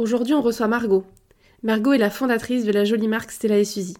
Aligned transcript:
Aujourd'hui, 0.00 0.32
on 0.32 0.40
reçoit 0.40 0.66
Margot. 0.66 1.04
Margot 1.62 1.92
est 1.92 1.98
la 1.98 2.08
fondatrice 2.08 2.64
de 2.64 2.72
la 2.72 2.86
jolie 2.86 3.06
marque 3.06 3.32
Stella 3.32 3.58
et 3.58 3.66
Suzy. 3.66 3.98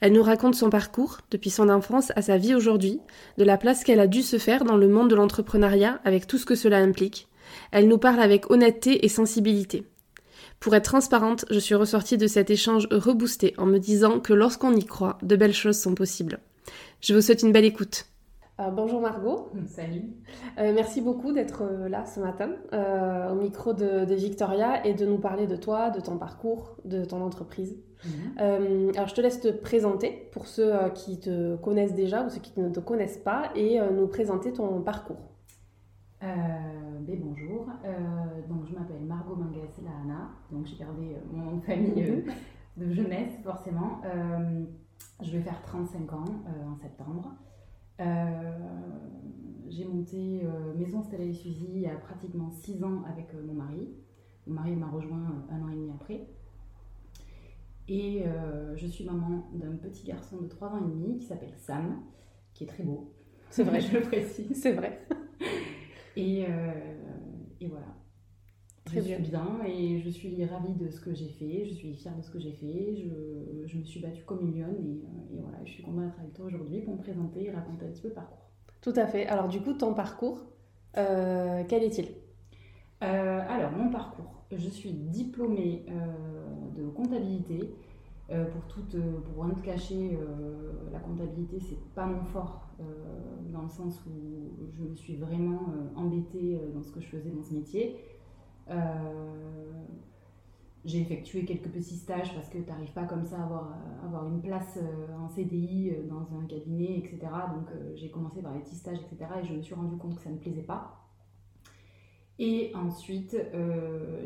Elle 0.00 0.14
nous 0.14 0.22
raconte 0.22 0.54
son 0.54 0.70
parcours, 0.70 1.18
depuis 1.30 1.50
son 1.50 1.68
enfance 1.68 2.10
à 2.16 2.22
sa 2.22 2.38
vie 2.38 2.54
aujourd'hui, 2.54 3.00
de 3.36 3.44
la 3.44 3.58
place 3.58 3.84
qu'elle 3.84 4.00
a 4.00 4.06
dû 4.06 4.22
se 4.22 4.38
faire 4.38 4.64
dans 4.64 4.78
le 4.78 4.88
monde 4.88 5.10
de 5.10 5.14
l'entrepreneuriat 5.14 6.00
avec 6.06 6.26
tout 6.26 6.38
ce 6.38 6.46
que 6.46 6.54
cela 6.54 6.78
implique. 6.78 7.28
Elle 7.70 7.86
nous 7.86 7.98
parle 7.98 8.20
avec 8.20 8.50
honnêteté 8.50 9.04
et 9.04 9.10
sensibilité. 9.10 9.84
Pour 10.58 10.74
être 10.74 10.84
transparente, 10.84 11.44
je 11.50 11.58
suis 11.58 11.74
ressortie 11.74 12.16
de 12.16 12.28
cet 12.28 12.48
échange 12.48 12.88
reboosté 12.90 13.52
en 13.58 13.66
me 13.66 13.76
disant 13.76 14.20
que 14.20 14.32
lorsqu'on 14.32 14.74
y 14.74 14.86
croit, 14.86 15.18
de 15.20 15.36
belles 15.36 15.52
choses 15.52 15.78
sont 15.78 15.94
possibles. 15.94 16.38
Je 17.02 17.12
vous 17.12 17.20
souhaite 17.20 17.42
une 17.42 17.52
belle 17.52 17.66
écoute. 17.66 18.06
Euh, 18.58 18.70
bonjour 18.70 19.02
Margot. 19.02 19.50
Salut. 19.66 20.14
Euh, 20.58 20.72
merci 20.74 21.02
beaucoup 21.02 21.32
d'être 21.32 21.62
euh, 21.62 21.88
là 21.90 22.06
ce 22.06 22.20
matin 22.20 22.52
au 23.30 23.34
micro 23.34 23.74
de, 23.74 24.14
Victoria 24.14 24.86
et 24.86 24.94
de 24.94 25.04
nous 25.04 25.18
parler 25.18 25.46
de 25.46 25.56
toi, 25.56 25.90
de 25.90 26.00
ton 26.00 26.16
parcours, 26.16 26.76
de 26.84 27.04
ton 27.04 27.22
entreprise. 27.22 27.76
Mhm. 28.04 28.92
alors 28.94 29.08
je 29.08 29.14
te 29.14 29.22
laisse 29.22 29.40
te 29.40 29.48
présenter 29.48 30.28
pour 30.30 30.46
ceux 30.46 30.70
qui 30.94 31.18
te 31.18 31.56
connaissent 31.56 31.94
déjà 31.94 32.24
ou 32.24 32.28
ceux 32.28 32.40
qui 32.40 32.60
ne 32.60 32.68
te 32.68 32.78
connaissent 32.78 33.16
pas 33.16 33.50
et 33.54 33.80
nous 33.90 34.06
présenter 34.06 34.52
ton 34.52 34.82
parcours. 34.82 35.32
Ben, 36.20 37.18
bonjour, 37.20 37.66
donc 38.48 38.66
je 38.66 38.74
m'appelle 38.74 39.02
Margot 39.06 39.34
Mangas 39.34 39.80
Lahana, 39.82 40.28
donc 40.52 40.66
j'ai 40.66 40.76
gardé 40.76 41.16
mon 41.32 41.44
nom 41.44 41.56
de 41.56 41.62
famille 41.62 42.02
mhm. 42.02 42.24
de 42.76 42.92
jeunesse 42.92 43.32
forcément. 43.42 44.02
je 45.22 45.32
vais 45.32 45.42
faire 45.42 45.62
35 45.62 46.12
ans 46.12 46.24
en 46.70 46.76
septembre. 46.76 47.32
Euh, 48.00 48.58
j'ai 49.68 49.84
monté 49.84 50.42
euh, 50.44 50.74
Maison 50.74 51.02
Stella 51.02 51.24
et 51.24 51.32
Suzy 51.32 51.66
il 51.74 51.80
y 51.80 51.86
a 51.86 51.96
pratiquement 51.96 52.50
6 52.50 52.84
ans 52.84 53.02
avec 53.10 53.34
euh, 53.34 53.42
mon 53.44 53.54
mari. 53.54 53.88
Mon 54.46 54.54
mari 54.54 54.76
m'a 54.76 54.88
rejoint 54.88 55.44
un 55.50 55.62
an 55.62 55.68
et 55.68 55.74
demi 55.74 55.90
après. 55.90 56.26
Et 57.88 58.24
je 58.74 58.86
suis 58.86 59.04
maman 59.04 59.48
d'un 59.52 59.76
petit 59.76 60.04
garçon 60.04 60.38
de 60.40 60.48
3 60.48 60.70
ans 60.70 60.78
et 60.78 60.90
demi 60.90 61.18
qui 61.18 61.24
s'appelle 61.24 61.54
Sam, 61.56 62.02
qui 62.52 62.64
est 62.64 62.66
très 62.66 62.82
beau. 62.82 63.12
C'est 63.50 63.62
vrai, 63.62 63.80
je 63.80 63.96
le 63.96 64.02
précise. 64.02 64.60
C'est 64.60 64.72
vrai. 64.72 65.06
Et, 66.16 66.46
et 67.60 67.68
voilà. 67.68 67.86
Très 68.86 69.00
je 69.00 69.06
bien. 69.06 69.16
suis 69.16 69.30
bien 69.30 69.58
et 69.66 69.98
je 69.98 70.08
suis 70.08 70.44
ravie 70.44 70.74
de 70.74 70.88
ce 70.88 71.00
que 71.00 71.12
j'ai 71.12 71.28
fait, 71.28 71.64
je 71.64 71.74
suis 71.74 71.92
fière 71.94 72.16
de 72.16 72.22
ce 72.22 72.30
que 72.30 72.38
j'ai 72.38 72.52
fait, 72.52 72.94
je, 72.94 73.66
je, 73.66 73.78
me 73.78 73.84
suis 73.84 74.00
battue 74.00 74.22
comme 74.24 74.40
une 74.42 74.60
lionne 74.60 74.76
et, 74.76 75.02
euh, 75.02 75.36
et, 75.36 75.40
voilà, 75.40 75.58
je 75.64 75.72
suis 75.72 75.82
contente 75.82 76.04
d'être 76.04 76.20
avec 76.20 76.32
toi 76.34 76.46
aujourd'hui 76.46 76.80
pour 76.82 76.94
me 76.94 77.00
présenter 77.00 77.46
et 77.46 77.50
raconter 77.50 77.84
un 77.84 77.88
petit 77.88 78.02
peu 78.02 78.08
le 78.08 78.14
parcours. 78.14 78.38
Tout 78.80 78.92
à 78.94 79.06
fait. 79.08 79.26
Alors 79.26 79.48
du 79.48 79.60
coup, 79.60 79.72
ton 79.72 79.92
parcours, 79.92 80.46
euh, 80.96 81.64
quel 81.66 81.82
est-il? 81.82 82.06
Euh, 83.02 83.40
Alors, 83.48 83.72
mon 83.72 83.90
parcours, 83.90 84.44
je 84.52 84.68
suis 84.68 84.92
diplômée 84.92 85.84
de 86.76 86.86
comptabilité. 86.88 87.74
pour 88.28 88.62
toute, 88.68 88.96
pour 89.24 89.44
rien 89.44 89.54
te 89.54 89.62
cacher, 89.62 90.16
la 90.92 91.00
comptabilité, 91.00 91.58
c'est 91.58 91.78
pas 91.94 92.06
mon 92.06 92.22
fort 92.24 92.68
dans 93.52 93.62
le 93.62 93.68
sens 93.68 94.00
où 94.06 94.70
je 94.72 94.84
me 94.84 94.94
suis 94.94 95.16
vraiment 95.16 95.60
embêtée 95.96 96.60
dans 96.72 96.82
ce 96.84 96.92
que 96.92 97.00
je 97.00 97.08
faisais 97.08 97.30
dans 97.30 97.42
ce 97.42 97.52
métier. 97.52 97.96
Euh, 98.70 99.72
j'ai 100.84 101.00
effectué 101.00 101.44
quelques 101.44 101.68
petits 101.68 101.96
stages 101.96 102.32
parce 102.34 102.48
que 102.48 102.58
tu 102.58 102.68
n'arrives 102.68 102.92
pas 102.92 103.04
comme 103.04 103.24
ça 103.24 103.40
à 103.40 103.44
avoir, 103.44 103.76
avoir 104.04 104.26
une 104.26 104.40
place 104.40 104.78
euh, 104.80 105.16
en 105.18 105.28
CDI 105.28 105.90
euh, 105.90 106.08
dans 106.08 106.38
un 106.38 106.46
cabinet, 106.46 106.98
etc. 106.98 107.18
Donc 107.54 107.68
j'ai 107.94 108.10
commencé 108.10 108.40
par 108.40 108.54
les 108.54 108.60
petits 108.60 108.76
stages, 108.76 108.98
etc. 108.98 109.30
Et 109.42 109.44
je 109.44 109.54
me 109.54 109.62
suis 109.62 109.74
rendu 109.74 109.96
compte 109.96 110.16
que 110.16 110.22
ça 110.22 110.30
ne 110.30 110.34
me 110.36 110.40
plaisait 110.40 110.62
pas. 110.62 111.02
Et 112.38 112.70
ensuite, 112.74 113.34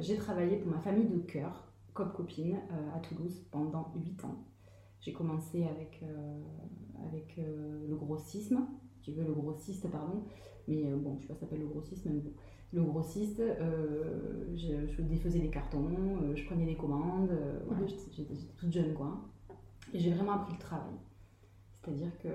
j'ai 0.00 0.16
travaillé 0.16 0.56
pour 0.56 0.72
ma 0.72 0.80
famille 0.80 1.06
de 1.06 1.18
cœur, 1.18 1.68
Cop 1.94 2.12
Copine, 2.12 2.58
à 2.92 2.98
Toulouse 2.98 3.46
pendant 3.52 3.92
8 3.94 4.24
ans. 4.24 4.34
J'ai 5.00 5.12
commencé 5.12 5.64
avec, 5.64 6.02
le 7.38 7.94
grossisme, 7.94 8.66
tu 9.00 9.12
veux 9.12 9.22
le 9.22 9.32
grossiste, 9.32 9.88
pardon, 9.92 10.24
mais 10.66 10.90
bon, 10.90 11.18
je 11.18 11.22
sais 11.22 11.28
pas 11.28 11.34
ça 11.34 11.40
s'appelle 11.42 11.60
le 11.60 11.68
grossisme, 11.68 12.10
mais 12.12 12.18
bon 12.18 12.32
le 12.72 12.82
grossiste, 12.82 13.40
euh, 13.40 14.46
je, 14.54 15.02
défaisais 15.02 15.40
des 15.40 15.50
cartons, 15.50 15.88
euh, 16.22 16.36
je 16.36 16.44
prenais 16.44 16.66
des 16.66 16.76
commandes, 16.76 17.30
euh, 17.30 17.58
j'étais 18.12 18.34
toute 18.56 18.72
jeune 18.72 18.94
quoi. 18.94 19.28
Et 19.92 19.98
j'ai 19.98 20.12
vraiment 20.12 20.32
appris 20.32 20.52
le 20.52 20.60
travail. 20.60 20.94
C'est-à-dire 21.82 22.16
que 22.22 22.28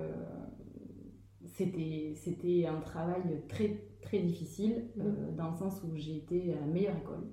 c'était, 1.46 2.12
c'était 2.16 2.66
un 2.66 2.80
travail 2.80 3.22
très, 3.48 3.80
très 4.02 4.18
difficile, 4.18 4.88
mmh. 4.96 5.36
dans 5.36 5.50
le 5.50 5.56
sens 5.56 5.82
où 5.84 5.96
j'ai 5.96 6.16
été 6.16 6.52
à 6.52 6.60
la 6.60 6.66
meilleure 6.66 6.96
école. 6.96 7.28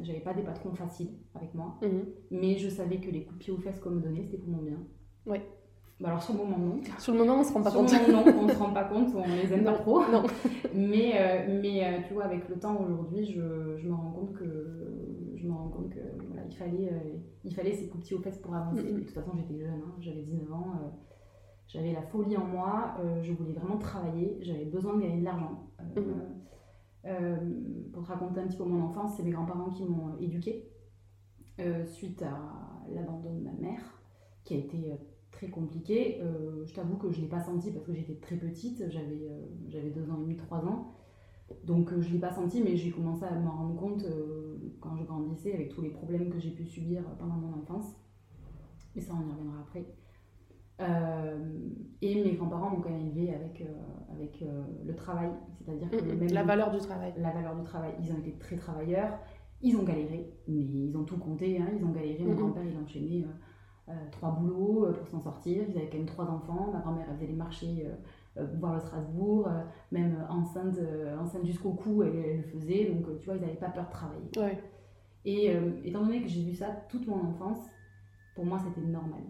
j'avais 0.00 0.20
pas 0.20 0.34
des 0.34 0.42
patrons 0.42 0.74
faciles 0.74 1.14
avec 1.34 1.54
moi, 1.54 1.78
mmh. 1.80 1.86
mais 2.32 2.58
je 2.58 2.68
savais 2.68 2.98
que 2.98 3.10
les 3.10 3.24
coups 3.24 3.38
de 3.38 3.44
pied 3.44 3.52
aux 3.52 3.58
fesses 3.58 3.80
qu'on 3.80 3.90
me 3.90 4.00
donnait, 4.00 4.24
c'était 4.24 4.38
pour 4.38 4.50
mon 4.50 4.62
bien. 4.62 4.80
Ouais. 5.24 5.42
Bah, 6.02 6.08
alors 6.08 6.22
sur 6.22 6.34
le 6.34 6.40
moment 6.40 6.58
non. 6.58 6.80
Sur 6.98 7.12
le 7.12 7.20
moment 7.20 7.38
on 7.38 7.44
se 7.44 7.52
rend 7.52 7.62
pas 7.62 7.70
compte. 7.70 7.88
Sur 7.88 8.00
le 8.00 8.12
moment 8.12 8.24
non, 8.24 8.42
on 8.42 8.48
se 8.48 8.58
rend 8.58 8.72
pas 8.72 8.84
compte, 8.84 9.14
on 9.14 9.22
les 9.22 9.52
aime 9.52 9.62
pas 9.62 9.74
trop. 9.74 10.00
Non. 10.10 10.24
mais 10.74 11.12
euh, 11.14 11.60
mais 11.62 11.84
euh, 11.84 11.98
tu 12.08 12.14
vois 12.14 12.24
avec 12.24 12.48
le 12.48 12.56
temps 12.58 12.76
aujourd'hui, 12.76 13.24
je, 13.24 13.76
je, 13.76 13.88
me 13.88 13.94
rends 13.94 14.10
compte 14.10 14.32
que 14.32 15.36
je 15.36 15.46
me 15.46 15.52
rends 15.52 15.68
compte 15.68 15.90
que 15.90 16.00
voilà, 16.26 16.42
il 16.50 16.56
fallait 16.56 16.92
euh, 16.92 17.18
il 17.44 17.54
fallait 17.54 17.72
ces 17.72 17.86
coups 17.86 18.02
de 18.02 18.08
pied 18.08 18.16
aux 18.16 18.20
fesses 18.20 18.38
pour 18.38 18.52
avancer. 18.52 18.82
De 18.82 18.98
toute 18.98 19.10
façon 19.10 19.30
j'étais 19.36 19.60
jeune, 19.60 19.80
hein, 19.86 19.94
j'avais 20.00 20.22
19 20.22 20.52
ans, 20.52 20.72
j'avais 21.68 21.92
la 21.92 22.02
folie 22.02 22.36
en 22.36 22.46
moi, 22.46 22.96
je 23.22 23.32
voulais 23.32 23.52
vraiment 23.52 23.78
travailler, 23.78 24.38
j'avais 24.40 24.64
besoin 24.64 24.96
de 24.96 25.02
gagner 25.02 25.20
de 25.20 25.24
l'argent. 25.24 25.68
Pour 27.92 28.02
te 28.02 28.08
raconter 28.08 28.40
un 28.40 28.48
petit 28.48 28.56
peu 28.56 28.64
mon 28.64 28.82
enfance, 28.82 29.12
c'est 29.16 29.22
mes 29.22 29.30
grands-parents 29.30 29.70
qui 29.70 29.84
m'ont 29.84 30.18
éduquée 30.18 30.68
suite 31.86 32.22
à 32.22 32.40
l'abandon 32.92 33.34
de 33.34 33.44
ma 33.44 33.52
mère, 33.52 34.02
qui 34.42 34.54
a 34.54 34.56
été 34.56 34.98
très 35.32 35.48
compliqué. 35.48 36.20
Euh, 36.20 36.64
je 36.64 36.74
t'avoue 36.74 36.96
que 36.96 37.10
je 37.10 37.18
ne 37.18 37.22
l'ai 37.22 37.28
pas 37.28 37.40
senti 37.40 37.72
parce 37.72 37.84
que 37.84 37.92
j'étais 37.92 38.14
très 38.14 38.36
petite, 38.36 38.84
j'avais 38.90 39.28
euh, 39.28 39.46
j'avais 39.68 39.90
ans 39.90 40.18
et 40.18 40.22
demi, 40.22 40.36
trois 40.36 40.64
ans. 40.64 40.94
Donc 41.64 41.92
euh, 41.92 42.00
je 42.00 42.08
ne 42.08 42.14
l'ai 42.14 42.20
pas 42.20 42.32
senti, 42.32 42.62
mais 42.62 42.76
j'ai 42.76 42.90
commencé 42.90 43.24
à 43.24 43.34
m'en 43.34 43.50
rendre 43.50 43.76
compte 43.76 44.04
quand 44.80 44.96
je 44.96 45.04
grandissais 45.04 45.52
avec 45.52 45.70
tous 45.70 45.82
les 45.82 45.90
problèmes 45.90 46.30
que 46.30 46.38
j'ai 46.38 46.50
pu 46.50 46.64
subir 46.64 47.02
pendant 47.18 47.34
mon 47.34 47.58
enfance. 47.60 47.96
Mais 48.94 49.02
ça, 49.02 49.12
on 49.14 49.26
y 49.26 49.32
reviendra 49.32 49.60
après. 49.60 49.86
et 52.00 52.24
mes 52.24 52.32
grands-parents 52.32 52.70
m'ont 52.70 52.80
quand 52.80 52.90
même 52.90 53.06
élevé 53.06 53.34
avec, 53.34 53.64
avec 54.10 54.44
le 54.84 54.94
travail, 54.94 55.30
c'est-à-dire 55.58 55.90
que 55.90 56.04
même 56.04 56.32
la 56.32 56.44
valeur 56.44 56.70
du 56.70 56.78
travail. 56.78 57.12
La 57.16 57.30
valeur 57.30 57.56
du 57.56 57.64
travail. 57.64 57.92
Ils 58.02 58.12
ont 58.12 58.18
été 58.18 58.32
très 58.38 58.56
travailleurs, 58.56 59.18
ils 59.62 59.76
ont 59.76 59.84
galéré, 59.84 60.32
mais 60.48 60.60
ils 60.60 60.96
ont 60.96 61.04
tout 61.04 61.18
compté, 61.18 61.58
hein, 61.58 61.68
ils 61.78 61.84
ont 61.84 61.92
galéré. 61.92 62.24
Mon 62.24 62.34
grand-père, 62.34 62.64
il 62.64 62.76
a 62.76 62.80
enchaîné 62.80 63.24
euh, 63.24 63.28
trois 64.10 64.30
boulots 64.30 64.86
euh, 64.86 64.92
pour 64.92 65.06
s'en 65.08 65.20
sortir. 65.20 65.64
Ils 65.68 65.76
avaient 65.76 65.88
quand 65.88 65.98
même 65.98 66.06
trois 66.06 66.26
enfants. 66.26 66.70
Ma 66.72 66.80
grand-mère, 66.80 67.06
elle 67.08 67.16
faisait 67.16 67.26
les 67.26 67.36
marchés, 67.36 67.86
euh, 68.36 68.46
voir 68.58 68.74
le 68.74 68.80
Strasbourg, 68.80 69.48
même 69.90 70.26
enceinte, 70.28 70.78
enceinte 71.20 71.44
jusqu'au 71.44 71.72
cou, 71.72 72.02
elle, 72.02 72.38
le 72.38 72.42
faisait. 72.42 72.86
Donc, 72.86 73.18
tu 73.18 73.26
vois, 73.26 73.36
ils 73.36 73.40
n'avaient 73.40 73.54
pas 73.54 73.70
peur 73.70 73.86
de 73.86 73.92
travailler. 73.92 74.58
Et 75.24 75.54
étant 75.84 76.02
donné 76.04 76.20
que 76.22 76.28
j'ai 76.28 76.42
vu 76.42 76.54
ça 76.54 76.66
toute 76.88 77.06
mon 77.06 77.20
enfance, 77.28 77.58
pour 78.34 78.44
moi, 78.44 78.58
c'était 78.58 78.86
normal. 78.86 79.22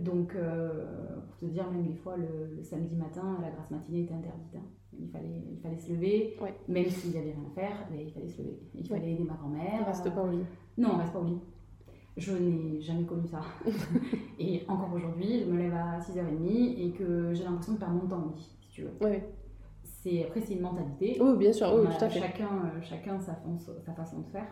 Donc, 0.00 0.36
pour 0.36 1.38
te 1.38 1.44
dire, 1.46 1.70
même 1.70 1.86
des 1.86 1.94
fois, 1.94 2.16
le, 2.16 2.62
samedi 2.62 2.96
matin, 2.96 3.38
la 3.40 3.50
grasse 3.50 3.70
matinée 3.70 4.02
était 4.02 4.14
interdite. 4.14 4.56
Hein. 4.56 4.66
Il, 4.98 5.08
fallait, 5.08 5.42
il 5.50 5.58
fallait 5.60 5.78
se 5.78 5.92
lever, 5.92 6.36
même 6.68 6.88
s'il 6.90 7.12
n'y 7.12 7.18
avait 7.18 7.32
rien 7.32 7.44
à 7.46 7.54
faire, 7.54 7.88
mais 7.90 8.04
il 8.04 8.12
fallait 8.12 8.28
se 8.28 8.42
lever. 8.42 8.58
Il 8.74 8.86
fallait 8.86 9.12
aider 9.12 9.24
ma 9.24 9.34
grand-mère. 9.34 9.80
On 9.80 9.84
reste 9.84 10.12
pas 10.12 10.22
au 10.22 10.30
lit. 10.30 10.44
Non, 10.76 10.90
on 10.94 10.98
reste 10.98 11.12
pas 11.12 11.20
au 11.20 11.24
lit. 11.24 11.38
Je 12.16 12.32
n'ai 12.32 12.80
jamais 12.80 13.04
connu 13.04 13.26
ça. 13.26 13.40
et 14.38 14.64
encore 14.68 14.92
aujourd'hui, 14.92 15.40
je 15.40 15.50
me 15.50 15.58
lève 15.58 15.74
à 15.74 15.98
6h30 15.98 16.74
et 16.78 16.92
que 16.92 17.32
j'ai 17.32 17.44
l'impression 17.44 17.72
de 17.72 17.78
perdre 17.78 17.94
mon 17.94 18.06
temps 18.06 18.34
si 18.36 18.68
tu 18.70 18.82
veux. 18.82 18.92
Oui. 19.00 19.18
C'est, 19.82 20.24
après, 20.24 20.40
c'est 20.40 20.54
une 20.54 20.60
mentalité. 20.60 21.16
Oui, 21.20 21.38
bien 21.38 21.52
sûr, 21.52 21.72
oui, 21.74 21.86
tout 21.86 22.04
à 22.04 22.08
fait. 22.08 22.20
Chacun, 22.20 22.48
euh, 22.48 22.82
chacun 22.82 23.20
sa, 23.20 23.40
sa 23.84 23.92
façon 23.94 24.20
de 24.20 24.26
faire. 24.26 24.48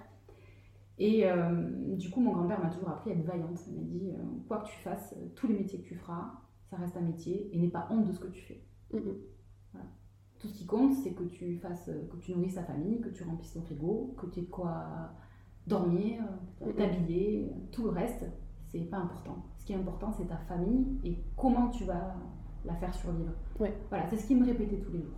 Et 0.97 1.27
euh, 1.27 1.97
du 1.97 2.09
coup, 2.11 2.21
mon 2.21 2.33
grand-père 2.33 2.63
m'a 2.63 2.71
toujours 2.71 2.91
appris 2.91 3.11
à 3.11 3.15
être 3.15 3.25
vaillante. 3.25 3.59
Il 3.67 3.75
m'a 3.75 3.83
dit, 3.83 4.11
euh, 4.11 4.23
quoi 4.49 4.59
que 4.59 4.69
tu 4.69 4.79
fasses, 4.79 5.15
tous 5.35 5.47
les 5.49 5.55
métiers 5.55 5.81
que 5.81 5.89
tu 5.89 5.97
feras, 5.97 6.33
ça 6.71 6.77
reste 6.77 6.97
un 6.97 7.03
métier 7.03 7.51
et 7.53 7.59
n'aie 7.59 7.69
pas 7.69 7.89
honte 7.91 8.07
de 8.07 8.13
ce 8.13 8.21
que 8.21 8.29
tu 8.29 8.43
fais. 8.43 8.63
voilà. 8.91 9.89
Tout 10.39 10.49
ce 10.49 10.55
qui 10.55 10.67
compte, 10.67 10.95
c'est 10.95 11.13
que 11.13 11.25
tu 11.25 11.59
fasses, 11.59 11.91
que 12.11 12.17
tu 12.17 12.33
nourrisses 12.33 12.55
ta 12.55 12.65
famille, 12.65 13.01
que 13.01 13.11
tu 13.11 13.25
remplisses 13.25 13.53
ton 13.53 13.63
frigo, 13.63 14.15
que 14.17 14.27
tu 14.27 14.41
aies 14.41 14.43
de 14.45 14.49
quoi 14.49 15.13
dormir, 15.71 16.23
t'habiller, 16.77 17.51
tout 17.73 17.85
le 17.85 17.91
reste, 17.91 18.27
c'est 18.69 18.81
pas 18.81 18.99
important. 18.99 19.37
Ce 19.59 19.65
qui 19.65 19.73
est 19.73 19.77
important, 19.77 20.13
c'est 20.13 20.27
ta 20.27 20.37
famille 20.37 20.99
et 21.05 21.17
comment 21.37 21.69
tu 21.69 21.85
vas 21.85 22.15
la 22.65 22.75
faire 22.75 22.95
survivre. 22.95 23.33
Ouais. 23.59 23.73
Voilà, 23.89 24.07
c'est 24.09 24.17
ce 24.17 24.27
qu'il 24.27 24.39
me 24.39 24.47
répétait 24.47 24.77
tous 24.77 24.93
les 24.93 25.03
jours. 25.03 25.17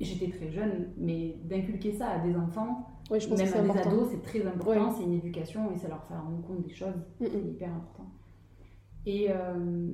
J'étais 0.00 0.30
très 0.30 0.50
jeune, 0.50 0.88
mais 0.96 1.36
d'inculquer 1.44 1.92
ça 1.92 2.08
à 2.08 2.18
des 2.18 2.34
enfants, 2.34 2.88
même 3.10 3.22
à 3.22 3.34
des 3.34 3.78
ados, 3.78 4.08
c'est 4.10 4.22
très 4.22 4.46
important, 4.46 4.90
c'est 4.90 5.04
une 5.04 5.14
éducation 5.14 5.70
et 5.72 5.78
ça 5.78 5.88
leur 5.88 6.02
fait 6.04 6.14
rendre 6.14 6.42
compte 6.42 6.62
des 6.62 6.74
choses, 6.74 6.94
c'est 7.18 7.28
hyper 7.28 7.70
important. 7.70 8.10
Et 9.04 9.26
euh, 9.30 9.90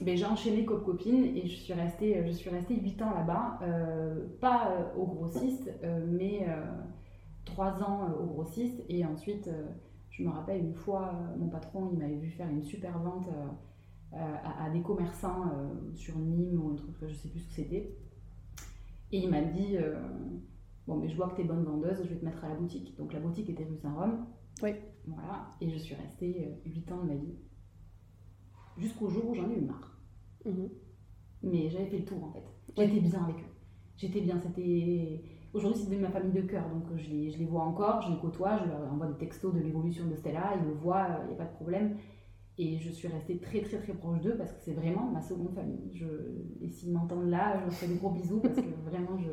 ben, 0.00 0.16
j'ai 0.16 0.24
enchaîné 0.24 0.64
Cop 0.64 0.84
Copine 0.84 1.24
et 1.36 1.48
je 1.48 1.56
suis 1.56 1.72
restée, 1.72 2.22
je 2.26 2.32
suis 2.32 2.50
restée 2.50 2.76
8 2.76 3.02
ans 3.02 3.14
là-bas, 3.14 3.58
euh, 3.62 4.26
pas 4.40 4.92
au 4.96 5.06
grossiste, 5.06 5.70
euh, 5.82 6.04
mais 6.06 6.46
trois 7.44 7.82
ans 7.82 8.12
au 8.12 8.26
grossiste 8.26 8.82
et 8.88 9.04
ensuite, 9.04 9.50
je 10.10 10.22
me 10.22 10.30
rappelle 10.30 10.60
une 10.60 10.74
fois, 10.74 11.12
mon 11.38 11.48
patron, 11.48 11.90
il 11.92 11.98
m'avait 11.98 12.16
vu 12.16 12.30
faire 12.30 12.48
une 12.48 12.62
super 12.62 12.98
vente 12.98 13.28
à, 14.12 14.70
des 14.70 14.82
commerçants 14.82 15.44
sur 15.94 16.18
Nîmes 16.18 16.60
ou 16.60 16.70
un 16.70 16.74
truc, 16.74 16.94
je 17.06 17.14
sais 17.14 17.28
plus 17.28 17.40
ce 17.40 17.48
que 17.48 17.54
c'était. 17.54 17.96
Et 19.12 19.18
il 19.18 19.30
m'a 19.30 19.42
dit 19.42 19.76
Bon, 20.88 20.96
mais 20.96 21.06
je 21.10 21.16
vois 21.16 21.28
que 21.28 21.36
tu 21.36 21.42
es 21.42 21.44
bonne 21.44 21.64
vendeuse, 21.64 22.02
je 22.02 22.08
vais 22.08 22.16
te 22.16 22.24
mettre 22.24 22.42
à 22.42 22.48
la 22.48 22.54
boutique. 22.54 22.96
Donc 22.96 23.12
la 23.12 23.20
boutique 23.20 23.50
était 23.50 23.64
rue 23.64 23.76
Saint-Rome. 23.76 24.24
Oui. 24.62 24.70
Voilà. 25.06 25.54
Et 25.60 25.68
je 25.68 25.76
suis 25.76 25.94
restée 25.94 26.48
8 26.64 26.92
ans 26.92 27.02
de 27.02 27.08
ma 27.08 27.14
vie. 27.14 27.34
Jusqu'au 28.78 29.10
jour 29.10 29.28
où 29.28 29.34
j'en 29.34 29.50
ai 29.50 29.58
eu 29.58 29.66
marre. 29.66 30.00
Mhm. 30.46 30.70
Mais 31.42 31.68
j'avais 31.68 31.86
fait 31.86 31.98
le 31.98 32.04
tour 32.06 32.24
en 32.24 32.32
fait. 32.32 32.42
J'étais 32.74 33.00
bien 33.00 33.22
avec 33.22 33.36
eux. 33.36 33.50
J'étais 33.98 34.20
bien. 34.22 34.40
C'était. 34.40 35.22
Aujourd'hui, 35.54 35.82
c'est 35.82 35.90
de 35.94 36.00
ma 36.00 36.10
famille 36.10 36.32
de 36.32 36.42
cœur, 36.42 36.68
donc 36.68 36.84
je 36.96 37.08
les, 37.08 37.30
je 37.30 37.38
les 37.38 37.46
vois 37.46 37.62
encore, 37.62 38.02
je 38.02 38.10
les 38.10 38.18
côtoie, 38.18 38.58
je 38.58 38.68
leur 38.68 38.92
envoie 38.92 39.06
des 39.06 39.16
textos 39.18 39.54
de 39.54 39.60
l'évolution 39.60 40.06
de 40.06 40.14
Stella, 40.14 40.52
ils 40.60 40.66
le 40.66 40.74
voient, 40.74 41.06
il 41.22 41.28
n'y 41.28 41.34
a 41.34 41.36
pas 41.36 41.46
de 41.46 41.54
problème. 41.54 41.96
Et 42.58 42.78
je 42.78 42.90
suis 42.90 43.08
restée 43.08 43.38
très 43.38 43.62
très 43.62 43.78
très 43.78 43.94
proche 43.94 44.20
d'eux 44.20 44.36
parce 44.36 44.52
que 44.52 44.58
c'est 44.60 44.72
vraiment 44.72 45.10
ma 45.10 45.22
seconde 45.22 45.54
famille. 45.54 45.90
Je, 45.94 46.06
et 46.60 46.68
s'ils 46.68 46.92
m'entendent 46.92 47.30
là, 47.30 47.56
je 47.58 47.64
leur 47.64 47.72
fais 47.72 47.86
des 47.86 47.94
gros 47.94 48.10
bisous 48.10 48.40
parce 48.40 48.56
que 48.56 48.74
vraiment 48.90 49.16
je, 49.16 49.30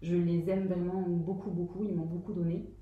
je 0.00 0.16
les 0.16 0.48
aime 0.48 0.66
vraiment 0.66 1.02
beaucoup 1.02 1.50
beaucoup, 1.50 1.84
ils 1.84 1.94
m'ont 1.94 2.06
beaucoup 2.06 2.32
donné. 2.32 2.74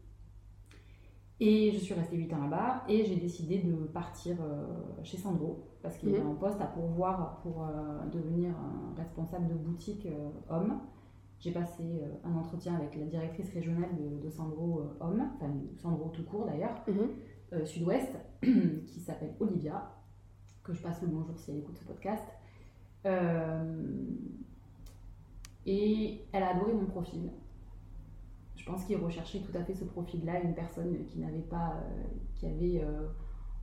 Et 1.40 1.72
je 1.72 1.78
suis 1.78 1.94
restée 1.94 2.16
8 2.16 2.32
ans 2.34 2.42
là-bas 2.42 2.84
et 2.88 3.04
j'ai 3.04 3.16
décidé 3.16 3.58
de 3.58 3.74
partir 3.86 4.36
euh, 4.40 4.64
chez 5.02 5.16
Sandro 5.16 5.64
parce 5.82 5.96
qu'il 5.96 6.10
y 6.10 6.14
avait 6.14 6.24
un 6.24 6.34
poste 6.34 6.60
à 6.60 6.66
pourvoir 6.66 7.40
pour 7.42 7.64
euh, 7.64 8.06
devenir 8.12 8.54
responsable 8.96 9.48
de 9.48 9.54
boutique 9.54 10.06
euh, 10.06 10.30
homme. 10.48 10.78
J'ai 11.42 11.50
passé 11.50 12.00
un 12.24 12.34
entretien 12.36 12.76
avec 12.76 12.94
la 12.94 13.04
directrice 13.04 13.52
régionale 13.52 13.90
de, 14.22 14.30
Sandro 14.30 14.84
Homme, 15.00 15.28
enfin 15.34 15.52
Sandro 15.76 16.08
tout 16.10 16.22
court 16.22 16.46
d'ailleurs, 16.46 16.80
mhm. 16.86 17.66
Sud-Ouest, 17.66 18.16
qui 18.42 19.00
s'appelle 19.00 19.34
Olivia, 19.40 19.92
que 20.62 20.72
je 20.72 20.80
passe 20.80 21.02
le 21.02 21.08
bonjour 21.08 21.36
si 21.36 21.50
elle 21.50 21.58
écoute 21.58 21.76
ce 21.76 21.84
podcast. 21.84 22.22
et 25.66 26.20
elle 26.32 26.42
a 26.44 26.50
adoré 26.50 26.72
mon 26.74 26.86
profil 26.86 27.28
je 28.62 28.70
pense 28.70 28.84
qu'il 28.84 28.96
recherchait 28.96 29.40
tout 29.40 29.56
à 29.58 29.64
fait 29.64 29.74
ce 29.74 29.84
profil-là, 29.84 30.40
une 30.40 30.54
personne 30.54 31.04
qui 31.06 31.18
n'avait 31.18 31.40
pas, 31.40 31.74
euh, 31.76 32.02
qui 32.36 32.46
avait, 32.46 32.84
euh, 32.84 33.08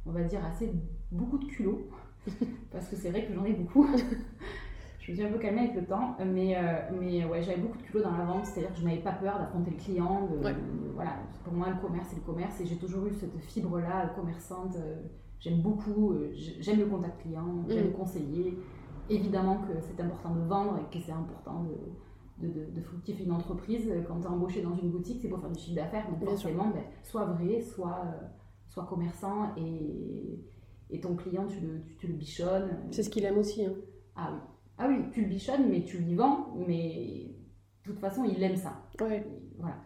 on 0.05 0.11
va 0.11 0.23
dire, 0.23 0.43
assez 0.43 0.69
beaucoup 1.09 1.37
de 1.37 1.45
culot, 1.45 1.89
parce 2.71 2.89
que 2.89 2.97
c'est 2.97 3.09
vrai 3.09 3.25
que 3.25 3.33
j'en 3.33 3.45
ai 3.45 3.53
beaucoup. 3.53 3.87
Je 4.99 5.11
me 5.11 5.17
suis 5.17 5.25
un 5.25 5.31
peu 5.31 5.39
calmée 5.39 5.61
avec 5.61 5.75
le 5.75 5.85
temps, 5.85 6.15
mais, 6.25 6.55
euh, 6.55 6.61
mais 6.99 7.25
ouais, 7.25 7.41
j'avais 7.41 7.61
beaucoup 7.61 7.77
de 7.77 7.83
culot 7.83 8.03
dans 8.03 8.15
la 8.15 8.25
vente, 8.25 8.45
c'est-à-dire 8.45 8.73
que 8.73 8.79
je 8.79 8.85
n'avais 8.85 9.01
pas 9.01 9.13
peur 9.13 9.39
d'affronter 9.39 9.71
le 9.71 9.77
client. 9.77 10.27
voilà, 10.93 11.15
pour 11.43 11.53
moi, 11.53 11.69
le 11.69 11.81
commerce, 11.81 12.07
c'est 12.09 12.17
le 12.17 12.21
commerce, 12.21 12.59
et 12.61 12.65
j'ai 12.65 12.77
toujours 12.77 13.05
eu 13.05 13.13
cette 13.13 13.37
fibre-là 13.39 14.11
commerçante. 14.15 14.75
j'aime 15.39 15.61
beaucoup, 15.61 16.15
j'aime 16.33 16.79
le 16.79 16.85
contact 16.85 17.21
client, 17.21 17.65
j'aime 17.67 17.89
mm. 17.89 17.93
conseiller. 17.93 18.57
Évidemment 19.09 19.57
que 19.57 19.73
c'est 19.81 19.99
important 20.03 20.35
de 20.35 20.41
vendre 20.41 20.77
et 20.77 20.93
que 20.95 21.03
c'est 21.03 21.11
important 21.11 21.63
de 21.63 21.75
de, 22.47 22.81
fructifier 22.81 23.25
une 23.25 23.31
entreprise, 23.31 23.89
euh, 23.89 24.01
quand 24.07 24.19
tu 24.19 24.25
es 24.25 24.29
embauché 24.29 24.61
dans 24.61 24.75
une 24.75 24.89
boutique, 24.89 25.19
c'est 25.21 25.27
pour 25.27 25.39
faire 25.39 25.51
du 25.51 25.59
chiffre 25.59 25.75
d'affaires. 25.75 26.09
Donc 26.09 26.23
forcément, 26.23 26.69
ben, 26.69 26.83
soit 27.03 27.25
vrai, 27.25 27.61
soit, 27.61 28.01
euh, 28.05 28.27
soit 28.67 28.85
commerçant 28.85 29.53
et, 29.57 30.39
et 30.89 30.99
ton 30.99 31.15
client, 31.15 31.45
tu 31.47 31.59
le, 31.59 31.81
tu, 31.97 32.07
le 32.07 32.13
bichonnes. 32.13 32.77
C'est 32.91 33.03
ce 33.03 33.09
qu'il 33.09 33.25
aime 33.25 33.37
aussi. 33.37 33.65
Hein. 33.65 33.73
Ah 34.15 34.31
oui. 34.33 34.39
Ah 34.79 34.87
oui, 34.87 34.95
tu 35.11 35.21
le 35.21 35.27
bichonnes, 35.27 35.69
mais 35.69 35.83
tu 35.83 35.99
lui 35.99 36.15
vends, 36.15 36.55
mais 36.67 37.35
de 37.85 37.91
toute 37.91 37.99
façon, 37.99 38.23
il 38.23 38.41
aime 38.41 38.55
ça. 38.55 38.81
Ouais. 39.01 39.23
Voilà. 39.57 39.77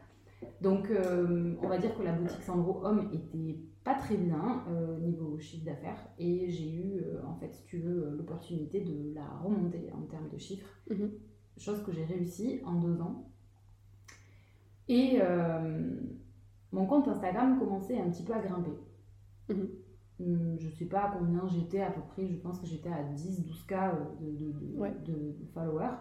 Donc, 0.61 0.89
euh, 0.89 1.55
on 1.61 1.67
va 1.67 1.77
dire 1.77 1.97
que 1.97 2.03
la 2.03 2.13
boutique 2.13 2.43
Sandro 2.43 2.85
Homme 2.85 3.09
était 3.11 3.59
pas 3.83 3.95
très 3.95 4.15
bien 4.15 4.63
niveau 5.01 5.37
chiffre 5.39 5.65
d'affaires 5.65 6.07
et 6.17 6.49
j'ai 6.49 6.71
eu, 6.71 7.01
en 7.25 7.35
fait, 7.35 7.51
si 7.53 7.65
tu 7.65 7.79
veux, 7.79 8.15
l'opportunité 8.15 8.79
de 8.79 9.13
la 9.13 9.27
remonter 9.43 9.91
en 9.91 10.03
termes 10.03 10.29
de 10.29 10.37
chiffres. 10.37 10.69
Mhm 10.89 11.11
chose 11.57 11.83
que 11.83 11.91
j'ai 11.91 12.05
réussi 12.05 12.61
en 12.65 12.75
deux 12.75 12.99
ans. 13.01 13.29
Et 14.87 15.19
euh, 15.21 15.91
mon 16.71 16.85
compte 16.85 17.07
Instagram 17.07 17.59
commençait 17.59 17.99
un 17.99 18.09
petit 18.09 18.23
peu 18.23 18.33
à 18.33 18.39
grimper. 18.39 18.77
Mhm. 19.49 19.69
Je 20.59 20.65
ne 20.65 20.71
sais 20.71 20.85
pas 20.85 21.05
à 21.05 21.11
combien 21.17 21.47
j'étais 21.47 21.81
à 21.81 21.91
peu 21.91 22.01
près, 22.01 22.27
je 22.27 22.37
pense 22.37 22.59
que 22.59 22.65
j'étais 22.65 22.89
à 22.89 23.03
10-12K 23.03 23.91
de, 24.21 25.11
de, 25.11 25.45
followers. 25.53 25.97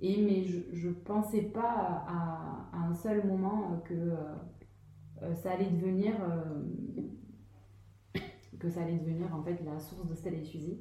Et, 0.00 0.20
mais 0.22 0.42
je 0.44 0.88
ne 0.88 0.94
pensais 0.94 1.42
pas 1.42 2.04
à, 2.08 2.68
un 2.72 2.94
seul 2.94 3.26
moment 3.26 3.80
que 3.84 3.94
euh, 3.94 4.16
euh, 5.22 5.34
ça 5.34 5.52
allait 5.52 5.70
devenir 5.70 6.14
que 8.58 8.68
ça 8.68 8.82
allait 8.82 8.98
devenir 8.98 9.34
en 9.34 9.42
fait 9.42 9.62
la 9.64 9.78
source 9.78 10.08
de 10.08 10.14
Stella 10.14 10.38
et 10.38 10.44
Suzy. 10.44 10.80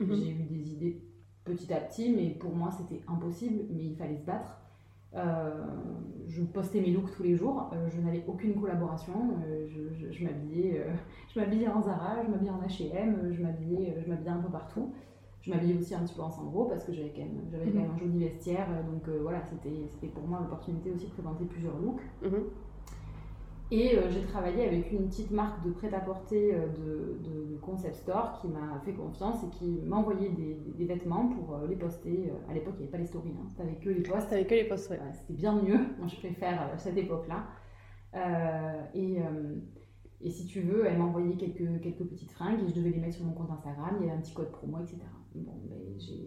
Mhm. 0.00 0.14
J'ai 0.14 0.30
eu 0.30 0.44
des 0.44 0.72
idées 0.72 1.02
petit 1.44 1.72
à 1.72 1.80
petit, 1.80 2.12
mais 2.12 2.30
pour 2.30 2.54
moi 2.54 2.70
c'était 2.70 3.02
impossible, 3.08 3.64
mais 3.70 3.84
il 3.86 3.96
fallait 3.96 4.16
se 4.16 4.24
battre. 4.24 4.61
Euh, 5.14 5.50
je 6.26 6.42
postais 6.42 6.80
mes 6.80 6.90
looks 6.90 7.10
tous 7.14 7.22
les 7.22 7.36
jours, 7.36 7.70
euh, 7.74 7.88
je 7.90 8.00
n'avais 8.00 8.24
aucune 8.26 8.58
collaboration, 8.58 9.36
euh, 9.46 9.66
je, 9.68 10.10
je, 10.10 10.24
m'habillais, 10.24 10.86
je 11.28 11.38
m'habillais 11.38 11.68
en 11.68 11.82
Zara, 11.82 12.22
je 12.24 12.30
m'habillais 12.30 12.50
en 12.50 12.62
H&M, 12.62 13.30
je 13.30 13.42
m'habillais, 13.42 13.96
je 14.02 14.08
m'habillais 14.08 14.30
un 14.30 14.40
peu 14.40 14.50
partout. 14.50 14.92
Je 15.42 15.50
m'habillais 15.50 15.76
aussi 15.76 15.92
un 15.92 16.04
petit 16.04 16.14
peu 16.14 16.22
en 16.22 16.30
Sandro 16.30 16.66
parce 16.66 16.84
que 16.84 16.92
j'avais 16.92 17.10
quand 17.10 17.22
même, 17.22 17.42
j'avais 17.50 17.64
quand 17.64 17.78
mhm. 17.78 17.82
même 17.82 17.90
un 17.90 17.98
joli 17.98 18.18
vestiaire, 18.20 18.68
donc 18.90 19.08
voilà, 19.20 19.42
c'était, 19.42 19.88
c'était 19.88 20.06
pour 20.06 20.22
moi 20.22 20.38
l'opportunité 20.40 20.92
aussi 20.92 21.06
de 21.06 21.12
présenter 21.12 21.44
plusieurs 21.44 21.76
looks. 21.78 22.00
Mhm. 22.22 22.44
Et 23.72 23.96
euh, 23.96 24.10
j'ai 24.10 24.20
travaillé 24.20 24.66
avec 24.66 24.92
une 24.92 25.08
petite 25.08 25.30
marque 25.30 25.64
de 25.64 25.70
prêt-à-porter 25.70 26.54
euh, 26.54 26.66
de, 26.66 27.56
concept 27.62 27.94
store 27.94 28.40
qui 28.40 28.48
m'a 28.48 28.80
fait 28.84 28.92
confiance 28.92 29.44
et 29.44 29.48
qui 29.56 29.80
m'a 29.86 29.96
envoyé 29.96 30.28
des, 30.30 30.84
vêtements 30.84 31.28
pour 31.28 31.54
euh, 31.54 31.68
les 31.68 31.76
poster. 31.76 32.30
À 32.50 32.52
l'époque, 32.52 32.74
il 32.76 32.80
n'y 32.80 32.82
avait 32.82 32.92
pas 32.92 32.98
les 32.98 33.06
stories, 33.06 33.30
hein. 33.30 33.46
c'était 33.48 33.62
avec 33.62 33.80
que 33.80 33.88
les 33.88 34.02
posts. 34.02 34.22
C'était 34.22 34.34
avec 34.34 34.50
les 34.50 34.64
posts, 34.64 34.92
C'était 35.12 35.32
bien 35.32 35.54
mieux. 35.54 35.78
Moi, 35.98 36.06
je 36.06 36.16
préfère 36.16 36.74
cette 36.76 36.98
époque-là. 36.98 37.46
et, 38.94 39.18
et, 40.20 40.30
si 40.30 40.44
tu 40.44 40.60
veux, 40.60 40.84
elle 40.84 40.98
m'a 40.98 41.04
envoyé 41.04 41.36
quelques, 41.36 41.80
quelques 41.80 42.04
petites 42.04 42.32
fringues 42.32 42.60
et 42.62 42.68
je 42.68 42.74
devais 42.74 42.90
les 42.90 43.00
mettre 43.00 43.14
sur 43.14 43.24
mon 43.24 43.32
compte 43.32 43.52
Instagram. 43.52 43.96
Il 44.00 44.06
y 44.06 44.10
avait 44.10 44.18
un 44.18 44.20
petit 44.20 44.34
code 44.34 44.50
promo, 44.50 44.80
etc. 44.80 44.98
Bon, 45.34 45.54
ben, 45.70 45.78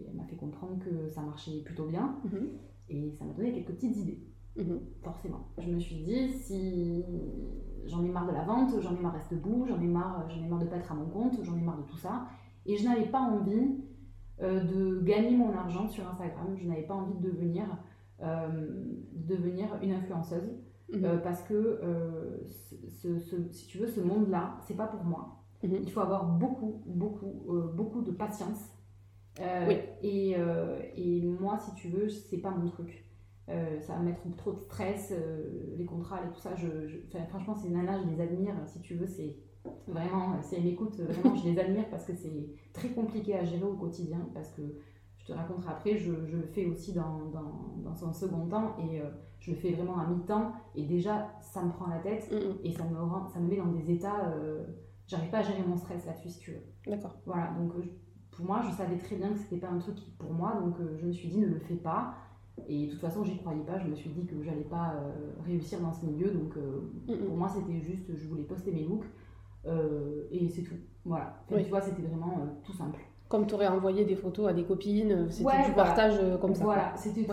elle 0.08 0.16
m'a 0.16 0.24
fait 0.24 0.36
comprendre 0.36 0.82
que 0.82 1.08
ça 1.10 1.20
marchait 1.20 1.62
plutôt 1.64 1.84
bien 1.84 2.18
mhm. 2.24 2.48
et 2.88 3.12
ça 3.12 3.24
m'a 3.24 3.34
donné 3.34 3.52
quelques 3.52 3.74
petites 3.74 3.96
idées. 3.98 4.20
Mhm. 4.56 4.80
Forcément. 5.02 5.48
Je 5.58 5.70
me 5.70 5.78
suis 5.78 5.96
dit, 5.96 6.28
si 6.32 7.04
j'en 7.86 8.04
ai 8.04 8.08
marre 8.08 8.26
de 8.26 8.32
la 8.32 8.44
vente, 8.44 8.70
j'en 8.80 8.96
ai 8.96 9.00
marre 9.00 9.12
de 9.12 9.18
rester 9.18 9.36
debout, 9.36 9.66
j'en 9.68 9.80
ai 9.80 9.86
marre, 9.86 10.28
j'en 10.28 10.44
ai 10.44 10.48
marre 10.48 10.60
de 10.60 10.66
pas 10.66 10.76
être 10.76 10.90
à 10.92 10.94
mon 10.94 11.06
compte, 11.06 11.38
j'en 11.42 11.56
ai 11.56 11.60
marre 11.62 11.78
de 11.78 11.82
tout 11.82 11.96
ça. 11.96 12.26
Et 12.64 12.76
je 12.76 12.84
n'avais 12.84 13.06
pas 13.06 13.20
envie 13.20 13.80
euh, 14.42 14.60
de 14.60 15.00
gagner 15.00 15.36
mon 15.36 15.52
argent 15.52 15.88
sur 15.88 16.06
Instagram, 16.08 16.54
je 16.56 16.66
n'avais 16.66 16.82
pas 16.82 16.94
envie 16.94 17.14
de 17.14 17.30
devenir, 17.30 17.64
euh, 18.22 18.66
devenir 19.12 19.68
une 19.82 19.92
influenceuse. 19.92 20.50
Mhm. 20.92 21.04
Euh, 21.04 21.18
parce 21.18 21.42
que 21.42 21.80
ce, 23.02 23.18
si 23.50 23.66
tu 23.66 23.78
veux, 23.78 23.88
ce 23.88 24.00
monde-là, 24.00 24.58
c'est 24.66 24.76
pas 24.76 24.86
pour 24.86 25.04
moi. 25.04 25.42
Mhm. 25.62 25.78
Il 25.82 25.90
faut 25.90 26.00
avoir 26.00 26.26
beaucoup, 26.26 26.82
beaucoup, 26.86 27.44
beaucoup 27.74 28.02
de 28.02 28.10
patience. 28.10 28.72
et, 30.02 30.32
et, 30.32 31.22
moi, 31.22 31.58
si 31.58 31.74
tu 31.74 31.88
veux, 31.88 32.08
c'est 32.08 32.38
pas 32.38 32.50
mon 32.50 32.66
truc. 32.66 33.05
Euh, 33.48 33.80
ça 33.80 33.94
va 33.94 34.00
mettre 34.00 34.22
trop 34.36 34.52
de 34.52 34.58
stress, 34.58 35.12
euh, 35.12 35.76
les 35.76 35.84
contrats 35.84 36.20
et 36.24 36.32
tout 36.32 36.40
ça. 36.40 36.54
Je, 36.56 36.66
franchement, 37.28 37.54
ces 37.54 37.70
nanas, 37.70 38.02
je 38.02 38.10
les 38.10 38.20
admire. 38.20 38.54
Si 38.66 38.80
tu 38.80 38.94
veux, 38.94 39.06
c'est 39.06 39.36
vraiment, 39.86 40.40
si 40.42 40.56
elles 40.56 40.64
m'écoutent, 40.64 40.98
vraiment, 40.98 41.34
je 41.36 41.48
les 41.48 41.58
admire 41.58 41.88
parce 41.88 42.04
que 42.04 42.14
c'est 42.14 42.48
très 42.72 42.88
compliqué 42.88 43.36
à 43.36 43.44
gérer 43.44 43.62
au 43.62 43.74
quotidien. 43.74 44.18
Parce 44.34 44.50
que 44.50 44.62
je 45.18 45.26
te 45.26 45.32
raconterai 45.32 45.70
après, 45.70 45.96
je, 45.96 46.12
je 46.26 46.36
le 46.36 46.46
fais 46.46 46.66
aussi 46.66 46.92
dans, 46.92 47.26
dans, 47.32 47.74
dans, 47.84 47.94
son 47.94 48.12
second 48.12 48.46
temps 48.48 48.76
et 48.78 49.00
euh, 49.00 49.10
je 49.38 49.52
le 49.52 49.56
fais 49.56 49.72
vraiment 49.72 49.98
à 49.98 50.06
mi-temps. 50.08 50.52
Et 50.74 50.82
déjà, 50.82 51.30
ça 51.40 51.62
me 51.62 51.70
prend 51.70 51.86
la 51.86 52.00
tête 52.00 52.28
et 52.64 52.72
ça 52.72 52.84
me, 52.84 52.98
rend, 52.98 53.28
ça 53.28 53.38
me 53.38 53.48
met 53.48 53.56
dans 53.56 53.70
des 53.70 53.92
états. 53.92 54.34
J'arrive 55.06 55.30
pas 55.30 55.38
à 55.38 55.42
gérer 55.42 55.62
mon 55.62 55.76
stress 55.76 56.04
là-dessus, 56.04 56.30
si 56.30 56.38
tu 56.40 56.50
veux. 56.50 56.62
D'accord. 56.84 57.14
Voilà, 57.26 57.52
donc 57.52 57.72
pour 58.32 58.44
moi, 58.44 58.60
je 58.68 58.74
savais 58.74 58.98
très 58.98 59.14
bien 59.14 59.30
que 59.30 59.38
c'était 59.38 59.58
pas 59.58 59.68
un 59.68 59.78
truc 59.78 59.96
pour 60.18 60.32
moi, 60.32 60.58
donc 60.60 60.74
je 60.98 61.06
me 61.06 61.12
suis 61.12 61.28
dit 61.28 61.38
ne 61.38 61.46
le 61.46 61.60
fais 61.60 61.76
pas. 61.76 62.16
Et 62.68 62.86
de 62.86 62.92
toute 62.92 63.00
façon, 63.00 63.22
j'y 63.22 63.36
croyais 63.38 63.62
pas. 63.62 63.78
Je 63.78 63.86
me 63.86 63.94
suis 63.94 64.10
dit 64.10 64.26
que 64.26 64.42
j'allais 64.42 64.64
pas 64.64 64.94
euh, 64.94 65.42
réussir 65.44 65.80
dans 65.80 65.92
ce 65.92 66.04
milieu. 66.06 66.30
Donc, 66.30 66.56
euh, 66.56 67.16
pour 67.26 67.36
moi, 67.36 67.48
c'était 67.48 67.80
juste, 67.80 68.10
je 68.16 68.26
voulais 68.26 68.44
poster 68.44 68.72
mes 68.72 68.84
looks. 68.84 69.04
Euh, 69.66 70.26
et 70.30 70.48
c'est 70.48 70.62
tout. 70.62 70.76
Voilà. 71.04 71.42
Tu 71.48 71.62
vois, 71.64 71.80
c'était 71.80 72.02
vraiment 72.02 72.38
tout 72.64 72.72
simple. 72.72 73.00
Comme 73.28 73.48
tu 73.48 73.54
aurais 73.54 73.66
envoyé 73.66 74.04
des 74.04 74.14
photos 74.14 74.48
à 74.48 74.52
des 74.52 74.62
copines, 74.62 75.28
c'était 75.28 75.64
du 75.66 75.72
partage 75.72 76.20
comme 76.40 76.54
ça. 76.54 76.62
Voilà, 76.62 76.96
c'était 76.96 77.26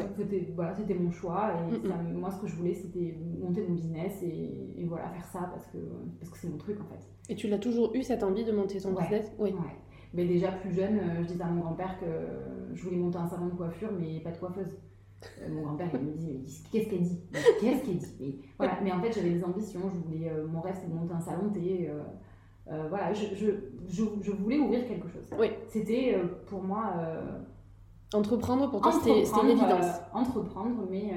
voilà, 0.56 0.74
mon 1.00 1.12
choix. 1.12 1.52
Et 1.84 2.14
moi, 2.14 2.32
ce 2.32 2.40
que 2.40 2.48
je 2.48 2.56
voulais, 2.56 2.74
c'était 2.74 3.16
monter 3.40 3.64
mon 3.68 3.76
business 3.76 4.24
et, 4.24 4.74
et, 4.76 4.86
voilà, 4.86 5.10
faire 5.10 5.26
ça 5.26 5.50
parce 5.52 5.68
que 5.68 5.78
parce 6.20 6.32
que 6.32 6.38
c'est 6.40 6.50
mon 6.50 6.58
truc 6.58 6.80
en 6.82 6.86
fait. 6.86 7.08
Et 7.30 7.36
tu 7.36 7.48
l'as 7.48 7.60
toujours 7.60 7.94
eu 7.94 8.02
cette 8.02 8.24
envie 8.24 8.44
de 8.44 8.52
monter 8.52 8.80
ton 8.80 8.94
business? 8.94 9.32
Oui. 9.38 9.54
Mais 10.16 10.26
déjà 10.26 10.52
plus 10.52 10.72
jeune, 10.72 11.00
je 11.22 11.28
disais 11.28 11.44
à 11.44 11.48
mon 11.48 11.62
grand-père 11.62 12.00
que 12.00 12.76
je 12.76 12.84
voulais 12.84 12.98
monter 12.98 13.20
un 13.20 13.28
salon 13.28 13.48
de 13.48 13.54
coiffure, 13.54 13.90
mais 13.92 14.20
pas 14.20 14.32
de 14.32 14.38
coiffeuse. 14.38 14.74
Euh, 15.42 15.50
mon 15.50 15.62
grand-père, 15.64 15.90
il 15.94 16.00
me 16.00 16.14
dit, 16.14 16.64
qu'est-ce 16.72 16.90
qu'elle 16.90 17.04
dit? 17.04 17.20
Qu'est-ce 17.60 17.86
qu'elle 17.86 17.98
dit? 17.98 18.16
Mais, 18.20 18.36
voilà. 18.58 18.80
mais 18.84 18.92
en 18.92 19.02
fait, 19.02 19.12
j'avais 19.12 19.32
des 19.32 19.44
ambitions. 19.44 19.82
Je 19.94 20.00
voulais, 20.00 20.30
euh, 20.30 20.48
mon 20.48 20.62
rêve, 20.62 20.76
c'était 20.76 20.88
de 20.88 20.94
monter 20.96 21.14
un 21.14 21.20
salon 21.20 21.50
thé. 21.50 21.90
Euh, 22.68 22.88
voilà, 22.90 23.14
je, 23.14 23.36
je, 23.36 23.52
je, 23.88 24.32
voulais 24.32 24.58
ouvrir 24.58 24.88
quelque 24.88 25.08
chose. 25.08 25.26
Oui. 25.38 25.48
C'était 25.68 26.18
pour 26.48 26.64
moi. 26.64 26.94
entreprendre, 28.14 28.70
pour 28.70 28.82
toi, 28.82 28.92
c'était 28.92 29.24
une 29.24 29.50
évidence. 29.50 29.86
entreprendre, 30.14 30.88
mais, 30.90 31.14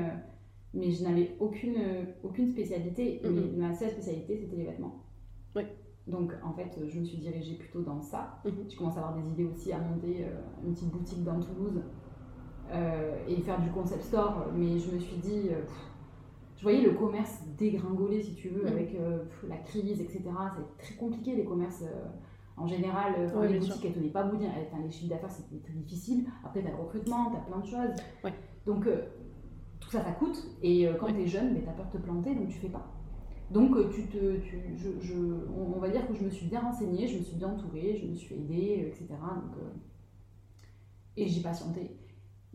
mais 0.75 0.91
je 0.91 1.05
n'avais 1.05 1.37
aucune, 1.39 1.79
aucune 2.25 2.51
spécialité. 2.51 3.21
Mm-hmm. 3.25 3.57
ma 3.57 3.75
seule 3.75 3.91
spécialité, 3.91 4.39
c'était 4.39 4.57
les 4.57 4.65
vêtements. 4.65 5.05
Oui. 5.55 5.63
Donc 6.09 6.33
en 6.45 6.53
fait, 6.53 6.79
je 6.89 7.01
me 7.01 7.05
suis 7.05 7.19
dirigée 7.19 7.55
plutôt 7.55 7.83
dans 7.83 8.01
ça. 8.01 8.41
Mm-hmm. 8.45 8.71
Je 8.73 8.77
commence 8.77 8.97
à 8.97 9.07
avoir 9.07 9.15
des 9.17 9.29
idées 9.31 9.45
aussi 9.45 9.73
à 9.73 9.79
monter 9.79 10.27
une 10.65 10.73
petite 10.73 10.91
boutique 10.91 11.23
dans 11.23 11.39
Toulouse 11.39 11.81
et 13.29 13.41
faire 13.43 13.61
du 13.61 13.71
concept 13.71 14.05
store. 14.05 14.47
Mais 14.55 14.79
je 14.79 14.91
me 14.91 14.99
suis 14.99 15.17
dit, 15.17 15.49
euh, 15.51 15.63
je 16.57 16.63
voyais 16.63 16.83
le 16.83 16.93
commerce 16.93 17.41
dégringoler, 17.57 18.23
si 18.23 18.35
tu 18.35 18.49
veux, 18.49 18.65
mm. 18.65 18.69
avec 18.69 18.95
euh, 18.95 19.25
la 19.49 19.57
crise, 19.59 20.01
etc. 20.01 20.23
C'est 20.79 20.85
très 20.85 20.95
compliqué 20.95 21.35
les 21.37 21.45
commerces. 21.45 21.85
en 22.57 22.67
général, 22.67 23.31
les 23.49 23.59
boutiques, 23.59 23.85
elles 23.85 23.93
tenaient 23.93 24.09
pas 24.09 24.25
bout. 24.25 24.39
les 24.39 24.91
chiffres 24.91 25.11
d'affaires, 25.11 25.31
c'était 25.31 25.63
très 25.63 25.75
difficile. 25.75 26.27
Après, 26.45 26.63
tu 26.63 26.69
as 26.69 26.71
le 26.71 26.77
recrutement, 26.77 27.31
tu 27.31 27.37
as 27.37 27.41
plein 27.41 27.59
de 27.59 27.67
choses. 27.67 28.33
Donc, 28.65 28.89
tout 29.81 29.91
ça, 29.91 30.03
ça 30.03 30.13
coûte. 30.13 30.45
Et 30.63 30.89
quand 30.99 31.07
tu 31.07 31.21
es 31.21 31.27
jeune, 31.27 31.61
tu 31.61 31.69
as 31.69 31.73
peur 31.73 31.87
de 31.87 31.99
te 31.99 32.03
planter, 32.03 32.35
donc 32.35 32.49
tu 32.49 32.59
fais 32.59 32.69
pas. 32.69 32.93
Donc, 33.51 33.77
tu 33.93 34.03
te, 34.09 34.39
tu, 34.39 34.59
je, 34.77 34.89
je, 35.01 35.15
on, 35.57 35.79
va 35.79 35.89
dire 35.89 36.05
que 36.09 36.15
je 36.15 36.25
me 36.25 36.31
suis 36.31 36.47
bien 36.47 36.61
renseignée, 36.61 37.07
je 37.07 37.19
me 37.19 37.23
suis 37.23 37.37
bien 37.37 37.49
entourée, 37.49 37.97
je 37.97 38.07
me 38.09 38.15
suis 38.15 38.35
aidée, 38.35 38.89
etc. 38.89 39.07
Donc, 39.11 39.55
et 41.17 41.27
j'ai 41.27 41.43
patienté. 41.43 41.97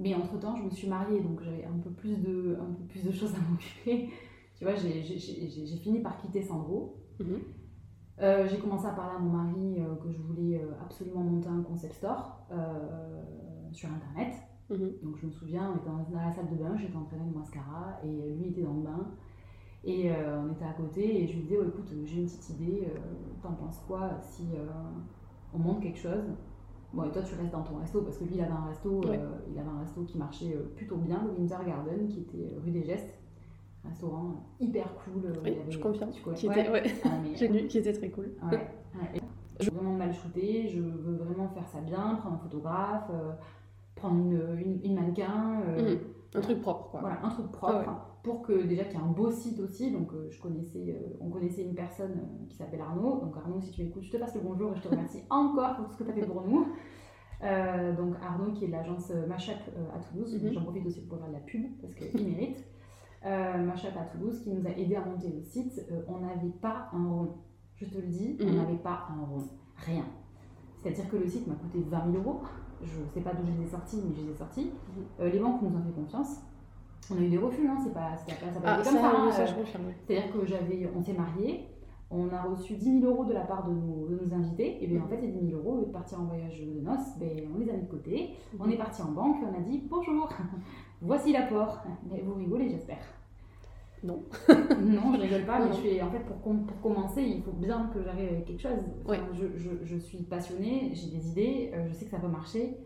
Mais 0.01 0.15
entre-temps, 0.15 0.55
je 0.55 0.63
me 0.63 0.69
suis 0.71 0.89
mariée, 0.89 1.21
donc 1.21 1.41
j'avais 1.43 1.63
un, 1.63 1.77
peu 1.77 1.91
plus 1.91 2.17
de, 2.17 2.57
un 2.59 2.73
peu 2.73 2.83
plus 2.85 3.03
de 3.03 3.11
choses 3.11 3.33
à 3.35 3.37
m'occuper. 3.49 4.09
Tu 4.57 4.65
vois, 4.65 4.73
j'ai 4.73 5.77
fini 5.77 5.99
par 5.99 6.17
quitter 6.17 6.41
Sandro. 6.41 6.97
Mhm. 7.19 7.39
Euh, 8.19 8.47
j'ai 8.47 8.57
commencé 8.57 8.85
à 8.87 8.91
parler 8.91 9.15
à 9.15 9.19
mon 9.19 9.31
mari 9.31 9.79
euh, 9.79 9.95
que 9.95 10.11
je 10.11 10.19
voulais 10.19 10.59
euh, 10.59 10.71
absolument 10.81 11.21
monter 11.21 11.47
un 11.47 11.61
concept 11.61 11.93
store 11.95 12.47
sur 13.71 13.89
Internet. 13.89 14.35
Mhm. 14.69 14.93
Donc 15.03 15.17
je 15.17 15.27
me 15.27 15.31
souviens, 15.31 15.71
on 15.71 15.77
était 15.77 16.11
dans, 16.11 16.19
la 16.19 16.31
salle 16.31 16.49
de 16.49 16.55
bain, 16.55 16.75
j'étais 16.77 16.95
en 16.95 17.05
train 17.05 17.17
de 17.17 17.37
mascara 17.37 17.99
et 18.03 18.33
lui 18.35 18.49
était 18.49 18.63
dans 18.63 18.73
le 18.73 18.81
bain. 18.81 19.07
Et 19.83 20.11
on 20.11 20.51
était 20.51 20.65
à 20.65 20.73
côté 20.73 21.23
et 21.23 21.27
je 21.27 21.33
lui 21.33 21.41
disais, 21.43 21.55
écoute, 21.55 21.91
j'ai 22.05 22.19
une 22.19 22.25
petite 22.25 22.49
idée, 22.51 22.87
t'en 23.41 23.53
penses 23.53 23.79
quoi 23.87 24.11
si 24.21 24.49
on 25.53 25.57
monte 25.57 25.81
quelque 25.81 25.97
chose? 25.97 26.23
Bon, 26.93 27.03
et 27.03 27.11
toi, 27.11 27.21
tu 27.21 27.35
restes 27.35 27.51
dans 27.51 27.63
ton 27.63 27.77
resto 27.77 28.01
parce 28.01 28.17
que 28.17 28.25
lui, 28.25 28.35
il 28.35 28.41
avait 28.41 28.51
un 28.51 28.65
resto, 28.67 29.01
euh, 29.05 29.29
il 29.49 29.57
avait 29.57 29.69
un 29.69 29.79
resto 29.79 30.01
qui 30.03 30.17
marchait 30.17 30.53
euh, 30.53 30.63
plutôt 30.75 30.97
bien, 30.97 31.23
le 31.25 31.31
Winter 31.31 31.57
Garden, 31.65 32.07
qui 32.07 32.19
était 32.19 32.43
euh, 32.43 32.59
rue 32.63 32.71
des 32.71 32.83
Gestes. 32.83 33.17
Restaurant 33.83 34.43
hyper 34.59 34.93
cool. 34.95 35.33
Oui, 35.43 35.57
je 35.69 35.79
confirme. 35.79 36.11
Qui 36.35 36.47
était, 36.47 36.69
ouais. 36.69 36.83
Ah, 37.03 37.09
J'ai 37.35 37.67
qui 37.67 37.77
était 37.77 37.93
très 37.93 38.09
cool. 38.09 38.31
Je 39.59 39.69
veux 39.69 39.77
vraiment 39.77 39.93
mal 39.95 40.13
shooter, 40.13 40.67
je 40.67 40.79
veux 40.79 41.15
vraiment 41.15 41.47
faire 41.49 41.67
ça 41.67 41.79
bien, 41.81 42.15
prendre 42.15 42.35
un 42.35 42.39
photographe, 42.39 43.11
prendre 43.95 44.17
une, 44.17 44.79
une, 44.83 44.95
mannequin. 44.95 45.61
Mhm. 45.77 45.99
Un 46.33 46.41
truc 46.41 46.61
propre, 46.61 46.89
quoi. 46.89 47.01
Voilà, 47.01 47.19
un 47.23 47.29
truc 47.29 47.51
propre. 47.51 47.91
pour 48.23 48.41
que 48.41 48.63
déjà 48.63 48.85
qu'il 48.85 48.99
y 48.99 49.01
ait 49.01 49.05
un 49.05 49.11
beau 49.11 49.31
site 49.31 49.59
aussi. 49.59 49.91
Donc, 49.91 50.11
je 50.29 50.41
connaissais, 50.41 50.95
on 51.19 51.29
connaissait 51.29 51.63
une 51.63 51.75
personne 51.75 52.47
qui 52.49 52.55
s'appelle 52.55 52.81
Arnaud. 52.81 53.19
Donc, 53.19 53.35
Arnaud, 53.35 53.59
si 53.59 53.71
tu 53.71 53.83
m'écoutes, 53.83 54.03
je 54.03 54.11
te 54.11 54.17
passe 54.17 54.35
le 54.35 54.41
bonjour 54.41 54.71
et 54.71 54.75
je 54.75 54.81
te 54.81 54.87
remercie 54.87 55.23
encore 55.29 55.75
pour 55.75 55.85
tout 55.87 55.93
ce 55.93 55.97
que 55.99 56.03
tu 56.03 56.11
as 56.11 56.13
fait 56.13 56.25
pour 56.25 56.41
nous. 56.43 56.67
Euh, 57.43 57.95
donc, 57.95 58.15
Arnaud, 58.21 58.53
qui 58.53 58.65
est 58.65 58.67
de 58.67 58.73
l'agence 58.73 59.11
Machap 59.27 59.59
à 59.93 59.99
Toulouse. 59.99 60.41
Mhm. 60.41 60.53
J'en 60.53 60.61
profite 60.63 60.85
aussi 60.85 61.05
pour 61.05 61.17
faire 61.17 61.27
de 61.27 61.33
la 61.33 61.39
pub 61.39 61.63
parce 61.81 61.93
qu'il 61.95 62.25
mérite. 62.27 62.63
Euh, 63.23 63.57
Machap 63.63 63.95
à 63.97 64.05
Toulouse, 64.05 64.41
qui 64.43 64.49
nous 64.49 64.65
a 64.65 64.71
aidé 64.71 64.95
à 64.95 65.05
monter 65.05 65.29
le 65.29 65.41
site. 65.41 65.79
Euh, 65.91 66.01
on 66.07 66.19
n'avait 66.19 66.49
pas 66.61 66.89
un 66.91 67.07
rond. 67.07 67.35
Je 67.75 67.85
te 67.85 67.97
le 67.97 68.07
dis, 68.07 68.37
on 68.41 68.45
mhm. 68.45 68.55
n'avait 68.55 68.77
pas 68.77 69.07
un 69.09 69.25
rond. 69.25 69.43
Rien. 69.77 70.05
C'est-à-dire 70.81 71.09
que 71.09 71.17
le 71.17 71.27
site 71.27 71.47
m'a 71.47 71.55
coûté 71.55 71.83
20 71.87 72.11
000 72.11 72.23
euros. 72.23 72.41
Je 72.83 72.99
ne 73.01 73.09
sais 73.13 73.21
pas 73.21 73.33
d'où 73.33 73.45
je 73.45 73.51
les 73.59 73.67
ai 73.67 73.69
sortis, 73.69 74.01
mais 74.03 74.15
je 74.15 74.21
les 74.21 74.31
ai 74.31 74.35
sortis. 74.35 74.71
Mhm. 75.19 75.27
les 75.27 75.39
banques 75.39 75.61
nous 75.61 75.77
ont 75.77 75.81
fait 75.81 75.91
confiance. 75.91 76.41
On 77.11 77.17
a 77.17 77.21
eu 77.21 77.29
des 77.29 77.37
refus, 77.37 77.67
hein, 77.67 77.77
c'est 77.83 77.93
pas, 77.93 78.15
ça 78.15 78.25
pas 78.61 78.73
ah, 78.73 78.75
comme 78.83 78.93
ça. 78.93 79.11
Hein, 79.13 79.29
C'est-à-dire 80.07 80.31
que 80.31 80.45
j'avais, 80.45 80.89
on 80.95 81.01
s'est 81.01 81.13
mariés, 81.13 81.67
on 82.09 82.29
a 82.29 82.41
reçu 82.43 82.75
10 82.75 82.99
000 83.01 83.11
euros 83.11 83.25
de 83.25 83.33
la 83.33 83.41
part 83.41 83.67
de 83.67 83.73
nos, 83.73 84.07
de 84.07 84.19
nos 84.23 84.35
invités, 84.35 84.83
et 84.83 84.87
bien 84.87 85.01
en 85.01 85.07
fait, 85.07 85.19
ces 85.19 85.27
10 85.27 85.49
000 85.49 85.59
euros, 85.59 85.73
au 85.73 85.79
lieu 85.79 85.85
de 85.87 85.91
partir 85.91 86.21
en 86.21 86.25
voyage 86.25 86.61
de 86.61 86.79
noces, 86.81 87.17
ben, 87.19 87.49
on 87.53 87.57
les 87.57 87.69
a 87.69 87.73
mis 87.73 87.83
de 87.83 87.89
côté, 87.89 88.35
on 88.59 88.69
est 88.69 88.77
parti 88.77 89.01
en 89.01 89.11
banque, 89.11 89.37
on 89.43 89.57
a 89.57 89.61
dit 89.61 89.83
bonjour, 89.89 90.29
voici 91.01 91.31
l'apport. 91.31 91.81
Mais 92.09 92.21
vous 92.21 92.35
rigolez, 92.35 92.69
j'espère. 92.69 93.03
Non. 94.03 94.23
non, 94.81 95.13
je 95.13 95.21
rigole 95.21 95.45
pas, 95.45 95.59
mais 95.59 95.73
je 95.73 95.81
fais, 95.81 96.01
en 96.01 96.09
fait, 96.09 96.19
pour, 96.25 96.37
pour, 96.37 96.81
commencer, 96.81 97.21
il 97.21 97.43
faut 97.43 97.51
bien 97.51 97.89
que 97.93 98.01
j'arrive 98.01 98.29
avec 98.29 98.45
quelque 98.45 98.61
chose. 98.61 98.79
je, 99.33 99.57
je, 99.57 99.69
je, 99.83 99.97
suis 99.97 100.23
passionnée, 100.23 100.91
j'ai 100.93 101.11
des 101.11 101.29
idées, 101.29 101.71
euh, 101.73 101.87
je 101.87 101.93
sais 101.93 102.05
que 102.05 102.11
ça 102.11 102.19
peut 102.19 102.27
marcher. 102.27 102.77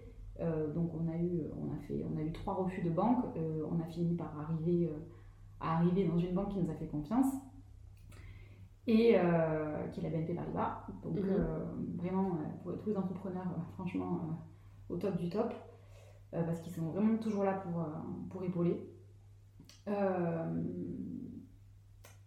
Euh, 0.41 0.73
donc 0.73 0.91
on 0.93 1.09
a 1.09 1.15
eu, 1.15 1.43
on 1.57 1.73
a 1.73 1.77
fait, 1.87 2.03
on 2.03 2.17
a 2.17 2.21
eu 2.21 2.33
trois 2.33 2.55
refus 2.55 2.81
de 2.81 2.89
banque. 2.89 3.23
Euh, 3.37 3.63
on 3.71 3.79
a 3.79 3.85
fini 3.85 4.15
par 4.15 4.37
arriver, 4.37 4.91
à 5.61 5.77
arriver 5.77 6.05
dans 6.05 6.17
une 6.17 6.33
banque 6.33 6.49
qui 6.49 6.59
nous 6.59 6.69
a 6.69 6.75
fait 6.75 6.87
confiance 6.87 7.33
et 8.87 9.15
qui 9.93 9.99
est 9.99 10.03
la 10.03 10.09
BNP 10.09 10.33
Paribas. 10.35 10.85
Donc 11.01 11.15
mhm. 11.15 11.95
vraiment 11.95 12.37
pour 12.61 12.77
tous 12.79 12.89
les 12.89 12.97
entrepreneurs, 12.97 13.47
franchement 13.75 14.41
au 14.89 14.97
top 14.97 15.17
du 15.17 15.29
top, 15.29 15.53
parce 16.31 16.59
qu'ils 16.59 16.73
sont 16.73 16.89
vraiment 16.89 17.17
toujours 17.17 17.45
là 17.45 17.53
pour, 17.53 17.85
pour 18.29 18.43
épauler. 18.43 18.94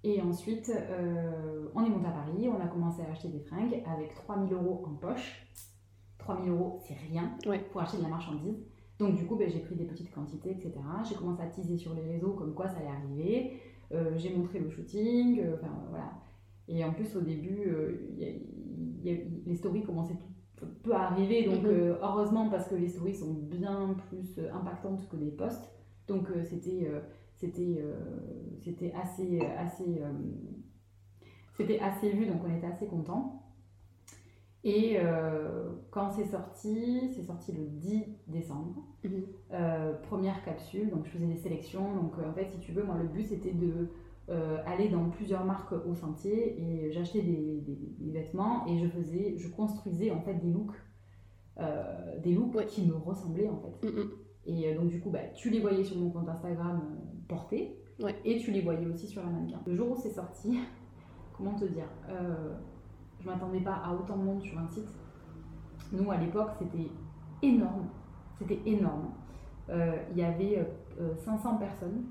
Et 0.04 0.22
ensuite, 0.22 0.72
on 1.74 1.84
est 1.84 1.88
monté 1.88 2.06
à 2.06 2.12
Paris, 2.12 2.48
on 2.48 2.60
a 2.60 2.68
commencé 2.68 3.02
à 3.02 3.10
acheter 3.10 3.28
des 3.28 3.40
fringues 3.40 3.82
avec 3.86 4.14
3000 4.14 4.52
euros 4.52 4.84
en 4.86 4.94
poche. 4.94 5.46
3000 6.18 6.50
euros, 6.50 6.80
c'est 6.86 6.94
rien 6.94 7.36
pour 7.72 7.80
acheter 7.80 7.98
de 7.98 8.02
la 8.02 8.08
marchandise. 8.08 8.58
Donc 8.98 9.14
du 9.14 9.26
coup, 9.26 9.36
ben, 9.36 9.48
j'ai 9.48 9.60
pris 9.60 9.76
des 9.76 9.84
petites 9.84 10.12
quantités, 10.12 10.50
etc. 10.50 10.72
J'ai 11.08 11.14
commencé 11.14 11.42
à 11.42 11.46
teaser 11.46 11.78
sur 11.78 11.94
les 11.94 12.02
réseaux 12.02 12.32
comme 12.32 12.54
quoi 12.54 12.68
ça 12.68 12.78
allait 12.78 12.88
arriver. 12.88 13.52
Euh, 13.92 14.12
j'ai 14.16 14.36
montré 14.36 14.58
le 14.58 14.68
shooting, 14.68 15.40
euh, 15.40 15.54
enfin 15.54 15.72
voilà. 15.88 16.12
Et 16.66 16.84
en 16.84 16.92
plus, 16.92 17.16
au 17.16 17.20
début, 17.20 17.62
euh, 17.66 18.12
les 19.02 19.54
stories 19.54 19.82
commençaient 19.82 20.18
tout, 20.56 20.66
peu 20.82 20.92
à 20.92 21.04
arriver. 21.04 21.44
Donc 21.44 21.62
mhm. 21.62 21.96
heureusement, 22.02 22.50
parce 22.50 22.68
que 22.68 22.74
les 22.74 22.88
stories 22.88 23.14
sont 23.14 23.32
bien 23.32 23.96
plus 24.08 24.40
impactantes 24.52 25.08
que 25.08 25.16
les 25.16 25.30
posts. 25.30 25.72
Donc 26.08 26.28
c'était 26.44 26.90
c'était 27.38 27.82
c'était 28.62 28.92
assez 28.92 29.40
assez 29.40 30.02
c'était 31.58 31.80
assez 31.80 32.10
vu, 32.10 32.26
donc 32.26 32.40
on 32.46 32.56
était 32.56 32.68
assez 32.68 32.86
contents. 32.86 33.42
Et 34.62 34.96
euh, 34.98 35.70
quand 35.90 36.10
c'est 36.12 36.26
sorti, 36.26 37.10
c'est 37.14 37.24
sorti 37.24 37.52
le 37.52 37.64
10 37.64 38.04
décembre. 38.28 38.84
Mhm. 39.04 39.22
Euh, 39.52 39.92
première 40.08 40.44
capsule, 40.44 40.88
donc 40.90 41.04
je 41.06 41.10
faisais 41.10 41.26
des 41.26 41.36
sélections. 41.36 41.94
Donc 41.96 42.12
euh, 42.18 42.30
en 42.30 42.32
fait, 42.32 42.48
si 42.52 42.58
tu 42.60 42.72
veux, 42.72 42.84
moi 42.84 42.96
le 42.96 43.08
but 43.08 43.26
c'était 43.26 43.52
de 43.52 43.88
aller 44.66 44.90
dans 44.90 45.08
plusieurs 45.08 45.46
marques 45.46 45.72
au 45.72 45.94
sentier 45.94 46.60
et 46.60 46.92
j'achetais 46.92 47.22
des, 47.22 47.64
vêtements 48.12 48.66
et 48.66 48.78
je 48.78 48.86
faisais, 48.86 49.36
je 49.38 49.48
construisais 49.48 50.10
en 50.10 50.20
fait 50.20 50.34
des 50.34 50.50
looks, 50.50 50.76
des 52.22 52.34
looks 52.34 52.66
qui 52.66 52.84
me 52.86 52.94
ressemblaient 52.94 53.48
en 53.48 53.56
fait. 53.56 53.86
Mhm. 53.86 54.10
Et 54.44 54.74
donc 54.74 54.88
du 54.88 55.00
coup, 55.00 55.08
bah, 55.08 55.30
tu 55.34 55.48
les 55.48 55.60
voyais 55.60 55.82
sur 55.82 55.96
mon 55.96 56.10
compte 56.10 56.28
Instagram 56.28 56.82
portés 57.28 57.76
et 58.24 58.38
tu 58.38 58.52
les 58.52 58.62
voyais 58.62 58.86
aussi 58.86 59.06
sur 59.06 59.22
la 59.22 59.28
mannequin. 59.28 59.60
Le 59.66 59.74
jour 59.74 59.90
où 59.90 59.96
c'est 59.96 60.10
sorti, 60.10 60.58
comment 61.36 61.54
te 61.54 61.64
dire 61.64 61.86
je 63.20 63.28
m'attendais 63.28 63.60
pas 63.60 63.74
à 63.84 63.92
autant 63.92 64.16
de 64.16 64.22
monde 64.22 64.42
sur 64.42 64.58
un 64.58 64.66
site. 64.66 64.88
Nous, 65.92 66.10
à 66.10 66.16
l'époque, 66.16 66.50
c'était 66.58 66.90
énorme. 67.42 67.88
C'était 68.38 68.60
énorme. 68.66 69.10
Euh, 69.70 69.96
il 70.12 70.18
y 70.18 70.24
avait 70.24 70.66
500 71.24 71.54
euh, 71.54 71.58
personnes 71.58 72.04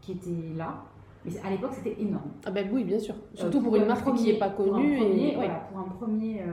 qui 0.00 0.12
étaient 0.12 0.54
là. 0.56 0.82
Mais 1.24 1.32
à 1.40 1.50
l'époque, 1.50 1.72
c'était 1.74 2.00
énorme. 2.00 2.30
Ah 2.44 2.50
ben 2.50 2.68
oui, 2.72 2.84
bien 2.84 2.98
sûr. 2.98 3.14
Euh, 3.14 3.36
Surtout 3.36 3.60
pour, 3.60 3.74
une 3.76 3.86
marque 3.86 4.14
qui 4.14 4.32
n'est 4.32 4.38
pas 4.38 4.50
connue. 4.50 4.96
Pour 4.96 5.04
un 5.04 5.08
premier, 5.08 5.32
pour 5.70 5.80
un 5.80 5.88
premier, 5.88 6.44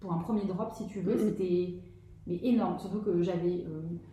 pour 0.00 0.12
un 0.12 0.18
premier 0.18 0.44
drop, 0.44 0.72
si 0.72 0.86
tu 0.86 1.00
veux, 1.00 1.14
mm-hmm. 1.14 1.28
c'était 1.28 1.74
mais 2.26 2.40
énorme. 2.42 2.78
Surtout 2.78 3.00
que 3.00 3.22
j'avais, 3.22 3.64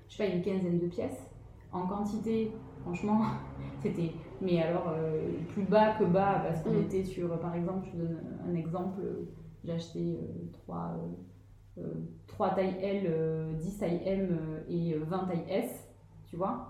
je 0.08 0.16
sais 0.16 0.28
pas, 0.28 0.34
une 0.34 0.42
quinzaine 0.42 0.80
de 0.80 0.88
pièces. 0.88 1.30
En 1.76 1.88
quantité, 1.88 2.52
franchement, 2.84 3.20
c'était 3.84 4.12
mais 4.42 4.62
alors 4.62 4.90
euh, 4.90 5.30
plus 5.50 5.64
bas 5.64 5.94
que 5.98 6.06
bas 6.06 6.42
parce 6.46 6.62
qu'on 6.62 6.72
mm. 6.72 6.84
était 6.84 7.04
sur, 7.04 7.38
par 7.40 7.54
exemple, 7.56 7.88
je 7.92 7.98
donne 7.98 8.18
un 8.48 8.56
exemple, 8.56 9.02
j'ai 9.64 9.74
acheté 9.74 10.20
3, 10.54 10.98
euh, 11.78 11.82
3 12.28 12.48
euh, 12.48 12.56
tailles 12.56 12.78
L, 12.82 13.58
10 13.60 13.78
tailles 13.78 14.02
M 14.06 14.40
et 14.70 14.96
20 14.96 15.26
tailles 15.26 15.46
S, 15.50 15.88
tu 16.28 16.38
vois, 16.38 16.68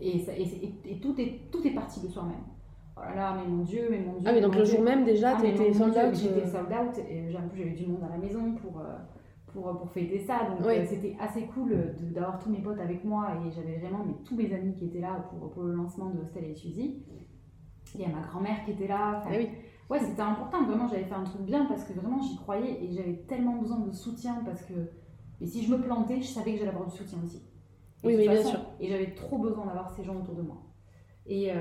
et, 0.00 0.18
ça, 0.20 0.32
et, 0.32 1.00
tout, 1.00 1.20
est, 1.20 1.50
tout 1.50 1.66
est 1.66 1.74
parti 1.74 2.00
de 2.00 2.08
soi-même. 2.08 2.36
Oh 2.96 3.00
là 3.00 3.14
là, 3.14 3.36
mais 3.36 3.46
mon 3.46 3.62
Dieu, 3.62 3.88
mais 3.90 3.98
mon 3.98 4.14
Dieu. 4.14 4.24
Ah, 4.26 4.32
mais 4.32 4.40
donc 4.40 4.56
le 4.56 4.64
jour 4.64 4.80
même 4.80 5.04
déjà, 5.04 5.36
ah, 5.36 5.40
tu 5.40 5.48
étais 5.48 5.72
sold 5.74 5.94
out 5.94 6.14
J'étais 6.14 6.46
sold 6.46 6.72
out 6.72 6.98
et 6.98 7.30
j'avais 7.30 7.70
du 7.72 7.86
monde 7.86 8.02
à 8.04 8.08
la 8.08 8.16
maison 8.16 8.52
pour, 8.54 8.80
pour, 9.56 9.76
pour 9.78 9.90
fêter 9.90 10.18
ça. 10.18 10.40
Donc 10.50 10.60
Oui. 10.66 10.74
euh, 10.78 10.84
c'était 10.86 11.16
assez 11.18 11.42
cool 11.46 11.94
d'avoir 12.12 12.38
tous 12.38 12.50
mes 12.50 12.58
potes 12.60 12.78
avec 12.78 13.04
moi 13.04 13.28
et 13.44 13.50
j'avais 13.50 13.78
vraiment 13.78 14.04
mais, 14.06 14.14
tous 14.24 14.36
mes 14.36 14.52
amis 14.52 14.74
qui 14.74 14.84
étaient 14.84 15.00
là 15.00 15.24
pour, 15.30 15.50
pour 15.50 15.62
le 15.64 15.72
lancement 15.74 16.10
de 16.10 16.22
Stella 16.24 16.48
et 16.48 16.54
Suzy. 16.54 17.02
Il 17.94 18.00
y 18.00 18.04
a 18.04 18.08
ma 18.08 18.20
grand-mère 18.20 18.64
qui 18.64 18.72
était 18.72 18.86
là. 18.88 19.18
Enfin, 19.18 19.30
oui. 19.36 19.48
Ouais, 19.88 20.00
c'était 20.00 20.20
important. 20.22 20.64
Vraiment, 20.66 20.88
j'avais 20.88 21.04
fait 21.04 21.14
un 21.14 21.24
truc 21.24 21.42
bien 21.42 21.64
parce 21.66 21.84
que 21.84 21.92
vraiment 21.94 22.20
j'y 22.20 22.36
croyais 22.36 22.84
et 22.84 22.92
j'avais 22.92 23.24
tellement 23.28 23.56
besoin 23.56 23.78
de 23.80 23.92
soutien 23.92 24.42
parce 24.44 24.62
que 24.62 24.74
et 25.40 25.46
si 25.46 25.62
je 25.62 25.70
me 25.72 25.80
plantais, 25.80 26.20
je 26.20 26.26
savais 26.28 26.52
que 26.52 26.58
j'allais 26.58 26.70
avoir 26.70 26.88
du 26.90 26.96
soutien 26.96 27.18
aussi. 27.24 27.42
Et 28.02 28.06
Oui, 28.06 28.12
de 28.14 28.18
oui, 28.18 28.24
toute 28.24 28.32
bien 28.34 28.42
façon, 28.42 28.50
sûr. 28.56 28.60
Et 28.80 28.88
j'avais 28.88 29.14
trop 29.14 29.38
besoin 29.38 29.66
d'avoir 29.66 29.90
ces 29.90 30.02
gens 30.04 30.16
autour 30.16 30.34
de 30.34 30.42
moi. 30.42 30.56
Et 31.28 31.50
euh, 31.52 31.56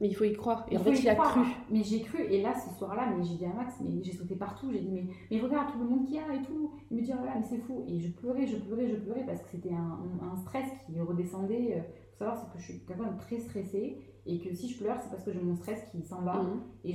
Mais 0.00 0.08
il 0.08 0.14
faut 0.14 0.24
y 0.24 0.32
croire. 0.32 0.64
Et 0.70 0.76
en 0.78 0.80
fait, 0.80 0.94
il 0.98 1.08
a 1.08 1.14
croire. 1.14 1.32
cru. 1.32 1.42
Mais 1.70 1.82
j'ai 1.82 2.00
cru, 2.00 2.22
et 2.22 2.40
là, 2.40 2.54
ce 2.54 2.74
soir-là, 2.78 3.12
mais 3.14 3.22
j'ai 3.22 3.34
dit 3.36 3.44
à 3.44 3.52
Max, 3.52 3.74
mais 3.82 4.02
j'ai 4.02 4.12
sauté 4.12 4.34
partout, 4.34 4.70
j'ai 4.72 4.80
dit, 4.80 4.90
mais, 4.90 5.04
mais 5.30 5.40
regarde 5.40 5.72
tout 5.72 5.78
le 5.78 5.84
monde 5.84 6.06
qu'il 6.06 6.14
y 6.16 6.18
a 6.18 6.34
et 6.34 6.42
tout. 6.42 6.72
Il 6.90 6.96
me 6.96 7.02
dit, 7.02 7.12
oh 7.12 7.24
là 7.24 7.32
mais 7.36 7.44
c'est 7.44 7.58
fou. 7.58 7.84
Et 7.86 7.98
je 8.00 8.10
pleurais, 8.12 8.46
je 8.46 8.56
pleurais, 8.56 8.88
je 8.88 8.96
pleurais 8.96 9.24
parce 9.26 9.42
que 9.42 9.48
c'était 9.50 9.74
un, 9.74 9.98
un 10.22 10.36
stress 10.36 10.66
qui 10.86 10.98
redescendait. 10.98 11.76
Il 11.76 11.82
faut 12.12 12.18
savoir, 12.24 12.38
c'est 12.38 12.50
que 12.52 12.58
je 12.58 12.64
suis 12.72 12.80
quelqu'un 12.86 13.12
de 13.12 13.18
très 13.18 13.38
stressé 13.40 13.98
et 14.24 14.40
que 14.40 14.54
si 14.54 14.68
je 14.70 14.78
pleure, 14.82 14.96
c'est 15.02 15.10
parce 15.10 15.24
que 15.24 15.32
j'ai 15.32 15.40
mon 15.40 15.54
stress 15.56 15.84
qui 15.92 16.02
s'en 16.02 16.22
va 16.22 16.34
Mhm. 16.42 16.60
et 16.84 16.92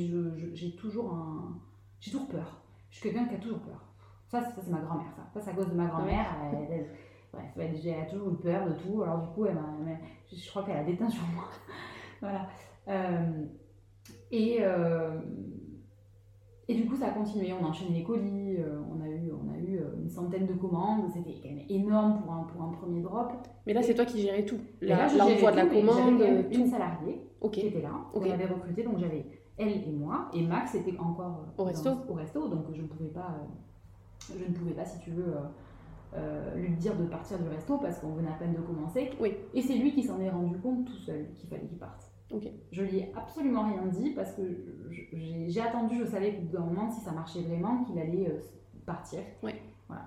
j'ai 0.55 0.75
toujours 0.75 1.13
un. 1.13 1.59
J'ai 1.99 2.11
toujours 2.11 2.27
peur. 2.27 2.61
Je 2.89 2.99
suis 2.99 3.09
quelqu'un 3.09 3.25
qui 3.27 3.35
a 3.35 3.39
toujours 3.39 3.59
peur. 3.59 3.85
Ça, 4.27 4.41
c'est- 4.43 4.55
ça 4.55 4.61
c'est 4.63 4.71
ma 4.71 4.79
grand-mère, 4.79 5.13
ça. 5.15 5.27
Ça, 5.33 5.41
c'est 5.41 5.51
à 5.51 5.53
cause 5.53 5.69
de 5.69 5.75
ma 5.75 5.85
grand-mère. 5.85 6.25
Elle- 6.51 6.67
elle- 6.71 6.89
bref, 7.33 7.45
elle, 7.57 7.75
elle 7.87 7.99
a 8.01 8.05
toujours 8.05 8.29
eu 8.31 8.37
peur 8.37 8.67
de 8.67 8.73
tout. 8.73 9.01
Alors, 9.03 9.19
du 9.21 9.27
coup, 9.29 9.45
elle 9.45 9.57
elle 9.87 9.97
je, 10.31 10.35
je 10.35 10.49
crois 10.49 10.63
qu'elle 10.63 10.77
a 10.77 10.83
déteint 10.83 11.09
sur 11.09 11.23
moi. 11.35 11.45
voilà. 12.21 12.47
Euh, 12.87 13.43
et, 14.31 14.57
euh, 14.61 15.19
et 16.67 16.75
du 16.75 16.85
coup, 16.85 16.95
ça 16.95 17.07
a 17.07 17.11
continué. 17.11 17.51
On 17.53 17.65
a 17.65 17.69
enchaîné 17.69 17.99
les 17.99 18.03
colis. 18.03 18.57
euh, 18.57 18.79
on 18.89 19.01
a 19.03 19.07
eu, 19.09 19.31
on 19.31 19.53
a 19.53 19.57
eu 19.57 19.79
une 20.01 20.09
centaine 20.09 20.45
de 20.47 20.53
commandes. 20.53 21.09
C'était 21.13 21.35
quand 21.41 21.49
même 21.49 21.65
énorme 21.69 22.21
pour 22.21 22.31
un, 22.33 22.43
pour 22.43 22.61
un 22.61 22.69
premier 22.69 23.01
drop. 23.01 23.31
Mais 23.65 23.73
là, 23.73 23.81
c'est 23.81 23.93
toi 23.95 24.05
qui 24.05 24.21
gérais 24.21 24.45
tout. 24.45 24.59
Là, 24.81 25.07
L'envoi 25.17 25.51
de 25.51 25.57
la 25.57 25.65
commande, 25.65 26.19
J'avais 26.19 26.55
une 26.55 26.67
salariée 26.67 27.21
qui 27.51 27.67
était 27.67 27.81
là, 27.81 27.91
Ok. 28.13 28.23
qu'on 28.23 28.31
avait 28.31 28.45
recruté. 28.45 28.83
Donc 28.83 28.97
j'avais 28.97 29.25
elle 29.57 29.69
et 29.69 29.91
moi, 29.91 30.29
et 30.33 30.41
Max 30.41 30.73
était 30.75 30.97
encore 30.97 31.45
Au 31.57 31.65
resto. 31.65 31.89
au 32.09 32.13
resto, 32.13 32.47
donc 32.47 32.65
je 32.73 32.81
ne 32.81 32.87
pouvais 32.87 33.09
pas, 33.09 33.35
je 34.27 34.43
ne 34.43 34.53
pouvais 34.53 34.73
pas, 34.73 34.85
si 34.85 34.99
tu 34.99 35.11
veux, 35.11 35.35
euh, 36.15 36.55
lui 36.55 36.75
dire 36.75 36.95
de 36.95 37.05
partir 37.05 37.39
du 37.39 37.47
resto 37.49 37.77
parce 37.77 37.99
qu'on 37.99 38.13
venait 38.13 38.29
à 38.29 38.33
peine 38.33 38.53
de 38.53 38.61
commencer. 38.61 39.09
Oui. 39.19 39.33
Et 39.53 39.61
c'est 39.61 39.75
lui 39.75 39.93
qui 39.93 40.03
s'en 40.03 40.19
est 40.19 40.29
rendu 40.29 40.57
compte 40.59 40.85
tout 40.85 40.97
seul 40.97 41.27
qu'il 41.33 41.49
fallait 41.49 41.65
qu'il 41.65 41.77
parte. 41.77 42.11
Ok. 42.31 42.47
Je 42.71 42.83
lui 42.83 42.99
ai 42.99 43.13
absolument 43.15 43.63
rien 43.63 43.85
dit 43.87 44.11
parce 44.11 44.33
que 44.33 44.43
j'ai 44.89 45.49
j'ai 45.49 45.61
attendu, 45.61 45.97
je 45.99 46.05
savais 46.05 46.35
qu'au 46.35 46.41
bout 46.41 46.57
d'un 46.57 46.65
moment, 46.65 46.89
si 46.89 47.01
ça 47.01 47.11
marchait 47.11 47.41
vraiment, 47.41 47.83
qu'il 47.83 47.97
allait 47.99 48.29
euh, 48.29 48.39
partir. 48.85 49.19
Ouais. 49.41 49.61
Voilà. 49.87 50.05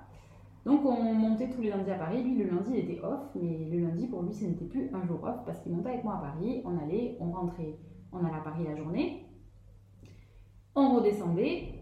Donc 0.64 0.84
on 0.84 1.14
montait 1.14 1.48
tous 1.48 1.60
les 1.60 1.70
lundis 1.70 1.90
à 1.90 1.98
Paris. 1.98 2.22
Lui, 2.22 2.36
le 2.36 2.50
lundi, 2.50 2.70
il 2.72 2.78
était 2.78 3.00
off, 3.00 3.30
mais 3.40 3.68
le 3.70 3.78
lundi, 3.78 4.06
pour 4.08 4.22
lui, 4.22 4.34
ce 4.34 4.44
n'était 4.44 4.64
plus 4.64 4.90
un 4.92 5.06
jour 5.06 5.22
off 5.22 5.44
parce 5.44 5.60
qu'il 5.60 5.72
montait 5.72 5.90
avec 5.90 6.04
moi 6.04 6.14
à 6.14 6.18
Paris. 6.18 6.62
On 6.64 6.76
allait, 6.78 7.16
on 7.20 7.30
rentrait, 7.30 7.78
on 8.12 8.24
allait 8.24 8.36
à 8.36 8.40
Paris 8.40 8.64
la 8.64 8.74
journée. 8.74 9.26
On 10.74 10.96
redescendait, 10.96 11.76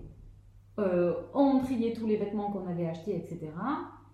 euh, 0.79 1.15
on 1.33 1.61
triait 1.61 1.93
tous 1.95 2.07
les 2.07 2.17
vêtements 2.17 2.51
qu'on 2.51 2.67
avait 2.67 2.87
achetés, 2.87 3.17
etc. 3.17 3.51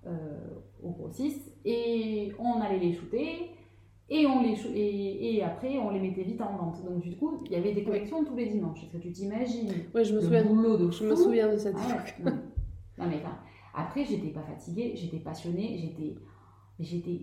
euh, 0.06 0.38
au 0.82 0.90
grossiste 0.90 1.54
et 1.64 2.32
on 2.38 2.60
allait 2.60 2.78
les 2.78 2.92
shooter 2.92 3.50
et, 4.08 4.26
on 4.26 4.42
les 4.42 4.54
et, 4.74 5.36
et 5.36 5.42
après 5.44 5.78
on 5.78 5.90
les 5.90 6.00
mettait 6.00 6.22
vite 6.22 6.40
en 6.40 6.56
vente. 6.56 6.82
Donc 6.84 7.00
du 7.02 7.16
coup, 7.16 7.42
il 7.46 7.52
y 7.52 7.56
avait 7.56 7.72
des 7.72 7.84
collections 7.84 8.24
tous 8.24 8.34
les 8.36 8.46
dimanches. 8.46 8.82
Est-ce 8.82 8.92
que 8.92 8.98
tu 8.98 9.12
t'imagines 9.12 9.68
Ouais, 9.94 10.04
je 10.04 10.12
me 10.14 10.18
le 10.18 10.24
souviens. 10.24 10.44
boulot 10.44 10.76
de 10.76 10.90
Je 10.90 11.04
me 11.04 11.14
souviens 11.14 11.52
de 11.52 11.58
cette 11.58 11.76
ah 11.78 11.86
ouais, 11.96 12.24
non. 12.30 12.38
Non, 12.98 13.06
mais 13.08 13.16
enfin, 13.16 13.38
après, 13.74 14.04
j'étais 14.04 14.28
pas 14.28 14.42
fatiguée, 14.42 14.92
j'étais 14.96 15.18
passionnée, 15.18 15.78
j'étais, 15.78 16.16
j'étais 16.78 17.20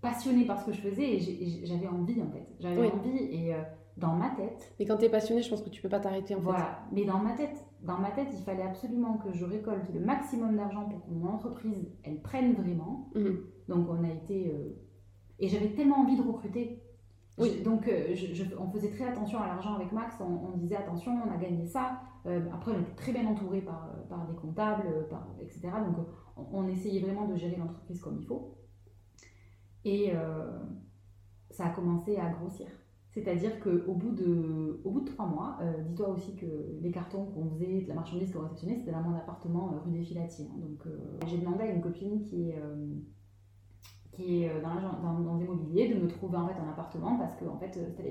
passionnée 0.00 0.44
par 0.44 0.60
ce 0.60 0.66
que 0.66 0.72
je 0.72 0.80
faisais 0.80 1.14
et 1.14 1.66
j'avais 1.66 1.88
envie 1.88 2.20
en 2.22 2.30
fait. 2.30 2.46
J'avais 2.60 2.80
Oui. 2.82 2.88
envie 2.92 3.18
et 3.32 3.54
euh, 3.54 3.58
dans 3.96 4.14
ma 4.14 4.30
tête, 4.30 4.72
Mais 4.78 4.86
quand 4.86 4.96
t'es 4.96 5.08
passionné, 5.10 5.42
je 5.42 5.50
pense 5.50 5.62
que 5.62 5.68
tu 5.70 5.82
peux 5.82 5.88
pas 5.88 6.00
t'arrêter 6.00 6.34
en 6.34 6.38
fait. 6.38 6.44
voilà. 6.44 6.80
Mais 6.92 7.04
dans 7.04 7.18
ma 7.18 7.32
tête, 7.32 7.64
dans 7.82 7.98
ma 7.98 8.10
tête, 8.10 8.28
il 8.32 8.42
fallait 8.42 8.62
absolument 8.62 9.14
que 9.18 9.32
je 9.32 9.44
récolte 9.44 9.92
le 9.92 10.00
maximum 10.00 10.56
d'argent 10.56 10.84
pour 10.88 11.04
que 11.04 11.10
mon 11.10 11.28
entreprise, 11.28 11.88
elle 12.04 12.20
prenne 12.20 12.54
vraiment. 12.54 13.10
Mhm. 13.14 13.38
Donc 13.68 13.88
on 13.88 14.04
a 14.04 14.10
été, 14.10 14.52
euh, 14.52 14.74
et 15.38 15.48
j'avais 15.48 15.70
tellement 15.70 16.00
envie 16.00 16.16
de 16.16 16.22
recruter. 16.22 16.82
Oui. 17.38 17.54
Je- 17.58 17.62
donc 17.64 17.88
euh, 17.88 18.14
je- 18.14 18.34
je- 18.34 18.56
on 18.58 18.68
faisait 18.70 18.90
très 18.90 19.04
attention 19.04 19.40
à 19.40 19.46
l'argent 19.46 19.74
avec 19.74 19.92
Max. 19.92 20.16
On, 20.20 20.52
on 20.52 20.56
disait 20.58 20.76
attention, 20.76 21.12
on 21.26 21.30
a 21.32 21.36
gagné 21.38 21.66
ça. 21.66 22.00
Euh, 22.26 22.46
après, 22.52 22.72
on 22.72 22.80
était 22.80 22.94
très 22.96 23.12
bien 23.12 23.26
entouré 23.26 23.62
par, 23.62 23.88
par 24.10 24.26
des 24.26 24.34
comptables, 24.34 25.06
par, 25.08 25.26
etc. 25.40 25.68
Donc, 25.86 26.06
on, 26.36 26.44
on 26.64 26.68
essayait 26.68 27.00
vraiment 27.00 27.26
de 27.26 27.36
gérer 27.36 27.56
l'entreprise 27.56 27.98
comme 28.00 28.18
il 28.18 28.26
faut. 28.26 28.56
Et 29.86 30.12
ça 31.50 31.66
a 31.66 31.70
commencé 31.70 32.16
à 32.18 32.28
grossir. 32.30 32.66
C'est-à-dire 33.12 33.58
qu'au 33.60 33.94
bout, 33.94 34.12
de, 34.12 34.80
au 34.84 34.90
bout 34.90 35.00
de 35.00 35.08
trois 35.10 35.26
mois, 35.26 35.58
euh, 35.60 35.82
dis-toi 35.82 36.10
aussi 36.10 36.36
que 36.36 36.46
les 36.80 36.92
cartons 36.92 37.24
qu'on 37.26 37.50
faisait, 37.50 37.80
de 37.80 37.88
la 37.88 37.94
marchandise 37.94 38.32
qu'on 38.32 38.42
réceptionnait, 38.42 38.76
c'était 38.76 38.92
dans 38.92 39.02
mon 39.02 39.16
appartement 39.16 39.72
euh, 39.72 39.80
rue 39.84 39.90
des 39.90 40.02
Filatiers. 40.02 40.46
hein. 40.48 40.58
Donc, 40.60 40.86
euh, 40.86 41.18
j'ai 41.26 41.38
demandé 41.38 41.64
à 41.64 41.66
une 41.66 41.80
copine 41.80 42.22
qui 42.22 42.50
est, 42.50 42.62
qui 44.12 44.44
est 44.44 44.60
dans, 44.60 45.02
dans, 45.02 45.20
dans 45.20 45.36
l'immobilier 45.38 45.92
de 45.92 46.00
me 46.00 46.06
trouver 46.06 46.36
en 46.36 46.46
fait 46.46 46.60
un 46.60 46.68
appartement 46.70 47.16
parce 47.16 47.34
que 47.34 47.46
en 47.46 47.58
fait, 47.58 47.72
Stella 47.72 48.10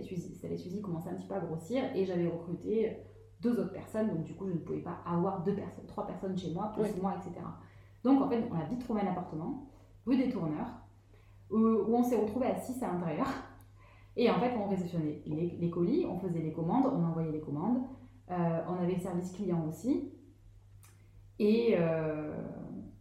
et 0.53 0.57
Suzy, 0.57 0.81
commençait 0.81 1.09
un 1.09 1.15
petit 1.15 1.27
peu 1.27 1.35
à 1.35 1.39
grossir 1.39 1.83
et 1.95 2.05
j'avais 2.05 2.27
recruté 2.27 2.97
deux 3.41 3.57
autres 3.59 3.71
personnes, 3.71 4.09
donc 4.09 4.23
du 4.23 4.33
coup 4.33 4.47
je 4.47 4.53
ne 4.53 4.57
pouvais 4.59 4.79
pas 4.81 4.97
avoir 5.05 5.43
deux 5.43 5.55
personnes, 5.55 5.85
trois 5.87 6.05
personnes 6.05 6.37
chez 6.37 6.51
moi, 6.51 6.71
plus 6.73 6.83
Oui. 6.83 7.01
moi, 7.01 7.15
etc. 7.15 7.45
Donc 8.03 8.21
en 8.21 8.29
fait, 8.29 8.43
on 8.51 8.55
a 8.55 8.65
vite 8.65 8.79
trouvé 8.79 9.01
un 9.01 9.07
appartement, 9.07 9.69
rue 10.05 10.17
des 10.17 10.29
Tourneurs, 10.29 10.71
où, 11.49 11.57
on 11.57 12.03
s'est 12.03 12.17
retrouvés 12.17 12.47
à 12.47 12.55
6 12.55 12.83
à 12.83 12.87
l'intérieur. 12.93 13.27
Et 14.21 14.29
en 14.29 14.37
fait, 14.37 14.51
on 14.57 14.67
réceptionnait 14.67 15.21
les, 15.25 15.57
les 15.61 15.69
colis, 15.69 16.05
on 16.05 16.19
faisait 16.19 16.41
les 16.41 16.51
commandes, 16.51 16.85
on 16.87 17.05
envoyait 17.05 17.31
les 17.31 17.39
commandes, 17.39 17.83
euh, 18.29 18.59
on 18.67 18.73
avait 18.73 18.95
le 18.95 18.99
service 18.99 19.31
client 19.31 19.65
aussi. 19.65 20.11
Et, 21.39 21.75
euh, 21.77 22.35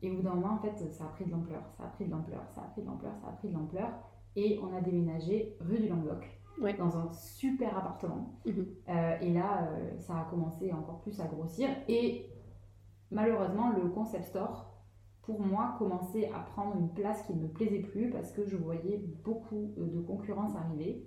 et 0.00 0.12
au 0.12 0.14
bout 0.14 0.22
d'un 0.22 0.34
moment, 0.34 0.52
en 0.54 0.58
fait, 0.58 0.78
ça 0.92 1.06
a 1.06 1.08
pris 1.08 1.24
de 1.24 1.32
l'ampleur, 1.32 1.62
ça 1.76 1.82
a 1.82 1.86
pris 1.88 2.04
de 2.06 2.12
l'ampleur, 2.12 2.42
ça 2.54 2.60
a 2.60 2.64
pris 2.66 2.82
de 2.82 2.86
l'ampleur, 2.86 3.14
ça 3.20 3.30
a 3.30 3.32
pris 3.32 3.48
de 3.48 3.54
l'ampleur. 3.54 3.88
Et 4.36 4.60
on 4.62 4.72
a 4.76 4.80
déménagé 4.80 5.56
rue 5.58 5.78
du 5.80 5.88
Languedoc, 5.88 6.24
Ouais. 6.62 6.74
dans 6.74 6.96
un 6.96 7.10
super 7.12 7.76
appartement. 7.76 8.38
Mhm. 8.46 8.66
Euh, 8.88 9.16
et 9.20 9.32
là, 9.32 9.70
ça 9.98 10.20
a 10.20 10.24
commencé 10.30 10.72
encore 10.72 11.00
plus 11.00 11.20
à 11.20 11.26
grossir. 11.26 11.68
Et 11.88 12.26
malheureusement, 13.10 13.70
le 13.70 13.88
concept 13.88 14.26
store, 14.26 14.67
pour 15.28 15.42
moi, 15.42 15.74
commençait 15.78 16.30
à 16.34 16.38
prendre 16.38 16.74
une 16.80 16.88
place 16.88 17.20
qui 17.26 17.34
ne 17.34 17.42
me 17.42 17.48
plaisait 17.48 17.80
plus 17.80 18.08
parce 18.08 18.32
que 18.32 18.46
je 18.46 18.56
voyais 18.56 18.98
beaucoup 19.26 19.74
euh, 19.76 19.86
de 19.86 20.00
concurrence 20.00 20.56
arriver 20.56 21.04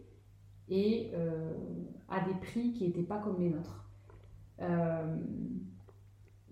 et 0.69 1.09
euh, 1.15 1.51
à 2.07 2.19
des 2.27 2.35
prix 2.35 2.71
qui 2.71 2.85
n'étaient 2.85 3.01
pas 3.01 3.17
comme 3.17 3.39
les 3.39 3.49
nôtres. 3.49 3.83
Euh, 4.61 5.17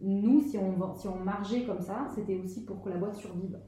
nous, 0.01 0.41
si 0.41 0.57
on, 0.57 0.95
si 0.95 1.07
on 1.07 1.17
margeait 1.19 1.63
comme 1.65 1.79
ça, 1.81 2.07
c'était 2.15 2.37
aussi 2.37 2.65
pour 2.65 2.81
que 2.81 2.89
la 2.89 2.97
boîte 2.97 3.13
survive. 3.17 3.59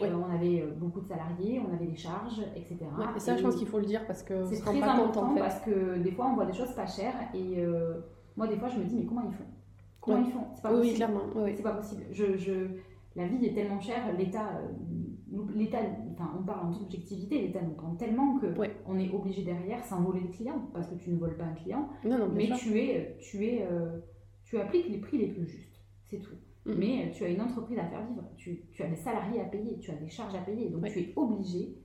Oui. 0.00 0.08
Euh, 0.08 0.16
on 0.16 0.34
avait 0.34 0.62
beaucoup 0.78 1.02
de 1.02 1.06
salariés, 1.08 1.60
on 1.60 1.74
avait 1.74 1.86
des 1.88 1.94
charges, 1.94 2.40
etc. 2.56 2.78
Ouais, 2.98 3.04
et 3.14 3.20
ça, 3.20 3.36
je 3.36 3.42
pense 3.42 3.56
qu'il 3.56 3.68
faut 3.68 3.80
le 3.80 3.84
dire 3.84 4.06
parce 4.06 4.22
que 4.22 4.46
C'est 4.46 4.62
très 4.62 4.80
pas 4.80 4.96
compte 4.96 5.10
important 5.10 5.32
en 5.32 5.34
fait. 5.34 5.40
parce 5.40 5.60
que 5.60 5.98
des 5.98 6.10
fois 6.12 6.28
on 6.28 6.34
voit 6.36 6.46
des 6.46 6.54
choses 6.54 6.72
pas 6.74 6.86
chères 6.86 7.14
et 7.34 7.62
moi 8.34 8.48
des 8.48 8.56
fois 8.56 8.68
je 8.68 8.78
me 8.78 8.84
dis 8.84 8.96
mais 8.96 9.04
comment 9.04 9.24
ils 9.28 9.34
font? 9.34 9.44
Comment 10.00 10.16
Ouais. 10.20 10.24
ils 10.26 10.32
font? 10.32 10.46
C'est 10.54 10.62
pas 10.62 10.72
Oui, 10.72 10.78
oui, 10.80 10.98
possible. 10.98 11.52
C'est 11.56 11.62
pas 11.62 11.72
possible. 11.74 12.02
Je- 12.10 12.66
la 13.16 13.26
vie 13.28 13.44
est 13.46 13.54
tellement 13.54 13.80
chère, 13.80 14.16
l'État, 14.16 14.56
euh, 14.58 14.68
nous- 15.30 15.48
l'État, 15.54 15.78
enfin 16.12 16.36
on 16.38 16.44
parle 16.44 16.66
en 16.68 16.72
toute 16.72 16.84
objectivité, 16.84 17.40
l'État 17.42 17.62
nous 17.62 17.74
prend 17.74 17.94
tellement 17.96 18.38
que 18.38 18.46
Ouais. 18.58 18.70
on 18.86 18.98
est 18.98 19.10
obligé 19.12 19.42
derrière 19.44 19.84
s'envoler 19.84 20.20
le 20.20 20.28
client 20.28 20.68
parce 20.72 20.88
que 20.88 20.94
tu 20.96 21.10
ne 21.10 21.16
voles 21.18 21.36
pas 21.36 21.44
un 21.44 21.54
client, 21.54 21.88
Non, 22.04 22.18
non, 22.18 22.28
mais 22.32 22.46
sûr. 22.46 22.56
tu 22.58 22.78
es, 22.78 23.16
tu 23.20 23.44
es, 23.46 23.66
euh, 23.70 23.98
tu 24.44 24.58
appliques 24.58 24.88
les 24.88 24.98
prix 24.98 25.18
les 25.18 25.28
plus 25.28 25.46
justes, 25.46 25.80
c'est 26.10 26.18
tout. 26.20 26.36
Mhm. 26.66 26.74
Mais 26.78 27.06
euh, 27.06 27.10
tu 27.12 27.24
as 27.24 27.28
une 27.28 27.40
entreprise 27.40 27.78
à 27.78 27.86
faire 27.86 28.06
vivre, 28.06 28.22
tu, 28.36 28.66
tu 28.72 28.82
as 28.82 28.88
des 28.88 28.96
salariés 28.96 29.40
à 29.40 29.44
payer, 29.44 29.78
tu 29.78 29.90
as 29.90 29.96
des 29.96 30.08
charges 30.08 30.34
à 30.34 30.40
payer, 30.42 30.70
donc 30.70 30.82
Ouais. 30.82 30.90
tu 30.92 31.00
es 31.00 31.12
obligé 31.16 31.76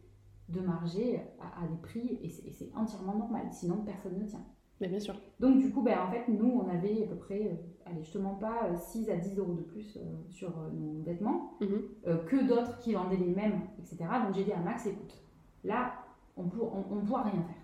de 0.50 0.60
marger 0.62 1.20
à, 1.42 1.64
à 1.64 1.68
des 1.68 1.78
prix 1.82 2.20
et 2.22 2.30
c'est 2.30 2.72
entièrement 2.76 3.16
normal, 3.18 3.48
sinon 3.52 3.84
personne 3.84 4.18
ne 4.20 4.26
tient. 4.26 4.46
Mais 4.80 4.88
bien 4.88 5.00
sûr. 5.00 5.16
Donc 5.40 5.58
du 5.58 5.72
coup, 5.72 5.82
ben, 5.82 5.98
en 6.08 6.12
fait, 6.12 6.28
nous, 6.28 6.62
on 6.64 6.70
avait 6.70 7.04
à 7.04 7.08
peu 7.08 7.16
près, 7.16 7.48
euh, 7.48 7.56
allez, 7.86 8.04
je 8.04 8.12
te 8.12 8.18
mens 8.20 8.36
pas, 8.36 8.66
euh, 8.66 8.76
6 8.78 9.10
à 9.10 9.16
10 9.18 9.40
euros 9.40 9.54
de 9.54 9.62
plus 9.64 9.98
euh, 9.98 10.02
sur 10.30 10.50
euh, 10.50 10.70
nos 10.72 11.02
vêtements 11.02 11.54
Mhm. 11.62 11.82
euh, 12.08 12.18
que 12.26 12.48
d'autres 12.48 12.78
qui 12.80 12.94
vendaient 12.94 13.18
les 13.18 13.34
mêmes, 13.34 13.62
etc. 13.80 13.98
Donc 14.26 14.36
j'ai 14.36 14.44
dit 14.44 14.54
à 14.54 14.60
Max, 14.60 14.86
écoute, 14.86 15.20
là, 15.64 15.94
on 16.36 16.44
ne 16.44 16.50
on, 16.62 16.86
on 16.92 17.02
pourra 17.06 17.24
rien 17.24 17.42
faire. 17.42 17.56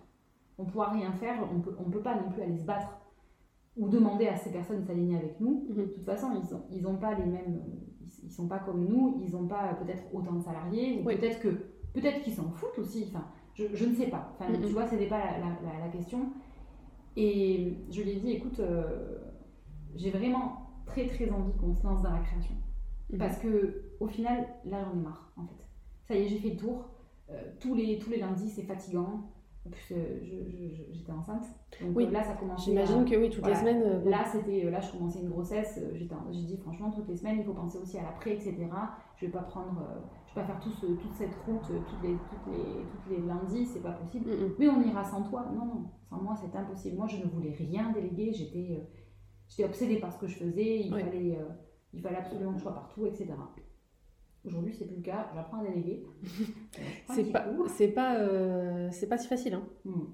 On 0.58 0.64
ne 0.64 0.70
pourra 0.70 0.90
rien 0.90 1.12
faire, 1.14 1.48
on 1.54 1.60
peut, 1.60 1.76
on 1.80 1.90
peut 1.90 2.02
pas 2.02 2.16
non 2.20 2.30
plus 2.32 2.42
aller 2.42 2.58
se 2.58 2.64
battre 2.64 2.90
ou 3.78 3.88
demander 3.90 4.28
à 4.28 4.36
ces 4.36 4.52
personnes 4.52 4.82
de 4.82 4.86
s'aligner 4.88 5.18
avec 5.18 5.40
nous. 5.40 5.66
Mhm. 5.70 5.76
De 5.76 5.86
toute 5.86 6.06
façon, 6.06 6.28
ils 6.32 6.52
n'ont 6.54 6.64
ils 6.72 6.88
ont 6.88 6.98
pas 6.98 7.14
les 7.14 7.26
mêmes, 7.26 7.62
ils, 8.02 8.26
ils 8.26 8.32
sont 8.32 8.48
pas 8.48 8.60
comme 8.60 8.86
nous, 8.86 9.20
ils 9.24 9.32
n'ont 9.34 9.48
pas 9.48 9.76
peut-être 9.76 10.04
autant 10.14 10.34
de 10.34 10.42
salariés, 10.44 11.00
ou 11.02 11.08
Oui. 11.08 11.18
peut-être 11.18 11.40
que 11.40 11.50
peut-être 11.94 12.24
qu'ils 12.24 12.34
s'en 12.34 12.50
foutent 12.52 12.80
aussi. 12.80 13.06
Enfin, 13.10 13.26
je, 13.54 13.66
je 13.74 13.86
ne 13.86 13.94
sais 13.94 14.08
pas. 14.08 14.32
Enfin, 14.40 14.52
Mhm. 14.52 14.62
tu 14.66 14.74
vois, 14.74 14.88
c'était 14.88 15.08
pas 15.08 15.20
la, 15.20 15.38
la- 15.38 15.62
la- 15.74 15.86
la 15.86 15.92
question. 15.92 16.20
Et 17.16 17.78
je 17.92 18.02
lui 18.02 18.12
ai 18.12 18.16
dit, 18.20 18.32
écoute, 18.32 18.60
euh, 18.60 19.20
j'ai 19.96 20.12
vraiment 20.12 20.68
très 20.86 21.08
très 21.08 21.30
envie 21.30 21.54
qu'on 21.58 21.74
se 21.76 21.84
lance 21.84 22.02
dans 22.02 22.12
la 22.12 22.20
création. 22.20 22.56
Mhm. 23.12 23.20
Parce 23.20 23.38
que 23.38 23.84
au 24.00 24.08
final, 24.08 24.48
là 24.66 24.84
j'en 24.84 25.00
ai 25.00 25.02
marre 25.04 25.32
en 25.38 25.46
fait. 25.46 25.66
Ça 26.06 26.16
y 26.16 26.24
est, 26.24 26.28
j'ai 26.28 26.40
fait 26.40 26.50
le 26.52 26.58
tour. 26.58 26.90
Euh, 27.30 27.42
tous, 27.60 27.74
les, 27.76 27.98
tous 28.00 28.10
les 28.10 28.18
lundis, 28.18 28.50
c'est 28.50 28.64
fatigant. 28.64 29.30
En 29.66 29.70
plus, 29.70 29.96
euh, 29.96 30.20
j'étais 30.92 31.12
enceinte. 31.14 31.46
Donc 31.82 31.96
Oui. 31.96 32.10
là, 32.12 32.22
ça 32.22 32.34
commençait. 32.34 32.66
J'imagine 32.72 33.02
à- 33.02 33.06
que 33.06 33.16
oui, 33.16 33.30
toutes 33.30 33.40
voilà. 33.40 33.56
les 33.56 33.60
semaines. 33.62 34.04
Là, 34.10 34.26
c'était, 34.30 34.70
là, 34.70 34.82
je 34.82 34.92
commençais 34.92 35.20
une 35.22 35.30
grossesse. 35.30 35.80
j'ai 35.94 36.42
dit 36.44 36.58
franchement, 36.58 36.92
toutes 36.92 37.08
les 37.08 37.16
semaines, 37.16 37.38
il 37.40 37.46
faut 37.46 37.54
penser 37.54 37.78
aussi 37.78 37.98
à 37.98 38.04
l'après, 38.04 38.34
etc. 38.34 38.58
Je 39.16 39.26
vais 39.26 39.32
pas 39.32 39.44
prendre, 39.44 39.82
vais 40.36 40.42
pas 40.42 40.48
faire 40.48 40.60
tout 40.60 40.72
ce- 40.72 40.86
toute 40.86 41.14
cette 41.16 41.36
route, 41.46 41.64
euh, 41.72 41.80
toutes 41.90 42.02
les, 42.04 42.14
toutes 42.16 42.48
les, 42.54 42.84
toutes 42.86 43.10
les 43.10 43.26
lundis, 43.26 43.66
c'est 43.66 43.82
pas 43.82 43.92
possible. 43.92 44.30
Mm, 44.30 44.44
mm. 44.46 44.52
Mais 44.60 44.70
on 44.70 44.82
ira 44.82 45.04
sans 45.04 45.22
toi. 45.24 45.46
Non, 45.54 45.66
non, 45.66 45.86
sans 46.10 46.22
moi, 46.22 46.36
c'est 46.36 46.56
impossible. 46.58 46.98
Moi, 46.98 47.08
je 47.08 47.18
ne 47.18 47.26
voulais 47.30 47.52
rien 47.52 47.92
déléguer. 47.92 48.34
J'étais, 48.34 48.78
euh, 48.80 48.84
j'étais 49.48 49.66
obsédée 49.66 50.00
par 50.00 50.12
ce 50.14 50.18
que 50.20 50.28
je 50.28 50.38
faisais. 50.38 50.80
Il, 50.82 50.92
fallait, 50.92 51.38
euh, 51.38 51.46
il 51.94 52.02
fallait 52.02 52.18
absolument 52.18 52.52
que 52.54 52.58
je 52.58 52.64
sois 52.64 52.74
partout, 52.74 53.06
etc. 53.06 53.34
Aujourd'hui, 54.46 54.74
c'est 54.74 54.86
plus 54.86 54.98
le 54.98 55.02
cas. 55.02 55.30
J'apprends 55.34 55.60
à 55.60 55.64
déléguer. 55.64 56.06
C'est 57.08 57.32
pas, 57.32 57.46
c'est 57.68 57.88
pas, 57.90 58.16
euh, 58.18 58.90
si 58.92 59.28
facile. 59.28 59.54
Hein. 59.54 59.64
Hmm. 59.86 60.06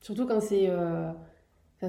Surtout 0.00 0.26
quand 0.26 0.40
c'est 0.40 0.68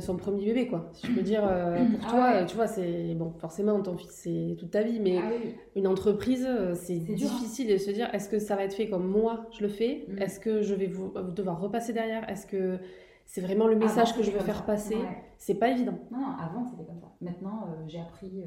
son 0.01 0.17
premier 0.17 0.45
bébé, 0.45 0.67
quoi. 0.67 0.89
Si 0.93 1.07
je 1.07 1.11
peux 1.13 1.21
dire, 1.21 1.43
euh, 1.47 1.75
pour 1.85 1.99
Ah 2.05 2.09
toi, 2.09 2.19
ouais. 2.31 2.35
euh, 2.41 2.45
tu 2.45 2.55
vois, 2.55 2.67
c'est 2.67 3.13
bon, 3.15 3.33
forcément, 3.39 3.81
ton 3.81 3.97
fils, 3.97 4.11
c'est 4.11 4.55
toute 4.59 4.71
ta 4.71 4.81
vie, 4.83 4.99
mais 4.99 5.17
Ah 5.17 5.29
oui, 5.43 5.55
une 5.75 5.87
entreprise, 5.87 6.45
euh, 6.47 6.73
c'est 6.75 6.97
dur, 6.99 7.11
hein. 7.13 7.15
difficile 7.15 7.67
de 7.67 7.77
se 7.77 7.91
dire, 7.91 8.09
est-ce 8.13 8.29
que 8.29 8.39
ça 8.39 8.55
va 8.55 8.63
être 8.63 8.73
fait 8.75 8.89
comme 8.89 9.07
moi 9.07 9.45
je 9.51 9.61
le 9.61 9.69
fais? 9.69 10.05
Mm. 10.07 10.17
Est-ce 10.21 10.39
que 10.39 10.61
je 10.61 10.73
vais 10.75 10.87
vous, 10.87 11.11
euh, 11.15 11.23
devoir 11.31 11.59
repasser 11.61 11.93
derrière? 11.93 12.29
Est-ce 12.29 12.45
que 12.47 12.79
c'est 13.25 13.41
vraiment 13.41 13.67
le 13.67 13.75
message 13.75 14.09
Avant, 14.09 14.17
que 14.19 14.23
je 14.25 14.31
veux 14.31 14.39
faire 14.39 14.57
ça. 14.57 14.63
passer? 14.63 14.95
Ouais. 14.95 15.23
C'est 15.37 15.55
pas 15.55 15.69
évident. 15.69 15.97
Non, 16.11 16.19
non, 16.19 16.27
avant 16.39 16.65
c'était 16.65 16.85
comme 16.85 16.99
ça. 16.99 17.07
Maintenant, 17.21 17.67
euh, 17.67 17.83
j'ai 17.87 17.99
appris. 17.99 18.41
euh, 18.41 18.45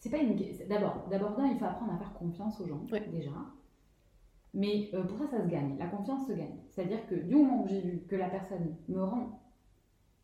c'est 0.00 0.10
pas 0.10 0.18
une. 0.18 0.36
D'abord, 0.68 1.06
d'abord 1.10 1.34
il 1.50 1.58
faut 1.58 1.64
apprendre 1.64 1.92
à 1.94 1.98
faire 1.98 2.12
confiance 2.14 2.60
aux 2.60 2.66
gens 2.66 2.80
Ouais. 2.92 3.02
déjà. 3.12 3.30
Mais 4.54 4.90
pour 5.08 5.18
ça, 5.18 5.26
ça 5.26 5.42
se 5.42 5.48
gagne. 5.48 5.76
La 5.78 5.86
confiance 5.86 6.26
se 6.26 6.32
gagne. 6.32 6.56
C'est-à-dire 6.70 7.06
que 7.06 7.14
du 7.14 7.34
moment 7.36 7.62
où 7.64 7.68
j'ai 7.68 7.80
vu 7.80 8.02
que 8.08 8.16
la 8.16 8.28
personne 8.28 8.74
me 8.88 9.02
rend 9.02 9.40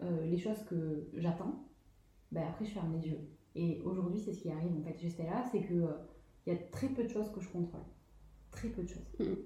euh, 0.02 0.26
les 0.26 0.38
choses 0.38 0.62
que 0.64 1.08
j'attends, 1.14 1.66
ben 2.32 2.44
après 2.48 2.64
je 2.64 2.72
ferme 2.72 2.94
les 2.94 3.08
yeux. 3.08 3.20
Et 3.54 3.80
aujourd'hui, 3.84 4.18
c'est 4.18 4.32
ce 4.32 4.40
qui 4.40 4.50
arrive 4.50 4.72
en 4.76 4.82
fait. 4.82 4.96
J'étais 4.98 5.24
là, 5.24 5.44
c'est 5.52 5.60
que 5.60 5.74
euh, 5.74 5.92
il 6.46 6.52
y 6.52 6.56
a 6.56 6.58
très 6.58 6.88
peu 6.88 7.04
de 7.04 7.08
choses 7.08 7.30
que 7.32 7.40
je 7.40 7.48
contrôle. 7.48 7.84
Très 8.50 8.68
peu 8.68 8.82
de 8.82 8.88
choses. 8.88 9.14
Mhm. 9.20 9.36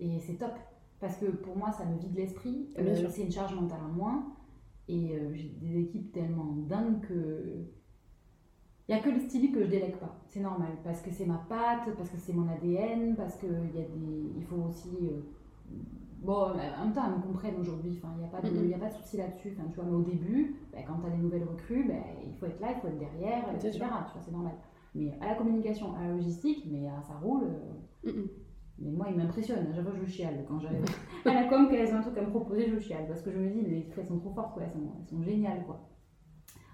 Et 0.00 0.20
c'est 0.20 0.34
top. 0.34 0.54
Parce 1.00 1.16
que 1.16 1.26
pour 1.26 1.56
moi, 1.56 1.72
ça 1.72 1.84
me 1.84 1.98
vide 1.98 2.14
l'esprit. 2.14 2.70
Euh, 2.78 3.08
c'est 3.10 3.22
une 3.22 3.32
charge 3.32 3.54
mentale 3.54 3.80
en 3.82 3.92
moins. 3.92 4.36
Et 4.88 5.16
euh, 5.16 5.32
j'ai 5.32 5.48
des 5.48 5.78
équipes 5.78 6.12
tellement 6.12 6.52
dingues 6.68 7.00
que. 7.02 7.66
Il 8.88 8.94
n'y 8.94 9.00
a 9.00 9.02
que 9.02 9.10
le 9.10 9.20
stylique 9.20 9.54
que 9.54 9.62
je 9.62 9.70
délègue 9.70 9.96
pas. 9.96 10.20
C'est 10.28 10.40
normal. 10.40 10.72
Parce 10.82 11.00
que 11.02 11.10
c'est 11.12 11.24
ma 11.24 11.38
patte, 11.48 11.94
parce 11.96 12.10
que 12.10 12.18
c'est 12.18 12.32
mon 12.32 12.48
ADN, 12.48 13.14
parce 13.14 13.36
qu'il 13.36 13.48
y 13.48 13.80
a 13.80 13.84
des. 13.84 14.32
Il 14.36 14.44
faut 14.44 14.56
aussi. 14.56 14.90
Euh, 16.22 16.26
Bon, 16.26 16.34
en 16.52 16.84
même 16.84 16.92
temps, 16.94 17.02
elles 17.06 17.16
me 17.18 17.22
comprennent 17.22 17.58
aujourd'hui. 17.60 17.98
Enfin, 18.02 18.12
il 18.16 18.20
n'y 18.20 18.24
a, 18.24 18.28
pas 18.28 18.40
de- 18.40 18.48
Mhm. 18.50 18.64
il 18.64 18.70
y 18.70 18.74
a 18.74 18.78
pas 18.78 18.88
de 18.88 18.94
souci 18.94 19.16
là-dessus. 19.16 19.56
Enfin, 19.58 19.68
tu 19.68 19.76
vois, 19.76 19.84
mais 19.84 19.96
au 19.96 20.02
début, 20.02 20.56
ben, 20.72 20.84
quand 20.86 20.98
tu 21.00 21.06
as 21.06 21.10
des 21.10 21.16
nouvelles 21.18 21.44
recrues, 21.44 21.84
ben, 21.86 22.02
il 22.26 22.34
faut 22.34 22.46
être 22.46 22.60
là, 22.60 22.68
il 22.74 22.80
faut 22.80 22.88
être 22.88 22.98
derrière, 22.98 23.44
etc. 23.54 23.72
Tu 23.72 23.78
vois, 23.78 24.22
c'est 24.24 24.32
normal. 24.32 24.54
Mais 24.94 25.16
à 25.20 25.26
la 25.28 25.34
communication, 25.34 25.94
à 25.96 26.06
la 26.06 26.12
logistique, 26.12 26.66
mais 26.70 26.86
euh, 26.88 27.02
ça 27.02 27.14
roule. 27.14 27.44
euh, 27.44 28.10
Mm, 28.10 28.10
mm. 28.20 28.28
mais 28.78 28.90
moi, 28.90 29.06
il 29.10 29.16
m'impressionne. 29.16 29.66
À 29.70 29.74
chaque 29.74 29.84
fois, 29.84 29.94
je 30.00 30.10
chiale. 30.10 30.44
Quand 30.48 30.58
j'arrive 30.60 30.84
à 31.26 31.34
la 31.34 31.44
com, 31.44 31.68
qu'elles 31.68 31.92
ont 31.94 31.98
un 31.98 32.02
truc 32.02 32.18
à 32.18 32.22
me 32.22 32.30
proposer, 32.30 32.68
je 32.68 32.78
chiale. 32.78 33.06
Parce 33.08 33.22
que 33.22 33.30
je 33.32 33.38
me 33.38 33.48
dis, 33.50 33.62
mais 33.62 33.86
elles 33.96 34.06
sont 34.06 34.18
trop 34.18 34.30
fortes, 34.30 34.54
quoi. 34.54 34.62
Elles, 34.64 34.72
sont, 34.72 34.92
elles 35.00 35.06
sont 35.08 35.22
géniales, 35.22 35.64
quoi. 35.66 35.88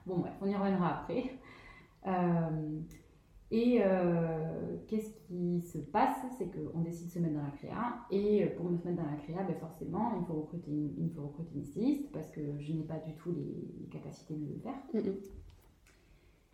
Bon, 0.06 0.18
bref, 0.18 0.32
on 0.40 0.46
y 0.46 0.54
reviendra 0.56 1.00
après. 1.00 1.24
Euh, 2.06 2.80
et 3.50 3.80
euh, 3.82 4.76
qu'est-ce 4.88 5.10
qui 5.26 5.62
se 5.62 5.78
passe? 5.78 6.18
C'est 6.36 6.50
qu'on 6.50 6.80
décide 6.80 7.06
de 7.06 7.12
se 7.12 7.18
mettre 7.18 7.34
dans 7.34 7.44
la 7.44 7.50
créa. 7.50 8.06
Et 8.10 8.44
euh, 8.44 8.54
pour 8.54 8.66
me 8.66 8.72
mettre 8.72 9.02
dans 9.02 9.10
la 9.10 9.16
créa, 9.16 9.42
ben 9.42 9.56
forcément, 9.56 10.12
il 10.20 10.26
faut, 10.26 10.34
recruter 10.34 10.70
une, 10.70 10.92
il 10.98 11.10
faut 11.10 11.22
recruter 11.22 11.54
une 11.56 11.64
styliste 11.64 12.12
parce 12.12 12.30
que 12.30 12.40
je 12.58 12.72
n'ai 12.72 12.84
pas 12.84 12.98
du 12.98 13.14
tout 13.14 13.32
les, 13.32 13.80
les 13.80 13.86
capacités 13.86 14.34
de 14.34 14.52
le 14.52 14.58
faire. 14.60 14.76
Mm. 14.92 15.16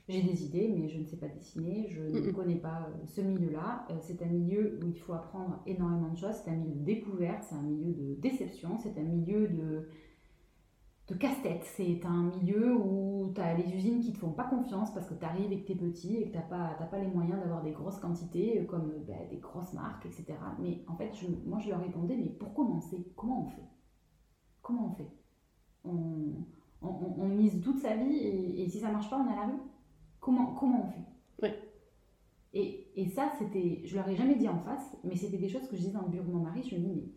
J'ai 0.07 0.23
des 0.23 0.45
idées, 0.45 0.69
mais 0.69 0.89
je 0.91 0.99
ne 0.99 1.05
sais 1.05 1.17
pas 1.17 1.29
dessiner, 1.29 1.89
je 1.89 2.03
ne 2.03 2.31
connais 2.31 2.57
pas 2.57 2.89
euh, 2.91 3.07
ce 3.07 3.23
milieu-là. 3.23 3.89
C'est 4.03 4.23
un 4.23 4.27
milieu 4.27 4.79
où 4.83 4.89
il 4.89 4.99
faut 4.99 5.15
apprendre 5.15 5.63
énormément 5.67 6.13
de 6.13 6.19
choses, 6.19 6.35
c'est 6.45 6.51
un 6.51 6.57
milieu 6.57 6.75
de 6.75 6.85
découverte, 6.85 7.43
c'est 7.49 7.55
un 7.55 7.63
milieu 7.63 7.93
de 7.93 8.15
déception, 8.21 8.79
c'est 8.79 8.99
un 8.99 9.03
milieu 9.03 9.49
de, 9.49 9.89
de 11.09 11.15
casse-tête. 11.15 11.65
C'est 11.77 12.05
un 12.05 12.25
milieu 12.25 12.75
où 12.77 13.33
tu 13.35 13.41
as 13.41 13.55
les 13.55 13.75
usines 13.75 14.01
qui 14.01 14.13
te 14.13 14.19
font 14.19 14.33
pas 14.33 14.45
confiance 14.45 14.93
parce 14.93 15.07
que 15.07 15.15
tu 15.15 15.25
arrives 15.25 15.53
et 15.53 15.61
que 15.63 15.67
tu 15.67 15.73
es 15.73 15.77
petit 15.77 16.17
et 16.17 16.25
que 16.27 16.31
tu 16.33 16.37
n'as 16.37 16.43
pas, 16.45 16.75
t'as 16.79 16.87
pas 16.87 16.99
les 16.99 17.09
moyens 17.09 17.41
d'avoir 17.41 17.63
des 17.63 17.73
grosses 17.73 17.99
quantités 17.99 18.61
euh, 18.61 18.65
comme 18.65 18.91
euh, 18.91 19.05
ben, 19.07 19.29
des 19.31 19.39
grosses 19.39 19.73
marques, 19.75 20.07
etc. 20.07 20.57
Mais 20.59 20.85
en 20.89 20.97
fait, 20.97 21.13
je- 21.15 21.27
moi 21.49 21.59
je 21.61 21.69
leur 21.71 21.81
répondais, 21.81 22.17
mais 22.17 22.29
pour 22.31 22.55
commencer, 22.55 23.07
comment 23.17 23.43
on 23.43 23.47
fait? 23.47 23.69
Comment 24.63 24.87
on 24.89 24.95
fait? 24.95 25.11
On, 25.85 25.93
on, 26.83 26.89
on- 26.89 27.17
on 27.23 27.29
mise 27.29 27.61
toute 27.63 27.79
sa 27.81 27.97
vie 27.97 28.17
et, 28.17 28.65
et 28.65 28.69
si 28.71 28.81
ça 28.81 28.91
marche 28.93 29.11
pas, 29.11 29.19
on 29.19 29.29
est 29.31 29.35
à 29.35 29.37
la 29.37 29.47
rue? 29.47 29.61
Comment, 30.21 30.55
comment 30.55 30.87
on 30.87 30.93
fait? 30.93 31.05
Et, 32.53 32.89
et 32.97 33.09
ça, 33.09 33.33
c'était, 33.39 33.83
je 33.85 33.97
leur 33.97 34.09
ai 34.09 34.15
jamais 34.17 34.37
dit 34.37 34.49
en 34.49 34.59
face, 34.61 34.97
mais 35.03 35.17
c'était 35.17 35.39
des 35.39 35.49
choses 35.49 35.67
que 35.69 35.77
je 35.77 35.81
disais 35.83 35.93
dans 35.93 36.03
le 36.03 36.09
bureau 36.09 36.25
de 36.27 36.31
mon 36.33 36.43
mari. 36.45 36.63
Je 36.63 36.77
lui 36.77 36.83
dis, 36.83 36.89
mais 36.95 37.09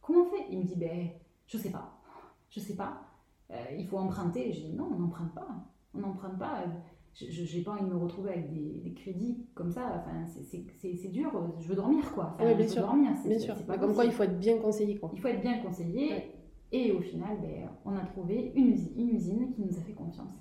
comment 0.00 0.22
on 0.22 0.30
fait? 0.30 0.46
Il 0.50 0.58
me 0.60 0.64
dit, 0.64 0.76
ben, 0.76 1.10
je 1.46 1.58
sais 1.58 1.70
pas. 1.70 2.00
Je 2.50 2.60
sais 2.60 2.76
pas. 2.76 3.05
Euh, 3.50 3.54
il 3.78 3.86
faut 3.86 3.98
emprunter. 3.98 4.52
Je 4.52 4.60
dis, 4.66 4.72
non, 4.74 4.88
on 4.94 4.98
n'emprunte 4.98 5.34
pas. 5.34 5.48
On 5.94 5.98
n'emprunte 6.00 6.38
pas. 6.38 6.62
Euh, 6.62 6.66
Je 7.14 7.56
n'ai 7.56 7.62
pas 7.64 7.72
envie 7.72 7.84
de 7.84 7.88
me 7.90 7.96
retrouver 7.96 8.30
avec 8.30 8.52
des, 8.52 8.80
des 8.84 8.92
crédits 8.92 9.46
comme 9.54 9.70
ça. 9.70 10.02
Enfin, 10.04 10.26
c'est- 10.26 11.08
dur. 11.10 11.30
Je 11.60 11.68
veux 11.68 11.74
dormir, 11.76 12.12
quoi. 12.12 12.34
Enfin, 12.34 12.54
bien 12.54 12.66
je 12.66 12.72
sûr. 12.72 12.82
veux 12.82 12.88
dormir. 12.88 13.10
Bien 13.24 13.38
sûr. 13.38 13.54
pas 13.64 13.78
comme 13.78 13.94
quoi, 13.94 14.04
il 14.04 14.12
faut 14.12 14.24
être 14.24 14.38
bien 14.38 14.58
conseillé, 14.58 14.98
quoi. 14.98 15.10
Il 15.14 15.20
faut 15.20 15.28
être 15.28 15.40
bien 15.40 15.58
conseillé. 15.60 16.10
Ouais. 16.10 16.32
Et 16.72 16.90
au 16.92 17.00
final, 17.00 17.38
ben, 17.40 17.70
on 17.84 17.96
a 17.96 18.04
trouvé 18.04 18.52
une 18.56 18.66
usine, 18.72 18.92
une 18.98 19.08
usine 19.10 19.52
qui 19.52 19.62
nous 19.62 19.78
a 19.78 19.80
fait 19.82 19.92
confiance 19.94 20.34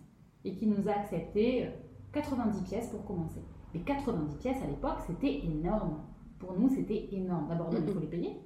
et 0.43 0.53
qui 0.55 0.65
nous 0.67 0.89
a 0.89 0.93
accepté 0.93 1.67
euh, 1.67 1.69
90 2.13 2.63
pièces 2.63 2.87
pour 2.89 3.05
commencer. 3.05 3.41
Et 3.75 3.79
90 3.81 4.35
pièces 4.37 4.61
à 4.63 4.67
l'époque, 4.67 4.97
c'était 5.05 5.45
énorme. 5.45 6.01
Pour 6.39 6.59
nous, 6.59 6.67
c'était 6.69 7.07
énorme. 7.13 7.47
D'abord, 7.47 7.69
il 7.71 7.93
faut 7.93 7.99
les 7.99 8.07
payer. 8.07 8.37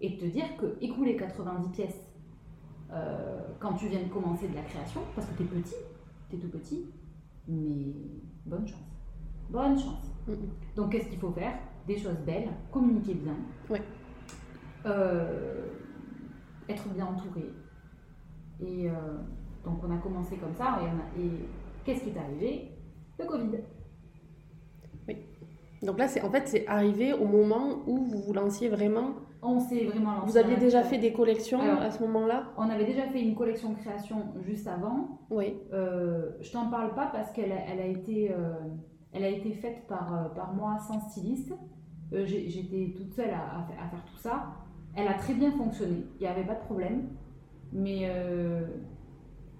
Et 0.00 0.16
te 0.16 0.24
dire 0.24 0.56
que 0.56 0.78
écouler 0.80 1.16
90 1.16 1.70
pièces 1.70 2.00
euh, 2.92 3.40
quand 3.58 3.74
tu 3.74 3.88
viens 3.88 4.02
de 4.02 4.08
commencer 4.08 4.48
de 4.48 4.54
la 4.54 4.62
création, 4.62 5.00
parce 5.14 5.26
que 5.28 5.36
tu 5.36 5.42
es 5.42 5.46
petit, 5.46 5.74
tu 6.30 6.36
es 6.36 6.38
tout 6.38 6.48
petit, 6.48 6.86
mais 7.46 7.92
bonne 8.46 8.66
chance. 8.66 8.78
Bonne 9.50 9.78
chance. 9.78 10.10
Mm. 10.26 10.34
Donc, 10.76 10.92
qu'est-ce 10.92 11.08
qu'il 11.08 11.18
faut 11.18 11.32
faire? 11.32 11.54
Des 11.86 11.96
choses 11.98 12.18
belles, 12.26 12.50
communiquer 12.70 13.14
bien, 13.14 13.36
Ouais. 13.70 13.82
euh, 14.86 15.66
être 16.68 16.86
bien 16.90 17.06
entouré. 17.06 17.50
Et 18.60 18.90
euh, 18.90 18.92
donc, 19.64 19.82
on 19.84 19.90
a 19.90 19.98
commencé 19.98 20.36
comme 20.36 20.54
ça. 20.54 20.80
Et, 21.16 21.22
et 21.22 21.30
qu'est-ce 21.84 22.04
qui 22.04 22.10
est 22.10 22.18
arrivé? 22.18 22.72
Le 23.18 23.24
Covid. 23.26 23.58
Donc 25.82 25.96
là, 25.98 26.08
c'est 26.08 26.22
en 26.22 26.30
fait, 26.30 26.48
c'est 26.48 26.66
arrivé 26.66 27.12
au 27.12 27.24
moment 27.26 27.82
où 27.86 27.98
vous 27.98 28.20
vous 28.20 28.32
lanciez 28.32 28.68
vraiment. 28.68 29.14
On 29.40 29.60
s'est 29.60 29.84
vraiment 29.84 30.14
lancé. 30.14 30.32
Vous 30.32 30.36
aviez 30.38 30.56
déjà 30.56 30.82
fait 30.82 30.98
des 30.98 31.12
collections 31.12 31.60
Alors- 31.60 31.80
à 31.82 31.90
ce 31.90 32.02
moment-là? 32.02 32.52
On 32.56 32.68
avait 32.68 32.84
déjà 32.86 33.06
fait 33.06 33.20
une 33.22 33.34
collection 33.36 33.74
création 33.74 34.16
juste 34.40 34.66
avant. 34.66 35.20
Oui. 35.30 35.54
Euh, 35.72 36.30
je 36.40 36.50
t'en 36.50 36.68
parle 36.70 36.94
pas 36.94 37.06
parce 37.06 37.30
qu'elle 37.32 37.52
a, 37.52 37.60
elle 37.68 37.80
a 37.80 37.86
été, 37.86 38.32
euh, 38.32 38.54
elle 39.12 39.22
a 39.24 39.28
été 39.28 39.52
faite 39.52 39.86
par, 39.86 40.12
euh, 40.14 40.28
par 40.30 40.54
moi 40.54 40.76
sans 40.78 40.98
styliste. 41.08 41.52
Euh, 42.12 42.24
J'étais 42.26 42.94
toute 42.96 43.12
seule 43.12 43.30
à, 43.30 43.58
à 43.58 43.62
fa- 43.62 43.84
à 43.84 43.88
faire 43.88 44.04
tout 44.06 44.16
ça. 44.18 44.46
Elle 44.96 45.06
a 45.06 45.14
très 45.14 45.34
bien 45.34 45.52
fonctionné, 45.52 46.04
il 46.18 46.22
n'y 46.22 46.26
avait 46.26 46.44
pas 46.46 46.54
de 46.54 46.64
problème. 46.64 47.08
Mais 47.72 48.10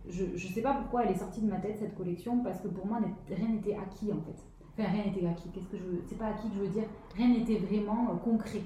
je 0.08 0.24
ne 0.24 0.38
sais 0.38 0.62
pas 0.62 0.72
pourquoi 0.74 1.04
elle 1.04 1.10
est 1.12 1.18
sortie 1.18 1.42
de 1.42 1.48
ma 1.50 1.58
tête 1.58 1.76
cette 1.78 1.94
collection 1.94 2.42
parce 2.42 2.58
que 2.60 2.68
pour 2.68 2.86
moi 2.86 2.98
rien 3.28 3.48
n'était 3.48 3.76
acquis 3.76 4.10
en 4.12 4.20
fait. 4.22 4.42
Enfin 4.72 4.90
rien 4.90 5.04
n'était 5.04 5.26
acquis, 5.26 5.50
qu'est-ce 5.52 5.68
que 5.68 5.76
je 5.76 5.82
veux 5.84 6.02
C'est 6.06 6.16
pas 6.18 6.28
acquis 6.28 6.48
que 6.48 6.54
je 6.54 6.60
veux 6.60 6.68
dire, 6.68 6.84
rien 7.14 7.28
n'était 7.28 7.56
vraiment 7.58 8.06
concret. 8.24 8.60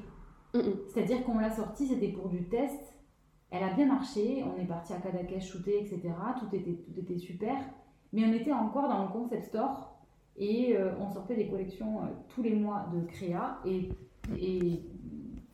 C'est-à-dire 0.52 1.24
qu'on 1.24 1.38
l'a 1.38 1.50
sortie, 1.50 1.86
c'était 1.86 2.08
pour 2.08 2.28
du 2.28 2.48
test. 2.48 2.94
Elle 3.50 3.62
a 3.64 3.72
bien 3.74 3.86
marché, 3.86 4.42
on 4.44 4.60
est 4.60 4.66
parti 4.66 4.92
à 4.92 4.96
Cadaqués 4.96 5.40
shooter, 5.40 5.80
etc. 5.80 6.14
Tout 6.38 6.54
était, 6.54 6.74
tout 6.74 6.98
était 6.98 7.18
super. 7.18 7.56
Mais 8.12 8.24
on 8.26 8.32
était 8.32 8.52
encore 8.52 8.88
dans 8.88 9.02
le 9.04 9.08
concept 9.12 9.44
store 9.44 9.98
et 10.36 10.76
euh, 10.76 10.92
on 11.00 11.08
sortait 11.10 11.34
des 11.36 11.48
collections 11.48 12.02
euh, 12.02 12.06
tous 12.28 12.42
les 12.42 12.54
mois 12.54 12.86
de 12.94 13.02
créa 13.06 13.58
et, 13.66 13.90
et 14.38 14.82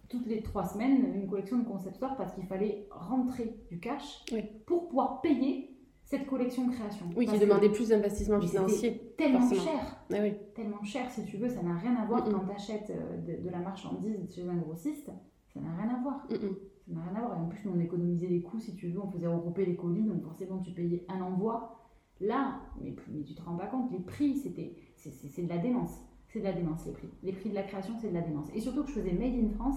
toutes 0.09 0.27
les 0.27 0.43
trois 0.43 0.65
semaines 0.65 1.13
une 1.15 1.29
collection 1.29 1.59
de 1.59 1.65
concept 1.65 1.97
store 1.97 2.17
parce 2.17 2.33
qu'il 2.35 2.47
fallait 2.47 2.87
rentrer 2.91 3.57
du 3.71 3.79
cash 3.81 4.25
Oui. 4.33 4.43
pour 4.67 4.89
pouvoir 4.89 5.21
payer 5.21 5.78
cette 6.09 6.27
collection 6.27 6.71
création. 6.71 7.07
Oui, 7.17 7.27
qui 7.27 7.39
demandait 7.39 7.69
plus 7.69 7.89
d'investissement 7.91 8.41
financier. 8.41 9.13
tellement 9.19 9.41
forcément. 9.41 9.63
cher 9.63 10.05
Ah 10.11 10.17
oui. 10.23 10.33
tellement 10.55 10.83
cher 10.83 11.11
si 11.11 11.25
tu 11.27 11.37
veux, 11.37 11.49
ça 11.51 11.63
n'a 11.63 11.75
rien 11.77 11.95
à 11.97 12.07
voir 12.07 12.25
Mm, 12.25 12.31
mm. 12.31 12.33
quand 12.33 12.45
tu 12.47 12.51
achètes 12.53 12.93
de, 13.27 13.45
de 13.45 13.51
la 13.51 13.59
marchandise 13.59 14.17
chez 14.35 14.49
un 14.49 14.57
grossiste, 14.57 15.11
ça 15.53 15.61
n'a 15.61 15.77
rien 15.77 15.95
à 15.95 16.03
voir. 16.03 16.27
Mm. 16.31 16.35
Ça 16.35 16.95
n'a 16.95 17.03
rien 17.03 17.15
à 17.15 17.21
voir. 17.27 17.39
Et 17.39 17.41
en 17.43 17.47
plus, 17.49 17.69
on 17.69 17.79
économisait 17.79 18.27
les 18.27 18.41
coûts 18.41 18.59
si 18.59 18.75
tu 18.75 18.89
veux, 18.89 19.01
on 19.01 19.11
faisait 19.11 19.27
regrouper 19.27 19.67
les 19.67 19.77
colis, 19.77 20.05
donc 20.05 20.23
forcément 20.23 20.59
tu 20.61 20.71
payais 20.73 21.05
un 21.09 21.21
envoi. 21.21 21.75
Là, 22.21 22.61
mais, 22.81 22.97
mais 23.13 23.23
tu 23.23 23.35
te 23.35 23.43
rends 23.43 23.57
pas 23.57 23.67
compte, 23.67 23.93
les 23.93 24.01
prix, 24.01 24.37
c'était 24.39 24.75
c'est 24.97 25.43
de 25.43 25.49
la 25.49 25.59
démence. 25.59 26.01
c'est 26.29 26.41
de 26.41 26.45
la 26.45 26.53
démence 26.53 26.85
les 26.87 26.93
prix. 26.93 27.09
Les 27.23 27.33
prix 27.33 27.51
de 27.51 27.55
la 27.55 27.63
création, 27.63 27.95
c'est 28.01 28.09
de 28.09 28.15
la 28.15 28.23
démence. 28.23 28.49
Et 28.55 28.61
surtout 28.61 28.83
que 28.83 28.89
je 28.89 28.95
faisais 28.95 29.13
Made 29.13 29.35
in 29.35 29.51
France. 29.51 29.77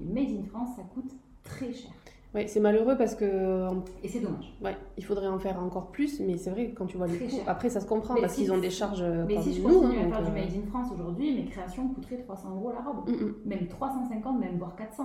Et 0.00 0.04
Made 0.04 0.30
in 0.30 0.44
France, 0.44 0.76
ça 0.76 0.82
coûte 0.82 1.12
très 1.42 1.72
cher. 1.72 1.92
Ouais, 2.34 2.46
c'est 2.48 2.58
malheureux 2.60 2.96
parce 2.96 3.14
que. 3.14 3.68
Et 4.02 4.08
c'est 4.08 4.20
dommage. 4.20 4.52
Ouais, 4.62 4.76
il 4.96 5.04
faudrait 5.04 5.28
en 5.28 5.38
faire 5.38 5.60
encore 5.62 5.92
plus, 5.92 6.18
mais 6.20 6.36
c'est 6.36 6.50
vrai 6.50 6.70
que 6.70 6.74
quand 6.76 6.86
tu 6.86 6.96
vois 6.96 7.06
les 7.06 7.16
coûts, 7.16 7.36
après 7.46 7.68
ça 7.70 7.80
se 7.80 7.86
comprend 7.86 8.14
Mais 8.14 8.22
parce 8.22 8.34
si- 8.34 8.42
qu'ils 8.42 8.52
ont 8.52 8.58
des 8.58 8.70
charges 8.70 9.02
euh, 9.02 9.24
Mais 9.26 9.40
si 9.40 9.54
je 9.54 9.62
nous. 9.62 9.68
continue 9.80 9.98
hein, 10.00 10.08
à 10.10 10.14
faire 10.16 10.22
du 10.24 10.30
euh, 10.30 10.34
Made 10.34 10.52
in 10.64 10.66
France 10.68 10.88
aujourd'hui, 10.92 11.34
mes 11.36 11.44
créations 11.46 11.88
coûteraient 11.88 12.18
300 12.18 12.56
euros 12.56 12.72
la 12.72 12.80
robe. 12.80 13.08
mm, 13.08 13.12
mm. 13.12 13.34
Même 13.44 13.68
350, 13.68 14.40
même 14.40 14.58
voire 14.58 14.74
400. 14.74 15.04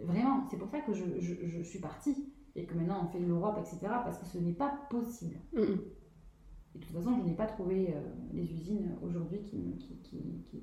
Vraiment, 0.00 0.44
c'est 0.50 0.56
pour 0.58 0.68
ça 0.68 0.80
que 0.80 0.92
je, 0.92 1.04
je- 1.20 1.46
je 1.46 1.62
suis 1.62 1.78
partie. 1.78 2.16
Et 2.56 2.64
que 2.64 2.74
maintenant 2.74 3.02
on 3.04 3.12
fait 3.12 3.18
l'Europe, 3.18 3.58
etc. 3.60 3.78
Parce 4.04 4.18
que 4.18 4.26
ce 4.26 4.38
n'est 4.38 4.52
pas 4.54 4.72
possible. 4.90 5.36
Mm, 5.54 5.60
mm. 5.60 5.78
Et 6.76 6.78
de 6.78 6.84
toute 6.84 6.94
façon, 6.94 7.16
je 7.18 7.22
n'ai 7.26 7.34
pas 7.34 7.46
trouvé 7.46 7.88
euh, 7.94 8.00
les 8.34 8.52
usines 8.52 8.96
aujourd'hui 9.02 9.40
qui, 9.40 9.78
qui, 9.78 9.96
qui, 10.02 10.18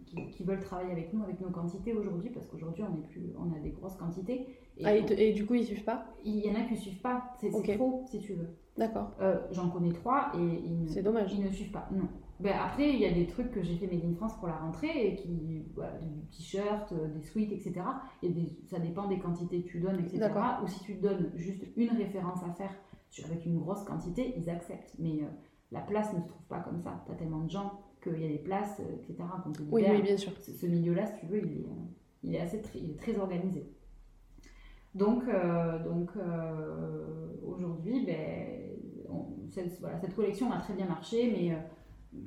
qui- 0.05 0.43
veulent 0.43 0.59
travailler 0.59 0.91
avec 0.91 1.11
nous, 1.11 1.23
avec 1.23 1.41
nos 1.41 1.49
quantités 1.49 1.91
aujourd'hui, 1.93 2.29
parce 2.29 2.45
qu'aujourd'hui, 2.45 2.83
on, 2.83 2.95
est 2.95 3.07
plus, 3.07 3.33
on 3.35 3.51
a 3.51 3.59
des 3.59 3.71
grosses 3.71 3.95
quantités. 3.95 4.45
Et 4.77 4.85
Ah, 4.85 4.95
et, 4.95 5.01
on- 5.01 5.05
te- 5.07 5.13
et 5.13 5.33
du 5.33 5.45
coup, 5.47 5.55
ils 5.55 5.65
suivent 5.65 5.83
pas? 5.83 6.05
Il 6.23 6.37
y 6.45 6.49
en 6.51 6.53
a 6.55 6.61
qui 6.65 6.73
ne 6.73 6.77
suivent 6.77 7.01
pas, 7.01 7.33
c'est 7.41 7.49
c'est 7.49 7.57
Ok. 7.57 7.75
trop, 7.77 8.05
si 8.11 8.19
tu 8.19 8.33
veux. 8.33 8.49
D'accord, 8.77 9.11
Euh, 9.21 9.39
J'en 9.51 9.69
connais 9.69 9.91
trois 9.91 10.31
et 10.35 10.39
ils 10.65 10.83
ne, 10.83 10.87
c'est 10.87 11.01
dommage. 11.01 11.33
ils 11.33 11.43
ne 11.43 11.49
suivent 11.49 11.71
pas, 11.71 11.87
non. 11.91 12.07
Ben, 12.39 12.53
après, 12.63 12.91
il 12.93 12.99
y 12.99 13.05
a 13.05 13.11
des 13.11 13.25
trucs 13.25 13.49
que 13.51 13.63
j'ai 13.63 13.75
fait 13.75 13.87
Made 13.87 14.05
in 14.05 14.13
France 14.15 14.37
pour 14.37 14.47
la 14.47 14.57
rentrée, 14.57 15.07
et 15.07 15.15
qui, 15.15 15.63
voilà, 15.73 15.93
des 15.97 16.07
t-shirts, 16.31 16.91
euh, 16.91 17.07
des 17.07 17.21
sweats, 17.21 17.53
etc. 17.53 17.73
Et 18.21 18.29
des, 18.29 18.49
ça 18.67 18.77
dépend 18.79 19.07
des 19.07 19.17
quantités 19.17 19.63
que 19.63 19.67
tu 19.69 19.79
donnes, 19.79 19.99
etc. 19.99 20.29
Ou 20.63 20.67
si 20.67 20.79
tu 20.83 20.93
donnes 20.95 21.31
juste 21.35 21.63
une 21.75 21.89
référence 21.91 22.43
à 22.43 22.51
faire 22.53 22.71
sur- 23.09 23.25
avec 23.25 23.45
une 23.47 23.57
grosse 23.59 23.83
quantité, 23.83 24.33
ils 24.37 24.49
acceptent. 24.49 24.93
Mais 24.99 25.21
euh, 25.21 25.27
la 25.73 25.81
place 25.81 26.13
ne 26.13 26.21
se 26.21 26.27
trouve 26.27 26.45
pas 26.47 26.59
comme 26.61 26.79
ça. 26.79 27.03
Tu 27.05 27.11
as 27.11 27.15
tellement 27.15 27.41
de 27.41 27.49
gens 27.49 27.81
qu'il 28.01 28.21
y 28.21 28.25
a 28.25 28.29
des 28.29 28.37
places, 28.37 28.79
euh, 28.79 28.95
etc. 28.95 29.15
Oui, 29.71 29.81
bien 30.01 30.17
sûr. 30.17 30.31
Ce, 30.41 30.65
milieu-là, 30.65 31.05
si 31.07 31.19
tu 31.19 31.25
veux, 31.25 31.39
il 31.39 31.51
est, 31.51 31.65
euh, 31.65 31.73
il 32.23 32.35
est 32.35 32.39
assez 32.39 32.61
très, 32.61 32.79
il 32.79 32.91
est 32.91 32.99
très 32.99 33.17
organisé. 33.17 33.65
Donc, 34.95 35.23
euh, 35.27 35.83
donc 35.83 36.11
euh, 36.15 37.27
aujourd'hui, 37.45 38.05
ben, 38.05 38.47
cette, 39.49 39.79
voilà, 39.79 39.99
cette 39.99 40.15
collection 40.15 40.51
a 40.51 40.59
très 40.59 40.73
bien 40.73 40.85
marché, 40.85 41.31
mais 41.35 41.51
euh, 41.53 42.19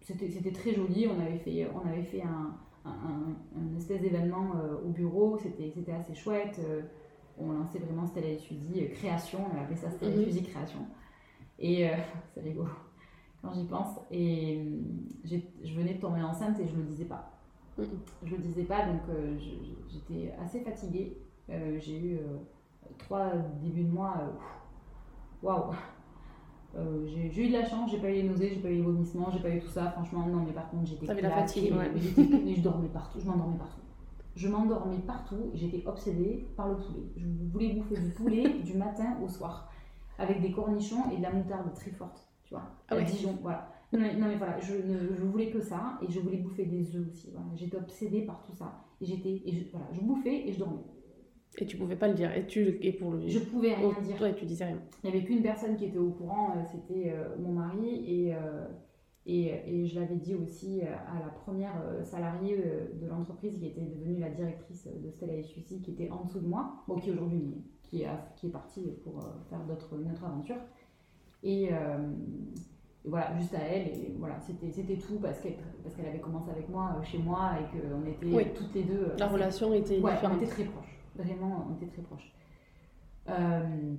c'était 0.00 0.52
très 0.52 0.72
joli. 0.74 1.06
On 1.08 1.20
avait 1.20 1.38
fait, 1.38 1.68
on 1.74 1.86
avait 1.86 2.02
fait 2.02 2.22
un, 2.22 2.56
un, 2.84 2.90
un- 2.90 3.60
un 3.60 3.76
espèce 3.76 4.00
d'événement 4.00 4.52
au 4.84 4.88
bureau, 4.90 5.36
c'était 5.38 5.70
c'était 5.74 5.92
assez 5.92 6.14
chouette. 6.14 6.58
on 7.38 7.52
lançait 7.52 7.78
vraiment 7.78 8.06
Stella 8.06 8.28
et 8.28 8.38
Suzy 8.38 8.88
création, 8.90 9.40
on 9.52 9.60
appelait 9.62 9.76
ça 9.76 9.90
Stella 9.90 10.12
et 10.12 10.16
Mhm. 10.18 10.24
Suzy 10.24 10.42
création. 10.42 10.80
Et 11.58 11.88
euh, 11.88 11.92
c'est 12.34 12.40
rigolo 12.40 12.70
quand 13.42 13.52
j'y 13.52 13.64
pense. 13.64 13.98
Et 14.10 14.58
euh, 14.58 15.38
je 15.64 15.74
venais 15.74 15.94
de 15.94 16.00
tomber 16.00 16.22
enceinte 16.22 16.58
et 16.60 16.66
je 16.66 16.76
le 16.76 16.82
disais 16.82 17.04
pas. 17.04 17.30
Mhm. 17.78 17.86
Je 18.24 18.30
le 18.34 18.42
disais 18.42 18.64
pas, 18.64 18.86
donc 18.86 19.02
euh, 19.10 19.36
j'étais 19.88 20.32
assez 20.42 20.60
fatiguée. 20.60 21.16
Euh, 21.50 21.78
j'ai 21.80 21.98
eu 21.98 22.18
trois 22.98 23.32
débuts 23.62 23.84
de 23.84 23.92
mois. 23.92 24.14
Waouh! 25.42 25.72
Euh, 26.76 27.06
j'ai 27.06 27.44
eu 27.46 27.48
de 27.48 27.52
la 27.54 27.64
chance, 27.64 27.90
j'ai 27.90 27.98
pas 27.98 28.10
eu 28.10 28.14
les 28.14 28.22
nausées, 28.24 28.50
j'ai 28.54 28.60
pas 28.60 28.68
eu 28.68 28.76
les 28.76 28.82
vomissements, 28.82 29.30
j'ai 29.30 29.40
pas 29.40 29.50
eu 29.50 29.60
tout 29.60 29.68
ça. 29.68 29.90
Franchement, 29.92 30.26
non, 30.26 30.44
mais 30.46 30.52
par 30.52 30.68
contre, 30.70 30.86
j'étais 30.86 31.06
T'avais 31.06 31.22
la 31.22 31.30
claquée, 31.30 31.70
fatigue, 31.70 31.76
ouais. 31.76 31.90
mais 32.44 32.54
je 32.54 32.60
dormais 32.60 32.88
partout, 32.88 33.18
je 33.20 33.26
m'endormais 33.26 33.56
partout. 33.56 33.80
Je 34.36 34.48
m'endormais 34.48 34.98
partout, 34.98 35.50
j'étais 35.54 35.82
obsédée 35.86 36.46
par 36.56 36.68
le 36.68 36.76
poulet. 36.76 37.02
Je 37.16 37.26
voulais 37.50 37.72
bouffer 37.74 37.96
du 38.00 38.10
poulet 38.10 38.48
du 38.62 38.74
matin 38.76 39.16
au 39.24 39.28
soir, 39.28 39.70
avec 40.18 40.40
des 40.40 40.52
cornichons 40.52 41.10
et 41.12 41.16
de 41.18 41.22
la 41.22 41.30
moutarde 41.30 41.72
très 41.74 41.90
forte, 41.90 42.28
tu 42.44 42.54
vois. 42.54 42.64
Ah 42.88 42.94
à 42.94 42.98
ouais. 42.98 43.04
Dijon, 43.04 43.38
voilà. 43.40 43.70
Non 43.92 44.00
mais, 44.00 44.14
non, 44.16 44.26
mais 44.26 44.36
voilà, 44.36 44.58
je, 44.60 44.74
ne, 44.74 45.14
je 45.14 45.24
voulais 45.24 45.50
que 45.50 45.60
ça 45.60 45.98
et 46.02 46.10
je 46.12 46.20
voulais 46.20 46.36
bouffer 46.36 46.66
des 46.66 46.94
œufs 46.94 47.08
aussi. 47.08 47.30
Voilà. 47.32 47.46
J'étais 47.56 47.78
obsédée 47.78 48.22
par 48.22 48.42
tout 48.42 48.52
ça. 48.52 48.84
Et 49.00 49.06
j'étais, 49.06 49.42
et 49.46 49.52
je, 49.52 49.70
voilà, 49.70 49.86
je 49.92 50.00
bouffais 50.00 50.46
et 50.46 50.52
je 50.52 50.58
dormais. 50.58 50.82
Et 51.60 51.66
tu 51.66 51.76
pouvais 51.78 51.96
pas 51.96 52.08
le 52.08 52.14
dire. 52.14 52.30
Et 52.36 52.46
tu 52.46 52.78
et 52.82 52.92
pour 52.92 53.12
le. 53.12 53.26
Je 53.26 53.38
pouvais 53.38 53.74
rien 53.74 53.90
Oh, 53.98 54.02
dire. 54.02 54.20
Ouais, 54.20 54.34
tu 54.34 54.44
disais 54.44 54.66
rien. 54.66 54.78
Il 55.02 55.10
n'y 55.10 55.16
avait 55.16 55.24
qu'une 55.24 55.42
personne 55.42 55.76
qui 55.76 55.86
était 55.86 55.98
au 55.98 56.10
courant, 56.10 56.50
euh, 56.56 56.62
c'était 56.70 57.10
euh, 57.10 57.36
mon 57.38 57.52
mari. 57.52 58.04
Et, 58.06 58.34
euh, 58.34 58.66
et, 59.24 59.46
et 59.66 59.86
je 59.86 59.98
l'avais 59.98 60.16
dit 60.16 60.34
aussi 60.34 60.82
à 60.82 61.20
la 61.20 61.28
première 61.30 61.74
salariée 62.02 62.56
de 62.56 63.06
l'entreprise 63.06 63.58
qui 63.58 63.66
était 63.66 63.80
devenue 63.82 64.18
la 64.18 64.30
directrice 64.30 64.86
de 64.86 65.10
Stella 65.10 65.34
et 65.34 65.42
Sucy, 65.42 65.82
qui 65.82 65.90
était 65.90 66.10
en 66.10 66.24
dessous 66.24 66.40
de 66.40 66.46
moi, 66.46 66.82
bon, 66.88 66.96
qui 66.96 67.10
aujourd'hui 67.10 67.54
qui 67.88 68.02
est, 68.02 68.08
qui 68.36 68.46
est 68.46 68.50
partie 68.50 68.82
pour 69.04 69.18
euh, 69.18 69.22
faire 69.48 69.60
d'autres, 69.64 69.98
une 70.00 70.10
autre 70.12 70.24
aventure. 70.24 70.56
Et, 71.42 71.68
euh, 71.72 71.98
et 73.04 73.08
voilà, 73.08 73.36
juste 73.38 73.54
à 73.54 73.58
elle, 73.60 73.88
et 73.88 74.14
voilà, 74.18 74.40
c'était, 74.40 74.70
c'était 74.70 74.96
tout 74.98 75.18
parce 75.20 75.38
qu'elle, 75.40 75.56
parce 75.82 75.94
qu'elle 75.94 76.06
avait 76.06 76.20
commencé 76.20 76.50
avec 76.50 76.68
moi 76.68 76.96
euh, 76.98 77.02
chez 77.02 77.18
moi 77.18 77.52
et 77.60 77.78
qu'on 77.78 78.04
était 78.06 78.26
Oui. 78.34 78.44
toutes 78.54 78.74
les 78.74 78.82
deux. 78.84 79.12
La 79.18 79.28
relation 79.28 79.72
était 79.72 80.00
Ouais, 80.00 80.10
on 80.10 80.14
différente. 80.14 80.42
était 80.42 80.50
très 80.50 80.64
proches. 80.64 80.98
Vraiment, 81.14 81.66
on 81.70 81.74
était 81.76 81.86
très 81.86 82.02
proches. 82.02 82.32
Euh, 83.28 83.94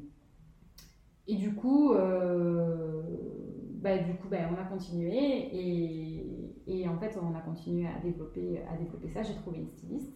et 1.27 1.35
du 1.35 1.53
coup, 1.53 1.93
euh, 1.93 3.03
bah, 3.81 3.97
du 3.99 4.13
coup 4.15 4.27
bah, 4.29 4.37
on 4.51 4.59
a 4.59 4.65
continué 4.65 5.15
et, 5.15 6.25
et 6.67 6.87
en 6.87 6.97
fait, 6.97 7.17
on 7.21 7.35
a 7.35 7.39
continué 7.41 7.87
à 7.87 7.99
développer, 8.03 8.61
à 8.71 8.75
développer 8.77 9.09
ça. 9.09 9.21
J'ai 9.23 9.35
trouvé 9.35 9.59
une 9.59 9.67
styliste. 9.67 10.13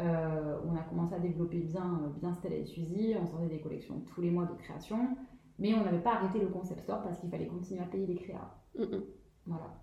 Euh, 0.00 0.58
on 0.66 0.76
a 0.76 0.82
commencé 0.82 1.14
à 1.14 1.18
développer 1.18 1.58
bien, 1.58 2.12
bien 2.20 2.32
Stella 2.34 2.56
et 2.56 2.64
Suzy. 2.64 3.14
On 3.20 3.26
sortait 3.26 3.48
des 3.48 3.60
collections 3.60 4.00
tous 4.14 4.20
les 4.20 4.30
mois 4.30 4.46
de 4.46 4.54
création. 4.54 5.16
Mais 5.58 5.74
on 5.74 5.84
n'avait 5.84 6.02
pas 6.02 6.14
arrêté 6.14 6.38
le 6.38 6.48
concept 6.48 6.82
store 6.82 7.02
parce 7.02 7.18
qu'il 7.18 7.30
fallait 7.30 7.48
continuer 7.48 7.80
à 7.80 7.86
payer 7.86 8.06
les 8.06 8.14
créas. 8.14 8.54
Mm, 8.78 8.82
mm. 8.82 9.02
Voilà. 9.46 9.74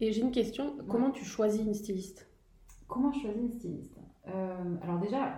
Et 0.00 0.12
j'ai 0.12 0.22
une 0.22 0.32
question. 0.32 0.76
Comment 0.88 1.10
tu 1.10 1.24
choisis 1.24 1.60
une 1.60 1.74
styliste? 1.74 2.28
Comment 2.88 3.12
je 3.12 3.20
choisis 3.20 3.42
une 3.42 3.50
styliste? 3.50 3.98
Euh, 4.28 4.76
Alors 4.82 4.98
déjà, 4.98 5.34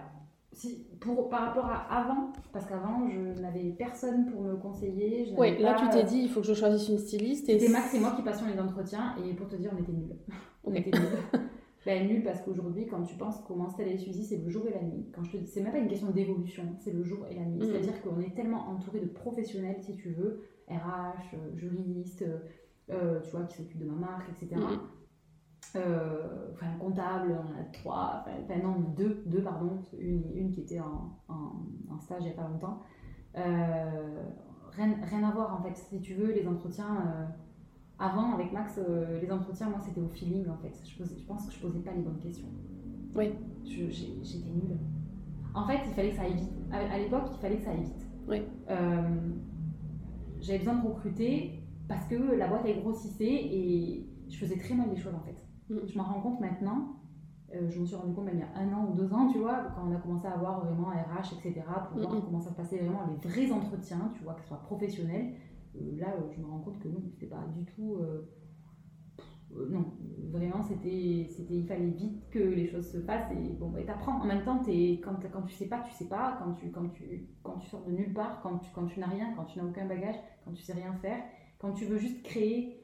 si, 0.52 0.86
pour, 1.00 1.28
par 1.28 1.46
rapport 1.46 1.66
à 1.66 1.76
avant, 1.76 2.32
parce 2.52 2.66
qu'avant 2.66 3.08
je 3.10 3.40
n'avais 3.40 3.70
personne 3.70 4.26
pour 4.26 4.42
me 4.42 4.56
conseiller. 4.56 5.32
n'avais 5.32 5.58
là 5.58 5.74
tu 5.74 5.88
t'es 5.90 6.04
dit 6.04 6.20
il 6.20 6.28
faut 6.30 6.40
que 6.40 6.46
je 6.46 6.54
choisisse 6.54 6.88
une 6.88 6.98
styliste. 6.98 7.48
Et 7.48 7.58
C'était 7.58 7.72
Max 7.72 7.92
et 7.94 8.00
moi 8.00 8.12
qui 8.12 8.22
passions 8.22 8.46
les 8.46 8.58
entretiens 8.58 9.14
et 9.24 9.34
pour 9.34 9.48
te 9.48 9.56
dire 9.56 9.70
on 9.74 9.82
était 9.82 9.92
nuls. 9.92 10.16
On 10.64 10.72
était 10.72 10.90
nuls. 10.90 11.40
ben, 11.86 12.08
nuls 12.08 12.24
parce 12.24 12.42
qu'aujourd'hui 12.42 12.86
quand 12.88 13.02
tu 13.04 13.14
penses 13.14 13.40
comment 13.46 13.68
Stella 13.70 13.92
et 13.92 13.96
Suzy 13.96 14.24
c'est 14.24 14.38
le 14.38 14.48
jour 14.50 14.66
et 14.66 14.74
la 14.74 14.82
nuit. 14.82 15.06
Quand 15.14 15.22
je 15.22 15.32
te 15.32 15.36
dis, 15.36 15.46
c'est 15.46 15.62
même 15.62 15.72
pas 15.72 15.78
une 15.78 15.86
question 15.86 16.10
d'évolution, 16.10 16.64
c'est 16.80 16.92
le 16.92 17.04
jour 17.04 17.24
et 17.30 17.34
la 17.34 17.44
nuit. 17.44 17.60
Mhm. 17.60 17.66
C'est-à-dire 17.66 18.02
qu'on 18.02 18.20
est 18.20 18.34
tellement 18.34 18.68
entouré 18.68 19.00
de 19.00 19.06
professionnels 19.06 19.80
si 19.80 19.94
tu 19.94 20.10
veux, 20.10 20.42
RH, 20.68 21.34
euh, 21.34 21.56
juristes, 21.56 22.22
euh, 22.22 22.40
euh, 22.90 23.20
tu 23.22 23.30
vois, 23.30 23.44
qui 23.46 23.56
s'occupent 23.56 23.78
de 23.78 23.86
ma 23.86 23.94
marque, 23.94 24.28
etc. 24.30 24.60
Euh, 25.76 26.50
enfin, 26.52 26.66
comptable, 26.80 27.38
on 27.38 27.54
en 27.54 27.60
a 27.60 27.64
trois, 27.72 28.24
enfin, 28.26 28.58
non, 28.62 28.80
deux, 28.96 29.22
deux 29.26 29.42
pardon, 29.42 29.78
une, 29.98 30.24
une 30.34 30.50
qui 30.50 30.62
était 30.62 30.80
en, 30.80 31.20
en, 31.28 31.66
en 31.88 31.98
stage 32.00 32.22
il 32.22 32.26
n'y 32.26 32.32
a 32.32 32.34
pas 32.34 32.48
longtemps. 32.48 32.80
Euh, 33.36 34.24
rien, 34.72 34.96
rien 35.04 35.28
à 35.28 35.32
voir 35.32 35.54
en 35.60 35.62
fait, 35.62 35.76
si 35.76 36.00
tu 36.00 36.14
veux, 36.14 36.32
les 36.32 36.46
entretiens. 36.48 37.28
Avant, 37.98 38.34
avec 38.34 38.52
Max, 38.52 38.78
euh, 38.78 39.20
les 39.20 39.30
entretiens, 39.32 39.68
moi 39.70 39.78
c'était 39.80 40.00
au 40.00 40.08
feeling 40.08 40.48
en 40.48 40.56
fait. 40.58 40.72
Je, 40.84 40.96
posais- 41.02 41.18
je 41.18 41.24
pense 41.26 41.46
que 41.46 41.52
je 41.54 41.58
posais 41.60 41.78
pas 41.80 41.92
les 41.92 42.02
bonnes 42.02 42.18
questions. 42.18 42.48
Oui. 43.14 43.32
J'étais 43.64 44.50
nulle. 44.50 44.78
En 45.54 45.66
fait, 45.66 45.78
il 45.86 45.92
fallait 45.94 46.10
que 46.10 46.16
ça 46.16 46.22
aille 46.22 46.34
vite. 46.34 46.52
À, 46.70 46.98
l'époque, 46.98 47.30
il 47.32 47.38
fallait 47.40 47.56
que 47.56 47.62
ça 47.64 47.70
aille 47.70 47.84
vite. 47.84 48.06
Oui. 48.28 48.42
Euh, 48.70 49.30
J'avais 50.40 50.58
besoin 50.58 50.74
de 50.76 50.86
recruter 50.86 51.62
parce 51.88 52.04
que 52.06 52.14
la 52.36 52.46
boîte 52.48 52.62
elle 52.66 52.80
grossissait 52.82 53.24
et 53.24 54.06
je 54.28 54.36
faisais 54.36 54.56
très 54.58 54.74
mal 54.74 54.90
les 54.90 54.96
choses 54.96 55.14
en 55.14 55.20
fait. 55.20 55.36
Mhm. 55.70 55.80
Je 55.88 55.96
m'en 55.98 56.04
rends 56.04 56.20
compte 56.20 56.40
maintenant. 56.40 56.92
euh, 57.54 57.70
je 57.70 57.80
me 57.80 57.86
suis 57.86 57.94
rendu 57.96 58.12
compte 58.12 58.24
même 58.26 58.34
il 58.36 58.40
y 58.40 58.42
a 58.42 58.58
un 58.60 58.72
an 58.76 58.88
ou 58.90 58.94
deux 58.94 59.12
ans, 59.12 59.28
tu 59.32 59.38
vois, 59.38 59.68
quand 59.74 59.88
on 59.88 59.94
a 59.94 59.98
commencé 59.98 60.26
à 60.26 60.32
avoir 60.32 60.64
vraiment 60.64 60.88
RH, 60.88 61.32
etc., 61.38 61.62
pour 61.90 62.00
voir 62.02 62.12
Mhm. 62.14 62.22
comment 62.24 62.40
ça 62.40 62.50
se 62.50 62.56
passait 62.56 62.78
vraiment, 62.78 63.00
les 63.08 63.28
vrais 63.28 63.50
entretiens, 63.52 64.10
tu 64.16 64.24
vois, 64.24 64.34
que 64.34 64.42
ce 64.42 64.48
soit 64.48 64.62
professionnel. 64.62 65.32
Euh, 65.80 65.98
là, 65.98 66.14
je 66.34 66.40
me 66.40 66.46
rends 66.46 66.60
compte 66.60 66.78
que 66.78 66.88
non, 66.88 67.00
c'était 67.02 67.26
pas 67.26 67.44
du 67.56 67.64
tout. 67.64 67.94
euh, 68.00 68.28
euh, 69.56 69.68
non, 69.68 69.84
vraiment, 70.30 70.62
c'était, 70.62 71.28
c'était, 71.30 71.54
il 71.54 71.66
fallait 71.66 71.90
vite 71.90 72.28
que 72.30 72.38
les 72.38 72.66
choses 72.66 72.90
se 72.90 72.98
passent 72.98 73.30
et 73.32 73.52
bon, 73.54 73.70
bah, 73.70 73.82
t'apprends. 73.86 74.20
En 74.20 74.26
même 74.26 74.44
temps, 74.44 74.58
t'es, 74.58 75.00
quand, 75.02 75.14
quand 75.32 75.42
tu 75.42 75.54
sais 75.54 75.66
pas, 75.68 75.80
tu 75.88 75.92
sais 75.94 76.08
pas. 76.08 76.36
Quand 76.42 76.52
tu, 76.52 76.70
quand 76.70 76.88
tu, 76.88 77.28
quand 77.42 77.56
tu 77.58 77.68
sors 77.68 77.84
de 77.84 77.92
nulle 77.92 78.12
part, 78.12 78.40
quand 78.42 78.58
tu, 78.58 78.70
quand 78.74 78.86
tu 78.86 78.98
n'as 79.00 79.06
rien, 79.06 79.32
quand 79.36 79.44
tu 79.44 79.58
n'as 79.58 79.64
aucun 79.64 79.86
bagage, 79.86 80.16
quand 80.44 80.52
tu 80.52 80.62
sais 80.62 80.72
rien 80.72 80.92
faire, 80.94 81.22
quand 81.58 81.72
tu 81.72 81.84
veux 81.86 81.96
juste 81.98 82.22
créer 82.22 82.82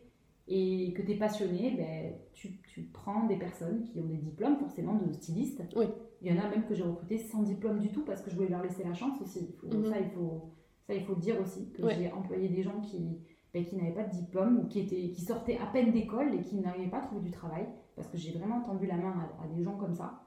et 0.48 0.92
que 0.94 1.02
tu 1.02 1.12
es 1.12 1.16
passionné, 1.18 1.74
ben, 1.76 2.14
tu, 2.32 2.60
tu 2.62 2.82
prends 2.92 3.26
des 3.26 3.36
personnes 3.36 3.82
qui 3.84 4.00
ont 4.00 4.06
des 4.06 4.16
diplômes 4.16 4.56
forcément 4.56 4.94
de 4.94 5.12
stylistes. 5.12 5.62
Oui. 5.76 5.86
Il 6.20 6.32
y 6.32 6.38
en 6.38 6.42
a 6.42 6.48
même 6.48 6.64
que 6.66 6.74
j'ai 6.74 6.84
recruté 6.84 7.18
sans 7.18 7.42
diplôme 7.42 7.80
du 7.80 7.88
tout 7.88 8.04
parce 8.04 8.22
que 8.22 8.30
je 8.30 8.36
voulais 8.36 8.48
leur 8.48 8.62
laisser 8.62 8.84
la 8.84 8.94
chance 8.94 9.20
aussi. 9.20 9.48
Il 9.52 9.56
faut- 9.70 9.76
Mhm. 9.76 9.84
ça, 9.86 9.98
il 10.00 10.10
faut, 10.10 10.52
ça, 10.86 10.94
il 10.94 11.02
faut 11.04 11.14
le 11.14 11.20
dire 11.20 11.40
aussi, 11.40 11.70
que 11.72 11.82
Ouais. 11.82 11.94
j'ai 11.96 12.12
employé 12.12 12.48
des 12.48 12.62
gens 12.62 12.80
qui, 12.80 13.18
ben, 13.54 13.64
qui 13.64 13.76
n'avaient 13.76 13.94
pas 13.94 14.04
de 14.04 14.10
diplôme 14.12 14.58
ou 14.60 14.66
qui, 14.66 14.80
étaient, 14.80 15.10
qui 15.10 15.20
sortaient 15.22 15.58
à 15.58 15.66
peine 15.66 15.92
d'école 15.92 16.34
et 16.34 16.42
qui 16.42 16.56
n'arrivaient 16.56 16.90
pas 16.90 16.98
à 16.98 17.02
trouver 17.06 17.22
du 17.22 17.30
travail 17.30 17.66
parce 17.96 18.08
que 18.08 18.16
j'ai 18.16 18.32
vraiment 18.38 18.60
tendu 18.62 18.86
la 18.86 18.96
main 18.96 19.14
à, 19.40 19.44
à 19.44 19.48
des 19.48 19.62
gens 19.62 19.76
comme 19.76 19.94
ça. 19.94 20.22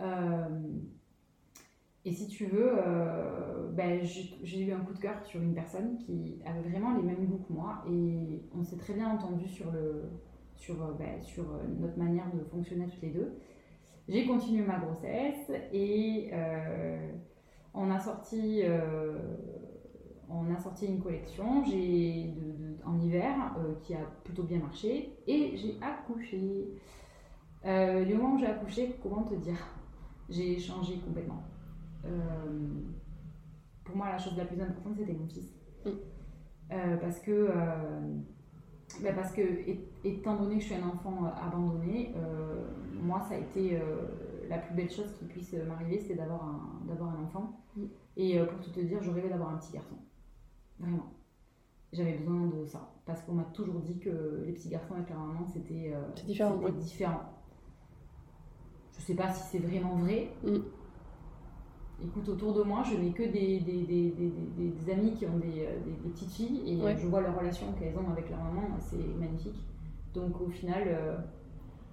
Euh, 0.00 0.60
et 2.04 2.12
si 2.12 2.26
tu 2.28 2.46
veux, 2.46 2.72
euh, 2.86 3.70
ben, 3.72 4.00
j'ai 4.02 4.60
eu 4.64 4.72
un 4.72 4.80
coup 4.80 4.94
de 4.94 4.98
cœur 4.98 5.22
sur 5.24 5.42
une 5.42 5.52
personne 5.54 5.96
qui 5.98 6.40
avait 6.46 6.66
vraiment 6.68 6.94
les 6.96 7.02
mêmes 7.02 7.26
goûts 7.26 7.44
que 7.46 7.52
moi 7.52 7.84
et 7.90 8.42
on 8.56 8.62
s'est 8.64 8.78
très 8.78 8.94
bien 8.94 9.10
entendu 9.10 9.46
sur 9.46 9.70
le, 9.70 10.04
sur, 10.54 10.74
ben, 10.96 11.20
sur 11.20 11.44
notre 11.78 11.98
manière 11.98 12.32
de 12.34 12.40
fonctionner 12.44 12.86
toutes 12.86 13.02
les 13.02 13.10
deux. 13.10 13.34
J'ai 14.08 14.26
continué 14.26 14.64
ma 14.64 14.78
grossesse 14.78 15.52
et 15.72 16.30
on 17.74 17.90
a 17.90 17.98
sorti 17.98 18.62
on 20.30 20.52
a 20.54 20.58
sorti 20.58 20.86
une 20.86 21.00
collection 21.00 21.64
j'ai 21.64 22.34
en 22.84 22.98
hiver 23.00 23.56
qui 23.82 23.94
a 23.94 24.00
plutôt 24.24 24.42
bien 24.42 24.58
marché 24.58 25.16
et 25.26 25.56
j'ai 25.56 25.78
accouché. 25.80 26.68
Euh, 27.64 28.04
le 28.04 28.14
moment 28.16 28.34
où 28.34 28.38
j'ai 28.38 28.46
accouché, 28.46 28.96
comment 29.02 29.22
te 29.22 29.34
dire? 29.34 29.58
J'ai 30.28 30.58
changé 30.58 30.98
complètement. 30.98 31.42
Euh, 32.04 32.10
pour 33.84 33.96
moi, 33.96 34.10
la 34.10 34.18
chose 34.18 34.36
la 34.36 34.44
plus 34.44 34.60
importante, 34.60 34.94
c'était 34.96 35.14
mon 35.14 35.26
fils. 35.26 35.54
Mm. 35.84 35.90
Euh, 36.70 36.96
parce 36.98 37.18
que, 37.20 37.48
bah, 39.02 39.12
parce 39.14 39.32
que 39.32 39.42
étant 40.04 40.36
donné 40.36 40.56
que 40.56 40.60
je 40.60 40.66
suis 40.66 40.74
un 40.74 40.86
enfant 40.86 41.24
abandonné, 41.24 42.14
moi, 42.92 43.20
ça 43.28 43.34
a 43.34 43.38
été 43.38 43.80
la 44.48 44.58
plus 44.58 44.74
belle 44.74 44.90
chose 44.90 45.12
qui 45.18 45.24
puisse 45.26 45.52
m'arriver, 45.66 45.98
c'était 45.98 46.16
d'avoir 46.16 46.44
un, 46.44 46.80
un 46.88 47.24
enfant. 47.24 47.60
Mm. 47.76 47.84
Et 48.16 48.38
pour 48.40 48.60
tout 48.60 48.70
te 48.70 48.80
dire, 48.80 49.02
je 49.02 49.10
rêvais 49.10 49.28
d'avoir 49.28 49.54
un 49.54 49.58
petit 49.58 49.72
garçon. 49.72 49.96
Vraiment. 50.78 51.12
J'avais 51.92 52.18
besoin 52.18 52.46
de 52.46 52.64
ça. 52.66 52.90
Parce 53.06 53.22
qu'on 53.22 53.32
m'a 53.32 53.44
toujours 53.44 53.80
dit 53.80 53.98
que 53.98 54.42
les 54.44 54.52
petits 54.52 54.68
garçons 54.68 54.94
avec 54.94 55.08
leur 55.08 55.18
maman, 55.18 55.46
c'était, 55.46 55.94
différent. 56.26 56.58
différent. 56.78 57.22
Je 58.92 59.00
sais 59.00 59.14
pas 59.14 59.32
si 59.32 59.42
c'est 59.50 59.66
vraiment 59.66 59.96
vrai. 59.96 60.30
Mm. 60.44 60.58
Écoute, 62.04 62.28
autour 62.28 62.54
de 62.54 62.62
moi, 62.62 62.82
je 62.84 62.96
n'ai 62.96 63.10
que 63.10 63.24
des, 63.24 63.58
des, 63.60 63.82
des, 63.82 64.10
des, 64.10 64.92
amis 64.92 65.14
qui 65.14 65.26
ont 65.26 65.38
des, 65.38 65.68
petites 66.10 66.30
filles 66.30 66.62
et 66.64 66.96
je 66.96 67.06
vois 67.08 67.20
leur 67.20 67.36
relation 67.36 67.72
qu'elles 67.72 67.96
ont 67.98 68.10
avec 68.10 68.30
leur 68.30 68.38
maman, 68.40 68.68
c'est 68.78 69.04
magnifique. 69.18 69.64
Donc 70.14 70.40
au 70.40 70.48
final, 70.48 70.84
euh, 70.86 71.16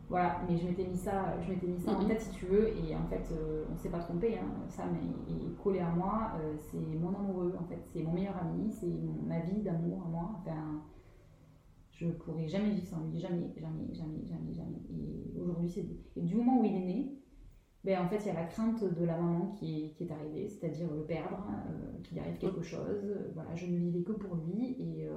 voilà, 0.07 0.41
mais 0.47 0.55
je 0.55 0.67
m'étais 0.67 0.85
mis 0.85 0.97
ça, 0.97 1.35
je 1.41 1.51
m'étais 1.51 1.65
mis 1.65 1.79
ça 1.79 1.91
en 1.91 2.03
mm-hmm. 2.03 2.07
tête 2.07 2.21
si 2.21 2.29
tu 2.31 2.45
veux, 2.45 2.67
et 2.67 2.95
en 2.95 3.07
fait, 3.07 3.25
euh, 3.31 3.65
on 3.69 3.73
ne 3.73 3.77
s'est 3.77 3.89
pas 3.89 3.99
trompé, 3.99 4.37
hein, 4.37 4.45
Sam 4.69 4.95
est, 4.95 5.63
collé 5.63 5.79
à 5.79 5.89
moi, 5.89 6.33
euh, 6.39 6.53
c'est 6.59 6.77
mon 6.77 7.09
amoureux, 7.09 7.55
en 7.59 7.63
fait, 7.63 7.79
c'est 7.91 8.03
mon 8.03 8.13
meilleur 8.13 8.37
ami, 8.37 8.71
c'est 8.71 8.93
ma 9.25 9.39
vie 9.39 9.61
d'amour 9.63 10.03
à 10.05 10.09
moi. 10.09 10.31
Enfin, 10.39 10.83
je 11.91 12.07
pourrais 12.07 12.47
jamais 12.47 12.71
vivre 12.71 12.85
sans 12.85 12.99
lui, 13.05 13.19
jamais, 13.19 13.51
jamais, 13.57 13.93
jamais, 13.93 14.25
jamais, 14.25 14.53
jamais. 14.53 14.81
Et 14.91 15.39
aujourd'hui, 15.39 15.69
c'est 15.69 15.85
Et 16.15 16.21
du 16.21 16.35
moment 16.35 16.61
où 16.61 16.65
il 16.65 16.75
est 16.75 16.85
né, 16.85 17.21
ben, 17.85 18.03
en 18.03 18.09
fait, 18.09 18.17
il 18.17 18.27
y 18.27 18.29
a 18.29 18.33
la 18.33 18.45
crainte 18.45 18.83
de 18.83 19.05
la 19.05 19.15
maman 19.15 19.47
qui 19.47 19.85
est, 19.85 19.89
qui 19.91 20.03
est 20.03 20.11
arrivée, 20.11 20.49
c'est-à-dire 20.49 20.91
le 20.91 21.03
perdre, 21.03 21.47
euh, 21.69 22.01
qu'il 22.03 22.19
arrive 22.19 22.37
quelque 22.37 22.63
chose. 22.63 23.15
Voilà, 23.33 23.55
je 23.55 23.67
ne 23.67 23.77
vivais 23.77 24.03
que 24.03 24.11
pour 24.11 24.35
lui 24.35 24.75
et 24.79 25.07
euh, 25.07 25.13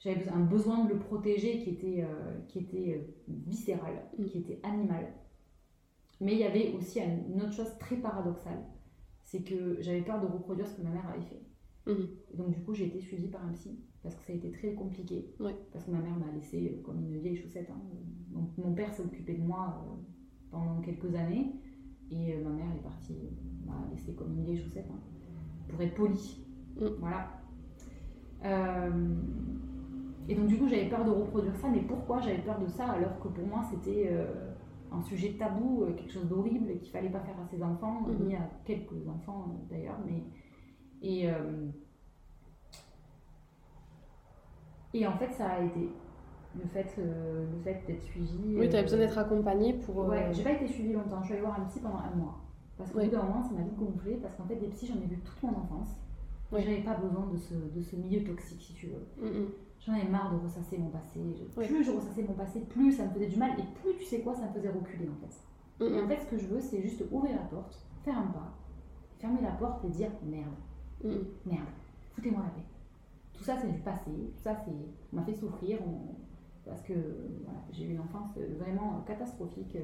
j'avais 0.00 0.28
un 0.28 0.40
besoin 0.40 0.84
de 0.84 0.94
le 0.94 0.98
protéger 0.98 1.58
qui 1.58 1.70
était, 1.70 2.02
euh, 2.02 2.38
qui 2.48 2.60
était 2.60 3.06
viscéral, 3.28 4.02
mm. 4.18 4.24
qui 4.24 4.38
était 4.38 4.60
animal. 4.62 5.06
Mais 6.20 6.32
il 6.32 6.38
y 6.38 6.44
avait 6.44 6.72
aussi 6.72 7.00
une 7.00 7.40
autre 7.40 7.52
chose 7.52 7.78
très 7.78 7.96
paradoxale, 7.96 8.62
c'est 9.22 9.42
que 9.42 9.80
j'avais 9.80 10.02
peur 10.02 10.20
de 10.20 10.26
reproduire 10.26 10.66
ce 10.66 10.76
que 10.76 10.82
ma 10.82 10.90
mère 10.90 11.08
avait 11.08 11.22
fait. 11.22 11.42
Mm. 11.86 12.36
Donc 12.36 12.50
du 12.50 12.60
coup, 12.60 12.74
j'ai 12.74 12.86
été 12.86 13.00
suivie 13.00 13.28
par 13.28 13.44
un 13.44 13.52
psy 13.52 13.78
parce 14.02 14.14
que 14.14 14.24
ça 14.24 14.32
a 14.32 14.36
été 14.36 14.50
très 14.50 14.72
compliqué. 14.72 15.34
Parce 15.72 15.84
que 15.84 15.90
ma 15.90 15.98
mère 15.98 16.16
m'a 16.16 16.32
laissé 16.32 16.72
euh, 16.74 16.82
comme 16.82 17.04
une 17.04 17.18
vieille 17.18 17.36
chaussette. 17.36 17.68
Hein. 17.70 17.80
Donc, 18.32 18.56
mon 18.58 18.72
père 18.72 18.92
s'est 18.92 19.02
occupé 19.02 19.34
de 19.34 19.42
moi 19.42 19.84
euh, 19.86 19.94
pendant 20.50 20.80
quelques 20.80 21.14
années 21.14 21.52
et 22.10 22.34
euh, 22.34 22.44
ma 22.44 22.50
mère 22.50 22.74
est 22.74 22.82
partie, 22.82 23.14
m'a 23.66 23.88
laissé 23.90 24.14
comme 24.14 24.32
une 24.32 24.44
vieille 24.44 24.62
chaussette 24.62 24.88
hein, 24.90 25.00
pour 25.68 25.80
être 25.82 25.94
polie. 25.94 26.44
Mm. 26.76 26.86
Voilà. 26.98 27.36
Et 30.30 30.34
donc 30.34 30.46
du 30.46 30.56
coup 30.56 30.68
j'avais 30.68 30.88
peur 30.88 31.04
de 31.04 31.10
reproduire 31.10 31.56
ça, 31.56 31.68
mais 31.68 31.80
pourquoi 31.80 32.20
j'avais 32.20 32.38
peur 32.38 32.58
de 32.58 32.68
ça 32.68 32.86
alors 32.86 33.18
que 33.20 33.28
pour 33.28 33.46
moi 33.46 33.62
c'était 33.70 34.10
un 34.92 35.02
sujet 35.02 35.36
tabou, 35.38 35.86
quelque 35.96 36.12
chose 36.12 36.28
d'horrible 36.28 36.78
qu'il 36.78 36.90
fallait 36.90 37.10
pas 37.10 37.20
faire 37.20 37.36
à 37.38 37.46
ses 37.46 37.62
enfants, 37.62 38.02
mm-hmm. 38.06 38.24
ni 38.24 38.36
à 38.36 38.48
quelques 38.64 39.06
enfants 39.08 39.46
d'ailleurs, 39.68 39.98
mais 40.06 40.22
et 41.02 41.28
Et 44.92 45.06
en 45.06 45.16
fait, 45.16 45.32
ça 45.32 45.48
a 45.50 45.62
été 45.62 45.88
le 46.56 46.66
fait, 46.66 46.94
euh, 46.98 47.46
le 47.52 47.62
fait 47.62 47.82
d'être 47.86 48.02
suivie. 48.02 48.56
Oui, 48.56 48.68
tu 48.68 48.74
avais 48.74 48.82
besoin 48.82 48.98
d'être 48.98 49.18
accompagnée 49.18 49.74
pour. 49.74 50.08
Ouais, 50.08 50.24
euh, 50.24 50.32
j'ai 50.32 50.42
pas 50.42 50.52
été 50.52 50.66
suivie 50.66 50.92
longtemps. 50.92 51.20
Je 51.20 51.26
suis 51.26 51.34
allée 51.34 51.42
voir 51.42 51.60
un 51.60 51.64
psy 51.66 51.80
pendant 51.80 51.98
un 51.98 52.14
mois. 52.16 52.40
Parce 52.76 52.90
qu'au 52.90 53.00
bout 53.00 53.10
d'un 53.10 53.22
moment, 53.22 53.42
ça 53.42 53.54
m'a 53.54 53.62
vite 53.62 53.76
gonflé. 53.76 54.16
Parce 54.16 54.34
qu'en 54.34 54.44
fait, 54.44 54.56
des 54.56 54.68
psys, 54.68 54.88
j'en 54.88 55.00
ai 55.00 55.06
vu 55.06 55.18
toute 55.20 55.42
mon 55.42 55.50
enfance. 55.50 55.90
Ouais. 56.50 56.62
J'avais 56.62 56.82
pas 56.82 56.94
besoin 56.94 57.28
de 57.32 57.36
ce, 57.36 57.54
de 57.54 57.80
ce 57.80 57.94
milieu 57.94 58.24
toxique, 58.24 58.60
si 58.60 58.74
tu 58.74 58.88
veux. 58.88 59.28
Mm. 59.28 59.46
J'en 59.80 59.94
avais 59.94 60.08
marre 60.08 60.32
de 60.32 60.42
ressasser 60.42 60.78
mon 60.78 60.90
passé. 60.90 61.20
Plus 61.54 61.84
je 61.84 61.90
ressassais 61.90 62.22
mon 62.22 62.34
passé, 62.34 62.60
plus 62.60 62.92
ça 62.92 63.06
me 63.06 63.10
faisait 63.10 63.28
du 63.28 63.36
mal. 63.36 63.52
Et 63.58 63.64
plus, 63.80 63.96
tu 63.98 64.04
sais 64.04 64.20
quoi, 64.20 64.34
ça 64.34 64.46
me 64.46 64.52
faisait 64.52 64.70
reculer, 64.70 65.08
en 65.08 65.26
fait. 65.26 65.84
Mm, 65.84 65.94
et 65.94 66.02
en 66.02 66.08
fait, 66.08 66.20
ce 66.20 66.26
que 66.26 66.38
je 66.38 66.46
veux, 66.46 66.60
c'est 66.60 66.82
juste 66.82 67.02
ouvrir 67.10 67.36
la 67.36 67.44
porte, 67.44 67.86
faire 68.04 68.18
un 68.18 68.26
pas, 68.26 68.52
fermer 69.18 69.40
la 69.40 69.52
porte 69.52 69.84
et 69.84 69.88
dire 69.88 70.10
merde. 70.22 70.52
Merde. 71.46 71.66
Foutez-moi 72.14 72.42
la 72.42 72.50
paix 72.50 72.66
tout 73.40 73.46
ça, 73.46 73.56
c'est 73.58 73.72
du 73.72 73.78
passé. 73.78 74.10
Tout 74.10 74.42
ça, 74.42 74.54
c'est 74.54 75.16
m'a 75.16 75.22
fait 75.22 75.32
souffrir. 75.32 75.78
parce 76.66 76.82
que 76.82 76.92
j'ai 77.72 77.86
eu 77.86 77.92
une 77.92 78.00
enfance 78.00 78.36
vraiment 78.58 79.02
catastrophique. 79.06 79.78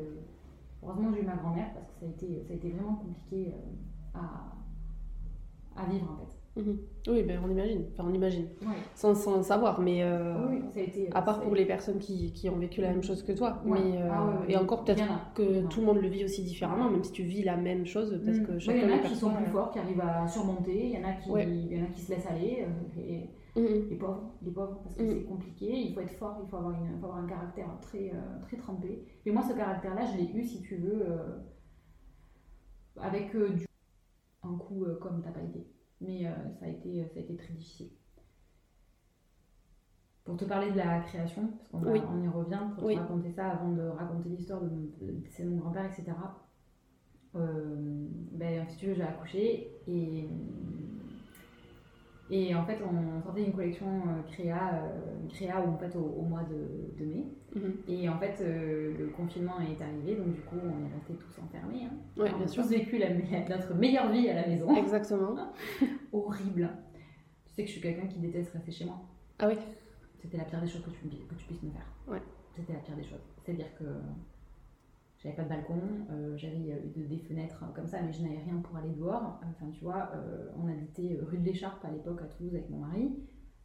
Heureusement, 0.82 1.10
j'ai 1.10 1.22
eu 1.22 1.24
ma 1.24 1.36
grand-mère 1.36 1.72
parce 1.72 1.86
que 1.86 2.00
ça 2.00 2.04
a 2.04 2.08
été, 2.10 2.44
ça 2.44 2.52
a 2.52 2.56
été 2.56 2.70
vraiment 2.70 2.96
compliqué 2.96 3.54
euh, 3.54 4.18
à, 4.18 5.82
à 5.82 5.86
vivre 5.86 6.12
en 6.12 6.16
fait. 6.18 6.38
Mhm. 6.56 6.78
Oui, 7.08 7.22
ben 7.22 7.38
on 7.44 7.50
imagine, 7.50 7.84
enfin 7.92 8.08
on 8.08 8.14
imagine, 8.14 8.48
sans, 8.94 9.14
sans, 9.14 9.42
savoir, 9.42 9.80
mais 9.80 10.02
euh, 10.02 10.34
oui, 10.48 10.62
ça 10.70 10.80
a 10.80 10.82
été, 10.82 11.08
à 11.12 11.20
part 11.22 11.42
pour 11.42 11.54
les 11.54 11.66
personnes 11.66 11.98
qui, 11.98 12.32
qui, 12.32 12.48
ont 12.48 12.56
vécu 12.56 12.80
la 12.80 12.88
même 12.88 13.02
chose 13.02 13.22
que 13.22 13.32
toi, 13.32 13.62
mais 13.64 14.00
euh, 14.00 14.08
ah 14.10 14.42
et 14.48 14.56
encore 14.56 14.84
peut-être 14.84 15.04
que 15.34 15.66
tout 15.66 15.80
le 15.80 15.86
monde 15.86 16.00
le 16.00 16.08
vit 16.08 16.24
aussi 16.24 16.42
différemment, 16.42 16.90
même 16.90 17.04
si 17.04 17.12
tu 17.12 17.24
vis 17.24 17.42
la 17.42 17.56
même 17.56 17.84
chose, 17.84 18.18
parce 18.24 18.38
mm. 18.38 18.46
que 18.46 18.58
chacun. 18.58 18.78
Il 18.78 18.90
y 18.90 18.92
en 18.92 18.96
a 18.96 18.98
qui 19.00 19.14
sont 19.14 19.30
plus 19.34 19.46
forts, 19.46 19.70
qui 19.70 19.78
arrivent 19.78 20.00
à 20.00 20.26
surmonter, 20.26 20.86
il 20.86 20.92
y 20.92 20.98
en 20.98 21.08
a 21.08 21.12
qui, 21.12 21.28
y 21.28 21.80
en 21.80 21.84
a 21.84 21.88
qui 21.94 22.00
se 22.00 22.12
laissent 22.12 22.26
aller, 22.26 22.64
et 22.98 23.28
Mm-hmm. 23.56 23.88
Les 23.88 23.96
pauvres, 23.96 24.34
les 24.42 24.50
pauvres, 24.50 24.80
parce 24.82 24.96
que 24.96 25.02
mm-hmm. 25.02 25.18
c'est 25.18 25.24
compliqué, 25.24 25.80
il 25.80 25.94
faut 25.94 26.00
être 26.00 26.12
fort, 26.12 26.38
il 26.44 26.48
faut 26.48 26.58
avoir, 26.58 26.74
une, 26.74 26.98
faut 27.00 27.06
avoir 27.06 27.24
un 27.24 27.26
caractère 27.26 27.68
très, 27.80 28.10
euh, 28.10 28.40
très 28.42 28.58
trempé. 28.58 29.02
Mais 29.24 29.32
moi, 29.32 29.42
ce 29.42 29.54
caractère-là, 29.54 30.04
je 30.04 30.18
l'ai 30.18 30.30
eu, 30.30 30.44
si 30.44 30.60
tu 30.60 30.76
veux, 30.76 31.10
euh, 31.10 31.38
avec 33.00 33.34
euh, 33.34 33.48
du... 33.48 33.66
un 34.42 34.56
coup 34.58 34.84
comme 35.00 35.22
t'as 35.22 35.30
pas 35.30 35.40
été. 35.40 35.66
Mais 36.00 36.24
ça, 36.24 36.66
a 36.66 36.68
été, 36.68 37.06
ça 37.08 37.20
a 37.20 37.22
été 37.22 37.36
très 37.36 37.52
difficile. 37.54 37.90
Pour 40.24 40.36
te 40.36 40.44
parler 40.44 40.72
de 40.72 40.76
la 40.76 41.00
création, 41.00 41.48
parce 41.56 41.68
qu'on 41.68 41.78
on 41.86 42.22
y 42.22 42.28
revient, 42.28 42.60
pour 42.74 42.88
te 42.88 42.96
raconter 42.96 43.30
ça 43.30 43.50
avant 43.50 43.72
de 43.72 43.82
raconter 43.82 44.28
l'histoire 44.28 44.60
de, 44.60 44.68
de, 44.68 45.48
mon 45.48 45.56
grand-père, 45.58 45.86
etc. 45.86 46.12
ben, 47.32 48.66
si 48.68 48.76
tu 48.76 48.86
veux, 48.86 48.94
j'ai 48.94 49.02
accouché 49.02 49.70
et 49.86 50.28
et 52.30 52.54
en 52.54 52.64
fait, 52.64 52.78
on 52.82 53.22
sortait 53.22 53.44
une 53.44 53.52
collection 53.52 53.86
euh, 53.86 54.22
créa, 54.32 54.74
euh, 54.74 55.28
créa 55.28 55.60
en 55.60 55.76
fait, 55.78 55.94
au, 55.94 56.22
mois 56.22 56.42
de, 56.42 57.04
mai. 57.04 57.24
Mhm. 57.54 57.76
Et 57.88 58.08
en 58.08 58.18
fait, 58.18 58.40
euh, 58.40 58.94
le 58.98 59.06
confinement 59.08 59.60
est 59.60 59.80
arrivé, 59.80 60.16
donc 60.16 60.34
du 60.34 60.40
coup, 60.40 60.56
on 60.56 60.84
est 60.84 60.92
restés 60.92 61.14
tous 61.14 61.40
enfermés. 61.40 61.84
Hein. 61.84 61.96
Ouais, 62.16 62.30
on 62.36 62.42
a 62.42 62.46
tous 62.46 62.68
vécu 62.68 62.98
la, 62.98 63.10
notre 63.48 63.74
meilleure 63.74 64.10
vie 64.10 64.28
à 64.28 64.34
la 64.34 64.48
maison. 64.48 64.74
Exactement. 64.76 65.36
Horrible. 66.12 66.70
Tu 67.46 67.52
sais 67.52 67.62
que 67.62 67.68
je 67.68 67.72
suis 67.72 67.80
quelqu'un 67.80 68.08
qui 68.08 68.18
déteste 68.18 68.52
rester 68.52 68.72
chez 68.72 68.84
moi. 68.86 69.00
Ah 69.38 69.46
oui 69.46 69.54
C'était 70.18 70.36
la 70.36 70.44
pire 70.44 70.60
des 70.60 70.66
choses 70.66 70.82
que 70.82 70.90
tu, 70.90 71.08
que 71.08 71.34
tu 71.34 71.46
puisses 71.46 71.62
me 71.62 71.70
faire. 71.70 71.86
Ouais. 72.08 72.22
C'était 72.56 72.72
la 72.72 72.80
pire 72.80 72.96
des 72.96 73.04
choses. 73.04 73.22
C'est-à-dire 73.44 73.72
que 73.78 73.84
j'avais 75.26 75.36
pas 75.36 75.42
de 75.42 75.48
balcon, 75.48 75.80
euh, 76.10 76.36
j'avais 76.36 76.80
des 76.94 77.18
fenêtres 77.18 77.64
comme 77.74 77.86
ça, 77.86 78.00
mais 78.00 78.12
je 78.12 78.22
n'avais 78.22 78.38
rien 78.38 78.58
pour 78.58 78.76
aller 78.76 78.92
dehors. 78.92 79.40
Enfin, 79.44 79.70
tu 79.72 79.82
vois, 79.82 80.12
euh, 80.14 80.52
on 80.56 80.68
habitait 80.68 81.18
rue 81.20 81.38
de 81.38 81.44
l'Écharpe 81.44 81.84
à 81.84 81.90
l'époque 81.90 82.22
à 82.22 82.26
Toulouse 82.26 82.54
avec 82.54 82.70
mon 82.70 82.78
mari. 82.78 83.16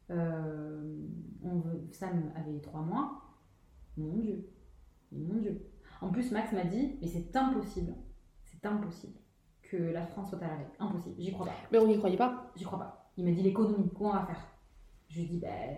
Euh, 0.09 1.05
on, 1.43 1.61
Sam 1.91 2.31
avait 2.35 2.59
trois 2.61 2.81
mois. 2.81 3.21
Mon 3.95 4.17
Dieu, 4.17 4.49
mon 5.11 5.35
Dieu. 5.35 5.69
En 6.01 6.09
plus, 6.09 6.31
Max 6.31 6.51
m'a 6.51 6.63
dit, 6.63 6.97
mais 6.99 7.07
c'est 7.07 7.35
impossible, 7.35 7.93
c'est 8.43 8.65
impossible 8.65 9.19
que 9.61 9.77
la 9.77 10.07
France 10.07 10.29
soit 10.29 10.39
à 10.39 10.47
l'arrêt. 10.47 10.67
Impossible, 10.79 11.15
j'y 11.19 11.31
crois 11.31 11.45
pas. 11.45 11.55
Mais 11.71 11.77
on 11.77 11.87
n'y 11.87 11.97
croyait 11.97 12.17
pas 12.17 12.51
J'y 12.55 12.63
crois 12.63 12.79
pas. 12.79 13.11
Il 13.17 13.25
m'a 13.25 13.31
dit 13.31 13.43
l'économie, 13.43 13.91
comment 13.95 14.09
on 14.09 14.13
va 14.13 14.25
faire? 14.25 14.47
Je 15.09 15.19
lui 15.19 15.25
ai 15.25 15.29
dit, 15.29 15.39
ben, 15.39 15.77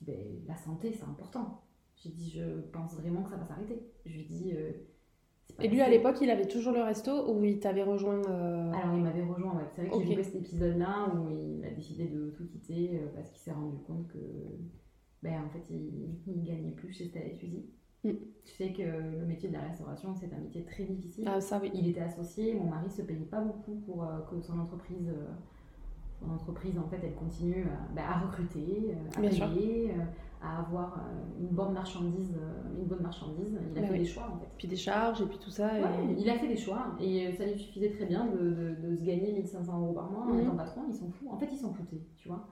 je 0.00 0.04
ben, 0.04 0.44
la 0.46 0.56
santé, 0.56 0.92
c'est 0.92 1.04
important. 1.04 1.62
J'ai 2.02 2.10
dit, 2.10 2.30
je 2.30 2.60
pense 2.72 2.94
vraiment 2.94 3.22
que 3.22 3.30
ça 3.30 3.36
va 3.36 3.44
s'arrêter. 3.44 3.80
Je 4.04 4.12
lui 4.12 4.20
ai 4.22 4.24
dit. 4.24 4.52
Euh, 4.54 4.72
et 5.60 5.68
lui, 5.68 5.80
à 5.80 5.88
l'époque, 5.88 6.16
il 6.20 6.30
avait 6.30 6.48
toujours 6.48 6.72
le 6.72 6.82
resto 6.82 7.32
ou 7.32 7.44
il 7.44 7.60
t'avait 7.60 7.84
rejoint 7.84 8.22
euh, 8.28 8.72
Alors, 8.72 8.96
il 8.96 9.02
m'avait 9.02 9.22
rejoint, 9.22 9.54
ouais. 9.54 9.64
C'est 9.70 9.84
vrai 9.84 9.98
que 9.98 10.04
j'ai 10.04 10.16
vu 10.16 10.24
cet 10.24 10.34
épisode-là 10.34 11.12
où 11.14 11.30
il 11.30 11.64
a 11.64 11.70
décidé 11.70 12.06
de 12.06 12.30
tout 12.30 12.46
quitter 12.46 12.90
euh, 12.94 13.06
parce 13.14 13.30
qu'il 13.30 13.38
s'est 13.38 13.52
rendu 13.52 13.78
compte 13.86 14.08
que. 14.08 14.18
Ben, 15.22 15.34
en 15.46 15.48
fait, 15.50 15.62
il, 15.70 16.16
ne 16.26 16.44
gagnait 16.44 16.72
plus 16.72 16.92
chez 16.92 17.06
Stella 17.06 17.30
Fusil. 17.36 17.66
Mm. 18.02 18.10
Tu 18.44 18.54
sais 18.54 18.72
que 18.72 18.82
le 18.82 19.24
métier 19.24 19.48
de 19.50 19.54
la 19.54 19.60
restauration, 19.60 20.12
c'est 20.16 20.32
un 20.34 20.38
métier 20.38 20.64
très 20.64 20.82
difficile. 20.82 21.28
Ah, 21.28 21.40
ça, 21.40 21.60
oui. 21.62 21.70
Il 21.72 21.86
était 21.86 22.00
associé, 22.00 22.54
mon 22.54 22.64
mari 22.64 22.90
se 22.90 23.02
payait 23.02 23.20
pas 23.20 23.40
beaucoup 23.40 23.76
pour 23.86 24.04
que 24.28 24.40
son 24.40 24.58
entreprise 24.58 25.08
ton 26.18 26.32
entreprise, 26.32 26.78
en 26.78 26.86
fait, 26.88 27.00
elle 27.02 27.14
continue 27.14 27.66
à, 27.96 28.14
à 28.14 28.18
recruter, 28.20 28.94
à 29.16 29.20
Bien 29.20 29.30
sûr. 29.30 29.48
À 30.42 30.58
avoir 30.60 30.98
euh, 30.98 31.40
une 31.40 31.48
bonne 31.48 31.72
marchandise. 31.72 32.34
euh, 32.36 32.78
Une 32.78 32.86
bonne 32.86 33.02
marchandise. 33.02 33.58
Il 33.74 33.78
a 33.78 33.86
fait 33.86 33.92
oui. 33.92 33.98
des 34.00 34.04
choix, 34.04 34.28
en 34.34 34.38
fait. 34.38 34.48
Puis 34.58 34.68
des 34.68 34.76
charges 34.76 35.20
et 35.22 35.26
puis 35.26 35.38
tout 35.38 35.50
ça. 35.50 35.78
et- 35.78 35.82
il 36.18 36.28
a 36.28 36.34
fait 36.34 36.48
des 36.48 36.56
choix 36.56 36.96
et 37.00 37.28
euh, 37.28 37.32
ça 37.32 37.46
lui 37.46 37.58
suffisait 37.58 37.90
très 37.90 38.06
bien 38.06 38.26
de, 38.26 38.38
de- 38.38 38.88
de 38.88 38.96
se 38.96 39.02
gagner 39.02 39.32
1500 39.32 39.80
euros 39.80 39.92
par 39.92 40.10
mois 40.10 40.22
en 40.24 40.32
Mhm. 40.34 40.40
étant 40.40 40.56
patron, 40.56 40.80
ils 40.88 40.94
s'en 40.94 41.10
foutent. 41.10 41.28
En 41.30 41.36
fait, 41.36 41.48
ils 41.52 41.58
s'en 41.58 41.72
foutaient, 41.72 42.02
tu 42.16 42.28
vois. 42.28 42.46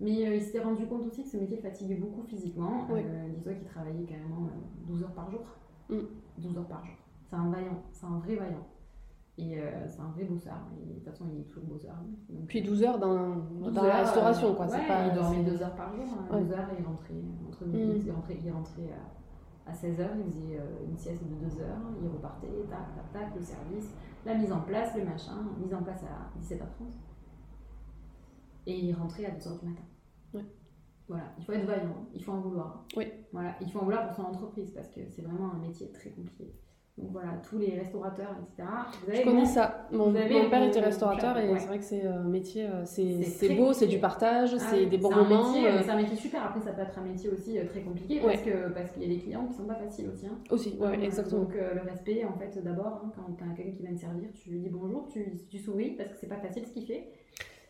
Mais 0.00 0.26
euh, 0.26 0.34
il 0.36 0.42
s'était 0.42 0.60
rendu 0.60 0.86
compte 0.86 1.06
aussi 1.06 1.22
que 1.22 1.28
ce 1.28 1.36
métier 1.36 1.56
fatiguait 1.56 1.94
beaucoup 1.94 2.22
physiquement. 2.22 2.86
Oui. 2.90 3.00
Euh, 3.04 3.28
Dis-toi 3.34 3.54
qu'il 3.54 3.66
travaillait 3.66 4.04
carrément 4.04 4.46
euh, 4.46 4.86
12 4.88 5.02
heures 5.04 5.14
par 5.14 5.30
jour. 5.30 5.40
Mm. 5.88 6.00
12 6.38 6.58
heures 6.58 6.66
par 6.68 6.84
jour. 6.84 6.94
C'est 7.30 7.36
un 7.36 7.50
vaillant, 7.50 7.82
c'est 7.92 8.06
un 8.06 8.18
vrai 8.18 8.34
vaillant. 8.36 8.66
Et 9.38 9.58
euh, 9.60 9.86
c'est 9.88 10.00
un 10.00 10.08
vrai. 10.12 10.22
Et 10.22 10.26
de 10.28 10.94
toute 10.94 11.04
façon, 11.04 11.26
il 11.32 11.40
est 11.40 11.44
toujours. 11.44 11.64
Donc, 11.78 12.46
Puis 12.46 12.62
12 12.62 12.82
heures 12.84 12.98
dans, 12.98 13.36
12 13.36 13.72
dans 13.74 13.82
la 13.82 13.96
restauration, 13.98 14.54
quoi. 14.54 14.64
euh, 14.64 14.68
c'est 14.70 14.78
ouais, 14.80 14.88
pas, 14.88 15.06
il 15.08 15.14
dormait 15.14 15.44
c'est- 15.44 15.50
2 15.50 15.62
heures 15.62 15.74
par 15.74 15.94
jour. 15.94 16.04
hein. 16.04 16.34
Ouais. 16.34 16.40
12 16.42 16.52
heures, 16.52 16.68
il 16.78 16.84
rentrait 16.86 17.14
entre 17.46 17.64
Mm. 17.66 17.70
midi, 17.72 18.02
il 18.06 18.12
rentrait, 18.12 18.38
il 18.42 18.50
rentrait 18.50 18.90
à, 19.66 19.70
à 19.70 19.74
16 19.74 20.00
heures, 20.00 20.16
il 20.16 20.24
faisait 20.32 20.58
euh, 20.58 20.86
une 20.88 20.96
sieste 20.96 21.22
de 21.24 21.34
2 21.34 21.60
heures, 21.60 21.78
il 22.02 22.08
repartait, 22.08 22.48
tac, 22.70 22.94
tac, 22.94 23.12
tac, 23.12 23.34
le 23.34 23.42
service, 23.42 23.92
la 24.24 24.34
mise 24.36 24.50
en 24.52 24.60
place, 24.60 24.96
le 24.96 25.04
machin, 25.04 25.34
mise 25.62 25.74
en 25.74 25.82
place 25.82 26.02
à 26.04 26.38
17h30. 26.40 26.94
Et 28.66 28.78
il 28.86 28.94
rentrait 28.94 29.26
à 29.26 29.30
2 29.32 29.48
heures 29.48 29.58
du 29.58 29.66
matin. 29.68 29.82
Ouais. 30.34 30.44
Voilà, 31.08 31.24
il 31.38 31.44
faut 31.44 31.52
être 31.52 31.66
vaillant, 31.66 32.06
il 32.14 32.24
faut 32.24 32.32
en 32.32 32.40
vouloir. 32.40 32.84
Oui. 32.96 33.06
Voilà, 33.32 33.54
il 33.60 33.70
faut 33.70 33.78
en 33.80 33.84
vouloir 33.84 34.06
pour 34.06 34.16
son 34.16 34.22
entreprise 34.30 34.70
parce 34.72 34.88
que 34.88 35.00
c'est 35.10 35.22
vraiment 35.22 35.52
un 35.52 35.58
métier 35.58 35.90
très 35.92 36.10
compliqué. 36.10 36.52
Donc 36.98 37.10
voilà, 37.12 37.32
tous 37.46 37.58
les 37.58 37.78
restaurateurs, 37.78 38.34
etc. 38.40 38.66
Vous 39.04 39.10
avez 39.10 39.18
Je 39.20 39.24
connais 39.24 39.40
mon- 39.40 39.44
ça. 39.44 39.86
Mon, 39.92 40.14
avez 40.14 40.42
mon 40.42 40.48
père 40.48 40.62
était 40.62 40.80
restaurateur 40.80 41.36
et 41.36 41.50
ouais. 41.50 41.58
c'est 41.58 41.66
vrai 41.66 41.78
que 41.78 41.84
c'est 41.84 42.06
un 42.06 42.22
métier, 42.24 42.66
euh, 42.66 42.84
c'est 42.86 43.54
beau, 43.54 43.74
c'est 43.74 43.86
du 43.86 43.98
partage, 43.98 44.54
Ah 44.54 44.58
c'est 44.70 44.86
des 44.86 44.96
bons 44.96 45.14
moments. 45.14 45.54
euh, 45.56 45.82
C'est 45.84 45.90
un 45.90 45.96
métier 45.96 46.16
super. 46.16 46.42
Après, 46.46 46.60
ça 46.62 46.72
peut 46.72 46.80
être 46.80 46.98
un 46.98 47.02
métier 47.02 47.28
aussi 47.28 47.58
euh, 47.58 47.66
très 47.66 47.82
compliqué 47.82 48.20
Ouais. 48.22 48.32
parce 48.32 48.42
que 48.42 48.68
parce 48.72 48.90
qu'il 48.92 49.02
y 49.02 49.04
a 49.04 49.08
des 49.14 49.18
clients 49.20 49.44
qui 49.46 49.52
sont 49.52 49.64
pas 49.66 49.74
faciles 49.74 50.08
aussi. 50.08 50.26
hein. 50.26 50.38
Aussi, 50.50 50.74
ouais, 50.80 50.86
Euh, 50.98 51.02
exactement. 51.02 51.42
Donc 51.42 51.54
euh, 51.54 51.74
le 51.74 51.82
respect, 51.82 52.24
en 52.24 52.32
fait, 52.38 52.58
d'abord, 52.64 53.02
hein, 53.04 53.12
quand 53.14 53.30
tu 53.36 53.44
as 53.44 53.54
quelqu'un 53.54 53.72
qui 53.76 53.82
vient 53.82 53.94
te 53.94 54.00
servir, 54.00 54.28
tu 54.32 54.48
lui 54.48 54.60
dis 54.60 54.70
bonjour, 54.70 55.06
tu, 55.08 55.36
tu 55.50 55.58
souris 55.58 55.90
parce 55.98 56.08
que 56.12 56.16
c'est 56.18 56.28
pas 56.28 56.38
facile 56.38 56.64
ce 56.66 56.72
qu'il 56.72 56.86
fait. 56.86 57.10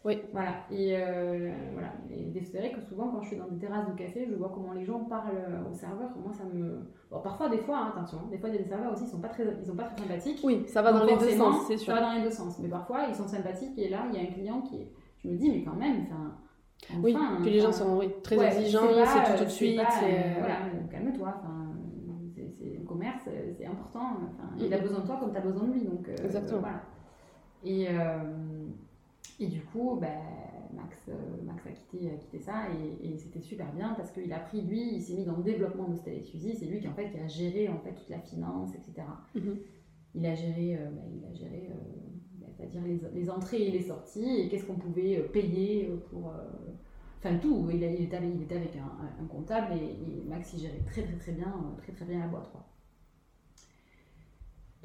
Oui. 0.05 0.21
Voilà. 0.33 0.51
Et 0.71 0.97
euh, 0.97 1.51
voilà. 1.73 1.89
Et 2.11 2.41
c'est 2.45 2.59
vrai 2.59 2.71
que 2.71 2.81
souvent, 2.81 3.09
quand 3.09 3.23
je 3.23 3.29
suis 3.29 3.37
dans 3.37 3.49
des 3.49 3.59
terrasses 3.59 3.89
de 3.89 3.95
café, 3.99 4.27
je 4.31 4.35
vois 4.37 4.51
comment 4.55 4.73
les 4.73 4.85
gens 4.85 5.01
parlent 5.01 5.31
euh, 5.35 5.69
aux 5.69 5.75
serveurs. 5.75 6.11
Moi, 6.23 6.33
ça 6.33 6.45
me. 6.45 6.79
Bon, 7.11 7.21
parfois, 7.21 7.49
des 7.49 7.59
fois, 7.59 7.79
hein, 7.79 7.93
attention, 7.97 8.19
des 8.31 8.39
fois, 8.39 8.49
il 8.51 8.55
y 8.55 8.59
a 8.59 8.63
des 8.63 8.69
serveurs 8.69 8.93
aussi, 8.93 9.05
ils 9.05 9.09
sont 9.11 9.21
pas 9.21 9.29
très, 9.29 9.45
ils 9.61 9.67
sont 9.67 9.75
pas 9.75 9.85
très 9.85 9.97
sympathiques. 10.03 10.41
Oui, 10.45 10.65
ça 10.69 10.83
va 10.83 10.93
dans 10.93 11.05
les 11.05 11.17
deux 11.17 11.31
sens, 11.31 11.67
c'est 11.67 11.77
sûr. 11.77 11.93
Ça 11.93 12.01
va 12.01 12.07
dans 12.07 12.13
les 12.19 12.23
deux 12.23 12.31
sens. 12.31 12.59
Mais 12.61 12.69
parfois, 12.69 13.07
ils 13.09 13.15
sont 13.17 13.27
sympathiques 13.27 13.77
et 13.79 13.89
là, 13.89 14.05
il 14.13 14.15
y 14.17 14.25
a 14.25 14.29
un 14.29 14.33
client 14.33 14.61
qui 14.63 14.77
est. 14.83 14.93
Je 15.19 15.29
me 15.29 15.37
dis, 15.37 15.51
mais 15.51 15.63
quand 15.65 15.75
même, 15.75 16.03
enfin. 16.03 16.35
Oui, 17.03 17.17
enfin, 17.17 17.39
puis 17.41 17.51
les 17.51 17.61
gens 17.61 17.73
sont 17.73 17.97
oui, 17.99 18.11
très 18.23 18.37
ouais, 18.39 18.47
exigeants, 18.47 18.83
c'est 19.07 19.25
tout 19.25 19.33
euh, 19.33 19.39
tout 19.39 19.45
de 19.45 19.49
suite. 19.49 19.81
euh, 19.81 20.35
voilà, 20.39 20.57
calme-toi. 20.91 21.35
C'est- 22.35 22.77
le 22.79 22.85
commerce, 22.85 23.25
euh, 23.29 23.51
c'est 23.57 23.67
important. 23.67 24.19
Enfin, 24.35 24.49
Il 24.59 24.73
a 24.73 24.77
Mhm. 24.77 24.83
besoin 24.83 25.01
de 25.01 25.07
toi 25.07 25.17
comme 25.19 25.33
tu 25.33 25.37
as 25.39 25.41
besoin 25.41 25.65
de 25.67 25.73
lui. 25.73 25.85
Donc, 25.85 26.09
euh, 26.09 26.15
Exactement. 26.25 26.61
voilà. 26.61 26.81
Et, 27.65 27.87
euh, 27.89 28.19
et 29.39 29.47
du 29.49 29.61
coup, 29.63 29.97
ben, 30.01 30.09
Max, 30.75 30.97
euh, 31.09 31.15
Max 31.45 31.67
a, 31.67 31.71
quitté, 31.71 32.11
a 32.11 32.17
quitté 32.17 32.39
ça 32.39 32.65
et, 33.03 33.09
et 33.13 33.19
c'était 33.19 33.41
super 33.41 33.73
bien 33.73 33.95
parce 33.95 34.11
qu'il 34.13 34.33
a 34.33 34.39
pris, 34.39 34.63
lui, 34.63 34.95
il 34.95 35.03
s'est 35.03 35.15
mis 35.15 35.25
dans 35.25 35.37
le 35.37 35.43
développement 35.43 35.89
de 35.89 35.97
Stella 35.97 36.17
et 36.17 36.23
Suzy. 36.23 36.55
C'est 36.55 36.67
lui 36.67 36.81
qui, 36.81 36.89
en 36.89 36.95
fait, 36.95 37.11
qui 37.11 37.19
a 37.19 37.27
géré 37.29 37.69
en 37.69 37.79
fait, 37.79 37.93
toute 37.95 38.09
la 38.09 38.19
finance, 38.21 38.75
etc. 38.75 39.07
Mhm. 39.35 39.59
Il 40.15 40.25
a 40.27 40.35
géré, 40.35 40.77
euh, 40.77 40.91
ben, 40.91 41.05
il 41.19 41.25
a 41.27 41.33
géré 41.35 41.69
euh, 41.71 41.75
ben, 42.41 42.49
c'est-à-dire 42.57 42.83
les, 42.85 43.01
les 43.15 43.31
entrées 43.31 43.63
et 43.67 43.71
les 43.71 43.83
sorties 43.83 44.41
et 44.41 44.49
qu'est-ce 44.49 44.65
qu'on 44.65 44.77
pouvait 44.77 45.21
payer 45.33 45.91
pour. 46.11 46.29
euh, 46.31 46.45
Enfin, 47.19 47.39
tout. 47.39 47.69
Il, 47.73 47.83
a- 47.83 47.91
il 47.91 48.05
était 48.05 48.17
avec, 48.19 48.31
il 48.35 48.43
était 48.43 48.57
avec 48.57 48.77
un, 48.77 49.25
comptable 49.27 49.73
et, 49.73 50.21
et 50.21 50.23
Max, 50.29 50.53
il 50.53 50.61
gérait 50.61 50.83
très, 50.87 51.03
très, 51.03 51.17
très 51.17 51.33
bien, 51.33 51.53
très, 51.79 51.93
très 51.93 52.05
bien 52.05 52.21
la 52.21 52.29
boîte. 52.29 52.51
quoi. 52.53 52.65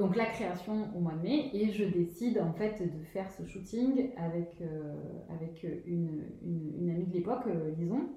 Donc 0.02 0.16
la 0.16 0.26
création 0.26 0.88
au 0.96 1.00
mois 1.00 1.14
de 1.14 1.22
mai 1.22 1.52
et 1.54 1.72
je 1.72 1.84
décide 1.84 2.40
en 2.40 2.52
fait 2.54 2.82
de 2.82 3.04
faire 3.14 3.30
ce 3.30 3.46
shooting 3.46 4.10
avec, 4.18 4.60
euh, 4.60 4.96
avec 5.30 5.64
une, 5.86 6.24
une, 6.44 6.74
une 6.80 6.90
amie 6.90 7.06
de 7.06 7.14
l'époque, 7.14 7.44
euh, 7.46 7.70
Lison. 7.78 8.10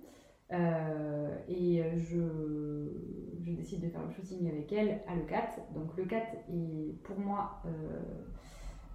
Euh, 0.54 1.36
et 1.46 1.82
je, 1.98 2.88
je 3.42 3.52
décide 3.52 3.82
de 3.82 3.90
faire 3.90 4.00
le 4.02 4.10
shooting 4.14 4.48
avec 4.48 4.72
elle 4.72 5.02
à 5.06 5.14
Le 5.14 5.24
4. 5.24 5.58
Donc 5.74 5.94
Le 5.98 6.06
4 6.06 6.26
est 6.48 7.02
pour 7.02 7.18
moi, 7.20 7.60
euh, 7.66 8.00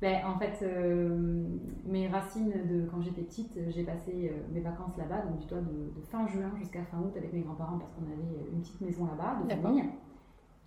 ben, 0.01 0.25
en 0.25 0.39
fait, 0.39 0.65
euh, 0.65 1.45
mes 1.85 2.07
racines 2.07 2.49
de 2.67 2.87
quand 2.89 3.03
j'étais 3.03 3.21
petite, 3.21 3.59
j'ai 3.69 3.83
passé 3.83 4.31
euh, 4.33 4.51
mes 4.51 4.61
vacances 4.61 4.97
là-bas, 4.97 5.27
donc 5.27 5.37
du 5.37 5.45
toit 5.45 5.59
de, 5.59 5.93
de 5.95 6.01
fin 6.09 6.25
juin 6.25 6.51
jusqu'à 6.57 6.83
fin 6.85 6.97
août 6.97 7.13
avec 7.15 7.33
mes 7.33 7.41
grands-parents 7.41 7.77
parce 7.77 7.91
qu'on 7.91 8.05
avait 8.05 8.49
une 8.51 8.61
petite 8.61 8.81
maison 8.81 9.05
là-bas 9.05 9.43
de 9.43 9.61
famille 9.61 9.83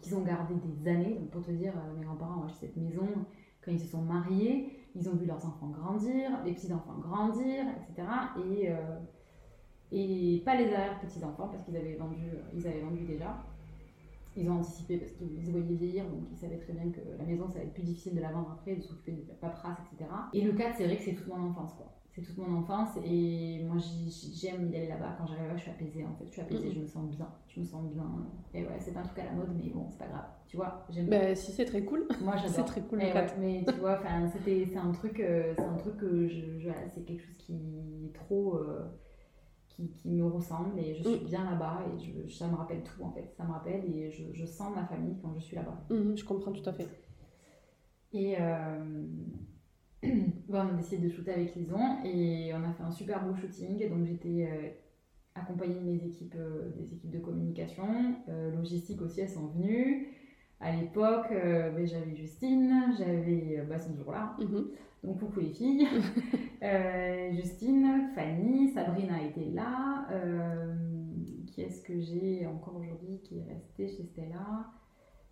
qu'ils 0.03 0.14
ont 0.16 0.22
gardé 0.22 0.55
des 0.55 0.90
années. 0.90 1.14
Donc 1.14 1.30
pour 1.30 1.42
te 1.42 1.50
dire, 1.50 1.72
euh, 1.76 1.98
mes 1.98 2.05
grands-parents 2.05 2.42
ont 2.42 2.44
acheté 2.44 2.66
cette 2.66 2.76
maison 2.76 3.09
quand 3.64 3.70
ils 3.70 3.80
se 3.80 3.86
sont 3.86 4.03
mariés, 4.03 4.76
ils 4.94 5.09
ont 5.09 5.14
vu 5.14 5.24
leurs 5.24 5.44
enfants 5.46 5.68
grandir, 5.68 6.30
les 6.44 6.53
petits-enfants 6.53 6.98
grandir, 6.98 7.64
etc. 7.88 8.09
Et, 8.38 8.70
euh, 8.70 8.98
et 9.92 10.42
pas 10.44 10.57
les 10.57 10.72
arrière-petits-enfants 10.72 11.48
parce 11.48 11.62
qu'ils 11.64 11.76
avaient 11.76 11.94
vendu, 11.94 12.24
euh, 12.34 12.68
avaient 12.68 12.80
vendu 12.80 13.05
déjà. 13.05 13.42
Ils 14.36 14.48
ont 14.50 14.59
anticipé 14.59 14.96
parce 14.96 15.12
qu'ils 15.12 15.50
voyaient 15.50 15.66
vieillir, 15.66 16.05
donc 16.05 16.22
ils 16.32 16.38
savaient 16.38 16.59
très 16.59 16.72
bien 16.72 16.90
que 16.90 17.00
la 17.18 17.24
maison, 17.24 17.46
ça 17.48 17.59
va 17.59 17.64
être 17.64 17.74
plus 17.74 17.82
difficile 17.82 18.14
de 18.14 18.20
la 18.20 18.32
vendre 18.32 18.50
après, 18.53 18.76
de 18.76 18.80
s'occuper 18.80 19.12
de 19.12 19.28
la 19.28 19.34
paperasse, 19.34 19.78
etc. 19.92 20.11
Et 20.32 20.40
le 20.40 20.53
4, 20.53 20.76
c'est 20.78 20.86
vrai 20.86 20.96
que 20.96 21.03
c'est 21.03 21.14
toute 21.14 21.28
mon 21.28 21.50
enfance, 21.50 21.74
quoi. 21.74 21.91
C'est 22.14 22.20
toute 22.20 22.36
mon 22.36 22.58
enfance 22.58 22.90
et 23.06 23.62
moi 23.64 23.78
j'aime 24.34 24.70
y 24.70 24.76
aller 24.76 24.88
là-bas. 24.88 25.14
Quand 25.18 25.26
j'arrive 25.26 25.48
là, 25.48 25.56
je 25.56 25.62
suis 25.62 25.70
apaisée 25.70 26.04
en 26.04 26.14
fait. 26.14 26.26
Je 26.26 26.32
suis 26.32 26.40
apaisée, 26.42 26.66
Mhm. 26.68 26.74
je 26.74 26.80
me 26.80 26.86
sens 26.86 27.10
bien. 27.10 27.28
Je 27.48 27.60
me 27.60 27.64
sens 27.64 27.90
bien. 27.90 28.04
Et 28.52 28.62
ouais, 28.64 28.76
c'est 28.80 28.92
pas 28.92 29.00
un 29.00 29.04
truc 29.04 29.18
à 29.20 29.24
la 29.24 29.32
mode, 29.32 29.48
mais 29.56 29.70
bon, 29.70 29.86
c'est 29.90 29.98
pas 29.98 30.08
grave. 30.08 30.26
Tu 30.46 30.56
vois, 30.58 30.84
j'aime 30.90 31.08
Bah, 31.08 31.34
si, 31.34 31.52
c'est 31.52 31.64
très 31.64 31.82
cool. 31.84 32.06
moi 32.20 32.36
j'adore. 32.36 32.52
C'est 32.54 32.64
très 32.64 32.82
cool, 32.82 32.98
le 32.98 33.04
ouais, 33.06 33.12
4. 33.12 33.34
mais 33.38 33.64
tu 33.66 33.74
vois, 33.80 33.98
enfin, 33.98 34.28
c'était, 34.28 34.68
c'est 34.70 34.76
un 34.78 34.92
truc, 34.92 35.20
euh, 35.20 35.54
c'est 35.56 35.64
un 35.64 35.76
truc 35.78 35.96
que 35.96 36.28
je, 36.28 36.58
je- 36.60 36.68
c'est 36.94 37.00
quelque 37.02 37.22
chose 37.24 37.36
qui 37.38 37.54
est 38.06 38.12
trop, 38.12 38.56
euh, 38.58 38.84
qui, 39.70 39.88
qui 39.88 40.10
me 40.10 40.26
ressemble 40.26 40.78
et 40.78 40.94
je 40.96 41.02
suis 41.08 41.20
Mm. 41.20 41.24
bien 41.26 41.50
là-bas 41.50 41.80
et 41.96 41.98
je, 41.98 42.30
ça 42.30 42.46
me 42.46 42.56
rappelle 42.56 42.82
tout 42.82 43.02
en 43.02 43.10
fait. 43.12 43.32
Ça 43.38 43.44
me 43.44 43.52
rappelle 43.52 43.86
et 43.86 44.10
je, 44.10 44.24
je 44.34 44.44
sens 44.44 44.70
ma 44.76 44.84
famille 44.84 45.16
quand 45.22 45.32
je 45.34 45.40
suis 45.40 45.56
là-bas. 45.56 45.82
Mhm, 45.88 46.14
je 46.14 46.24
comprends 46.26 46.52
tout 46.52 46.68
à 46.68 46.74
fait. 46.74 46.88
Et 48.12 48.36
euh, 48.38 49.06
bon, 50.48 50.59
on 50.59 50.68
a 50.68 50.72
décidé 50.72 50.98
de 51.09 51.09
shooter 51.09 51.32
avec 51.32 51.55
Lison 51.55 51.98
et 52.05 52.53
on 52.55 52.64
a 52.64 52.72
fait 52.72 52.82
un 52.82 52.90
super 52.90 53.24
beau 53.24 53.34
shooting. 53.34 53.88
Donc 53.88 54.05
j'étais 54.05 54.46
euh, 54.50 54.68
accompagnée 55.34 55.74
de 55.76 55.84
mes 55.84 56.05
équipes, 56.05 56.34
euh, 56.36 56.70
des 56.70 56.94
équipes 56.94 57.11
de 57.11 57.18
communication, 57.20 58.16
euh, 58.28 58.50
logistique 58.50 59.03
aussi, 59.03 59.20
elles 59.20 59.30
sont 59.30 59.48
venues. 59.48 60.09
À 60.61 60.72
l'époque, 60.72 61.28
ben, 61.30 61.84
j'avais 61.86 62.14
Justine, 62.14 62.92
j'avais, 62.96 63.62
bah, 63.68 63.74
elles 63.76 63.82
sont 63.82 63.92
toujours 63.94 64.12
là, 64.12 64.36
Mhm. 64.38 64.70
donc 65.05 65.18
coucou 65.18 65.40
les 65.40 65.50
filles. 65.50 65.86
Justine, 67.32 68.11
Fanny, 68.14 68.68
Sabrina 68.68 69.22
était 69.22 69.46
là. 69.46 70.07
Qui 71.46 71.62
est-ce 71.62 71.82
que 71.82 71.98
j'ai 72.00 72.46
encore 72.46 72.76
aujourd'hui 72.76 73.20
qui 73.22 73.38
est 73.38 73.42
resté 73.42 73.88
chez 73.88 74.05
Stella? 74.05 74.66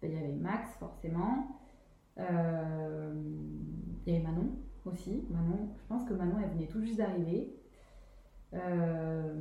Ben, 0.03 0.11
Il 0.11 0.14
y 0.14 0.18
avait 0.18 0.33
Max 0.33 0.77
forcément. 0.79 1.47
Il 2.19 2.25
y 4.07 4.17
avait 4.17 4.25
Manon 4.25 4.51
aussi. 4.87 5.25
Manon, 5.31 5.69
je 5.77 5.87
pense 5.89 6.05
que 6.09 6.15
Manon 6.15 6.37
elle 6.43 6.51
venait 6.51 6.67
tout 6.67 6.81
juste 6.81 6.99
d'arriver. 6.99 7.55
Euh, 8.55 9.33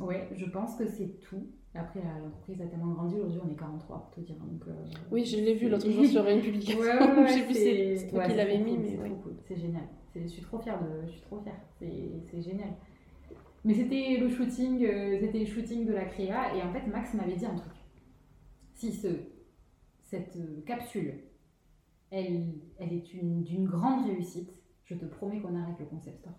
ouais, 0.00 0.28
je 0.34 0.44
pense 0.46 0.76
que 0.76 0.86
c'est 0.86 1.18
tout. 1.20 1.46
Après, 1.74 2.00
l'entreprise 2.22 2.60
a 2.60 2.66
tellement 2.66 2.92
grandi. 2.92 3.14
Aujourd'hui, 3.16 3.40
on 3.42 3.50
est 3.50 3.56
43 3.56 3.98
pour 4.02 4.10
te 4.10 4.20
dire. 4.20 4.36
Donc, 4.36 4.62
euh, 4.68 4.72
Oui, 5.10 5.24
je 5.24 5.36
l'ai 5.38 5.54
vu 5.54 5.70
l'autre 5.70 5.88
jour 5.90 6.04
sur 6.04 6.26
une 6.26 6.40
publication. 6.42 6.78
Ouais, 6.80 6.98
ouais, 6.98 7.22
ouais, 7.22 7.28
J'ai 7.34 7.44
vu, 7.46 7.54
c'est 7.54 7.96
c'est 7.96 8.08
toi 8.08 8.26
qui 8.26 8.34
l'avais 8.34 8.58
mis, 8.58 8.76
mais 8.76 8.90
c'est 8.90 9.22
cool, 9.22 9.56
génial. 9.56 9.84
Je 10.14 10.26
suis 10.26 10.42
trop 10.42 10.58
fière 10.58 10.78
de, 10.82 11.06
je 11.06 11.12
suis 11.12 11.22
trop 11.22 11.40
fière. 11.40 11.58
C'est 11.78 12.42
génial. 12.42 12.74
Mais 13.64 13.74
c'était 13.74 14.18
le 14.18 14.28
shooting, 14.28 14.84
euh, 14.84 15.18
c'était 15.20 15.38
le 15.38 15.46
shooting 15.46 15.86
de 15.86 15.92
la 15.92 16.04
créa 16.04 16.54
et 16.56 16.62
en 16.62 16.72
fait 16.72 16.84
Max 16.88 17.14
m'avait 17.14 17.36
dit 17.36 17.46
un 17.46 17.54
truc. 17.54 17.72
Si 18.74 18.92
ce, 18.92 19.06
cette 20.02 20.36
capsule, 20.66 21.14
elle, 22.12 22.54
elle 22.78 22.92
est 22.92 23.12
une- 23.14 23.42
d'une 23.42 23.64
grande 23.66 24.06
réussite, 24.06 24.52
je 24.84 24.94
te 24.94 25.04
promets 25.06 25.40
qu'on 25.40 25.56
arrête 25.60 25.78
le 25.80 25.86
concept 25.86 26.18
store. 26.20 26.34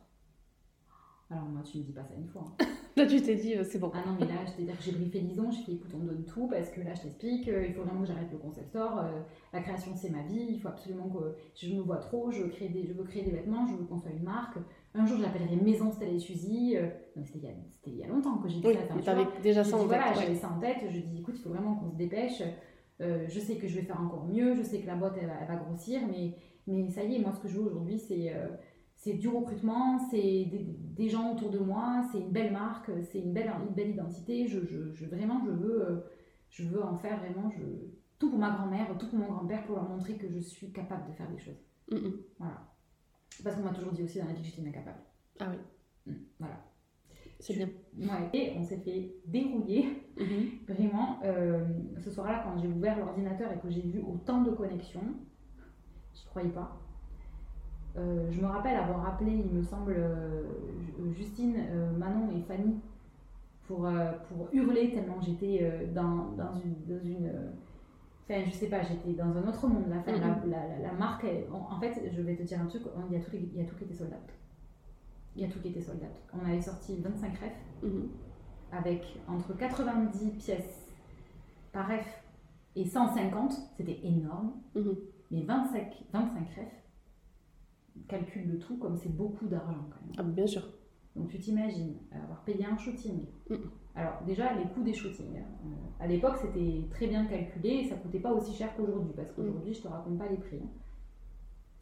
Alors 1.30 1.46
moi 1.46 1.62
tu 1.64 1.80
me 1.80 1.84
dis 1.84 1.92
pas 1.94 2.04
ça 2.04 2.14
une 2.16 2.28
fois. 2.28 2.44
hein. 2.60 2.66
Là, 2.96 3.08
tu 3.08 3.20
t'es 3.24 3.34
dit, 3.36 3.56
euh, 3.56 3.64
c'est 3.64 3.80
bon. 3.80 3.90
Ah 3.96 4.04
non, 4.06 4.16
mais 4.20 4.28
là, 4.28 4.36
c'est-à-dire 4.46 4.78
que 4.78 4.84
j'ai 4.84 4.92
briefé 4.92 5.20
Lison, 5.20 5.50
j'ai 5.50 5.64
fait 5.64 5.72
écoute, 5.72 5.90
on 5.96 6.04
donne 6.06 6.24
tout 6.26 6.46
parce 6.48 6.70
que 6.70 6.80
là, 6.82 6.94
je 6.94 7.02
t'explique, 7.02 7.48
euh, 7.48 7.66
il 7.66 7.74
faut 7.74 7.82
vraiment 7.82 8.02
que 8.02 8.06
j'arrête 8.08 8.32
le 8.32 8.38
concept 8.38 8.70
store. 8.70 9.00
euh, 9.00 9.20
la 9.52 9.62
création, 9.62 9.94
c'est 9.96 10.12
ma 10.12 10.22
vie, 10.22 10.46
il 10.52 10.60
faut 10.62 10.68
absolument 10.68 11.10
que 11.10 11.36
je 11.56 11.74
me 11.74 11.82
vois 11.82 11.98
trop, 11.98 12.30
je 12.30 12.44
veux 12.44 12.50
créer 12.50 12.70
des, 12.70 12.86
je 12.86 12.94
veux 12.94 13.04
créer 13.04 13.24
des 13.24 13.32
vêtements, 13.32 13.66
je 13.66 13.74
veux 13.74 13.84
qu'on 13.86 13.98
soit 13.98 14.12
une 14.12 14.22
marque. 14.22 14.60
Un 14.94 15.08
jour, 15.08 15.18
je 15.18 15.24
l'appellerai 15.24 15.56
Maison 15.56 15.92
Stella 15.92 16.12
et 16.12 16.20
Suzy. 16.20 16.78
euh, 16.78 16.88
c'était 17.24 17.40
il, 17.40 17.44
y 17.46 17.48
a- 17.48 17.56
c'était 17.72 17.90
il 17.90 17.98
y 17.98 18.04
a 18.04 18.08
longtemps 18.08 18.38
que 18.38 18.48
j'ai 18.48 18.60
dit 18.60 18.68
Oui, 18.68 18.76
ça. 18.76 18.96
t'avais 19.04 19.26
déjà 19.42 19.64
ça 19.64 19.76
en 19.76 19.80
tête. 19.80 19.88
voilà, 19.88 20.10
ouais. 20.10 20.16
j'avais 20.22 20.36
ça 20.36 20.52
en 20.52 20.60
tête. 20.60 20.78
Je 20.92 21.00
dis, 21.00 21.18
écoute, 21.18 21.34
il 21.36 21.42
faut 21.42 21.50
vraiment 21.50 21.74
qu'on 21.74 21.90
se 21.90 21.96
dépêche. 21.98 22.44
Euh, 23.02 23.26
je 23.28 23.39
sais 23.39 23.58
que 23.58 23.68
je 23.68 23.76
vais 23.80 23.86
faire 23.86 24.00
encore 24.00 24.26
mieux. 24.26 24.54
Je 24.56 24.62
sais 24.64 24.80
que 24.80 24.88
la 24.88 24.96
boîte, 24.96 25.16
elle, 25.20 25.28
va- 25.28 25.38
elle 25.41 25.48
va 25.48 25.56
grossir. 25.56 26.02
Mais, 26.10 26.36
mais 26.68 26.89
ça 26.89 27.04
y 27.04 27.16
est, 27.16 27.20
moi, 27.20 27.34
ce 27.34 27.39
que 27.41 27.48
je 27.48 27.58
veux 27.58 27.66
aujourd'hui, 27.66 28.00
c'est 28.00 28.34
euh, 28.36 28.48
c'est 28.96 29.14
du 29.16 29.28
recrutement, 29.28 30.00
c'est 30.12 30.22
des, 30.46 30.66
des 30.96 31.10
gens 31.10 31.34
autour 31.34 31.50
de 31.50 31.60
moi, 31.60 32.04
c'est 32.12 32.20
une 32.20 32.32
belle 32.32 32.54
marque, 32.54 32.89
c'est 33.12 33.20
une 33.20 33.34
belle, 33.34 33.52
une 33.68 33.74
belle 33.74 33.89
identité. 33.89 34.48
Je, 34.48 34.66
je, 34.66 34.94
je- 34.94 35.06
vraiment, 35.06 35.41
je 35.44 35.52
veux, 35.52 35.82
euh, 35.89 36.00
je 36.50 36.64
veux 36.64 36.82
en 36.84 36.96
faire 36.96 37.20
vraiment 37.20 37.50
je, 37.50 37.64
tout 38.20 38.30
pour 38.30 38.39
ma 38.39 38.52
grand-mère, 38.52 38.96
tout 38.98 39.08
pour 39.10 39.20
mon 39.20 39.28
grand-père, 39.28 39.66
pour 39.66 39.76
leur 39.76 39.89
montrer 39.89 40.16
que 40.18 40.30
je 40.30 40.39
suis 40.39 40.72
capable 40.72 41.10
de 41.10 41.14
faire 41.16 41.30
des 41.30 41.39
choses. 41.39 41.60
Mm. 41.91 42.10
Voilà. 42.39 42.70
Parce 43.44 43.56
qu'on 43.56 43.64
m'a 43.64 43.74
toujours 43.74 43.91
dit 43.91 44.04
aussi 44.04 44.20
dans 44.20 44.28
la 44.28 44.34
vie 44.34 44.41
que 44.41 44.48
j'étais 44.56 44.68
incapable. 44.70 45.00
Ah 45.39 45.48
oui, 45.50 45.58
Mm, 46.06 46.18
Voilà. 46.39 46.64
C'est 47.44 47.54
bien. 47.56 47.70
Ouais. 48.00 48.30
Et 48.34 48.54
on 48.58 48.64
s'est 48.64 48.78
fait 48.78 49.12
dérouiller 49.28 50.00
Mhm. 50.18 50.76
Vraiment, 50.76 51.20
euh, 51.24 51.64
ce 51.98 52.12
soir-là, 52.12 52.44
quand 52.44 52.56
j'ai 52.62 52.68
ouvert 52.68 52.98
l'ordinateur 53.00 53.52
et 53.52 53.58
que 53.60 53.70
j'ai 53.70 53.82
vu 53.82 54.00
autant 54.08 54.41
de 54.44 54.52
connexions, 54.52 55.02
je 56.14 56.24
croyais 56.30 56.50
pas. 56.50 56.80
Euh, 57.98 58.30
je 58.32 58.39
me 58.41 58.46
rappelle 58.48 58.76
avoir 58.76 59.08
appelé, 59.08 59.32
il 59.32 59.52
me 59.58 59.64
semble, 59.64 59.96
euh, 59.98 60.44
Ju- 60.80 61.14
Justine, 61.16 61.58
Manon 61.98 62.30
et 62.38 62.41
Fanny 62.41 62.76
pour, 63.68 63.88
pour 64.28 64.50
hurler 64.52 64.91
tellement 64.91 65.20
j'étais 65.22 65.88
dans, 65.94 66.32
dans 66.38 66.54
une. 66.56 66.76
Dans 66.88 67.04
une 67.04 67.32
Enfin, 68.30 68.41
je 68.46 68.52
sais 68.52 68.68
pas, 68.70 68.82
j'étais 68.84 69.14
dans 69.14 69.36
un 69.36 69.48
autre 69.48 69.68
monde. 69.68 69.89
là. 69.89 69.98
Enfin, 70.00 70.12
la, 70.14 70.28
la, 70.46 70.68
la- 70.68 70.80
la 70.80 70.94
marque, 70.94 71.26
elle- 71.26 71.46
en, 71.52 71.76
en 71.76 71.80
fait, 71.80 72.10
je 72.16 72.22
vais 72.22 72.36
te 72.36 72.44
dire 72.44 72.62
un 72.62 72.68
truc, 72.68 72.84
il 73.10 73.18
y 73.18 73.20
a 73.20 73.24
tout, 73.24 73.32
il 73.34 73.58
y 73.58 73.62
a 73.62 73.66
tout 73.66 73.76
qui 73.76 73.84
était 73.84 73.94
sold 73.96 74.12
out. 74.14 74.32
Il 75.36 75.42
y 75.42 75.46
a 75.46 75.48
tout 75.50 75.60
qui 75.60 75.70
était 75.70 75.82
sold 75.82 76.02
out. 76.02 76.10
On 76.34 76.46
avait 76.46 76.62
sorti 76.62 76.96
25 76.98 77.32
refs 77.40 77.84
Mhm. 77.84 78.10
avec 78.72 79.04
entre 79.28 79.54
90 79.58 80.30
pièces 80.32 80.88
par 81.72 81.88
ref 81.88 82.24
et 82.76 82.86
150, 82.86 83.54
c'était 83.78 84.00
énorme, 84.04 84.54
Mhm. 84.76 84.96
mais 85.32 85.42
25, 85.44 86.04
25 86.14 86.48
refs, 86.50 86.84
calcule 88.08 88.48
le 88.52 88.60
tout 88.60 88.78
comme 88.78 88.96
c'est 88.98 89.16
beaucoup 89.16 89.48
d'argent 89.48 89.86
quand 89.90 90.02
même. 90.06 90.16
Ah, 90.18 90.24
bien 90.24 90.48
sûr. 90.48 90.64
Donc 91.16 91.30
tu 91.30 91.38
t'imagines 91.40 91.96
avoir 92.12 92.44
payé 92.44 92.66
un 92.66 92.76
shooting. 92.78 93.26
Mm. 93.50 93.56
Alors 93.96 94.24
déjà 94.26 94.54
les 94.54 94.66
coûts 94.70 94.82
des 94.84 94.94
shootings. 94.94 95.38
Euh, 95.38 95.68
à 96.00 96.08
l'époque 96.08 96.38
c'était 96.42 96.88
très 96.90 97.06
bien 97.08 97.26
calculé 97.26 97.70
et 97.70 97.84
ça 97.88 97.96
coûtait 97.98 98.20
pas 98.20 98.32
aussi 98.34 98.52
cher 98.54 98.76
qu'aujourd'hui 98.76 99.14
parce 99.16 99.32
qu'aujourd'hui 99.32 99.74
je 99.76 99.82
te 99.84 99.88
raconte 99.88 100.18
pas 100.18 100.28
les 100.28 100.38
prix. 100.38 100.58
hein. 100.64 100.70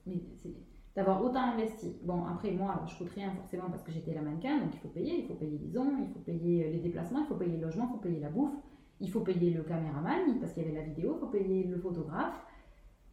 Mais 0.06 0.22
c'est 0.36 0.54
d'avoir 0.96 1.24
autant 1.24 1.42
investi. 1.54 1.96
Bon 2.04 2.26
après 2.26 2.52
moi 2.52 2.84
je 2.88 2.98
coûte 2.98 3.10
rien 3.16 3.32
forcément 3.32 3.70
parce 3.70 3.84
que 3.84 3.92
j'étais 3.92 4.14
la 4.14 4.22
mannequin 4.22 4.60
donc 4.60 4.74
il 4.74 4.80
faut 4.80 4.90
payer, 4.90 5.20
il 5.22 5.26
faut 5.26 5.36
payer 5.36 5.58
les 5.58 5.78
ondes, 5.78 6.00
il 6.08 6.14
faut 6.14 6.20
payer 6.20 6.66
euh, 6.66 6.72
les 6.72 6.80
déplacements, 6.80 7.22
il 7.22 7.28
faut 7.28 7.36
payer 7.36 7.56
le 7.58 7.64
logement, 7.66 7.88
il 7.90 7.94
faut 7.94 8.02
payer 8.02 8.20
la 8.20 8.30
bouffe, 8.30 8.54
il 9.00 9.10
faut 9.10 9.22
payer 9.22 9.52
le 9.52 9.64
caméraman 9.64 10.40
parce 10.40 10.54
qu'il 10.54 10.64
y 10.64 10.66
avait 10.68 10.78
la 10.78 10.84
vidéo, 10.86 11.14
il 11.16 11.20
faut 11.20 11.28
payer 11.28 11.64
le 11.64 11.78
photographe 11.78 12.46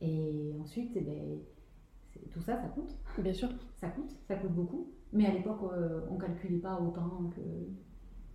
et 0.00 0.54
ensuite 0.60 0.92
eh 0.96 1.00
ben, 1.00 1.38
tout 2.32 2.40
ça 2.40 2.56
ça 2.60 2.68
coûte 2.68 2.96
Bien 3.18 3.32
sûr. 3.32 3.48
ça 3.76 3.88
coûte, 3.88 4.10
ça 4.26 4.34
coûte 4.36 4.52
beaucoup. 4.52 4.88
Mais 5.12 5.26
à 5.26 5.32
l'époque, 5.32 5.60
euh, 5.72 6.00
on 6.10 6.16
calculait 6.18 6.58
pas 6.58 6.78
autant 6.80 7.30
que. 7.34 7.40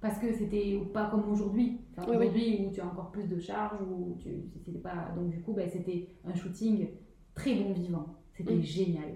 Parce 0.02 0.18
que 0.20 0.34
c'était 0.34 0.82
pas 0.94 1.06
comme 1.10 1.30
aujourd'hui. 1.32 1.80
Enfin, 1.92 2.04
Oui, 2.10 2.16
oui. 2.18 2.26
aujourd'hui, 2.28 2.66
où 2.68 2.72
tu 2.72 2.82
as 2.82 2.86
encore 2.88 3.12
plus 3.12 3.28
de 3.28 3.40
charges, 3.40 3.78
où 3.82 4.16
tu. 4.20 4.30
C'était 4.66 4.80
pas. 4.80 5.12
Donc, 5.16 5.30
du 5.30 5.42
coup, 5.42 5.54
ben, 5.54 5.70
c'était 5.70 6.10
un 6.26 6.34
shooting 6.34 6.88
très 7.36 7.56
bon 7.56 7.74
vivant. 7.74 8.08
C'était 8.34 8.56
Mm. 8.56 8.62
génial. 8.64 9.12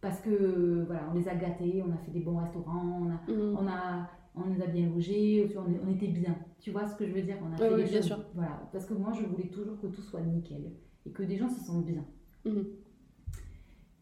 Parce 0.00 0.20
que, 0.20 0.84
voilà, 0.86 1.02
on 1.10 1.14
les 1.14 1.28
a 1.28 1.34
gâtés, 1.34 1.82
on 1.86 1.92
a 1.92 1.98
fait 1.98 2.10
des 2.10 2.20
bons 2.20 2.36
restaurants, 2.38 3.02
on 3.02 3.10
a 3.10 3.20
Mhm. 3.32 3.56
on, 3.58 3.66
a, 3.66 4.08
on 4.34 4.44
les 4.52 4.62
a 4.62 4.66
bien 4.66 4.88
logés, 4.88 5.52
on, 5.56 5.86
on 5.86 5.92
était 5.92 6.06
bien. 6.08 6.36
Tu 6.58 6.70
vois 6.70 6.86
ce 6.86 6.96
que 6.96 7.06
je 7.06 7.12
veux 7.12 7.22
dire? 7.22 7.36
On 7.42 7.52
a 7.52 7.56
Oui, 7.56 7.68
fait 7.68 7.74
oui, 7.74 7.82
des 7.84 7.88
bien 7.90 7.98
choses- 7.98 8.06
sûr. 8.06 8.24
Voilà, 8.34 8.68
parce 8.72 8.86
que 8.86 8.94
moi, 8.94 9.12
je 9.12 9.22
voulais 9.26 9.48
toujours 9.48 9.78
que 9.80 9.88
tout 9.88 10.00
soit 10.02 10.20
nickel 10.22 10.72
et 11.04 11.10
que 11.10 11.22
des 11.22 11.36
gens 11.36 11.48
se 11.48 11.60
sentent 11.60 11.84
bien. 11.84 12.04
Mhm. 12.46 12.64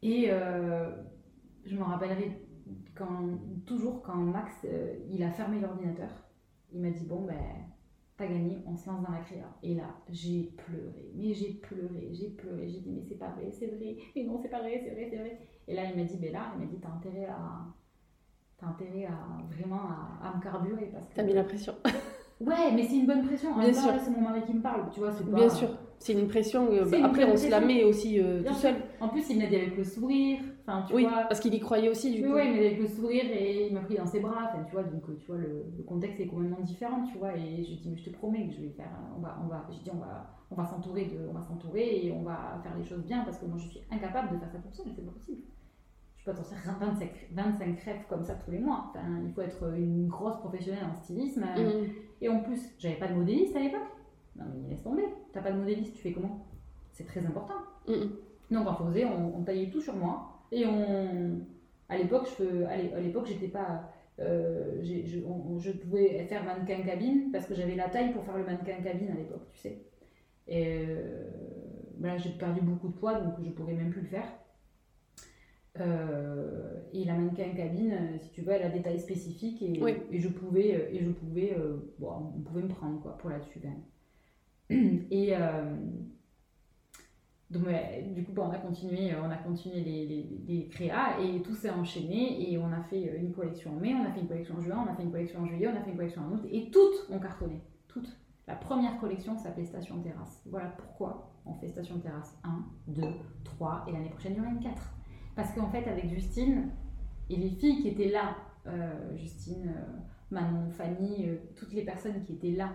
Et 0.03 0.27
euh, 0.31 0.91
je 1.65 1.77
me 1.77 1.83
rappellerai 1.83 2.47
quand, 2.95 3.39
toujours 3.67 4.03
quand 4.03 4.17
Max 4.17 4.53
euh, 4.65 4.95
il 5.11 5.23
a 5.23 5.31
fermé 5.31 5.61
l'ordinateur, 5.61 6.11
il 6.73 6.81
m'a 6.81 6.91
dit 6.91 7.05
Bon, 7.05 7.25
ben, 7.25 7.35
t'as 8.17 8.27
gagné, 8.29 8.59
on 8.67 8.77
se 8.77 8.89
lance 8.89 9.03
dans 9.05 9.11
la 9.13 9.21
créa. 9.21 9.53
Et 9.65 9.75
là, 9.75 9.97
j'ai 10.09 10.53
pleuré, 10.57 11.11
mais 11.17 11.35
j'ai 11.35 11.55
pleuré, 11.55 12.09
j'ai 12.13 12.29
pleuré. 12.31 12.69
J'ai 12.69 12.81
dit 12.81 12.91
Mais 12.93 13.03
c'est 13.03 13.19
pas 13.19 13.31
vrai, 13.31 13.51
c'est 13.51 13.67
vrai, 13.67 13.97
mais 14.15 14.23
non, 14.25 14.39
c'est 14.41 14.49
pas 14.49 14.61
vrai, 14.61 14.81
c'est 14.85 14.93
vrai, 14.93 15.09
c'est 15.11 15.17
vrai. 15.19 15.41
Et 15.69 15.75
là, 15.77 15.83
il 15.85 15.97
m'a 15.97 16.05
dit 16.05 16.17
Ben 16.17 16.33
là, 16.33 16.41
il 16.55 16.61
m'a 16.61 16.67
dit 16.67 16.79
T'as 16.81 16.89
intérêt 16.89 17.27
à. 17.27 17.39
T'as 18.59 18.67
intérêt 18.67 19.05
à 19.07 19.55
vraiment 19.55 19.83
à, 20.23 20.29
à 20.29 20.37
me 20.37 20.43
carburer 20.43 20.87
parce 20.93 21.09
que. 21.09 21.15
T'as 21.15 21.23
mis 21.23 21.35
la 21.35 21.45
pression. 21.45 21.75
Ouais, 22.41 22.71
mais 22.73 22.85
c'est 22.85 22.95
une 22.99 23.07
bonne 23.07 23.27
pression. 23.27 23.51
En 23.53 23.59
Bien 23.59 23.73
sûr. 23.73 23.91
c'est 23.99 24.11
mon 24.13 24.21
mari 24.21 24.43
qui 24.47 24.55
me 24.55 24.61
parle, 24.63 24.89
tu 24.93 25.01
vois, 25.01 25.11
c'est 25.11 25.29
pas. 25.29 25.35
Bien 25.37 25.49
sûr. 25.49 25.71
C'est 25.99 26.13
une 26.13 26.29
pression. 26.29 26.69
euh, 26.71 26.85
bah, 26.89 26.97
une 26.97 27.05
après, 27.07 27.25
on 27.25 27.37
se 27.37 27.51
la 27.51 27.59
met 27.61 27.83
aussi 27.83 28.21
euh, 28.21 28.45
tout 28.45 28.55
seul. 28.55 28.77
En 29.01 29.09
plus, 29.09 29.29
il 29.31 29.39
me 29.39 29.43
l'a 29.43 29.49
dit 29.49 29.57
avec 29.57 29.77
le 29.77 29.83
sourire. 29.83 30.39
Enfin, 30.65 30.85
tu 30.87 30.95
Oui, 30.95 31.03
vois. 31.03 31.25
parce 31.25 31.41
qu'il 31.41 31.53
y 31.53 31.59
croyait 31.59 31.89
aussi, 31.89 32.13
du 32.15 32.23
Oui, 32.23 32.29
coup. 32.29 32.35
ouais, 32.37 32.49
mais 32.53 32.67
avec 32.67 32.79
le 32.79 32.87
sourire 32.87 33.25
et 33.29 33.67
il 33.67 33.75
m'a 33.75 33.81
pris 33.81 33.97
dans 33.97 34.07
ses 34.07 34.21
bras, 34.21 34.51
enfin, 34.53 34.63
tu 34.63 34.71
vois, 34.73 34.85
donc 34.85 35.03
tu 35.19 35.27
vois, 35.27 35.37
le, 35.39 35.65
le 35.77 35.83
contexte 35.83 36.21
est 36.21 36.29
complètement 36.29 36.61
différent, 36.61 37.03
tu 37.11 37.19
vois, 37.19 37.37
et 37.37 37.65
je 37.65 37.71
lui 37.71 37.77
dis, 37.79 37.89
mais 37.91 37.97
je 37.97 38.05
te 38.09 38.17
promets 38.17 38.47
que 38.47 38.55
je 38.55 38.61
vais 38.61 38.71
faire, 38.71 38.93
on 39.17 39.21
va, 39.21 39.37
on 39.43 39.49
va, 39.49 39.67
je 39.73 39.79
dis, 39.83 39.91
on 39.93 39.99
va, 39.99 40.31
on 40.53 40.55
va 40.55 40.65
s'entourer 40.65 41.07
de, 41.07 41.19
on 41.29 41.33
va 41.33 41.43
s'entourer 41.43 42.07
et 42.07 42.13
on 42.13 42.23
va 42.23 42.61
faire 42.63 42.77
les 42.79 42.85
choses 42.85 43.03
bien 43.05 43.25
parce 43.25 43.39
que 43.39 43.47
moi 43.47 43.59
je 43.59 43.67
suis 43.69 43.81
incapable 43.91 44.35
de 44.35 44.39
faire 44.39 44.53
ça 44.53 44.59
toute 44.59 44.75
seule, 44.75 44.93
c'est 44.95 45.05
pas 45.05 45.11
possible. 45.11 45.43
Peux 46.29 46.35
t'en 46.35 46.45
sortir 46.45 46.77
25, 46.79 47.11
25 47.33 47.77
crêpes 47.77 48.07
comme 48.07 48.23
ça 48.23 48.35
tous 48.35 48.51
les 48.51 48.59
mois, 48.59 48.85
enfin, 48.91 49.01
il 49.25 49.33
faut 49.33 49.41
être 49.41 49.73
une 49.75 50.09
grosse 50.09 50.37
professionnelle 50.37 50.85
en 50.85 50.95
stylisme, 50.95 51.41
Mhm. 51.57 51.87
et 52.21 52.29
en 52.29 52.41
plus, 52.41 52.61
j'avais 52.79 52.97
pas 52.97 53.09
de 53.09 53.15
modéliste 53.15 53.57
à 53.57 53.61
l'époque. 53.61 53.89
Non 54.37 54.45
mais 54.55 54.69
laisse 54.69 54.83
tomber, 54.83 55.05
t'as 55.33 55.41
pas 55.41 55.53
de 55.53 55.57
modéliste, 55.59 55.95
tu 55.95 56.03
fais 56.03 56.13
comment? 56.13 56.45
C'est 56.93 57.07
très 57.07 57.25
important. 57.25 57.55
Mhm. 57.89 58.11
Donc 58.51 58.67
on 58.69 58.87
faisait, 58.89 59.07
on, 59.07 59.39
on 59.39 59.43
taillait 59.43 59.71
tout 59.71 59.81
sur 59.81 59.97
moi. 59.97 60.43
Et 60.53 60.67
on, 60.67 61.41
à 61.89 61.97
l'époque, 61.97 62.29
je, 62.39 62.65
à 62.65 62.77
l'é- 62.77 62.93
à 62.93 63.01
l'époque, 63.01 63.25
j'étais 63.27 63.49
pas, 63.49 63.91
euh, 64.21 64.83
je, 64.83 65.21
on- 65.27 65.59
je 65.59 65.71
pouvais 65.71 66.27
faire 66.27 66.45
mannequin 66.45 66.83
cabine 66.83 67.31
parce 67.33 67.47
que 67.47 67.55
j'avais 67.55 67.75
la 67.75 67.89
taille 67.89 68.13
pour 68.13 68.23
faire 68.25 68.37
le 68.37 68.45
mannequin 68.45 68.83
cabine 68.85 69.13
à 69.13 69.15
l'époque, 69.15 69.47
tu 69.55 69.61
sais. 69.61 69.83
Et 70.47 70.77
euh, 70.89 71.31
ben 71.97 72.09
là, 72.09 72.17
j'ai 72.19 72.31
perdu 72.33 72.61
beaucoup 72.61 72.89
de 72.89 72.93
poids, 72.99 73.19
donc 73.19 73.35
je 73.43 73.49
pourrais 73.51 73.73
même 73.73 73.89
plus 73.91 74.03
le 74.03 74.09
faire. 74.09 74.27
Euh, 75.81 76.81
et 76.93 77.05
la 77.05 77.15
mannequin 77.15 77.51
cabine, 77.55 77.93
euh, 77.93 78.19
si 78.19 78.31
tu 78.33 78.43
veux, 78.43 78.53
elle 78.53 78.63
a 78.63 78.71
des 78.71 78.83
tailles 78.83 78.99
spécifiques 79.01 79.61
et, 79.63 79.79
Oui. 79.83 79.93
et 80.11 80.19
je 80.19 80.29
pouvais, 80.29 80.89
et 80.95 81.05
je 81.05 81.11
pouvais, 81.11 81.55
euh, 81.57 81.77
bon, 81.99 82.33
on 82.37 82.41
pouvait 82.41 82.63
me 82.63 82.69
prendre 82.69 83.01
quoi 83.01 83.17
pour 83.19 83.31
là-dessus 83.31 83.61
quand 83.61 83.69
même. 83.69 85.03
Et 85.11 85.35
euh, 85.37 85.77
donc 87.51 87.67
ouais, 87.67 88.05
du 88.15 88.25
coup, 88.25 88.33
bon, 88.33 88.43
on 88.45 88.51
a 88.51 88.59
continué, 88.59 89.13
on 89.23 89.31
a 89.31 89.37
continué 89.37 89.81
les, 89.81 90.07
les, 90.07 90.39
les 90.47 90.69
créas 90.69 91.19
et 91.21 91.41
tout 91.43 91.55
s'est 91.55 91.71
enchaîné 91.71 92.51
et 92.53 92.59
on 92.59 92.71
a 92.73 92.83
fait 92.83 93.17
une 93.19 93.33
collection 93.33 93.73
en 93.77 93.81
mai, 93.81 93.95
on 93.95 94.05
a 94.05 94.13
fait 94.13 94.21
une 94.21 94.29
collection 94.29 94.57
en 94.57 94.61
juin, 94.61 94.85
on 94.87 94.93
a 94.93 94.95
fait 94.95 95.03
une 95.03 95.11
collection 95.11 95.41
en 95.41 95.47
juillet, 95.47 95.69
on 95.69 95.77
a 95.77 95.81
fait 95.83 95.91
une 95.91 95.97
collection 95.97 96.23
en 96.23 96.33
août 96.33 96.43
et 96.51 96.71
toutes 96.71 97.07
ont 97.11 97.19
cartonné, 97.19 97.63
toutes. 97.87 98.15
La 98.47 98.55
première 98.55 98.99
collection 98.99 99.37
s'appelait 99.37 99.65
Station 99.67 100.01
Terrasse. 100.01 100.43
Voilà 100.51 100.69
pourquoi 100.69 101.31
on 101.47 101.55
fait 101.55 101.69
Station 101.69 101.99
Terrasse 101.99 102.35
1, 102.45 102.65
2, 102.89 103.03
3 103.45 103.85
et 103.89 103.93
l'année 103.93 104.09
prochaine 104.11 104.33
il 104.37 104.39
y 104.39 104.41
en 104.41 104.49
a 104.49 104.53
une 104.53 104.61
4. 104.61 104.95
Parce 105.39 105.53
qu'en 105.55 105.69
fait 105.69 105.87
avec 105.89 106.09
Justine 106.09 106.71
et 107.31 107.37
les 107.37 107.51
filles 107.51 107.81
qui 107.81 107.87
étaient 107.91 108.09
là, 108.11 108.35
euh, 108.67 109.17
Justine, 109.17 109.69
euh, 109.69 109.97
Manon, 110.33 110.69
Fanny, 110.71 111.29
euh, 111.29 111.37
toutes 111.55 111.73
les 111.73 111.85
personnes 111.85 112.21
qui 112.25 112.33
étaient 112.33 112.51
là 112.57 112.71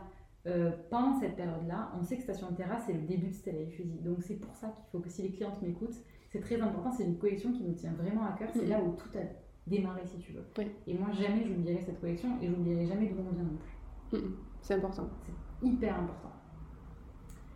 euh, 0.47 0.71
pendant 0.89 1.19
cette 1.19 1.35
période-là, 1.35 1.91
on 1.99 2.03
sait 2.03 2.15
que 2.15 2.23
Station 2.23 2.51
de 2.51 2.55
Terrasse, 2.55 2.83
c'est 2.85 2.93
le 2.93 3.01
début 3.01 3.27
de 3.27 3.33
Stella 3.33 3.59
et 3.59 3.67
Fusil. 3.67 3.99
Donc 3.99 4.23
c'est 4.23 4.35
pour 4.37 4.55
ça 4.55 4.67
qu'il 4.69 4.85
faut 4.93 4.99
que 4.99 5.09
si 5.09 5.23
les 5.23 5.31
clientes 5.31 5.61
m'écoutent, 5.61 5.97
c'est 6.31 6.39
très 6.39 6.59
important, 6.61 6.89
c'est 6.89 7.03
une 7.03 7.17
collection 7.17 7.51
qui 7.51 7.63
nous 7.65 7.73
tient 7.73 7.91
vraiment 7.91 8.23
à 8.27 8.31
cœur, 8.31 8.47
c'est 8.53 8.61
Mhm. 8.63 8.69
là 8.69 8.81
où 8.81 8.93
tout 8.93 9.09
a 9.17 9.21
démarré 9.67 10.03
si 10.05 10.17
tu 10.19 10.31
veux. 10.31 10.45
Oui. 10.57 10.71
Et 10.87 10.97
moi 10.97 11.11
jamais 11.11 11.43
j'oublierai 11.43 11.81
cette 11.81 11.99
collection 11.99 12.29
et 12.41 12.47
j'oublierai 12.47 12.85
jamais 12.87 13.07
d'où 13.07 13.19
on 13.19 13.33
vient 13.33 13.43
non 13.43 13.57
plus. 13.57 14.19
Mhm. 14.19 14.35
C'est 14.61 14.75
important. 14.75 15.09
Hyper 15.61 15.99
important. 15.99 16.31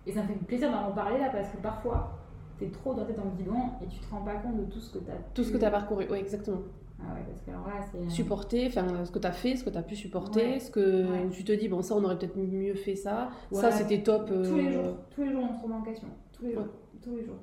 Et 0.05 0.11
ça 0.11 0.23
me 0.23 0.27
fait 0.27 0.35
plaisir 0.35 0.69
d'en 0.69 0.91
parler 0.91 1.17
là 1.17 1.29
parce 1.29 1.49
que 1.49 1.57
parfois, 1.57 2.26
t'es 2.59 2.67
trop 2.69 2.93
dans 2.93 3.01
la 3.01 3.05
tête 3.05 3.17
dans 3.17 3.25
le 3.25 3.31
guidon 3.37 3.53
et 3.83 3.87
tu 3.87 3.99
te 3.99 4.09
rends 4.11 4.21
pas 4.21 4.35
compte 4.35 4.57
de 4.57 4.65
tout 4.65 4.79
ce 4.79 4.93
que 4.93 4.99
t'as 4.99 5.13
Tout 5.33 5.43
ce 5.43 5.51
que 5.51 5.57
tu 5.57 5.65
as 5.65 5.71
parcouru, 5.71 6.05
oui, 6.09 6.17
exactement. 6.17 6.59
Ah 6.99 7.13
ouais, 7.13 7.19
parce 7.27 7.41
que 7.43 7.51
alors 7.51 7.67
là, 7.67 7.85
c'est... 7.91 8.09
Supporter, 8.09 8.67
enfin, 8.67 9.05
ce 9.05 9.11
que 9.11 9.19
tu 9.19 9.27
as 9.27 9.31
fait, 9.31 9.55
ce 9.55 9.63
que 9.63 9.69
tu 9.69 9.77
as 9.77 9.83
pu 9.83 9.95
supporter, 9.95 10.53
Ouais. 10.53 10.59
ce 10.59 10.71
que 10.71 11.05
Ouais. 11.11 11.29
tu 11.31 11.43
te 11.43 11.51
dis, 11.51 11.67
bon, 11.67 11.81
ça, 11.83 11.95
on 11.95 12.03
aurait 12.03 12.17
peut-être 12.17 12.35
mieux 12.37 12.73
fait 12.73 12.95
ça. 12.95 13.29
Ça, 13.51 13.71
c'était 13.71 14.01
top. 14.01 14.29
euh, 14.31 14.43
Tous 14.49 14.55
les 14.55 14.71
jours, 14.71 14.95
tous 15.11 15.21
les 15.23 15.31
jours 15.31 15.43
on 15.49 15.53
se 15.57 15.63
remet 15.63 15.75
en 15.75 15.81
question. 15.81 16.07
Tous 16.33 16.45
les 16.45 16.53
jours, 16.53 16.65
tous 17.03 17.15
les 17.15 17.23
jours, 17.23 17.35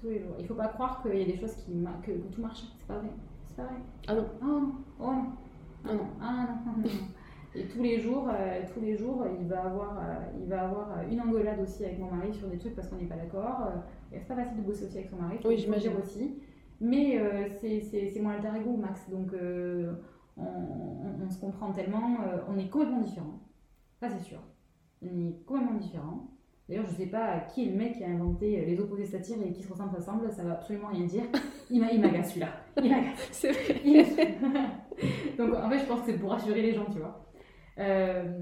tous 0.00 0.08
les 0.10 0.18
jours. 0.20 0.34
Il 0.38 0.46
faut 0.46 0.54
pas 0.54 0.68
croire 0.68 1.02
qu'il 1.02 1.18
y 1.18 1.22
a 1.22 1.26
des 1.26 1.36
choses 1.38 1.54
qui 1.54 1.72
que, 2.02 2.10
que 2.12 2.34
tout 2.34 2.42
marche. 2.42 2.64
C'est 2.78 2.86
pas 2.86 2.98
vrai. 2.98 3.08
C'est 3.48 3.56
pas 3.56 3.62
vrai. 3.62 3.76
Ah 4.08 4.14
non. 4.14 4.24
Oh 4.42 4.46
non, 4.46 4.72
oh 5.00 5.04
non, 5.06 5.26
Ah 5.86 5.92
non. 5.94 6.00
ah 6.20 6.46
non. 6.76 6.84
Et 7.56 7.64
tous 7.66 7.82
les 7.84 8.00
jours, 8.00 8.28
euh, 8.28 8.60
tous 8.74 8.80
les 8.80 8.96
jours, 8.96 9.24
il 9.40 9.46
va 9.46 9.62
avoir, 9.62 9.96
euh, 9.98 10.14
il 10.42 10.48
va 10.48 10.62
avoir 10.62 10.88
euh, 10.98 11.08
une 11.10 11.20
engueulade 11.20 11.60
aussi 11.60 11.84
avec 11.84 12.00
mon 12.00 12.10
mari 12.10 12.34
sur 12.34 12.48
des 12.48 12.58
trucs 12.58 12.74
parce 12.74 12.88
qu'on 12.88 12.96
n'est 12.96 13.04
pas 13.04 13.14
d'accord. 13.14 13.68
Euh, 14.14 14.18
c'est 14.20 14.28
pas 14.28 14.36
facile 14.36 14.56
de 14.58 14.62
bosser 14.62 14.84
aussi 14.86 14.98
avec 14.98 15.08
son 15.10 15.16
mari. 15.16 15.38
Oui, 15.44 15.58
j'imagine. 15.58 15.92
aussi. 16.02 16.38
Mais 16.80 17.18
euh, 17.18 17.48
c'est 17.60 18.20
mon 18.20 18.30
alter 18.30 18.48
ego, 18.60 18.76
Max. 18.76 19.08
Donc 19.10 19.32
euh, 19.32 19.92
on, 20.36 20.42
on- 20.42 21.24
on 21.26 21.30
se 21.30 21.40
comprend 21.40 21.72
tellement. 21.72 22.16
euh, 22.26 22.38
on 22.48 22.58
est 22.58 22.68
complètement 22.68 23.00
différents. 23.00 23.40
Ça 24.00 24.08
c'est 24.10 24.22
sûr. 24.24 24.40
On 25.02 25.06
est 25.28 25.44
complètement 25.46 25.78
différents. 25.78 26.28
D'ailleurs, 26.68 26.86
je 26.86 26.94
sais 26.94 27.06
pas 27.06 27.40
qui 27.40 27.66
est 27.66 27.70
le 27.70 27.76
mec 27.76 27.92
qui 27.98 28.04
a 28.04 28.08
inventé 28.08 28.64
les 28.64 28.80
opposés 28.80 29.04
s'attirent 29.04 29.42
et 29.44 29.52
qui 29.52 29.62
se 29.62 29.70
ressemblent 29.70 29.94
s'assemblent, 29.94 30.30
ça 30.32 30.42
va 30.44 30.52
absolument 30.52 30.88
rien 30.88 31.04
dire. 31.06 31.24
Il 31.70 31.80
m'agace 31.80 32.28
celui-là. 32.30 32.48
Il 32.82 32.90
m'agace. 32.90 33.28
C'est 33.32 33.52
vrai. 33.52 34.38
Donc 35.38 35.54
en 35.54 35.68
fait, 35.68 35.78
je 35.80 35.84
pense 35.84 36.00
que 36.00 36.06
c'est 36.12 36.18
pour 36.18 36.30
rassurer 36.30 36.62
les 36.62 36.72
gens, 36.72 36.86
tu 36.90 36.98
vois. 36.98 37.26
Euh, 37.78 38.38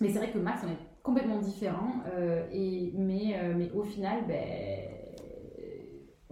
mais 0.00 0.08
c'est 0.08 0.18
vrai 0.18 0.30
que 0.30 0.38
Max, 0.38 0.62
on 0.66 0.68
est 0.72 0.76
complètement 1.02 1.38
différents. 1.38 2.02
Euh, 2.12 2.46
et, 2.52 2.92
mais, 2.96 3.34
euh, 3.38 3.54
mais 3.56 3.70
au 3.70 3.82
final, 3.82 4.24
ben, 4.28 4.44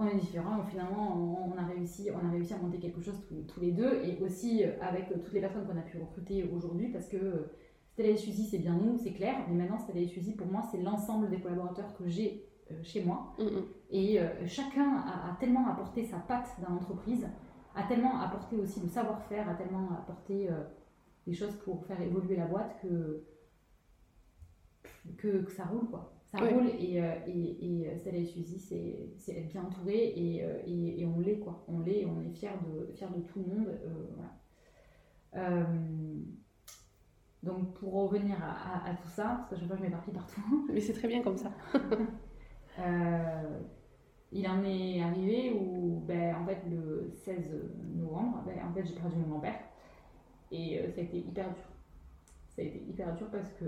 on 0.03 0.09
est 0.09 0.21
différents. 0.21 0.63
Finalement, 0.65 1.47
on, 1.47 1.57
a 1.59 1.65
réussi, 1.65 2.09
on 2.11 2.27
a 2.27 2.31
réussi 2.31 2.55
à 2.55 2.59
monter 2.59 2.79
quelque 2.79 3.01
chose 3.01 3.17
tous, 3.29 3.61
les 3.61 3.73
deux. 3.73 4.03
Et 4.05 4.19
aussi 4.23 4.65
avec 4.81 5.09
toutes 5.09 5.33
les 5.33 5.41
personnes 5.41 5.67
qu'on 5.67 5.79
a 5.79 5.83
pu 5.83 5.99
recruter 5.99 6.45
aujourd'hui, 6.53 6.89
parce 6.89 7.09
que 7.09 7.51
Stella 7.93 8.11
et 8.11 8.17
Suzy, 8.17 8.47
c'est 8.47 8.59
bien 8.59 8.75
nous, 8.75 8.99
c'est 8.99 9.13
clair. 9.13 9.37
Mais 9.49 9.55
maintenant, 9.55 9.79
Stella 9.79 10.01
et 10.01 10.07
Suzy, 10.07 10.35
pour 10.35 10.47
moi, 10.47 10.63
c'est 10.71 10.79
l'ensemble 10.79 11.31
des 11.31 11.41
collaborateurs 11.41 11.97
que 11.97 12.07
j'ai 12.07 12.47
chez 12.83 13.05
moi. 13.05 13.37
Et 13.91 14.19
chacun 14.47 14.97
a, 14.97 15.33
a, 15.33 15.37
tellement 15.39 15.69
apporté 15.69 16.05
sa 16.05 16.19
patte 16.19 16.49
dans 16.61 16.75
l'entreprise, 16.75 17.27
a 17.75 17.83
tellement 17.85 18.21
apporté 18.21 18.57
aussi 18.57 18.81
le 18.81 18.89
savoir-faire, 18.89 19.49
a 19.49 19.55
tellement 19.55 19.91
apporté 19.93 20.49
des 21.27 21.35
choses 21.35 21.57
pour 21.65 21.85
faire 21.87 22.01
évoluer 22.01 22.37
la 22.37 22.47
boîte 22.47 22.77
que, 22.83 23.25
que, 25.17 25.51
ça 25.51 25.65
roule 25.65 25.89
quoi. 25.89 26.13
Ça 26.33 26.39
roule 26.39 26.69
et, 26.81 27.03
euh, 27.03 27.15
et, 27.27 27.83
et 27.83 27.97
Stella 27.99 28.17
et 28.17 28.25
Suzy, 28.25 28.59
c'est 28.59 29.33
être 29.37 29.49
bien 29.49 29.65
entouré 29.65 30.15
et, 30.17 30.43
euh, 30.43 30.63
et, 30.67 31.03
et 31.03 31.07
on 31.07 31.21
l'est 31.21 31.39
quoi. 31.39 31.63
On 31.69 31.81
l'est 31.81 32.07
on 32.07 32.23
est 32.23 32.31
fiers 32.31 32.49
de, 32.67 32.87
de 32.91 33.21
tout 33.21 33.41
le 33.41 33.55
monde. 33.55 33.69
Euh, 35.35 35.65
donc 37.43 37.75
pour 37.75 37.93
revenir 37.95 38.37
à, 38.43 38.89
à, 38.89 38.95
tout 38.95 39.09
ça, 39.09 39.47
parce 39.51 39.61
que 39.61 39.67
je 39.67 39.67
vois 39.67 39.77
que 39.77 39.83
je 39.83 39.87
m'éparpille 39.89 40.15
partout. 40.15 40.67
Mais 40.73 40.81
c'est 40.81 40.95
très 40.95 41.09
bien 41.09 41.23
comme 41.23 41.37
ça. 41.37 41.53
il 44.33 44.49
en 44.49 44.65
est 44.65 45.03
arrivé 45.03 45.53
où, 45.53 46.03
ben, 46.07 46.35
en 46.37 46.47
fait, 46.47 46.63
le 46.71 47.11
16 47.13 47.51
novembre, 47.95 48.43
ben, 48.47 48.59
en 48.67 48.73
fait, 48.73 48.87
j'ai 48.87 48.95
perdu 48.95 49.17
mon 49.19 49.29
grand-père. 49.29 49.61
Et 50.51 50.79
euh, 50.79 50.91
ça 50.91 51.01
a 51.01 51.05
été 51.05 51.19
hyper 51.19 51.47
dur. 51.49 51.65
Ça 52.49 52.63
a 52.63 52.65
été 52.65 52.79
hyper 52.89 53.15
dur 53.15 53.29
parce 53.31 53.53
que. 53.53 53.65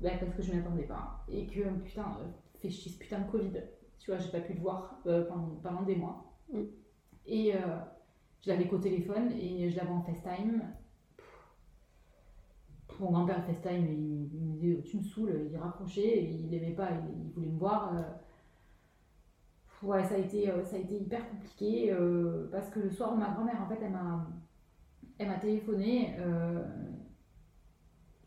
Bah, 0.00 0.10
parce 0.18 0.34
que 0.34 0.42
je 0.42 0.52
ne 0.52 0.58
m'attendais 0.58 0.84
pas. 0.84 1.24
Et 1.28 1.46
que, 1.46 1.68
putain, 1.80 2.16
euh, 2.20 2.28
fait 2.60 2.70
chier 2.70 2.92
ce 2.92 2.98
putain 2.98 3.20
de 3.20 3.30
Covid. 3.30 3.52
Tu 3.98 4.10
vois, 4.10 4.20
j'ai 4.20 4.30
pas 4.30 4.40
pu 4.40 4.54
le 4.54 4.60
voir 4.60 5.00
euh, 5.06 5.26
pendant, 5.62 5.82
des 5.82 5.96
mois. 5.96 6.32
Mm. 6.52 6.62
Et 7.26 7.52
je 8.40 8.48
l'avais 8.48 8.66
qu'au 8.68 8.78
téléphone 8.78 9.32
et 9.32 9.68
je 9.68 9.76
l'avais 9.76 9.90
en 9.90 10.00
FaceTime. 10.00 10.62
mon 13.00 13.10
grand-père 13.10 13.44
FaceTime, 13.44 13.86
il, 13.86 14.34
il, 14.34 14.44
me 14.44 14.52
disait 14.52 14.82
Tu 14.82 14.96
me 14.96 15.02
saoules, 15.02 15.48
il 15.50 15.56
raccrochait, 15.58 16.24
il 16.24 16.54
aimait 16.54 16.72
pas, 16.72 16.88
il, 16.92 17.30
voulait 17.32 17.48
me 17.48 17.58
voir. 17.58 17.92
ouais, 19.82 20.02
ça 20.04 20.14
a, 20.14 20.18
été, 20.18 20.46
ça 20.64 20.76
a 20.76 20.78
été 20.78 20.94
hyper 20.94 21.28
compliqué 21.28 21.94
parce 22.50 22.70
que 22.70 22.80
le 22.80 22.90
soir, 22.90 23.14
ma 23.14 23.28
grand-mère, 23.30 23.62
en 23.62 23.68
fait, 23.68 23.78
elle 23.82 23.92
m'a 23.92 24.26
elle 25.18 25.28
m'a 25.28 25.38
téléphoné, 25.38 26.14
euh, 26.20 26.62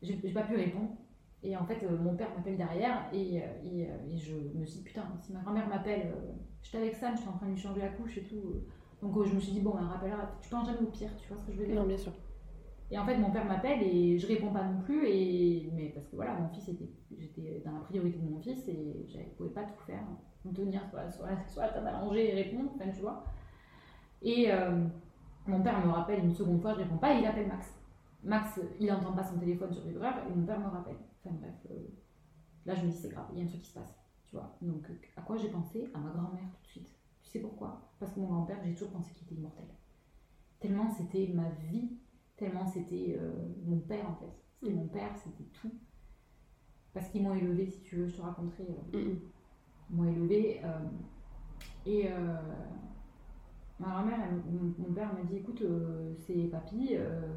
j'ai 0.02 0.16
pas 0.34 0.44
pu 0.44 0.56
répondre. 0.56 0.98
Et 1.44 1.58
en 1.58 1.66
fait, 1.66 1.84
euh, 1.84 1.98
mon 1.98 2.16
père 2.16 2.30
m'appelle 2.36 2.58
derrière 2.58 3.08
et, 3.12 3.42
euh, 3.42 4.08
et, 4.08 4.18
je 4.18 4.36
me 4.56 4.66
suis 4.66 4.80
dit, 4.80 4.84
putain, 4.84 5.04
si 5.22 5.34
ma 5.34 5.40
grand-mère 5.40 5.68
m'appelle, 5.68 6.14
j'étais 6.62 6.78
avec 6.78 6.96
Sam, 6.96 7.16
j'étais 7.16 7.30
en 7.30 7.34
train 7.34 7.48
de 7.48 7.54
lui 7.54 7.60
changer 7.60 7.82
la 7.82 7.90
couche 7.90 8.18
et 8.18 8.24
tout. 8.24 8.62
Donc 9.02 9.26
je 9.26 9.34
me 9.34 9.40
suis 9.40 9.54
dit, 9.54 9.62
bon, 9.62 9.76
un 9.76 9.88
rappellera, 9.88 10.38
tu 10.40 10.50
penses 10.50 10.68
jamais 10.68 10.82
au 10.82 10.92
pire, 10.92 11.10
tu 11.18 11.28
vois 11.28 11.38
ce 11.38 11.48
que 11.48 11.54
je 11.54 11.58
veux 11.58 11.66
dire? 11.66 11.76
Non, 11.76 11.88
bien 11.88 11.98
sûr. 11.98 12.12
Et 12.92 13.00
en 13.00 13.06
fait, 13.06 13.18
mon 13.18 13.32
père 13.32 13.46
m'appelle 13.46 13.82
et 13.82 14.20
je 14.20 14.28
réponds 14.28 14.52
pas 14.52 14.64
non 14.64 14.82
plus. 14.82 15.08
Et... 15.08 15.72
Mais 15.74 15.90
parce 15.90 16.08
que 16.08 16.16
voilà, 16.16 16.34
mon 16.34 16.50
fils 16.50 16.68
était. 16.68 16.90
J'étais 17.18 17.62
dans 17.66 17.72
la 17.72 17.80
priorité 17.80 18.20
de 18.20 18.30
mon 18.30 18.40
fils 18.40 18.68
et 18.68 19.08
je 19.10 19.18
pouvais 19.38 19.50
pas 19.50 19.64
tout 19.64 19.84
faire. 19.86 20.04
Me 20.44 20.54
tenir 20.54 20.82
table 20.92 21.88
à 21.88 22.02
manger 22.04 22.32
et 22.32 22.44
répondre, 22.44 22.72
enfin, 22.76 22.90
tu 22.90 23.02
vois. 23.02 23.24
Et, 24.22 24.50
mon 25.48 25.62
père 25.62 25.86
me 25.86 25.92
rappelle 25.92 26.20
une 26.20 26.34
seconde 26.34 26.62
fois, 26.62 26.74
je 26.74 26.80
réponds 26.80 26.98
pas, 26.98 27.14
et 27.14 27.20
il 27.20 27.26
appelle 27.26 27.48
Max. 27.48 27.74
Max, 28.24 28.60
il 28.80 28.88
n'entend 28.88 29.14
pas 29.14 29.24
son 29.24 29.40
téléphone 29.40 29.74
sur 29.74 29.84
vibreur, 29.84 30.14
et 30.28 30.36
mon 30.36 30.46
père 30.46 30.60
me 30.60 30.68
rappelle. 30.68 30.98
Enfin 31.24 31.36
bref, 31.40 31.56
euh, 31.72 31.88
là 32.66 32.76
je 32.76 32.86
me 32.86 32.92
dis 32.92 32.98
c'est 32.98 33.10
grave, 33.10 33.28
il 33.34 33.40
y 33.40 33.42
a 33.42 33.46
un 33.46 33.48
truc 33.48 33.62
qui 33.62 33.70
se 33.70 33.74
passe. 33.74 33.96
Tu 34.26 34.36
vois. 34.36 34.58
Donc 34.62 34.88
à 35.16 35.22
quoi 35.22 35.38
j'ai 35.38 35.50
pensé? 35.50 35.90
À 35.94 36.00
ma 36.00 36.12
grand-mère 36.12 36.50
tout 36.54 36.62
de 36.64 36.68
suite. 36.68 36.90
Tu 37.22 37.30
sais 37.30 37.40
pourquoi? 37.40 37.92
Parce 38.00 38.14
que 38.14 38.20
mon 38.20 38.28
grand-père, 38.28 38.60
j'ai 38.64 38.74
toujours 38.74 38.92
pensé 38.92 39.14
qu'il 39.14 39.28
était 39.28 39.36
immortel. 39.36 39.66
Tellement 40.60 40.90
c'était 40.90 41.32
ma 41.34 41.50
vie, 41.50 41.98
tellement 42.38 42.66
c'était 42.66 43.18
euh, 43.20 43.32
mon 43.64 43.80
père 43.80 44.10
en 44.10 44.16
fait. 44.16 44.32
C'était 44.60 44.74
mon 44.74 44.88
père, 44.88 45.16
c'était 45.18 45.50
tout. 45.54 45.72
Parce 46.94 47.08
qu'ils 47.10 47.24
m'ont 47.24 47.34
élevé, 47.34 47.68
si 47.68 47.82
tu 47.82 47.96
veux, 47.96 48.08
je 48.08 48.18
te 48.18 48.22
raconterai. 48.22 48.68
Euh, 48.94 49.16
ils 49.90 49.96
m'ont 49.96 50.10
élevé. 50.10 50.62
et 51.86 52.10
Ma 53.82 53.88
grand-mère, 53.88 54.20
mon 54.78 54.94
père 54.94 55.12
m'a 55.12 55.24
dit 55.24 55.38
écoute, 55.38 55.64
euh, 55.64 56.14
c'est 56.20 56.36
papy, 56.52 56.90
euh, 56.92 57.34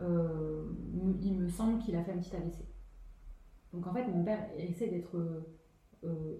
euh, 0.00 0.64
il 1.20 1.34
me 1.34 1.48
semble 1.48 1.80
qu'il 1.80 1.96
a 1.96 2.04
fait 2.04 2.12
un 2.12 2.18
petit 2.18 2.36
AVC. 2.36 2.69
Donc 3.72 3.86
en 3.86 3.92
fait, 3.92 4.06
mon 4.06 4.24
père 4.24 4.48
essaie 4.56 4.88
d'être 4.88 5.16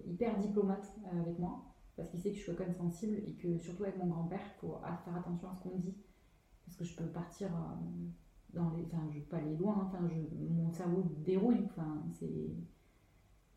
hyper 0.05 0.37
diplomate 0.39 0.91
avec 1.11 1.37
moi, 1.39 1.63
parce 1.95 2.09
qu'il 2.09 2.19
sait 2.19 2.31
que 2.31 2.37
je 2.37 2.41
suis 2.43 2.55
quand 2.55 2.65
même 2.65 2.75
sensible 2.75 3.17
et 3.25 3.33
que 3.35 3.57
surtout 3.59 3.83
avec 3.83 3.97
mon 3.97 4.07
grand-père, 4.07 4.41
il 4.41 4.59
faut 4.59 4.75
faire 5.05 5.15
attention 5.15 5.49
à 5.49 5.55
ce 5.55 5.63
qu'on 5.63 5.77
dit, 5.77 5.95
parce 6.65 6.77
que 6.77 6.83
je 6.83 6.95
peux 6.95 7.05
partir 7.05 7.49
dans 8.53 8.71
les. 8.71 8.85
Enfin, 8.85 9.07
je 9.13 9.19
peux 9.19 9.25
pas 9.25 9.37
aller 9.37 9.55
loin, 9.55 9.87
enfin, 9.87 9.99
mon 10.49 10.71
cerveau 10.71 11.03
dérouille, 11.19 11.65
enfin, 11.65 12.03
c'est. 12.11 12.55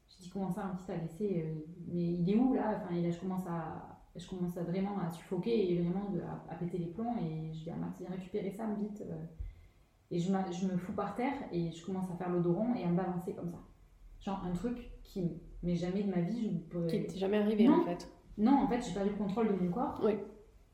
Je 0.09 0.23
dis 0.23 0.31
comment 0.31 0.51
ça, 0.51 0.67
un 0.67 0.77
petit 0.77 0.93
AVC, 0.93 1.45
mais 1.89 2.13
il 2.15 2.31
est 2.31 2.37
où 2.37 2.55
là? 2.55 2.81
Enfin, 2.83 2.95
là, 2.95 3.11
je 3.11 3.19
commence 3.19 3.47
à 3.47 3.95
je 4.17 4.29
commence 4.29 4.57
à 4.57 4.63
vraiment 4.63 4.99
à 4.99 5.11
suffoquer 5.11 5.73
et 5.73 5.83
vraiment 5.83 6.13
à, 6.49 6.55
péter 6.55 6.79
les 6.79 6.87
plombs. 6.87 7.17
Et 7.19 7.53
je 7.53 7.65
dis 7.65 7.71
à 7.71 8.11
récupérer 8.11 8.51
ça 8.51 8.67
vite. 8.75 9.03
Euh. 9.03 9.25
Et 10.11 10.19
je, 10.19 10.27
je, 10.27 10.67
me 10.67 10.77
fous 10.77 10.93
par 10.93 11.15
terre 11.15 11.35
et 11.51 11.73
je 11.73 11.85
commence 11.85 12.11
à 12.11 12.15
faire 12.17 12.31
l'odoron 12.31 12.75
et 12.75 12.85
à 12.85 12.89
me 12.89 12.97
balancer 12.97 13.35
comme 13.35 13.51
ça. 13.51 13.59
Genre 14.21 14.43
un 14.45 14.53
truc 14.53 14.91
qui, 15.03 15.23
mais 15.63 15.75
jamais 15.75 16.03
de 16.03 16.11
ma 16.11 16.21
vie, 16.21 16.43
je 16.43 16.49
ne 16.49 16.59
pourrais. 16.59 16.87
Qui 16.87 17.07
t'est 17.07 17.19
jamais 17.19 17.39
arrivé 17.39 17.69
en 17.69 17.83
fait 17.83 18.09
Non, 18.39 18.63
en 18.63 18.69
fait, 18.69 18.85
j'ai 18.87 18.93
perdu 18.93 19.11
le 19.11 19.17
contrôle 19.17 19.49
de 19.49 19.65
mon 19.65 19.71
corps. 19.71 20.01
Oui. 20.05 20.13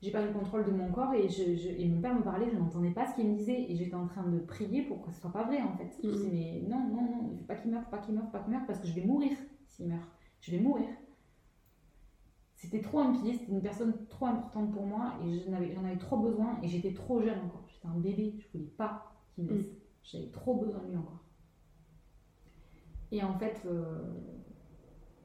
J'ai 0.02 0.10
perdu 0.10 0.28
le 0.28 0.34
contrôle 0.34 0.64
de 0.64 0.70
mon 0.70 0.90
corps 0.90 1.12
et, 1.12 1.28
je, 1.28 1.42
et 1.42 1.86
mon 1.86 2.00
père 2.00 2.14
me 2.14 2.22
parlait, 2.22 2.48
je 2.50 2.56
n'entendais 2.56 2.90
pas 2.90 3.06
ce 3.06 3.14
qu'il 3.14 3.28
me 3.28 3.36
disait 3.36 3.66
et 3.68 3.76
j'étais 3.76 3.94
en 3.94 4.06
train 4.06 4.22
de 4.22 4.38
prier 4.38 4.82
pour 4.82 5.02
que 5.02 5.12
ce 5.12 5.20
soit 5.20 5.32
pas 5.32 5.44
vrai 5.44 5.60
en 5.60 5.76
fait. 5.76 5.90
Je 6.02 6.08
mm-hmm. 6.08 6.12
disais, 6.12 6.30
mais 6.32 6.62
non, 6.68 6.88
non, 6.88 7.02
non, 7.02 7.30
il 7.32 7.38
faut 7.38 7.44
pas 7.44 7.56
qu'il 7.56 7.70
meure, 7.70 7.84
pas 7.90 7.98
qu'il 7.98 8.14
meure, 8.14 8.30
pas 8.30 8.38
qu'il 8.38 8.52
meure 8.52 8.64
parce 8.66 8.78
que 8.78 8.86
je 8.86 8.94
vais 8.94 9.04
mourir 9.04 9.32
s'il 9.66 9.88
meurt. 9.88 10.08
Je 10.40 10.52
vais 10.52 10.58
mourir 10.58 10.88
c'était 12.60 12.82
trop 12.82 13.00
empilé, 13.00 13.32
c'était 13.32 13.52
une 13.52 13.62
personne 13.62 13.94
trop 14.10 14.26
importante 14.26 14.70
pour 14.70 14.84
moi 14.84 15.14
et 15.24 15.40
j'en 15.40 15.54
avais, 15.54 15.74
avais, 15.74 15.96
trop 15.96 16.18
besoin 16.18 16.58
et 16.62 16.68
j'étais 16.68 16.92
trop 16.92 17.22
jeune 17.22 17.38
encore. 17.38 17.64
J'étais 17.68 17.86
un 17.86 17.98
bébé, 17.98 18.34
je 18.38 18.58
voulais 18.58 18.70
pas 18.70 19.10
laisse. 19.46 19.66
Mm. 19.66 19.76
J'avais 20.02 20.30
trop 20.30 20.54
besoin 20.56 20.82
de 20.82 20.88
lui 20.88 20.96
encore. 20.96 21.24
Et 23.12 23.22
en 23.22 23.34
fait, 23.38 23.62
euh, 23.66 23.98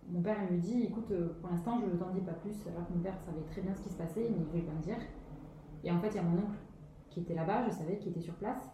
mon 0.08 0.22
père 0.22 0.38
il 0.50 0.58
me 0.58 0.62
dit 0.62 0.84
écoute, 0.84 1.12
euh, 1.12 1.34
pour 1.40 1.50
l'instant 1.50 1.80
je 1.80 1.86
ne 1.86 1.98
t'en 1.98 2.12
dis 2.12 2.22
pas 2.22 2.34
plus, 2.34 2.56
alors 2.68 2.88
que 2.88 2.94
mon 2.94 3.02
père 3.02 3.20
savait 3.20 3.44
très 3.44 3.62
bien 3.62 3.74
ce 3.76 3.82
qui 3.82 3.90
se 3.90 3.98
passait, 3.98 4.28
mais 4.30 4.38
il 4.38 4.40
ne 4.40 4.46
voulait 4.46 4.64
pas 4.64 4.74
me 4.74 4.82
dire. 4.82 4.98
Et 5.84 5.92
en 5.92 6.00
fait, 6.00 6.10
il 6.10 6.16
y 6.16 6.20
a 6.20 6.24
mon 6.24 6.40
oncle 6.40 6.58
qui 7.10 7.20
était 7.22 7.36
là-bas, 7.36 7.68
je 7.68 7.72
savais 7.72 7.98
qu'il 7.98 8.12
était 8.12 8.22
sur 8.22 8.34
place, 8.36 8.72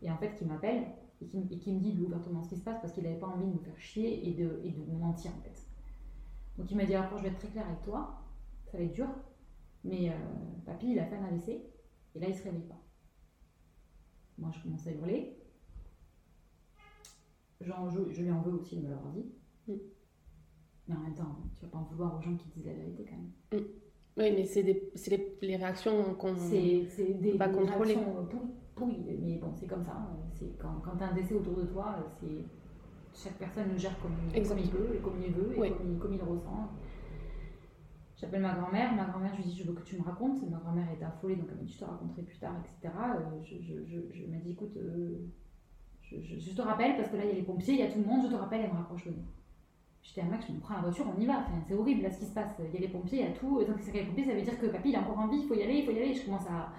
et 0.00 0.10
en 0.10 0.16
fait 0.16 0.34
qui 0.34 0.44
m'appelle 0.44 0.86
et 1.20 1.26
qui, 1.26 1.38
me 1.72 1.80
dit 1.80 2.00
ouvertement 2.02 2.42
ce 2.42 2.48
qui 2.48 2.56
se 2.56 2.64
passe 2.64 2.80
parce 2.80 2.94
qu'il 2.94 3.02
n'avait 3.02 3.18
pas 3.18 3.26
envie 3.26 3.46
de 3.46 3.52
me 3.52 3.58
faire 3.58 3.78
chier 3.78 4.26
et 4.26 4.32
de, 4.32 4.60
et 4.64 4.70
de 4.70 4.80
me 4.90 4.98
mentir 4.98 5.30
en 5.38 5.42
fait. 5.42 5.66
Donc 6.56 6.70
il 6.70 6.76
m'a 6.76 6.84
dit 6.84 6.94
alors 6.94 7.18
je 7.18 7.22
vais 7.22 7.28
être 7.28 7.38
très 7.38 7.48
clair 7.48 7.66
avec 7.66 7.82
toi, 7.82 8.22
ça 8.66 8.78
va 8.78 8.84
être 8.84 8.92
dur, 8.92 9.08
mais 9.84 10.10
euh, 10.10 10.14
papy 10.64 10.92
il 10.92 10.98
a 10.98 11.04
fait 11.04 11.16
un 11.16 11.24
AVC 11.26 11.48
et 12.14 12.20
là 12.20 12.28
il 12.28 12.34
se 12.34 12.42
réveille 12.42 12.62
pas. 12.62 12.79
Moi 14.40 14.50
je 14.52 14.62
commence 14.62 14.86
à 14.86 14.92
hurler. 14.92 15.36
Genre, 17.60 17.90
je, 17.90 18.12
je, 18.12 18.22
lui 18.22 18.30
en 18.30 18.40
veux 18.40 18.54
aussi 18.54 18.76
de 18.76 18.82
me 18.82 18.88
l'avoir 18.88 19.12
dit. 19.12 19.26
Mm. 19.68 19.74
Mais 20.88 20.96
en 20.96 21.00
même 21.00 21.14
temps, 21.14 21.36
tu 21.58 21.66
vas 21.66 21.70
pas 21.70 21.78
en 21.78 21.84
vouloir 21.84 22.18
aux 22.18 22.22
gens 22.22 22.34
qui 22.36 22.48
disent 22.48 22.66
la 22.66 22.72
vérité 22.72 23.04
quand 23.04 23.16
même. 23.16 23.62
Mm. 23.62 23.66
Oui, 24.16 24.32
mais 24.32 24.44
c'est 24.44 24.62
les, 24.62 24.90
les, 25.42 25.56
réactions 25.56 26.14
qu'on 26.14 26.32
ne 26.32 27.30
peut 27.30 27.38
pas 27.38 27.48
contrôler. 27.48 27.96
Pourries, 28.74 29.04
mais 29.20 29.36
bon, 29.36 29.52
c'est 29.54 29.66
comme 29.66 29.84
ça. 29.84 30.10
C'est 30.32 30.56
quand, 30.58 30.80
quand 30.82 30.96
tu 30.96 31.04
as 31.04 31.10
un 31.10 31.14
décès 31.14 31.34
autour 31.34 31.56
de 31.56 31.64
toi, 31.64 31.96
c'est 32.18 32.44
chaque 33.14 33.38
personne 33.38 33.72
le 33.72 33.78
gère 33.78 33.98
comme, 34.00 34.12
il 34.34 34.40
veut, 34.70 34.96
et 34.96 34.98
comme 35.00 35.22
il 35.22 35.32
veut, 35.32 35.64
et 35.64 35.72
comme, 35.98 36.14
il, 36.14 36.22
ressent. 36.22 36.70
J'appelle 38.20 38.42
ma 38.42 38.52
grand-mère, 38.52 38.92
ma 38.94 39.04
grand-mère, 39.04 39.32
je 39.32 39.38
lui 39.38 39.44
dis 39.44 39.56
je 39.56 39.64
veux 39.64 39.72
que 39.72 39.82
tu 39.82 39.96
me 39.96 40.02
racontes. 40.02 40.42
Ma 40.50 40.58
grand-mère 40.58 40.86
est 40.90 41.02
affolée, 41.02 41.36
donc 41.36 41.46
elle 41.50 41.56
m'a 41.56 41.62
dit 41.62 41.72
je 41.72 41.78
te 41.78 41.84
raconterai 41.84 42.22
plus 42.22 42.38
tard, 42.38 42.54
etc. 42.60 42.94
Euh, 43.16 43.42
je, 43.42 43.56
je, 43.62 43.72
je, 43.86 44.38
dit 44.42 44.50
écoute, 44.50 44.76
euh, 44.76 45.26
je, 46.02 46.54
te 46.54 46.60
rappelle 46.60 46.96
parce 46.96 47.08
que 47.08 47.16
là 47.16 47.24
il 47.24 47.30
y 47.30 47.32
a 47.32 47.36
les 47.36 47.42
pompiers, 47.42 47.74
il 47.74 47.80
y 47.80 47.82
a 47.82 47.90
tout 47.90 47.98
le 47.98 48.04
monde, 48.04 48.26
je 48.26 48.30
te 48.30 48.34
rappelle, 48.34 48.60
elle 48.62 48.72
me 48.72 48.76
rapproche 48.76 49.06
au 49.06 49.10
nez. 49.10 49.24
J'étais 50.02 50.20
à 50.20 50.24
Max, 50.24 50.46
je 50.48 50.52
me 50.52 50.60
prends 50.60 50.74
la 50.74 50.80
voiture, 50.82 51.06
on 51.16 51.18
y 51.18 51.24
va. 51.24 51.46
C'est 51.66 51.74
horrible 51.74 52.02
là 52.02 52.10
ce 52.10 52.18
qui 52.18 52.26
se 52.26 52.34
passe. 52.34 52.50
Il 52.58 52.74
y 52.74 52.76
a 52.76 52.80
les 52.80 52.88
pompiers, 52.88 53.20
il 53.20 53.24
y 53.24 53.28
a 53.28 53.32
tout. 53.32 53.64
Donc 53.64 53.76
c'est 53.80 53.92
les 53.92 54.04
pompiers, 54.04 54.24
ça 54.24 54.34
veut 54.34 54.42
dire 54.42 54.58
que 54.58 54.66
papy 54.66 54.90
il 54.90 54.96
a 54.96 55.00
encore 55.00 55.18
envie, 55.18 55.38
il 55.38 55.46
faut 55.46 55.54
y 55.54 55.62
aller, 55.62 55.78
il 55.78 55.86
faut 55.86 55.92
y 55.92 55.98
aller. 55.98 56.12
Je 56.12 56.26
commence 56.26 56.46
à. 56.46 56.72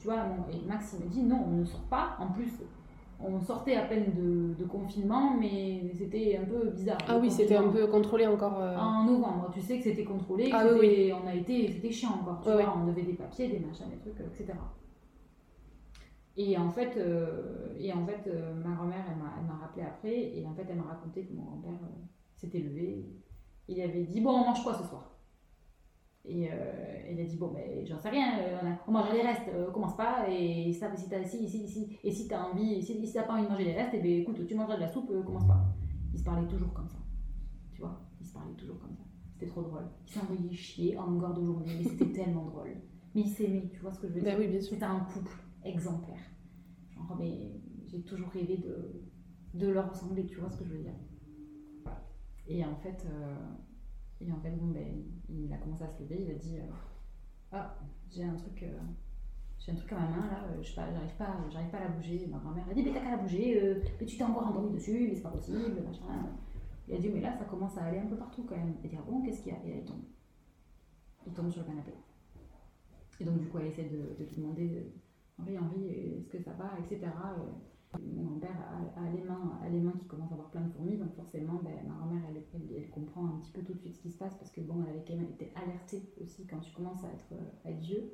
Tu 0.00 0.06
vois, 0.06 0.24
et 0.52 0.66
Max 0.66 0.96
il 0.98 1.06
me 1.06 1.10
dit 1.10 1.22
non, 1.22 1.44
on 1.46 1.56
ne 1.58 1.64
sort 1.64 1.84
pas. 1.84 2.16
En 2.18 2.28
plus, 2.28 2.52
on 3.20 3.40
sortait 3.40 3.74
à 3.74 3.82
peine 3.82 4.12
de, 4.14 4.64
confinement, 4.64 5.34
mais 5.38 5.92
c'était 5.96 6.36
un 6.36 6.44
peu 6.44 6.70
bizarre. 6.70 6.98
Ah 7.08 7.18
oui, 7.18 7.30
c'était 7.30 7.56
un 7.56 7.68
peu 7.68 7.86
contrôlé 7.86 8.26
encore. 8.26 8.60
Euh. 8.60 8.76
En 8.76 9.04
novembre, 9.04 9.50
tu 9.52 9.60
sais 9.60 9.78
que 9.78 9.84
c'était 9.84 10.04
contrôlé, 10.04 10.50
ah, 10.52 10.64
oui, 10.78 11.12
on 11.12 11.26
a 11.26 11.34
été, 11.34 11.72
c'était 11.72 11.90
chiant 11.90 12.10
encore, 12.20 12.40
tu 12.42 12.50
vois, 12.50 12.76
on 12.76 12.86
devait 12.86 13.02
des 13.02 13.14
papiers, 13.14 13.48
des 13.48 13.60
machins, 13.60 13.86
des 13.88 13.98
trucs, 13.98 14.20
etc. 14.20 14.58
Et 16.36 16.56
en 16.56 16.70
fait, 16.70 16.96
euh, 16.96 17.74
et 17.78 17.92
en 17.92 18.06
fait 18.06 18.28
euh, 18.28 18.54
ma 18.54 18.74
grand-mère, 18.76 19.04
elle 19.10 19.46
m'a 19.46 19.56
rappelé 19.56 19.84
après, 19.84 20.36
et 20.38 20.46
en 20.46 20.54
fait, 20.54 20.66
elle 20.70 20.76
m'a 20.76 20.84
raconté 20.84 21.24
que 21.24 21.32
mon 21.32 21.42
grand-père 21.42 21.88
s'était 22.36 22.60
levé, 22.60 23.04
il 23.66 23.80
avait 23.80 24.04
dit, 24.04 24.20
bon, 24.20 24.30
on 24.30 24.44
mange 24.44 24.62
quoi 24.62 24.74
ce 24.74 24.84
soir? 24.84 25.17
Et 26.24 26.48
euh, 26.50 26.54
elle 27.06 27.20
a 27.20 27.24
dit 27.24 27.36
Bon, 27.36 27.48
ben, 27.48 27.86
j'en 27.86 27.98
sais 27.98 28.10
rien, 28.10 28.38
euh, 28.40 28.72
on, 28.86 28.92
mange 28.92 29.12
les 29.12 29.22
restes, 29.22 29.48
euh, 29.54 29.70
commence 29.70 29.96
pas. 29.96 30.28
Et 30.28 30.72
ça, 30.72 30.94
si 30.94 31.08
t'as 31.08 31.24
si, 31.24 31.48
si, 31.48 31.68
si, 31.68 31.98
et 32.02 32.10
si 32.10 32.32
as 32.32 32.46
envie, 32.46 32.82
si, 32.82 33.06
si 33.06 33.12
t'as 33.12 33.22
pas 33.22 33.34
envie 33.34 33.44
de 33.44 33.48
manger 33.48 33.64
les 33.64 33.74
restes, 33.74 33.94
et 33.94 33.98
eh 33.98 34.02
ben, 34.02 34.20
écoute, 34.20 34.46
tu 34.46 34.54
mangeras 34.54 34.76
de 34.76 34.82
la 34.82 34.88
soupe, 34.88 35.08
commence 35.24 35.46
pas. 35.46 35.64
Ils 36.12 36.18
se 36.18 36.24
parlaient 36.24 36.48
toujours 36.48 36.72
comme 36.72 36.88
ça. 36.88 36.98
Tu 37.72 37.80
vois 37.80 38.00
Ils 38.20 38.26
se 38.26 38.32
parlaient 38.32 38.54
toujours 38.54 38.78
comme 38.78 38.94
ça. 38.94 39.04
C'était 39.32 39.46
trop 39.46 39.62
drôle. 39.62 39.88
Ils 40.06 40.12
s'envoyaient 40.12 40.52
chier 40.52 40.98
en 40.98 41.06
longueur 41.06 41.34
de 41.34 41.44
journée, 41.44 41.72
mais 41.78 41.84
c'était 41.84 42.12
tellement 42.12 42.44
drôle. 42.44 42.76
Mais 43.14 43.22
ils 43.22 43.28
s'aimaient, 43.28 43.68
tu 43.72 43.80
vois 43.80 43.92
ce 43.92 44.00
que 44.00 44.08
je 44.08 44.14
veux 44.14 44.20
ben 44.20 44.36
dire? 44.36 44.38
oui, 44.38 44.48
bien 44.48 44.60
sûr. 44.60 44.74
C'était 44.74 44.84
un 44.84 45.00
couple 45.00 45.32
exemplaire. 45.64 46.18
Genre, 46.90 47.16
mais 47.18 47.60
j'ai 47.86 48.02
toujours 48.02 48.28
rêvé 48.30 48.56
de, 48.56 49.02
de 49.54 49.68
leur 49.68 49.90
ressembler, 49.90 50.26
tu 50.26 50.40
vois 50.40 50.50
ce 50.50 50.58
que 50.58 50.64
je 50.64 50.70
veux 50.70 50.82
dire? 50.82 50.96
Et 52.48 52.64
en 52.64 52.74
fait. 52.76 53.06
Et 54.20 54.32
en 54.32 54.40
fait, 54.40 54.50
bon, 54.50 54.68
ben, 54.68 55.04
il 55.28 55.52
a 55.52 55.56
commencé 55.58 55.84
à 55.84 55.88
se 55.88 56.02
lever, 56.02 56.22
il 56.22 56.30
a 56.30 56.34
dit 56.34 56.56
euh, 56.58 56.70
Ah, 57.52 57.78
j'ai 58.10 58.24
un 58.24 58.34
truc. 58.34 58.62
Euh, 58.62 58.78
j'ai 59.58 59.72
un 59.72 59.74
truc 59.74 59.92
à 59.92 59.96
ma 59.96 60.08
main 60.08 60.26
là, 60.30 60.44
euh, 60.52 60.62
je 60.62 60.72
j'arrive 60.72 61.16
pas, 61.18 61.36
j'arrive 61.50 61.70
pas 61.70 61.78
à 61.78 61.80
la 61.80 61.88
bouger. 61.88 62.28
Ma 62.30 62.38
grand-mère 62.38 62.64
a 62.70 62.72
dit 62.72 62.82
mais 62.84 62.92
t'as 62.92 63.00
qu'à 63.00 63.10
la 63.10 63.16
bouger, 63.16 63.82
mais 64.00 64.06
tu 64.06 64.16
t'es 64.16 64.22
encore 64.22 64.46
endormi 64.46 64.72
dessus, 64.72 65.08
mais 65.08 65.16
c'est 65.16 65.22
pas 65.22 65.30
possible, 65.30 65.82
machin. 65.84 66.30
Il 66.86 66.94
a 66.94 66.98
dit 66.98 67.08
mais 67.08 67.20
là 67.20 67.36
ça 67.36 67.44
commence 67.44 67.76
à 67.76 67.82
aller 67.86 67.98
un 67.98 68.06
peu 68.06 68.16
partout 68.16 68.44
quand 68.48 68.56
même. 68.56 68.74
Il 68.84 68.88
dit 68.88 68.96
ah 68.96 69.02
bon 69.04 69.20
qu'est-ce 69.20 69.42
qu'il 69.42 69.52
y 69.52 69.56
a? 69.56 69.58
Et 69.64 69.70
là 69.70 69.76
il 69.78 69.84
tombe. 69.84 70.04
Il 71.26 71.32
tombe 71.32 71.50
sur 71.50 71.62
le 71.62 71.66
canapé. 71.66 71.92
Et 73.18 73.24
donc 73.24 73.40
du 73.40 73.48
coup 73.48 73.58
elle 73.58 73.66
essaie 73.66 73.88
de, 73.90 74.14
de 74.16 74.24
lui 74.24 74.36
demander 74.36 74.92
Henri, 75.40 75.58
Henri, 75.58 75.88
est-ce 75.88 76.28
que 76.28 76.38
ça 76.40 76.52
va, 76.52 76.72
etc. 76.78 77.10
Mon 78.14 78.24
grand-père 78.24 78.56
a, 78.96 79.10
les 79.10 79.22
mains, 79.22 79.58
a 79.62 79.68
les 79.68 79.80
mains 79.80 79.94
qui 79.98 80.06
commencent 80.06 80.30
à 80.30 80.34
avoir 80.34 80.50
plein 80.50 80.62
de 80.62 80.70
fourmis, 80.70 80.96
donc 80.96 81.14
forcément, 81.14 81.60
ben, 81.62 81.72
ma 81.86 81.94
grand-mère, 81.94 82.22
elle, 82.28 82.42
elle, 82.76 82.90
comprend 82.90 83.26
un 83.26 83.38
petit 83.40 83.52
peu 83.52 83.62
tout 83.62 83.74
de 83.74 83.78
suite 83.78 83.94
ce 83.94 84.00
qui 84.00 84.10
se 84.10 84.18
passe, 84.18 84.34
parce 84.34 84.50
que 84.50 84.60
bon, 84.60 84.82
elle 84.84 84.96
avait 84.96 85.04
quand 85.06 85.16
même 85.16 85.30
été 85.30 85.52
alertée 85.54 86.02
aussi 86.22 86.46
quand 86.46 86.58
tu 86.60 86.72
commences 86.72 87.04
à 87.04 87.08
être, 87.08 87.40
à 87.64 87.70
vieux. 87.72 88.12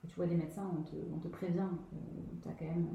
Quand 0.00 0.08
tu 0.08 0.16
vois 0.16 0.26
des 0.26 0.36
médecins, 0.36 0.70
on 0.78 0.82
te, 0.82 0.96
on 1.14 1.18
te 1.18 1.28
prévient. 1.28 1.60
Euh, 1.60 1.96
tu 2.42 2.48
as 2.48 2.52
quand 2.52 2.64
même... 2.64 2.88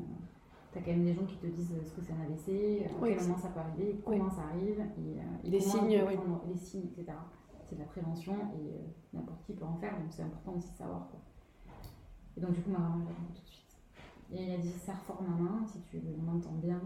as 0.76 0.80
quand 0.80 0.92
même 0.92 1.06
des 1.06 1.14
gens 1.14 1.26
qui 1.26 1.38
te 1.38 1.48
disent 1.48 1.74
ce 1.84 1.92
que 1.94 2.02
c'est 2.02 2.14
un 2.14 2.22
AVC, 2.22 2.86
à 2.86 3.08
quel 3.08 3.22
moment 3.22 3.38
ça 3.38 3.50
peut 3.50 3.60
arriver, 3.60 4.00
comment 4.06 4.30
ça 4.30 4.44
arrive, 4.44 4.80
et, 4.80 5.20
euh, 5.20 5.24
les 5.44 5.60
signes, 5.60 6.04
les 6.48 6.58
signes, 6.58 6.86
etc. 6.86 7.18
C'est 7.66 7.76
de 7.76 7.82
la 7.82 7.88
prévention 7.88 8.34
et 8.34 8.74
euh, 8.74 8.78
n'importe 9.14 9.44
qui 9.46 9.54
peut 9.54 9.66
en 9.66 9.76
faire, 9.76 9.98
donc 9.98 10.12
c'est 10.12 10.24
important 10.24 10.56
aussi 10.58 10.72
de 10.72 10.78
savoir. 10.78 11.08
Quoi. 11.10 11.20
Et 12.38 12.42
donc 12.42 12.54
du 12.54 12.62
coup, 12.62 12.72
ma 12.72 12.80
grand-mère 12.80 13.08
tout 13.34 13.42
de 13.42 13.48
suite. 13.48 13.61
Et 14.34 14.44
il 14.46 14.52
a 14.52 14.58
dit 14.58 14.72
serre 14.72 15.02
fort 15.02 15.22
ma 15.22 15.36
main, 15.36 15.66
si 15.66 15.82
tu 15.82 16.00
m'entends 16.00 16.56
bien, 16.56 16.82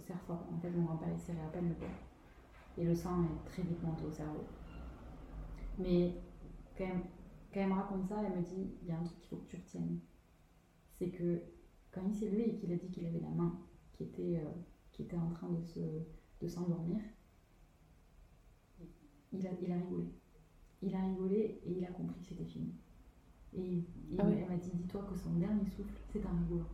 serre 0.00 0.20
fort. 0.22 0.44
En 0.52 0.58
fait, 0.58 0.70
mon 0.70 0.84
grand-père 0.84 1.12
il 1.12 1.18
serrait 1.20 1.44
à 1.46 1.48
peine 1.48 1.68
le 1.68 1.74
corps. 1.74 1.88
Et 2.76 2.84
le 2.84 2.94
sang 2.94 3.24
est 3.24 3.48
très 3.48 3.62
vite 3.62 3.82
monté 3.82 4.04
au 4.04 4.10
cerveau. 4.10 4.44
Mais 5.78 6.14
quand, 6.76 6.90
quand 7.52 7.60
elle 7.60 7.68
me 7.68 7.74
raconte 7.74 8.06
ça, 8.08 8.22
elle 8.24 8.36
me 8.36 8.42
dit 8.42 8.74
il 8.82 8.88
y 8.88 8.90
a 8.90 8.98
un 8.98 9.02
truc 9.04 9.18
qu'il 9.20 9.28
faut 9.28 9.36
que 9.36 9.46
tu 9.46 9.56
retiennes. 9.56 10.00
C'est 10.98 11.10
que 11.10 11.42
quand 11.92 12.02
il 12.08 12.14
s'est 12.14 12.30
levé 12.30 12.50
et 12.50 12.54
qu'il 12.56 12.72
a 12.72 12.76
dit 12.76 12.90
qu'il 12.90 13.06
avait 13.06 13.20
la 13.20 13.30
main 13.30 13.58
qui 13.92 14.04
était, 14.04 14.40
euh, 14.44 14.50
qui 14.92 15.02
était 15.02 15.16
en 15.16 15.30
train 15.30 15.48
de, 15.48 15.62
se, 15.62 15.80
de 16.40 16.48
s'endormir, 16.48 17.00
il 19.32 19.46
a, 19.46 19.50
il 19.62 19.72
a 19.72 19.76
rigolé. 19.76 20.08
Il 20.82 20.94
a 20.94 21.04
rigolé 21.04 21.60
et 21.64 21.72
il 21.78 21.84
a 21.84 21.92
compris 21.92 22.20
que 22.20 22.26
c'était 22.26 22.44
fini. 22.44 22.74
Et, 23.56 23.84
ah 24.18 24.22
elle 24.28 24.48
m'a 24.48 24.56
dit, 24.56 24.70
dis-toi 24.74 25.02
que 25.10 25.16
son 25.16 25.32
dernier 25.34 25.64
souffle, 25.64 26.00
c'est 26.12 26.24
un 26.24 26.36
rigoureux. 26.38 26.66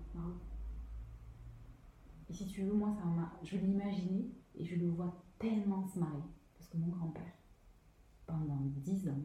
Et 2.28 2.32
si 2.32 2.46
tu 2.46 2.62
veux, 2.62 2.72
moi, 2.72 2.92
ça 2.92 3.04
m'a, 3.04 3.32
je 3.42 3.56
l'imagine 3.56 4.30
et 4.54 4.64
je 4.64 4.76
le 4.76 4.88
vois 4.88 5.22
tellement 5.38 5.86
se 5.86 5.98
marrer. 5.98 6.22
Parce 6.56 6.68
que 6.68 6.76
mon 6.76 6.88
grand-père, 6.88 7.32
pendant 8.26 8.60
dix 8.76 9.08
ans, 9.08 9.22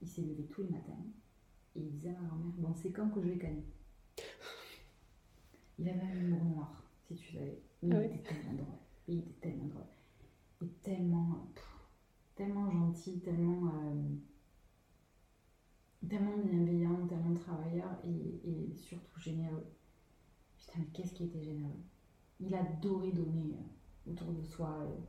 il 0.00 0.08
s'est 0.08 0.22
levé 0.22 0.44
tous 0.46 0.62
les 0.62 0.70
matins 0.70 1.04
et 1.76 1.80
il 1.80 1.90
disait 1.92 2.10
à 2.10 2.20
ma 2.20 2.28
grand-mère, 2.28 2.54
bon, 2.58 2.74
c'est 2.74 2.90
quand 2.90 3.08
que 3.10 3.22
je 3.22 3.28
vais 3.28 3.38
canner. 3.38 3.64
Il 5.78 5.88
avait 5.88 6.00
un 6.00 6.20
humour 6.20 6.44
noir, 6.44 6.82
si 7.06 7.16
tu 7.16 7.32
savais. 7.32 7.60
Il 7.82 7.92
ah 7.92 8.04
était 8.04 8.22
tellement 8.22 8.52
drôle. 8.54 8.78
Il 9.08 9.18
était 9.18 9.40
tellement 9.40 9.66
drôle. 9.66 9.86
Et 10.62 10.68
tellement, 10.82 11.48
tellement 12.34 12.70
gentil, 12.70 13.20
tellement... 13.20 13.66
Euh, 13.66 14.08
tellement 16.08 16.36
bienveillant, 16.38 17.06
tellement 17.06 17.34
travailleur 17.34 17.98
et, 18.04 18.74
surtout 18.76 19.20
généreux. 19.20 19.66
Putain, 20.58 20.78
mais 20.78 20.86
qu'est-ce 20.92 21.14
qui 21.14 21.24
était 21.24 21.42
généreux? 21.42 21.82
Il 22.40 22.54
adorait 22.54 23.12
donner 23.12 23.54
euh, 23.54 24.10
autour 24.10 24.32
de 24.32 24.42
soi, 24.42 24.80
euh, 24.82 25.00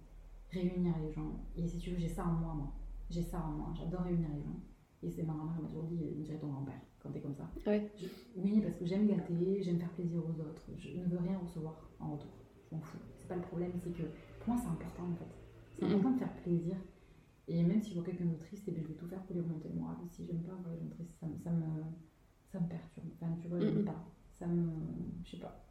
réunir 0.52 0.94
les 1.00 1.12
gens. 1.12 1.40
Et 1.56 1.68
si 1.68 1.80
tu 1.80 1.92
veux, 1.92 1.98
j'ai 1.98 2.08
ça 2.08 2.26
en 2.26 2.34
moi, 2.34 2.54
moi. 2.54 2.74
J'ai 3.10 3.24
ça 3.24 3.40
en 3.40 3.52
moi. 3.52 3.74
J'adore 3.76 4.02
réunir 4.02 4.30
les 4.34 4.44
gens. 4.44 4.60
Et 5.04 5.10
c'est 5.10 5.24
ma 5.24 5.34
grand-mère 5.34 5.62
m'a 5.62 5.68
toujours 5.68 5.84
dit, 5.84 6.04
euh, 6.04 6.24
dirait 6.24 6.38
ton 6.38 6.48
grand-père 6.48 6.82
quand 7.00 7.12
t'es 7.12 7.22
comme 7.22 7.36
ça. 7.36 7.50
oui, 8.36 8.62
parce 8.62 8.78
que 8.78 8.86
j'aime 8.86 9.08
gâter, 9.08 9.62
j'aime 9.62 9.80
faire 9.80 9.92
plaisir 9.92 10.24
aux 10.26 10.40
autres. 10.42 10.64
Je 10.78 10.98
ne 10.98 11.06
veux 11.06 11.20
rien 11.20 11.38
recevoir 11.38 11.90
en 12.00 12.14
retour. 12.14 12.32
Je 12.70 12.76
m'en 12.76 12.82
fous. 12.82 12.98
C'est 13.18 13.28
pas 13.28 13.36
le 13.36 13.44
problème, 13.44 13.72
c'est 13.78 13.92
que 13.92 14.04
pour 14.40 14.54
moi, 14.54 14.58
c'est 14.64 14.70
important 14.70 15.04
en 15.12 15.16
fait. 15.16 15.36
C'est 15.78 15.86
important 15.86 16.12
de 16.12 16.20
faire 16.20 16.34
plaisir 16.38 16.76
et 17.48 17.64
même 17.64 17.82
si 17.82 17.92
je 17.92 17.96
vois 17.96 18.04
quelqu'un 18.04 18.26
de 18.26 18.36
triste, 18.36 18.68
et 18.68 18.74
eh 18.76 18.82
je 18.82 18.88
vais 18.88 18.94
tout 18.94 19.08
faire 19.08 19.22
pour 19.24 19.36
lui 19.36 19.44
remonter 19.44 19.70
le 19.70 19.76
moral 19.76 19.98
aussi. 20.06 20.26
J'aime 20.26 20.42
pas 20.42 20.54
voir 20.54 20.74
les 20.74 20.80
gens 20.80 20.90
tristes, 20.90 21.16
ça, 21.20 21.28
ça, 21.44 21.52
me, 21.52 21.84
ça 22.52 22.60
me 22.60 22.68
perturbe. 22.68 23.08
Enfin, 23.14 23.36
tu 23.40 23.48
vois, 23.48 23.60
j'aime 23.60 23.86
pas. 23.86 24.04
Ça 24.34 24.48
me. 24.48 24.72
Je 25.24 25.32
sais 25.32 25.38
pas. 25.38 25.62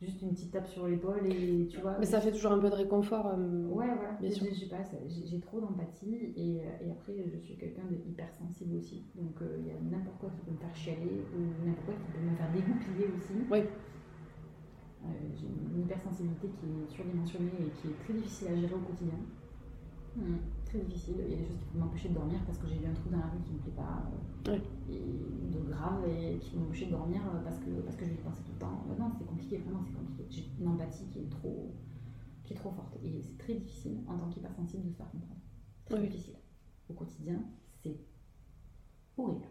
Juste 0.00 0.22
une 0.22 0.30
petite 0.30 0.50
tape 0.50 0.66
sur 0.66 0.86
l'épaule 0.86 1.26
et 1.26 1.66
tu 1.66 1.80
vois. 1.80 1.98
Mais 1.98 2.06
ça 2.06 2.20
fait 2.20 2.32
toujours 2.32 2.52
un 2.52 2.58
peu 2.58 2.68
de 2.68 2.74
réconfort. 2.74 3.28
Euh, 3.28 3.66
ouais, 3.68 3.86
voilà. 3.94 4.12
Bien 4.20 4.30
sûr. 4.30 4.46
Je 4.50 4.60
sais 4.60 4.66
pas, 4.66 4.82
j'ai 5.08 5.40
trop 5.40 5.60
d'empathie 5.60 6.14
et, 6.36 6.56
et, 6.56 6.90
après, 6.90 7.14
je 7.32 7.38
suis 7.38 7.56
quelqu'un 7.56 7.84
de 7.90 7.96
hypersensible 8.08 8.76
aussi. 8.76 9.04
Donc, 9.14 9.40
euh, 9.40 9.56
il 9.60 9.66
y 9.66 9.70
a 9.70 9.80
n'importe 9.80 10.18
quoi 10.18 10.30
qui 10.30 10.40
peut 10.44 10.52
me 10.52 10.58
faire 10.58 10.74
chialer 10.74 11.24
ou 11.34 11.66
n'importe 11.66 11.86
quoi 11.86 11.94
qui 11.94 12.12
peut 12.12 12.24
me 12.24 12.36
faire 12.36 12.52
dégoupiller 12.52 13.06
aussi. 13.16 13.34
Oui. 13.50 13.60
Euh, 15.04 15.08
j'ai 15.34 15.46
une 15.46 15.82
hypersensibilité 15.82 16.48
qui 16.48 16.66
est 16.66 16.94
surdimensionnée 16.94 17.52
et 17.60 17.70
qui 17.80 17.88
est 17.88 17.98
très 18.04 18.14
difficile 18.14 18.48
à 18.48 18.56
gérer 18.56 18.74
au 18.74 18.78
quotidien. 18.78 19.18
Hmm 20.16 20.54
difficile. 20.82 21.16
Il 21.26 21.30
y 21.30 21.34
a 21.34 21.36
des 21.38 21.46
choses 21.46 21.58
qui 21.58 21.64
peuvent 21.66 21.80
m'empêcher 21.80 22.08
de 22.08 22.14
dormir 22.14 22.40
parce 22.46 22.58
que 22.58 22.66
j'ai 22.66 22.82
eu 22.82 22.86
un 22.86 22.94
trou 22.94 23.10
dans 23.10 23.18
la 23.18 23.26
rue 23.26 23.40
qui 23.44 23.52
ne 23.52 23.56
me 23.56 23.62
plaît 23.62 23.72
pas, 23.76 24.02
euh, 24.48 24.58
et 24.90 25.52
de 25.52 25.70
grave, 25.70 26.04
et 26.08 26.38
qui 26.38 26.56
m'empêcher 26.56 26.86
de 26.86 26.90
dormir 26.92 27.20
euh, 27.26 27.42
parce 27.42 27.58
que, 27.58 27.70
parce 27.84 27.96
que 27.96 28.04
je 28.04 28.10
vais 28.10 28.16
y 28.16 28.22
penser 28.22 28.42
tout 28.44 28.52
le 28.52 28.58
temps. 28.58 28.84
Euh, 28.90 28.98
non, 28.98 29.10
c'est 29.16 29.26
compliqué, 29.26 29.58
vraiment, 29.58 29.82
c'est 29.84 29.94
compliqué. 29.94 30.24
J'ai 30.30 30.50
une 30.60 30.68
empathie 30.68 31.06
qui 31.06 31.20
est 31.20 31.30
trop, 31.30 31.72
qui 32.42 32.54
est 32.54 32.56
trop 32.56 32.70
forte. 32.72 32.96
Et 33.04 33.22
c'est 33.22 33.38
très 33.38 33.54
difficile 33.54 34.00
en 34.06 34.18
tant 34.18 34.28
qu'hypersensible 34.28 34.84
de 34.84 34.90
se 34.90 34.96
faire 34.96 35.10
comprendre. 35.10 35.40
Très 35.84 36.00
difficile. 36.00 36.36
Au 36.88 36.94
quotidien, 36.94 37.40
c'est 37.82 37.96
horrible. 39.16 39.46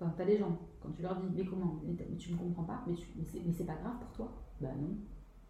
Enfin, 0.00 0.12
t'as 0.16 0.24
des 0.24 0.38
gens, 0.38 0.58
quand 0.80 0.90
tu 0.90 1.02
leur 1.02 1.16
dis, 1.16 1.28
mais 1.34 1.44
comment 1.44 1.80
mais 1.84 1.94
Tu 2.16 2.32
me 2.32 2.38
comprends 2.38 2.64
pas, 2.64 2.84
mais, 2.86 2.94
mais 3.16 3.52
c'est 3.52 3.64
pas 3.64 3.76
grave 3.76 3.98
pour 4.00 4.12
toi 4.12 4.32
Bah 4.60 4.74
non. 4.80 4.96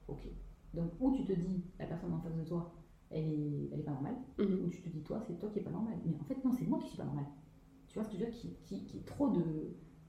Ok. 0.09 0.29
Donc, 0.75 0.91
ou 1.01 1.15
tu 1.17 1.25
te 1.25 1.33
dis, 1.33 1.65
la 1.79 1.87
personne 1.87 2.13
en 2.13 2.21
face 2.21 2.37
de 2.37 2.45
toi, 2.45 2.75
elle 3.15 3.29
est, 3.29 3.69
elle 3.73 3.81
est 3.81 3.85
pas 3.85 3.93
normale. 3.93 4.17
Mhm. 4.39 4.67
Ou 4.67 4.69
tu 4.69 4.83
te 4.83 4.89
dis, 4.89 5.03
toi, 5.03 5.23
c'est 5.27 5.39
toi 5.39 5.49
qui 5.51 5.61
est 5.61 5.63
pas 5.63 5.71
normal. 5.71 5.95
Mais 6.05 6.15
en 6.21 6.25
fait, 6.25 6.45
non, 6.45 6.53
c'est 6.53 6.67
moi 6.67 6.79
qui 6.81 6.89
suis 6.89 6.99
pas 6.99 7.05
normal. 7.05 7.25
Tu 7.89 7.99
vois 7.99 8.05
ce 8.05 8.11
que 8.11 8.19
je 8.19 8.25
veux 8.25 8.31
dire? 8.31 8.41
Qui, 8.41 8.57
qui, 8.65 8.85
qui 8.85 8.99
est 8.99 9.07
trop 9.07 9.29
de 9.29 9.43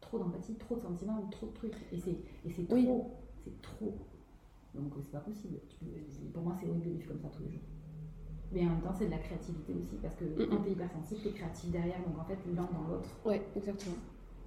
trop 0.02 0.20
d'empathie, 0.20 0.56
trop 0.56 0.76
de 0.76 0.82
sentiments, 0.82 1.22
trop 1.32 1.48
de 1.48 1.54
trucs. 1.54 1.76
Et 1.92 1.98
c'est, 1.98 2.18
et 2.46 2.50
c'est 2.50 2.68
trop. 2.68 3.12
C'est 3.44 3.62
trop. 3.62 3.98
Donc, 4.74 4.94
c'est 4.98 5.12
pas 5.12 5.20
possible. 5.20 5.60
pour 6.34 6.44
moi, 6.44 6.56
c'est 6.60 6.68
horrible 6.68 6.86
de 6.86 6.92
vivre 6.92 7.08
comme 7.08 7.20
ça 7.20 7.30
tous 7.30 7.44
les 7.44 7.52
jours. 7.52 7.62
Mais 8.52 8.62
en 8.62 8.72
même 8.72 8.82
temps, 8.82 8.94
c'est 8.94 9.06
de 9.06 9.12
la 9.12 9.18
créativité 9.18 9.74
aussi, 9.74 9.96
parce 10.02 10.16
que 10.16 10.26
quand 10.46 10.62
tu 10.62 10.70
es 10.70 10.72
hypersensible, 10.74 11.22
tu 11.22 11.28
es 11.30 11.32
créatif 11.32 11.72
derrière, 11.72 12.02
donc 12.06 12.20
en 12.20 12.26
fait, 12.26 12.38
l'un 12.48 12.64
dans 12.64 12.88
l'autre. 12.88 13.10
Ouais, 13.26 13.42
exactement. 13.56 13.96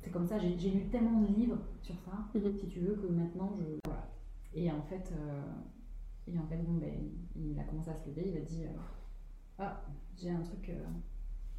C'est 0.03 0.11
comme 0.11 0.27
ça, 0.27 0.39
j'ai, 0.39 0.71
lu 0.71 0.89
tellement 0.91 1.21
de 1.21 1.35
livres 1.35 1.59
sur 1.83 1.97
ça, 1.99 2.13
mhm. 2.35 2.55
si 2.55 2.67
tu 2.69 2.81
veux, 2.81 2.95
que 2.95 3.07
maintenant, 3.07 3.53
je. 3.57 3.65
Voilà. 3.85 4.09
Et 4.55 4.71
en 4.71 4.83
fait, 4.83 5.13
euh, 5.13 5.43
et 6.33 6.39
en 6.39 6.47
fait, 6.47 6.57
bon, 6.57 6.75
ben, 6.75 6.93
il 7.37 7.59
a 7.59 7.65
commencé 7.65 7.91
à 7.91 7.97
se 7.97 8.09
lever, 8.09 8.25
il 8.27 8.37
a 8.37 8.41
dit 8.41 8.65
euh, 8.65 8.71
Ah, 9.59 9.83
j'ai 10.17 10.31
un 10.31 10.41
truc. 10.41 10.69
Euh, 10.69 10.85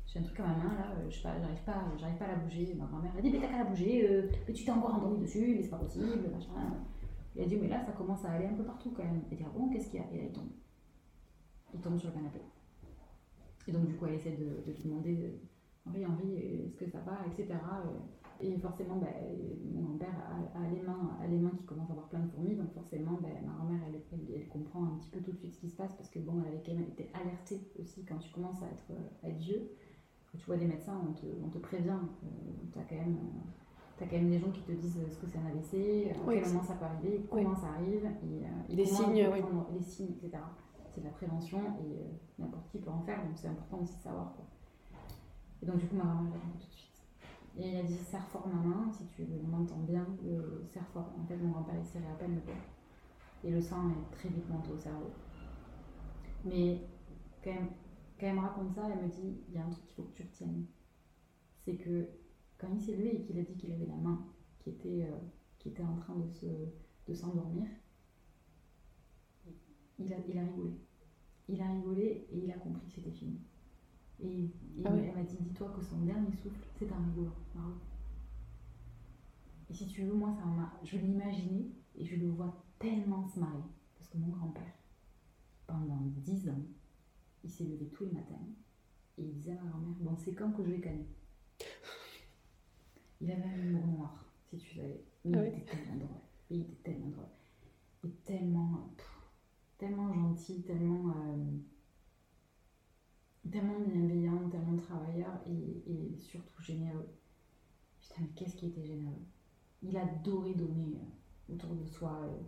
j'ai 0.06 0.20
un 0.20 0.24
truc 0.24 0.40
à 0.40 0.48
ma 0.48 0.56
main 0.56 0.74
là, 0.74 0.92
euh, 0.98 1.08
je 1.08 1.22
j'arrive 1.22 1.64
pas, 1.64 1.86
j'arrive 2.00 2.18
pas 2.18 2.26
à 2.26 2.30
la 2.30 2.36
bouger. 2.38 2.74
Ma 2.74 2.86
grand-mère 2.86 3.12
a 3.16 3.22
dit, 3.22 3.30
mais 3.30 3.40
t'as 3.40 3.48
qu'à 3.48 3.60
la 3.60 3.66
bouger, 3.66 4.28
mais 4.48 4.54
tu 4.54 4.66
t'es 4.66 4.72
encore 4.72 4.96
endormi 4.96 5.20
dessus, 5.20 5.54
mais 5.56 5.62
c'est 5.62 5.70
pas 5.70 5.78
possible, 5.78 6.32
machin. 6.32 6.50
Il 7.36 7.44
a 7.44 7.46
dit, 7.46 7.58
mais 7.58 7.68
là 7.68 7.86
ça 7.86 7.92
commence 7.92 8.26
à 8.26 8.32
aller 8.32 8.48
un 8.48 8.56
peu 8.56 8.64
partout 8.64 8.92
quand 8.98 9.04
même. 9.04 9.22
Il 9.32 9.38
dit, 9.38 9.44
ah 9.46 9.52
bon, 9.56 9.70
qu'est-ce 9.70 9.92
qu'il 9.92 10.00
y 10.00 10.04
a? 10.04 10.12
Et 10.12 10.18
là 10.18 10.24
il 10.24 10.32
tombe. 10.32 10.50
Il 11.76 11.80
tombe 11.80 12.00
sur 12.00 12.10
le 12.10 12.16
canapé. 12.16 12.40
Et 13.68 13.72
donc 13.72 13.86
du 13.86 13.94
coup 13.98 14.08
elle 14.08 14.16
essaie 14.16 14.32
de, 14.32 14.64
de 14.66 14.72
lui 14.76 14.84
demander, 14.84 15.40
Henri, 15.86 16.06
Henri, 16.08 16.38
est-ce 16.38 16.76
que 16.76 16.90
ça 16.90 17.02
va, 17.02 17.20
etc. 17.28 17.60
Et 18.42 18.58
forcément, 18.58 18.96
ben, 18.96 19.10
mon 19.74 19.82
grand-père 19.82 20.16
a, 20.56 20.70
les 20.70 20.82
mains, 20.82 21.18
a 21.22 21.28
les 21.28 21.38
mains 21.38 21.52
qui 21.58 21.66
commencent 21.66 21.90
à 21.90 21.94
avoir 21.94 22.08
plein 22.08 22.20
de 22.20 22.30
fourmis, 22.30 22.56
donc 22.56 22.74
forcément, 22.74 23.20
ben, 23.22 23.34
ma 23.46 23.54
grand-mère, 23.54 23.82
elle, 23.88 24.00
petit 25.00 25.10
peu 25.10 25.20
tout 25.20 25.32
de 25.32 25.38
suite 25.38 25.54
ce 25.56 25.60
qui 25.60 25.70
se 25.70 25.76
passe 25.76 25.94
parce 25.94 26.10
que 26.10 26.20
bon, 26.20 26.42
elle 26.42 26.54
avait 26.54 26.64
quand 26.66 26.74
même 26.74 26.88
été 26.90 27.10
alertée 27.14 27.62
aussi 27.80 28.04
quand 28.06 28.18
tu 28.18 28.32
commences 28.32 28.62
à 28.62 28.68
être, 28.68 29.00
à 29.24 29.30
être 29.30 29.38
vieux. 29.38 29.72
Quand 30.32 30.38
tu 30.38 30.46
vois 30.46 30.58
des 30.58 30.68
médecins, 30.68 31.00
on 31.08 31.14
te, 31.14 31.26
on 31.44 31.50
te 31.50 31.58
prévient. 31.58 32.00
tu 32.72 32.80
as 32.80 32.84
quand 32.84 32.96
même 32.96 33.18
tu 33.98 34.06
as 34.06 34.08
quand 34.08 34.16
même 34.16 34.30
des 34.30 34.40
gens 34.40 34.52
qui 34.52 34.62
te 34.62 34.72
disent 34.72 34.98
ce 35.12 35.20
que 35.20 35.28
c'est 35.28 35.38
un 35.38 35.46
AVC, 35.48 36.12
à 36.12 36.14
quel 36.14 36.48
moment 36.48 36.64
ça 36.64 36.76
peut 36.76 36.86
arriver, 36.86 37.26
comment 37.30 37.56
ça 37.56 37.68
arrive, 37.76 38.06
et, 38.06 38.46
euh, 38.46 38.50
les 38.70 38.86
signes, 38.86 39.28
les 39.74 39.82
signes, 39.82 40.12
etc. 40.12 40.42
C'est 40.94 41.02
de 41.02 41.06
la 41.06 41.12
prévention 41.12 41.60
et 41.60 42.00
euh, 42.00 42.12
n'importe 42.40 42.70
qui 42.72 42.80
peut 42.80 42.90
en 42.90 43.02
faire, 43.02 43.22
donc 43.24 43.34
c'est 43.36 43.48
important 43.48 43.80
aussi 43.82 43.98
de 43.98 44.02
savoir. 44.02 44.34
Quoi. 44.36 44.46
Et 45.62 45.66
donc, 45.66 45.78
du 45.78 45.88
coup, 45.88 45.96
ma 45.96 46.06
maman 46.06 46.32
tout 46.32 46.66
de 46.66 46.72
suite. 46.72 46.89
Et 47.60 47.68
elle 47.68 47.78
a 47.78 47.84
dit 47.84 47.97
serre 47.97 48.26
fort 48.28 48.47
ma 48.47 48.62
main, 48.62 48.89
si 48.89 49.05
tu 49.07 49.26
m'entends 49.45 49.80
bien, 49.80 50.07
le 50.24 50.64
serre 50.72 50.88
fort. 50.93 51.12
En 51.20 51.26
fait, 51.26 51.36
mon 51.36 51.51
grand-père 51.51 51.76
il 51.78 51.86
serrait 51.86 52.10
à 52.10 52.16
peine 52.16 52.36
le 52.36 52.41
corps. 52.41 52.55
Et 53.43 53.51
le 53.51 53.62
sang 53.62 53.89
est 53.89 54.16
très 54.16 54.30
vite 54.30 54.47
monté 54.49 54.72
au 54.72 54.78
cerveau. 54.78 55.12
Mais 56.45 56.80
quand, 57.43 57.57
quand 58.18 58.28
elle 58.28 58.36
me 58.36 58.39
raconte 58.39 58.74
ça, 58.74 58.89
elle 58.89 59.03
me 59.03 59.10
dit 59.10 59.41
il 59.49 59.55
y 59.55 59.57
a 59.57 59.66
un 59.66 59.70
truc 59.70 59.86
qu'il 59.88 59.95
faut 59.95 60.03
que 60.03 60.14
tu 60.16 60.24
retiennes. 60.24 60.66
C'est 61.66 61.76
que 61.76 62.07
quand 62.57 62.68
il 62.74 62.80
s'est 62.80 62.95
levé 62.95 63.18
et 63.18 63.22
qu'il 63.22 63.38
a 63.38 63.43
dit 63.43 63.57
qu'il 63.57 63.74
avait 63.74 63.88
la 63.88 63.97
main 63.97 64.26
qui 64.60 64.70
était, 64.70 65.03
euh, 65.12 65.18
qui 65.57 65.70
était 65.70 65.84
en 65.84 65.97
train 65.97 66.16
de, 66.16 66.30
se, 66.30 66.45
de 67.07 67.14
s'endormir, 67.14 67.68
il 69.97 70.14
a, 70.14 70.18
il 70.30 70.38
a 70.38 70.43
rigolé. 70.43 70.80
Il 71.49 71.62
a 71.62 71.70
rigolé 71.72 72.26
et 72.32 72.38
il 72.38 72.51
a 72.51 72.57
compris 72.57 72.88
que 72.88 72.93
c'était 72.93 73.12
fini. 73.12 73.41
Et, 74.22 74.50
ah 74.86 74.90
elle 74.94 75.16
m'a 75.16 75.24
dit 75.24 75.38
Dis-toi 75.40 75.74
que 75.76 75.84
son 75.84 76.00
dernier 76.02 76.32
souffle, 76.32 76.66
c'est 76.78 76.92
un 76.92 77.04
rigolant. 77.06 77.34
Et 79.70 79.74
si 79.74 79.88
tu 79.88 80.04
veux, 80.04 80.14
moi, 80.14 80.34
ça 80.34 80.46
m'a, 80.46 80.74
je 80.84 80.98
l'imagine 80.98 81.70
et 81.96 82.04
je 82.04 82.16
le 82.16 82.30
vois 82.30 82.64
tellement 82.80 83.28
se 83.28 83.40
marrer. 83.40 83.64
Parce 83.98 84.10
que 84.10 84.18
mon 84.18 84.30
grand-père, 84.30 84.74
pendant 85.68 86.02
dix 86.18 86.50
ans, 86.50 86.62
il 87.44 87.50
s'est 87.50 87.66
levé 87.66 87.88
tous 87.94 88.06
les 88.06 88.12
matins 88.12 88.48
et 89.18 89.24
il 89.24 89.34
disait 89.34 89.52
à 89.52 89.64
ma 89.64 89.70
grand-mère 89.70 89.96
Bon, 90.00 90.16
c'est 90.18 90.34
quand 90.34 90.52
que 90.52 90.64
je 90.64 90.72
vais 90.72 90.80
canner 90.80 91.08
il 93.22 93.32
avait 93.32 93.44
un 93.44 93.58
humour 93.58 93.88
noir, 93.88 94.26
si 94.50 94.58
tu 94.58 94.76
savais. 94.76 95.04
Mais 95.26 95.38
ah 95.38 95.46
il 95.46 95.48
était 95.48 95.76
tellement 95.76 95.98
drôle. 95.98 96.22
Il 96.50 96.62
était 96.62 96.76
tellement 96.84 97.10
drôle. 97.10 97.26
Et 98.06 98.10
tellement, 98.26 98.90
tellement 99.78 100.14
gentil, 100.14 100.62
tellement, 100.62 101.10
euh, 101.10 101.58
tellement 103.52 103.80
bienveillant, 103.80 104.50
tellement 104.50 104.76
travailleur 104.78 105.42
et, 105.46 105.84
et 105.92 106.18
surtout 106.18 106.62
généreux. 106.62 107.08
Putain, 108.00 108.22
mais 108.22 108.30
qu'est-ce 108.36 108.56
qui 108.56 108.68
était 108.68 108.86
généreux? 108.86 109.26
Il 109.82 109.96
adorait 109.98 110.54
donner 110.54 110.98
euh, 110.98 111.54
autour 111.54 111.76
de 111.76 111.86
soi, 111.86 112.22
euh, 112.24 112.42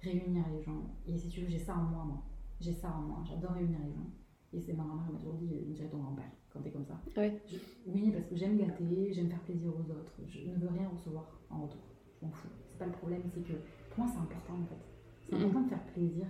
réunir 0.00 0.44
les 0.52 0.62
gens. 0.62 0.82
Et 1.06 1.16
si 1.16 1.28
tu 1.28 1.40
veux, 1.42 1.48
j'ai 1.48 1.58
ça 1.58 1.76
en 1.76 1.84
moi, 1.84 2.04
moi. 2.04 2.22
J'ai 2.60 2.72
ça 2.72 2.90
en 2.90 3.02
moi. 3.02 3.24
J'adore 3.28 3.52
réunir 3.52 3.78
les 3.84 3.92
gens. 3.92 4.10
Et 4.52 4.60
c'est 4.60 4.72
ma 4.72 4.84
grand-mère 4.84 5.06
qui 5.06 5.12
m'a 5.12 5.18
toujours 5.18 5.34
dit, 5.34 5.48
dirait 5.74 5.88
ton 5.88 5.98
grand-père 5.98 6.30
quand 6.50 6.60
t'es 6.60 6.70
comme 6.70 6.86
ça. 6.86 6.98
oui, 7.86 8.10
parce 8.10 8.26
que 8.26 8.36
j'aime 8.36 8.56
gâter, 8.56 9.12
j'aime 9.12 9.28
faire 9.28 9.42
plaisir 9.42 9.70
aux 9.74 9.90
autres. 9.90 10.12
Je 10.26 10.48
ne 10.48 10.56
veux 10.56 10.68
rien 10.68 10.88
recevoir 10.88 11.38
en 11.50 11.62
retour. 11.64 11.82
Je 12.18 12.26
m'en 12.26 12.32
fous. 12.32 12.48
C'est 12.66 12.78
pas 12.78 12.86
le 12.86 12.92
problème, 12.92 13.22
c'est 13.34 13.42
que 13.42 13.52
pour 13.90 14.04
moi, 14.04 14.08
c'est 14.10 14.18
important 14.18 14.54
en 14.54 14.66
fait. 14.66 14.82
C'est 15.28 15.36
important 15.36 15.60
de 15.60 15.68
faire 15.68 15.84
plaisir. 15.92 16.26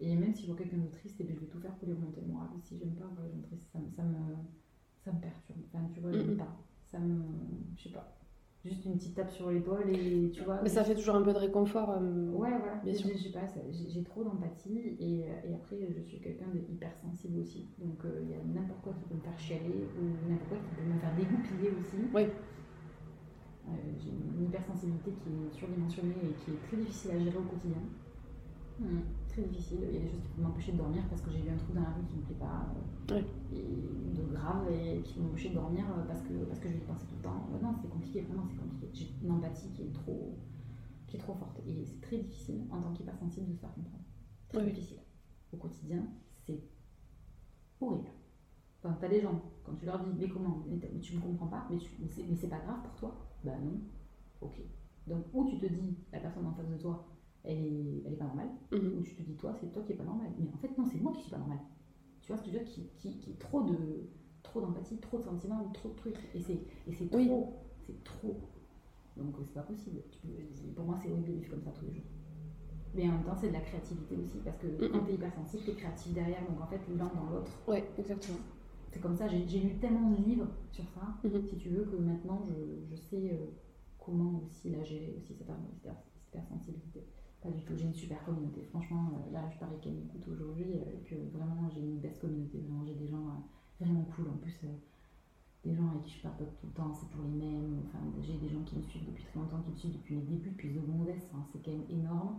Et 0.00 0.16
même 0.16 0.34
si 0.34 0.42
je 0.42 0.46
vois 0.48 0.56
quelqu'un 0.56 0.78
de 0.78 0.90
triste, 0.90 1.20
et 1.20 1.26
eh 1.28 1.34
je 1.34 1.40
vais 1.40 1.46
tout 1.46 1.60
faire 1.60 1.74
pour 1.74 1.86
lui 1.88 1.94
remonter 1.94 2.20
le 2.22 2.28
moral. 2.28 2.48
Si 2.62 2.78
j'aime 2.78 2.94
pas 2.94 3.04
voir 3.04 3.26
les 3.26 3.32
gens 3.32 3.42
tristes, 3.42 3.68
ça, 3.70 3.78
ça, 3.96 4.02
me, 4.02 4.34
ça 5.04 5.12
me 5.12 5.20
perturbe. 5.20 5.58
Enfin, 5.66 5.88
tu 5.92 6.00
vois, 6.00 6.12
j'aime 6.12 6.36
pas. 6.36 6.56
Ça 6.86 6.98
me. 6.98 7.22
Je 7.76 7.84
sais 7.84 7.90
pas 7.90 8.20
juste 8.64 8.84
une 8.84 8.96
petite 8.96 9.14
tape 9.14 9.30
sur 9.30 9.50
l'épaule 9.50 9.88
et 9.90 10.30
tu 10.30 10.42
vois. 10.42 10.60
Mais 10.62 10.68
ça 10.68 10.84
fait 10.84 10.94
toujours 10.94 11.14
un 11.14 11.22
peu 11.22 11.32
de 11.32 11.38
réconfort. 11.38 11.90
Euh, 11.90 12.30
ouais, 12.32 12.50
voilà. 12.58 12.76
Bien 12.84 12.94
sûr. 12.94 13.10
J'ai 13.16 13.30
pas, 13.30 13.46
j'ai 13.70 14.02
trop 14.02 14.22
d'empathie 14.22 14.96
et, 14.98 15.24
euh, 15.24 15.48
et, 15.50 15.54
après 15.54 15.76
je 15.96 16.02
suis 16.02 16.20
quelqu'un 16.20 16.46
d'hypersensible 16.52 17.40
aussi. 17.40 17.68
Donc 17.78 18.04
euh, 18.04 18.20
il 18.22 18.30
y 18.30 18.34
a 18.34 18.60
n'importe 18.60 18.82
quoi 18.82 18.92
qui 18.94 19.04
peut 19.08 19.14
me 19.14 19.20
faire 19.20 19.38
chialer 19.38 19.88
ou 19.98 20.28
n'importe 20.28 20.48
quoi 20.50 20.58
qui 20.58 20.74
peut 20.76 20.92
me 20.92 20.98
faire 20.98 21.16
dégoupiller 21.16 21.70
aussi. 21.80 21.96
Oui. 22.14 22.22
j'ai 23.98 24.10
une 24.10 24.44
hypersensibilité 24.44 25.12
qui 25.12 25.28
est 25.30 25.58
surdimensionnée 25.58 26.16
et 26.22 26.44
qui 26.44 26.50
est 26.50 26.68
très 26.68 26.76
difficile 26.76 27.12
à 27.12 27.18
gérer 27.18 27.38
au 27.38 27.42
quotidien. 27.42 27.82
Mmh. 28.78 28.98
Très 29.30 29.42
difficile. 29.42 29.78
Il 29.88 29.94
y 29.94 29.96
a 29.96 30.00
des 30.00 30.08
choses 30.08 30.22
qui 30.22 30.28
peuvent 30.30 30.44
m'empêcher 30.44 30.72
de 30.72 30.78
dormir 30.78 31.02
parce 31.08 31.22
que 31.22 31.30
j'ai 31.30 31.38
eu 31.38 31.50
un 31.50 31.56
trou 31.56 31.72
dans 31.72 31.82
la 31.82 31.90
rue 31.90 32.04
qui 32.08 32.16
ne 32.16 32.20
me 32.20 32.26
plaît 32.26 32.40
pas. 32.40 32.66
Euh, 33.12 33.22
et 33.52 34.16
de 34.16 34.22
grave 34.32 34.68
et 34.72 35.00
qui 35.02 35.20
m'empêcher 35.20 35.50
de 35.50 35.54
dormir 35.54 35.84
euh, 35.88 36.02
parce 36.06 36.20
que, 36.22 36.32
parce 36.44 36.58
que 36.58 36.68
je 36.68 36.74
vais 36.74 36.80
y 36.80 36.84
penser 36.84 37.06
tout 37.06 37.16
le 37.16 37.22
temps. 37.22 37.48
non, 37.62 37.74
c'est 37.80 37.88
compliqué, 37.88 38.22
vraiment 38.22 38.44
c'est 38.48 38.56
compliqué. 38.56 38.88
J'ai 38.92 39.14
une 39.22 39.30
empathie 39.30 39.70
qui 39.70 39.82
est 39.82 39.92
trop, 39.92 40.36
qui 41.06 41.16
est 41.16 41.20
trop 41.20 41.34
forte. 41.34 41.60
Et 41.66 41.84
c'est 41.84 42.00
très 42.00 42.18
difficile 42.18 42.66
en 42.70 42.82
tant 42.82 42.92
qu'hypersensible 42.92 43.48
de 43.48 43.54
se 43.54 43.60
faire 43.60 43.74
comprendre. 43.74 44.04
Très 44.48 44.64
difficile. 44.64 44.98
Au 45.52 45.56
quotidien, 45.56 46.02
c'est 46.44 46.60
horrible. 47.80 48.10
Enfin, 48.82 48.96
t'as 49.00 49.08
des 49.08 49.20
gens, 49.20 49.40
quand 49.62 49.74
tu 49.74 49.86
leur 49.86 50.02
dis, 50.02 50.10
mais 50.18 50.28
comment 50.28 50.64
mais, 50.68 51.00
tu 51.00 51.16
me 51.16 51.20
comprends 51.20 51.46
pas, 51.46 51.68
mais, 51.70 51.76
mais 52.00 52.36
c'est 52.36 52.48
pas 52.48 52.58
grave 52.58 52.82
pour 52.82 52.94
toi? 52.96 53.28
Bah 53.44 53.52
non. 53.62 53.80
Ok. 54.40 54.60
Donc, 55.06 55.24
ou 55.32 55.48
tu 55.48 55.58
te 55.58 55.66
dis, 55.66 55.98
la 56.12 56.18
personne 56.18 56.46
en 56.46 56.52
face 56.52 56.68
de 56.68 56.76
toi, 56.76 57.09
elle 57.44 57.58
est, 57.58 58.02
elle 58.04 58.12
est 58.12 58.16
pas 58.16 58.26
normale, 58.26 58.50
mhm. 58.72 59.02
tu 59.02 59.14
te 59.14 59.22
dis, 59.22 59.34
toi, 59.36 59.54
c'est 59.60 59.72
toi 59.72 59.82
qui 59.82 59.92
est 59.92 59.96
pas 59.96 60.04
normal. 60.04 60.30
Mais 60.38 60.48
en 60.52 60.58
fait, 60.58 60.76
non, 60.76 60.84
c'est 60.86 61.00
moi 61.00 61.12
qui 61.12 61.22
suis 61.22 61.30
pas 61.30 61.38
normal. 61.38 61.58
Tu 62.20 62.28
vois 62.28 62.36
ce 62.36 62.42
que 62.42 62.50
je 62.50 62.58
veux 62.58 62.64
dire? 62.64 62.72
Qui, 62.72 62.86
qui, 62.96 63.18
qui 63.18 63.30
est 63.30 63.38
trop 63.38 63.62
de 63.62 63.76
trop 64.42 64.60
d'empathie, 64.60 64.96
trop 64.98 65.18
de 65.18 65.24
sentiments, 65.24 65.70
trop 65.72 65.90
de 65.90 65.94
trucs. 65.94 66.16
Et 66.34 66.40
c'est, 66.40 67.10
trop. 67.10 67.54
C'est 67.86 68.04
trop. 68.04 68.40
Donc 69.16 69.34
c'est 69.44 69.54
pas 69.54 69.62
possible. 69.62 70.00
pour 70.74 70.84
moi, 70.84 70.96
c'est 71.02 71.10
horrible 71.10 71.28
de 71.28 71.32
vivre 71.32 71.50
comme 71.50 71.62
ça 71.62 71.70
tous 71.70 71.84
les 71.86 71.92
jours. 71.92 72.04
Mais 72.94 73.08
en 73.08 73.12
même 73.12 73.22
temps, 73.22 73.36
c'est 73.36 73.48
de 73.48 73.52
la 73.52 73.60
créativité 73.60 74.16
aussi, 74.16 74.38
parce 74.44 74.56
que 74.58 74.66
mm 74.66 74.90
quand 74.90 75.04
t'es 75.04 75.14
hypersensible, 75.14 75.62
t'es 75.64 75.74
créatif 75.74 76.12
derrière, 76.12 76.44
donc 76.48 76.60
en 76.60 76.66
fait, 76.66 76.80
l'un 76.88 77.06
dans 77.06 77.30
l'autre. 77.30 77.52
Ouais, 77.68 77.88
exactement. 77.98 78.38
C'est 78.90 79.00
comme 79.00 79.14
ça, 79.14 79.28
j'ai, 79.28 79.60
lu 79.60 79.78
tellement 79.78 80.10
de 80.10 80.16
livres 80.24 80.48
sur 80.72 80.84
ça, 80.88 81.14
mhm. 81.22 81.46
si 81.46 81.56
tu 81.56 81.68
veux, 81.68 81.84
que 81.84 81.96
maintenant, 81.96 82.42
je, 82.44 82.90
je 82.90 82.96
sais 82.96 83.30
euh, 83.32 83.46
comment 83.98 84.42
aussi 84.44 84.70
la 84.70 84.82
gérer, 84.82 85.14
aussi 85.16 85.34
cette, 85.34 85.46
cette 85.82 85.92
hypersensibilité. 86.28 87.06
Pas 87.42 87.48
du 87.48 87.62
tout, 87.62 87.72
j'ai 87.74 87.84
une 87.84 87.94
super 87.94 88.22
communauté. 88.22 88.62
Franchement, 88.68 89.12
euh, 89.14 89.32
là, 89.32 89.48
je 89.50 89.58
parie 89.58 89.78
qu'elle 89.80 89.94
m'écoute 89.94 90.28
aujourd'hui, 90.28 90.74
euh, 90.74 91.00
que 91.08 91.14
vraiment, 91.34 91.70
j'ai 91.74 91.80
une 91.80 91.98
belle 91.98 92.18
communauté. 92.18 92.58
Vraiment, 92.58 92.84
j'ai 92.84 92.94
des 92.94 93.08
gens 93.08 93.16
euh, 93.28 93.84
vraiment 93.84 94.04
cool. 94.14 94.28
En 94.28 94.36
plus, 94.36 94.54
des 95.64 95.74
gens 95.74 95.88
avec 95.88 96.02
qui 96.02 96.18
je 96.18 96.22
papote 96.22 96.52
tout 96.60 96.66
le 96.66 96.72
temps, 96.72 96.92
c'est 96.92 97.08
pour 97.08 97.22
les 97.22 97.30
mêmes. 97.30 97.80
Enfin, 97.86 98.04
j'ai 98.20 98.36
des 98.36 98.48
gens 98.48 98.60
qui 98.66 98.76
me 98.76 98.82
suivent 98.82 99.06
depuis 99.06 99.24
très 99.24 99.40
longtemps, 99.40 99.62
qui 99.62 99.70
me 99.70 99.76
suivent 99.76 99.94
depuis 99.94 100.16
les 100.16 100.22
débuts, 100.22 100.50
depuis 100.50 100.74
secondaire. 100.74 101.16
Enfin, 101.32 101.42
c'est 101.50 101.64
quand 101.64 101.70
même 101.70 101.88
énorme. 101.88 102.36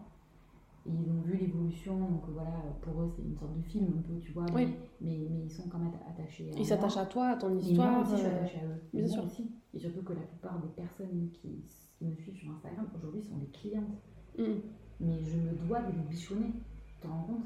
Et 0.86 0.91
ils 0.91 1.12
ont 1.12 1.22
vu 1.22 1.38
l'évolution, 1.38 1.97
donc 1.97 2.24
voilà, 2.30 2.64
pour 2.82 3.02
eux, 3.02 3.12
c'est 3.16 3.22
une 3.24 3.36
sorte 3.36 3.56
de 3.56 3.62
film 3.62 3.93
un 3.97 4.02
peu, 4.02 4.20
tu 4.20 4.32
vois. 4.32 4.45
Mais, 4.54 4.68
mais, 4.99 5.16
ils 5.45 5.52
sont 5.52 5.68
quand 5.70 5.78
même 5.78 5.93
attachés 6.08 6.52
à 6.52 6.60
Ils 6.60 6.66
s'attachent 6.66 6.97
à 6.97 7.06
toi, 7.06 7.30
à 7.30 7.38
ton 7.38 7.56
histoire. 7.56 7.91
moi 7.91 8.02
aussi, 8.02 8.12
je 8.14 8.18
suis 8.18 8.26
attachée 8.28 8.60
à 8.60 8.66
eux. 8.66 8.82
Bien 8.93 9.08
sûr. 9.08 9.24
Aussi. 9.24 9.52
Et 9.74 9.80
surtout 9.80 10.04
que 10.04 10.14
la 10.14 10.22
plupart 10.22 10.60
des 10.60 10.70
personnes 10.70 11.30
qui, 11.34 11.64
qui 11.97 12.06
me 12.06 12.16
suivent 12.16 12.36
sur 12.36 12.52
Instagram, 12.52 12.88
aujourd'hui, 12.95 13.24
sont 13.24 13.38
des 13.38 13.49
clientes. 13.49 14.02
Mm 14.38 14.60
mais 15.02 15.24
je 15.24 15.38
me 15.38 15.52
dois 15.54 15.82
de 15.82 15.91
les 15.91 16.04
bichonner. 16.04 16.54
Tu 16.88 16.95
te 17.02 17.08
rends 17.08 17.24
compte? 17.24 17.45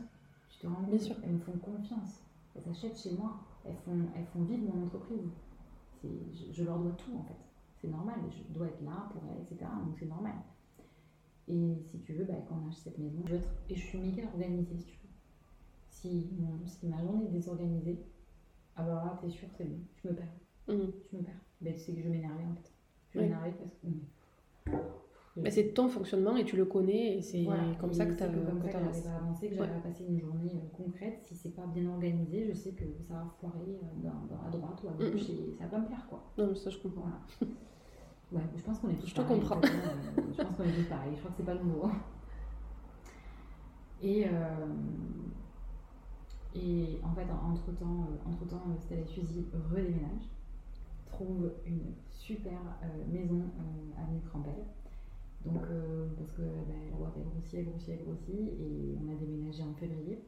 Tu 0.49 0.59
te 0.59 0.67
rends 0.67 0.75
compte? 0.75 0.89
Bien 0.89 0.99
sûr. 0.99 1.15
Elles 1.23 1.33
me 1.33 1.39
font 1.39 1.57
confiance. 1.57 2.21
Elles 2.55 2.61
s'achètent 2.61 2.97
chez 2.97 3.11
moi. 3.11 3.39
Elles 3.65 3.75
font, 3.85 3.97
elles 4.15 4.25
font 4.25 4.43
vivre 4.43 4.63
mon 4.73 4.85
entreprise. 4.85 5.29
Je, 6.03 6.51
je, 6.51 6.63
leur 6.63 6.77
dois 6.77 6.91
tout 6.91 7.15
en 7.17 7.23
fait. 7.23 7.39
C'est 7.81 7.87
normal. 7.87 8.15
Je 8.29 8.53
dois 8.53 8.67
être 8.67 8.83
là 8.83 9.09
pour 9.11 9.23
elles, 9.31 9.41
etc. 9.41 9.71
Donc 9.83 9.95
c'est 9.97 10.05
normal. 10.05 10.35
Et 11.47 11.77
si 11.91 11.99
tu 11.99 12.13
veux, 12.13 12.25
bah, 12.25 12.33
quand 12.47 12.59
on 12.63 12.69
achète 12.69 12.83
cette 12.83 12.97
maison, 12.97 13.23
je 13.27 13.35
être, 13.35 13.49
et 13.69 13.75
je 13.75 13.81
suis 13.81 13.99
méga 13.99 14.23
organisée 14.25 14.77
si 14.77 14.85
tu 14.85 14.97
veux. 14.97 15.09
Si, 15.89 16.29
si 16.65 16.87
ma 16.87 17.01
journée 17.01 17.25
est 17.25 17.31
désorganisée, 17.31 17.99
alors 18.75 19.05
là, 19.05 19.17
t'es 19.21 19.29
sûr, 19.29 19.47
c'est 19.55 19.65
bon, 19.65 19.79
je 20.03 20.09
me 20.09 20.15
perds. 20.15 20.25
Mmh. 20.67 20.91
Je 21.11 21.17
me 21.17 21.23
perds. 21.23 21.41
Ben, 21.61 21.73
tu 21.73 21.79
sais 21.79 21.93
que 21.93 21.99
je 21.99 22.03
vais 22.03 22.09
m'énerver 22.09 22.43
en 22.43 22.55
fait. 22.55 22.71
Je 23.11 23.19
vais 23.19 23.25
m'énerver 23.25 23.51
parce 23.51 23.75
que. 23.75 24.77
Mais 25.37 25.51
c'est 25.51 25.73
ton 25.73 25.89
fonctionnement 25.89 26.37
et 26.37 26.45
tu 26.45 26.55
le 26.55 26.63
connais 26.63 27.17
et 27.17 27.21
c'est 27.21 27.45
comme 27.79 27.91
ça 27.93 28.05
que 28.05 28.13
tu 28.13 28.23
as 28.23 28.29
comme 28.29 28.61
ça 28.61 28.69
que 28.69 28.79
j'arrive 28.79 29.07
à 29.07 29.15
avancer, 29.17 29.49
que 29.49 29.55
j'arrive 29.55 29.75
à 29.75 29.79
passer 29.81 30.05
une 30.07 30.19
journée 30.19 30.51
euh, 30.55 30.77
concrète. 30.77 31.19
Si 31.23 31.35
c'est 31.35 31.49
pas 31.49 31.67
bien 31.67 31.89
organisé, 31.89 32.47
je 32.47 32.53
sais 32.53 32.71
que 32.71 32.85
ça 33.05 33.15
va 33.15 33.25
foirer 33.39 33.79
euh, 33.83 34.01
dans, 34.01 34.47
à 34.47 34.49
droite 34.49 34.81
ou 34.83 34.87
à 34.87 34.93
gauche 34.93 35.29
et 35.29 35.53
ça 35.57 35.65
va 35.65 35.71
pas 35.71 35.79
me 35.79 35.87
plaire 35.87 36.07
quoi. 36.09 36.23
Non, 36.37 36.47
mais 36.47 36.55
ça 36.55 36.69
je 36.69 36.77
comprends. 36.77 37.09
Ouais, 38.31 38.41
je 38.55 38.63
pense 38.63 38.79
qu'on 38.79 38.89
est 38.89 38.95
tous 38.95 39.07
Je 39.07 39.15
te 39.15 39.21
comprends. 39.21 39.57
Euh, 39.57 40.21
je 40.31 40.41
pense 40.41 40.55
qu'on 40.55 40.63
est 40.63 40.73
tous 40.73 40.89
pareils. 40.89 41.11
Je 41.13 41.19
crois 41.19 41.31
que 41.31 41.37
c'est 41.37 41.43
pas 41.45 41.55
nouveau. 41.55 41.89
Et, 44.01 44.25
et 46.55 46.99
en 47.03 47.13
fait, 47.13 47.27
entre 47.31 47.71
temps, 47.77 48.07
entre 48.25 48.45
temps 48.47 48.63
Stella 48.79 49.05
Suzy 49.05 49.45
redéménage, 49.69 50.29
trouve 51.07 51.51
une 51.65 51.93
super 52.09 52.59
maison 53.11 53.43
à 53.97 54.01
avenue 54.01 54.21
Crampel 54.29 54.65
donc, 55.45 55.63
euh, 55.69 56.07
parce 56.17 56.31
que 56.31 56.41
bah, 56.41 56.73
la 56.89 56.97
boîte 56.97 57.13
elle 57.17 57.23
grossit, 57.23 57.53
elle 57.59 57.65
grossit, 57.65 57.89
elle 57.89 58.03
grossit, 58.03 58.29
et 58.35 58.97
on 58.99 59.11
a 59.11 59.15
déménagé 59.15 59.61
en 59.63 59.73
février, 59.75 60.19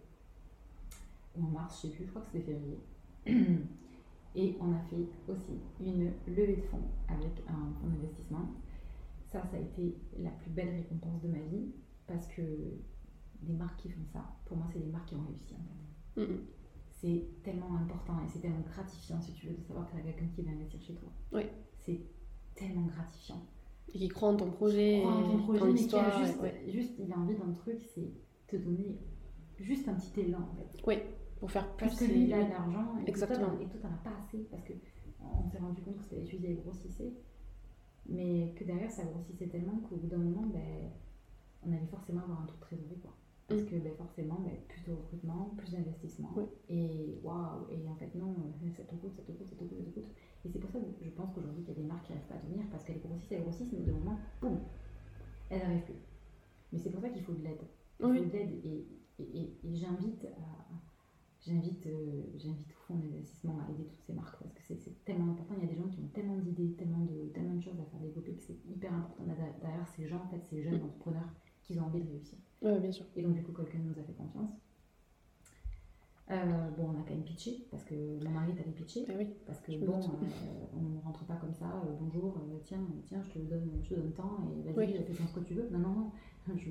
ou 1.36 1.43
en 1.43 1.49
mars, 1.49 1.82
je 1.82 1.88
sais 1.88 1.93
plus, 1.95 2.05
je 2.05 2.09
crois 2.11 2.22
que 2.22 2.28
c'était 2.32 2.53
février. 2.53 2.80
Et 4.36 4.55
on 4.61 4.72
a 4.72 4.80
fait 4.82 5.07
aussi 5.28 5.59
une 5.80 6.11
levée 6.28 6.57
de 6.57 6.61
fonds 6.61 6.84
avec 7.07 7.41
un 7.47 7.74
fonds 7.82 7.88
d'investissement. 7.88 8.51
Ça, 9.26 9.41
ça 9.49 9.57
a 9.57 9.59
été 9.59 9.97
la 10.20 10.30
plus 10.30 10.51
belle 10.51 10.76
récompense 10.76 11.24
de 11.24 11.30
ma 11.30 11.39
vie, 11.39 11.72
parce 12.05 12.28
que 12.28 12.43
des 13.41 13.53
marques 13.53 13.82
qui 13.82 13.89
font 13.89 14.05
ça, 14.13 14.24
pour 14.45 14.57
moi, 14.57 14.68
c'est 14.72 14.80
des 14.80 14.91
marques 14.91 15.07
qui 15.07 15.15
ont 15.15 15.24
réussi 15.26 15.55
en 15.55 15.63
fait. 15.63 16.28
C'est 16.89 17.28
tellement 17.43 17.76
important 17.76 18.20
et 18.24 18.28
c'est 18.28 18.39
tellement 18.39 18.63
gratifiant, 18.72 19.22
si 19.22 19.32
tu 19.34 19.47
veux, 19.47 19.53
de 19.55 19.61
savoir 19.63 19.88
que 19.88 19.93
tu 19.93 19.97
as 19.99 20.03
quelqu'un 20.03 20.28
qui 20.36 20.41
va 20.43 20.51
investir 20.51 20.82
chez 20.82 20.93
toi. 20.93 21.09
Oui. 21.32 21.43
C'est 21.80 22.01
tellement 22.55 22.86
gratifiant. 22.88 23.41
Et 23.93 23.97
qui 23.99 24.07
croit 24.09 24.29
en 24.29 24.35
ton 24.35 24.51
projet, 24.51 25.03
en 25.03 25.23
ton 25.23 25.38
projet, 25.39 25.63
a 25.63 25.69
histoire. 25.69 26.25
juste, 26.25 26.39
ouais. 26.41 26.63
juste, 26.67 26.93
il 26.99 27.11
a 27.11 27.17
envie 27.17 27.35
d'un 27.35 27.51
truc, 27.53 27.81
c'est 27.93 28.11
te 28.47 28.55
donner 28.57 28.97
juste 29.59 29.88
un 29.88 29.93
petit 29.95 30.21
élan 30.21 30.39
en 30.39 30.55
fait. 30.55 30.81
Oui, 30.85 30.95
pour 31.39 31.49
faire 31.51 31.67
plus. 31.75 31.88
Parce 31.88 31.99
que 31.99 32.05
lui, 32.05 32.23
il 32.25 32.33
a 32.33 32.43
de 32.43 32.49
l'argent 32.49 32.97
et 33.05 33.09
Exactement. 33.09 33.47
toi, 33.55 33.79
t'en 33.81 33.88
as 33.89 34.03
pas 34.11 34.17
assez. 34.25 34.39
Parce 34.51 34.63
que 34.63 34.73
on 35.21 35.49
s'est 35.49 35.57
rendu 35.57 35.81
compte 35.81 35.97
que 35.97 36.03
c'était 36.03 36.21
étudié 36.21 36.51
et 36.51 36.55
grossissait. 36.55 37.13
Mais 38.09 38.53
que 38.55 38.63
derrière, 38.63 38.91
ça 38.91 39.03
grossissait 39.03 39.47
tellement 39.47 39.77
qu'au 39.89 39.95
bout 39.97 40.07
d'un 40.07 40.17
moment, 40.17 40.47
ben, 40.47 40.91
on 41.63 41.71
allait 41.71 41.88
forcément 41.88 42.21
avoir 42.21 42.41
un 42.41 42.45
truc 42.45 42.59
trésorerie. 42.61 42.99
Quoi. 43.01 43.13
Parce 43.47 43.61
Mm. 43.61 43.65
que 43.65 43.75
ben, 43.75 43.93
forcément, 43.97 44.39
ben, 44.45 44.53
plus 44.67 44.83
de 44.85 44.91
recrutement, 44.93 45.51
plus 45.57 45.71
d'investissement. 45.71 46.29
Oui. 46.35 46.43
Et 46.69 47.19
waouh, 47.23 47.67
et 47.71 47.88
en 47.89 47.95
fait, 47.95 48.13
non, 48.15 48.35
euh, 48.63 48.69
ça 48.75 48.83
te 48.83 48.95
coûte, 48.95 49.13
ça 49.15 49.23
te 49.23 49.31
coûte, 49.31 49.47
ça 49.47 49.55
te 49.55 49.59
coûte, 49.63 49.77
ça 49.77 49.83
te 49.83 49.89
coûte. 49.99 50.07
Et 50.47 50.49
c'est 50.49 50.59
pour 50.59 50.69
ça 50.71 50.79
que 50.79 50.85
je 51.03 51.09
pense 51.09 51.33
qu'aujourd'hui, 51.33 51.61
il 51.63 51.67
y 51.67 51.71
a 51.71 51.75
des 51.75 51.83
marques 51.83 52.05
qui 52.05 52.13
n'arrivent 52.13 52.27
pas 52.29 52.35
à 52.35 52.37
tenir 52.37 52.63
parce 52.71 52.85
qu'elles 52.85 53.01
grossissent, 53.01 53.31
elles 53.33 53.41
grossissent, 53.43 53.73
mais 53.73 53.79
au 53.79 53.83
bout 53.83 53.91
d'un 53.91 53.97
moment, 53.97 54.17
boum, 54.41 54.59
elles 55.49 55.59
n'arrivent 55.59 55.83
plus. 55.83 55.99
Mais 56.71 56.79
c'est 56.79 56.89
pour 56.89 57.01
ça 57.01 57.09
qu'il 57.09 57.21
faut 57.21 57.33
de 57.33 57.43
l'aide. 57.43 57.61
Il 57.99 58.05
faut 58.05 58.11
Oui. 58.11 58.25
de 58.25 58.31
l'aide 58.31 58.51
et, 58.63 58.87
et, 59.19 59.23
et- 59.41 59.57
et 59.63 59.75
j'invite 59.75 60.23
à, 60.25 60.73
J'invite, 61.39 61.85
euh, 61.85 62.23
j'invite 62.35 62.67
au 62.71 62.79
fonds 62.87 62.95
d'investissement 62.97 63.59
à 63.59 63.71
aider 63.71 63.85
toutes 63.85 64.01
ces 64.01 64.11
marques 64.13 64.37
parce 64.41 64.53
que 64.53 64.63
c'est 64.63 64.75
c'est 64.75 65.05
tellement 65.05 65.31
important. 65.31 65.53
Il 65.57 65.63
y 65.65 65.69
a 65.69 65.71
des 65.71 65.77
gens 65.77 65.87
qui 65.87 65.99
ont 66.01 66.07
tellement 66.07 66.35
d'idées, 66.37 66.73
tellement 66.75 67.05
de, 67.05 67.29
tellement 67.33 67.53
de 67.55 67.61
choses 67.61 67.79
à 67.79 67.85
faire 67.85 67.99
développer 68.01 68.33
que 68.33 68.41
c'est 68.41 68.57
hyper 68.65 68.91
important 68.93 69.23
derrière 69.61 69.87
ces 69.95 70.07
gens, 70.07 70.21
en 70.23 70.27
fait, 70.27 70.43
ces 70.43 70.61
jeunes 70.63 70.81
entrepreneurs 70.83 71.29
qui 71.63 71.79
ont 71.79 71.85
envie 71.85 72.01
de 72.01 72.09
réussir. 72.09 72.37
Ouais, 72.63 72.79
bien 72.81 72.91
sûr. 72.91 73.05
Et 73.15 73.21
donc, 73.21 73.35
du 73.35 73.43
coup, 73.43 73.53
quelqu'un 73.53 73.77
nous 73.79 73.97
a 73.97 74.03
fait 74.03 74.13
confiance. 74.13 74.49
Euh, 76.30 76.69
bon, 76.78 76.89
on 76.89 76.99
a 76.99 77.03
quand 77.03 77.11
même 77.13 77.23
pitché 77.23 77.65
parce 77.71 77.86
que 77.86 77.95
mon 77.95 78.30
mari 78.32 78.51
est 78.51 78.61
allé 78.61 78.71
pitcher. 78.71 79.05
Eh 79.07 79.15
oui. 79.15 79.28
Parce 79.45 79.61
que 79.61 79.71
Je 79.71 79.78
bon, 79.80 79.93
euh, 79.97 80.65
on 80.75 80.82
ne 80.82 80.99
rentre 81.01 81.23
pas 81.25 81.36
comme 81.36 81.53
ça, 81.53 81.65
euh, 81.65 81.93
bonjour, 82.01 82.36
tiens, 82.65 82.82
tiens, 83.05 83.21
je 83.23 83.30
te 83.32 83.39
donne, 83.39 83.80
je 83.84 83.89
te 83.89 83.93
donne 83.95 84.11
tant 84.11 84.38
et 84.43 84.61
vas-y, 84.63 84.75
Oui. 84.78 85.03
fais 85.05 85.13
ce 85.25 85.34
que 85.34 85.39
tu 85.39 85.53
veux. 85.53 85.69
Non, 85.71 85.80
non, 85.80 85.89
non, 85.89 86.11
je 86.57 86.69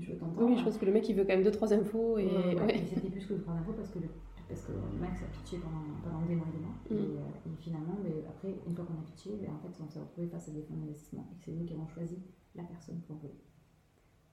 je 0.00 0.12
veux 0.12 0.18
ton 0.18 0.28
temps. 0.28 0.46
Oui, 0.46 0.58
je 0.58 0.64
pense 0.64 0.76
que 0.76 0.84
le 0.84 0.92
mec 0.92 1.08
il 1.08 1.16
veut 1.16 1.22
quand 1.24 1.32
même 1.34 1.42
deux 1.42 1.50
trois 1.50 1.72
infos 1.72 2.18
et. 2.18 2.26
Ouais, 2.26 2.54
ouais, 2.54 2.60
ouais. 2.60 2.78
et 2.78 2.86
c'était 2.86 3.08
plus 3.08 3.24
que 3.26 3.32
le 3.34 3.40
trois 3.40 3.54
infos 3.54 3.72
parce 3.72 3.90
que, 3.90 3.98
le, 4.00 4.08
parce 4.46 4.60
que 4.62 4.72
Max 5.00 5.22
a 5.22 5.26
pitché 5.26 5.56
pendant, 5.56 5.84
pendant 6.04 6.26
des 6.26 6.34
mois 6.34 6.46
et 6.52 6.58
des 6.58 6.64
mois. 6.64 6.76
Mm. 6.90 6.94
Et, 6.94 7.16
euh, 7.16 7.50
et 7.52 7.56
finalement, 7.62 7.96
ben, 8.04 8.12
après, 8.28 8.54
une 8.66 8.74
fois 8.76 8.84
qu'on 8.84 8.92
a 9.00 9.04
pitché, 9.06 9.30
ben, 9.40 9.54
en 9.54 9.58
fait, 9.58 9.82
on 9.82 9.88
s'est 9.88 10.00
retrouvé 10.00 10.26
face 10.26 10.48
à 10.48 10.52
des 10.52 10.60
fonds 10.62 10.76
d'investissement 10.76 11.26
et 11.32 11.36
c'est 11.42 11.52
nous 11.52 11.64
qui 11.64 11.72
avons 11.72 11.86
choisi 11.88 12.18
la 12.54 12.64
personne 12.64 13.00
qu'on 13.08 13.14
voulait. 13.14 13.40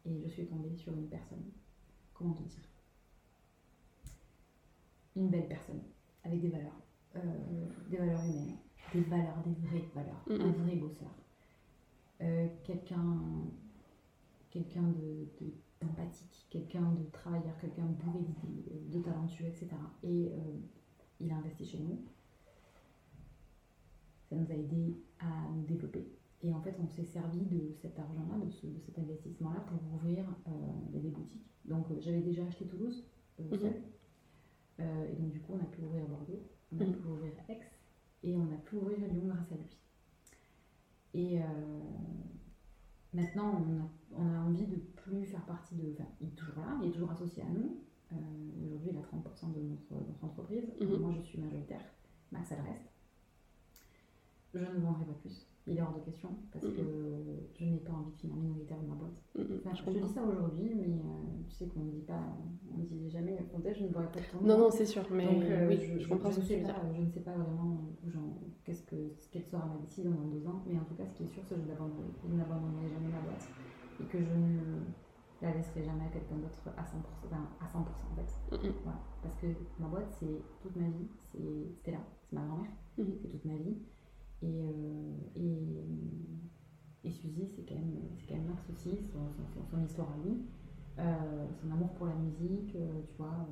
Et 0.05 0.21
je 0.27 0.29
suis 0.33 0.45
tombée 0.45 0.75
sur 0.75 0.91
une 0.93 1.07
personne, 1.07 1.43
comment 2.13 2.33
te 2.33 2.43
dire? 2.43 2.59
Une 5.15 5.29
belle 5.29 5.47
personne, 5.47 5.81
avec 6.23 6.41
des 6.41 6.49
valeurs, 6.49 6.79
euh, 7.15 7.21
des 7.89 7.97
valeurs 7.97 8.23
humaines, 8.25 8.57
des 8.93 9.01
valeurs, 9.01 9.37
des 9.45 9.53
vraies 9.67 9.85
valeurs, 9.95 10.23
un 10.43 10.51
vrai 10.51 10.75
bosseur. 10.75 11.09
Euh, 12.21 12.47
quelqu'un 12.63 13.19
quelqu'un 14.51 14.83
de, 14.83 15.27
quelqu'un 16.49 16.91
de 16.93 17.03
travailleur, 17.11 17.57
quelqu'un 17.59 17.85
bourré 17.85 18.19
d'idées, 18.19 18.71
euh, 18.71 18.89
de 18.97 18.99
talentueux, 19.03 19.45
etc. 19.47 19.67
Et 20.03 20.31
euh, 20.33 20.37
il 21.19 21.29
a 21.31 21.35
investi 21.35 21.65
chez 21.65 21.79
nous. 21.79 21.99
Ça 24.29 24.35
nous 24.37 24.49
a 24.49 24.55
aidé 24.55 24.95
à 25.19 25.49
nous 25.53 25.63
développer. 25.65 26.07
Et 26.41 26.53
en 26.53 26.61
fait, 26.61 26.75
on 26.81 26.87
s'est 26.87 27.03
servi 27.05 27.39
de 27.41 27.73
cet 27.81 27.97
argent-là, 27.99 28.43
de, 28.45 28.49
ce- 28.49 28.67
de 28.67 28.79
cet 28.79 28.97
investissement-là, 28.99 29.59
pour 29.61 29.79
ouvrir 29.93 30.25
euh, 30.47 30.51
des 30.91 30.99
boutiques. 30.99 31.39
Donc, 31.65 31.89
euh, 31.91 31.95
j'avais 31.99 32.21
déjà 32.21 32.45
acheté 32.45 32.65
Toulouse, 32.65 33.03
seule. 33.57 33.81
Euh, 34.79 35.09
et 35.11 35.15
donc, 35.15 35.31
du 35.31 35.39
coup, 35.41 35.53
on 35.53 35.59
a 35.61 35.65
pu 35.65 35.81
ouvrir 35.81 36.05
Bordeaux, 36.07 36.43
on 36.71 36.79
a 36.81 36.83
Mhm. 36.85 36.93
pu 36.93 37.07
ouvrir 37.07 37.31
Aix, 37.49 37.59
et 38.23 38.35
on 38.35 38.51
a 38.53 38.57
pu 38.57 38.75
ouvrir 38.75 38.97
Lyon 39.07 39.27
grâce 39.27 39.51
à 39.51 39.55
lui. 39.55 39.77
Et 41.13 41.41
euh, 41.41 41.45
maintenant, 43.13 43.63
on 43.65 43.79
a, 43.79 43.89
on 44.21 44.33
a 44.35 44.39
envie 44.39 44.67
de 44.67 44.75
plus 44.75 45.25
faire 45.25 45.45
partie 45.45 45.75
de. 45.75 45.93
Enfin, 45.93 46.09
il 46.19 46.27
est 46.27 46.31
toujours 46.35 46.59
là, 46.59 46.77
il 46.81 46.89
est 46.89 46.91
toujours 46.91 47.11
associé 47.11 47.43
à 47.43 47.49
nous. 47.49 47.81
Euh, 48.11 48.15
Aujourd'hui, 48.65 48.89
il 48.91 48.97
a 48.97 49.01
30% 49.01 49.53
de 49.53 49.61
notre, 49.61 49.93
notre 50.07 50.23
entreprise. 50.25 50.65
Mhm. 50.81 50.97
Moi, 50.99 51.13
je 51.17 51.21
suis 51.21 51.39
majoritaire. 51.39 51.81
Max, 52.31 52.51
elle 52.51 52.61
reste. 52.61 52.91
Je 54.53 54.59
ne 54.59 54.79
vendrai 54.79 55.05
pas 55.05 55.13
plus. 55.13 55.47
Il 55.67 55.77
est 55.77 55.81
hors 55.81 55.93
de 55.93 55.99
question 56.01 56.29
parce 56.51 56.63
que 56.65 56.69
je 57.55 57.65
n'ai 57.65 57.79
pas 57.79 57.93
envie 57.93 58.11
de 58.11 58.17
finir 58.17 58.35
minoritaire 58.35 58.79
de 58.81 58.87
ma 58.87 58.93
boîte. 58.95 59.17
Enfin, 59.65 59.73
je 59.73 59.99
dis 59.99 60.07
ça 60.13 60.21
aujourd'hui, 60.23 60.75
mais 60.75 60.93
euh, 60.93 61.43
tu 61.47 61.55
sais 61.55 61.65
qu'on 61.67 61.79
ne 61.79 61.91
dit 61.91 62.03
pas, 62.03 62.21
on 62.71 62.83
dit 62.83 63.09
jamais 63.09 63.35
je 63.73 63.83
ne 63.83 63.87
boirai 63.89 64.07
pas 64.11 64.19
de 64.19 64.25
ton 64.31 64.45
Non, 64.45 64.57
non, 64.59 64.69
c'est 64.69 64.85
sûr, 64.85 65.03
mais 65.11 65.25
Donc, 65.25 65.43
euh, 65.43 65.67
oui, 65.67 65.79
je, 65.81 65.97
je, 66.03 66.07
comprends 66.07 66.29
je 66.29 66.35
ce 66.35 66.39
ne 66.41 66.45
que 66.45 66.53
tu 66.53 66.59
veux 66.59 66.65
dire. 66.65 66.75
je 66.93 67.01
ne 67.01 67.09
sais 67.09 67.19
pas 67.21 67.31
vraiment 67.35 67.81
qu'est-ce 68.63 68.83
que, 68.83 68.95
quelle 69.31 69.43
sera 69.45 69.65
ma 69.65 69.77
décision 69.77 70.11
dans 70.11 70.27
deux 70.27 70.45
ans, 70.47 70.61
mais 70.67 70.77
en 70.77 70.83
tout 70.83 70.93
cas, 70.95 71.05
ce 71.07 71.13
qui 71.17 71.23
est 71.23 71.27
sûr, 71.33 71.41
c'est 71.47 71.55
que 71.55 71.61
je 71.61 71.67
n'abandonnerai 72.35 72.89
jamais 72.89 73.09
ma 73.09 73.21
boîte 73.21 73.47
et 74.01 74.03
que 74.05 74.19
je 74.19 74.33
ne 74.33 74.81
la 75.41 75.51
laisserai 75.53 75.83
jamais 75.83 76.05
à 76.05 76.09
quelqu'un 76.09 76.35
d'autre 76.37 76.61
à 76.77 76.83
100%, 76.83 76.85
enfin, 77.25 77.49
à 77.59 77.65
100% 77.65 77.79
en 77.79 78.15
fait. 78.15 78.67
Mm. 78.69 78.71
Voilà. 78.83 78.99
Parce 79.23 79.35
que 79.37 79.47
ma 79.79 79.87
boîte, 79.87 80.11
c'est 80.19 80.41
toute 80.61 80.75
ma 80.75 80.87
vie, 80.89 81.07
c'est 81.31 81.73
Stella, 81.79 81.99
c'est 82.29 82.35
ma 82.35 82.45
grand-mère, 82.45 82.71
Mhm. 82.97 83.13
c'est 83.21 83.29
toute 83.29 83.45
ma 83.45 83.55
vie. 83.55 83.77
Et, 84.41 84.61
euh, 84.61 85.15
et, 85.35 85.87
et 87.03 87.11
Suzy, 87.11 87.47
c'est 87.47 87.63
quand, 87.65 87.75
même- 87.75 88.01
quand 88.27 88.35
même 88.35 88.45
Max 88.45 88.69
aussi, 88.69 88.89
son, 89.11 89.29
son- 89.31 89.83
histoire 89.85 90.11
à 90.11 90.17
lui, 90.17 90.37
Euh, 90.99 91.47
son 91.61 91.69
amour 91.71 91.91
pour 91.93 92.05
la 92.07 92.15
musique, 92.15 92.75
euh, 92.75 93.01
tu 93.07 93.15
vois. 93.17 93.47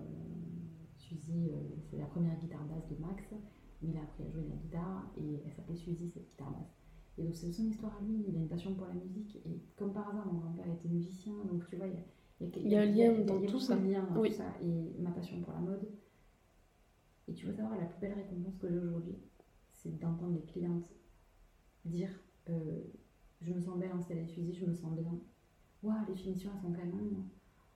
Suzy, 0.98 1.52
c'est 1.90 1.98
la 1.98 2.06
première 2.06 2.38
guitare 2.38 2.64
basse 2.66 2.88
de 2.90 2.96
Max, 3.02 3.34
mais 3.82 3.90
il 3.90 3.98
a 3.98 4.02
appris 4.04 4.24
à 4.24 4.30
jouer 4.30 4.44
de 4.44 4.50
la 4.50 4.56
guitare 4.56 5.12
et 5.18 5.42
elle 5.46 5.52
s'appelait 5.54 5.76
Suzy, 5.76 6.10
cette 6.10 6.28
guitare 6.30 6.52
basse. 6.52 6.74
Et 7.18 7.24
donc 7.24 7.36
c'est 7.36 7.52
son 7.52 7.66
histoire 7.66 7.96
à 7.98 8.02
lui, 8.02 8.24
il 8.28 8.36
a 8.36 8.40
une 8.40 8.48
passion 8.48 8.74
pour 8.76 8.88
la 8.88 8.94
musique 8.94 9.36
et 9.46 9.62
comme 9.76 9.94
par 9.94 10.10
hasard, 10.10 10.26
mon 10.32 10.40
grand-père 10.40 10.68
était 10.72 10.90
musicien, 10.90 11.34
donc 11.46 11.68
tu 11.70 11.76
vois, 11.76 11.88
il 11.88 11.94
y 11.94 11.98
a, 11.98 12.58
il 12.60 12.68
y 12.70 12.76
un 12.78 12.86
lien 12.86 13.20
dans 13.26 13.40
il 13.40 13.44
y 13.44 13.48
a 13.48 13.52
tout 13.52 13.60
ça. 13.60 13.76
dans 13.76 14.22
Oui. 14.22 14.30
tout 14.30 14.36
ça 14.36 14.46
et 14.62 14.96
ma 15.00 15.12
passion 15.12 15.42
pour 15.42 15.54
la 15.54 15.60
mode. 15.60 15.88
Et 17.28 17.34
tu 17.34 17.46
veux 17.48 17.54
savoir 17.54 17.78
la 17.78 17.86
plus 17.86 18.00
belle 18.00 18.14
récompense 18.14 18.58
que 18.58 18.70
j'ai 18.70 18.78
aujourd'hui, 18.78 19.16
c'est 19.84 20.00
d'entendre 20.00 20.36
les 20.36 20.46
clientes 20.46 20.90
dire 21.86 22.10
euh, 22.50 22.84
je 23.42 23.54
me 23.54 23.60
sens 23.60 23.78
belle 23.78 23.92
en 23.92 24.00
et 24.00 24.26
fusil, 24.26 24.54
je 24.54 24.66
me 24.66 24.74
sens 24.74 24.94
bien. 24.96 25.20
Waouh, 25.84 26.06
les 26.08 26.16
finitions 26.16 26.52
elles 26.56 26.62
sont 26.62 26.72
canon. 26.72 27.26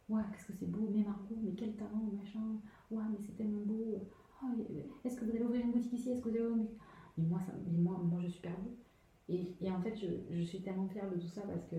Waouh, 0.08 0.24
qu'est-ce 0.32 0.47
que 0.47 0.53
c'est 0.53 0.72
beau, 0.72 0.89
mais 0.93 1.03
Marco, 1.03 1.36
mais 1.41 1.53
quel 1.53 1.76
talent, 1.76 2.10
machin. 2.14 2.62
Waouh, 2.89 3.10
mais 3.12 3.20
c'est 3.26 3.36
tellement 3.36 3.66
beau. 3.66 4.08
Oh, 4.41 4.47
est-ce 5.03 5.20
que 5.20 5.26
vous 5.26 5.32
allez 5.32 5.43
ouvrir 5.43 5.66
une 5.66 5.74
boutique 5.74 5.93
ici 5.93 6.12
Est-ce 6.12 6.22
que 6.22 6.30
vous 6.30 6.36
allez 6.36 6.55
mais... 6.55 6.70
mais 7.18 7.26
moi, 7.26 7.41
ça, 7.45 7.53
mais 7.66 7.78
moi, 7.78 7.97
moi, 7.97 8.22
je 8.22 8.28
suis 8.28 8.41
perdue. 8.41 8.78
Et, 9.28 9.55
et 9.60 9.70
en 9.70 9.82
fait, 9.82 9.95
je, 9.95 10.08
je 10.34 10.41
suis 10.41 10.62
tellement 10.62 10.88
fière 10.88 11.10
de 11.10 11.20
tout 11.20 11.28
ça 11.28 11.41
parce 11.41 11.66
que, 11.66 11.76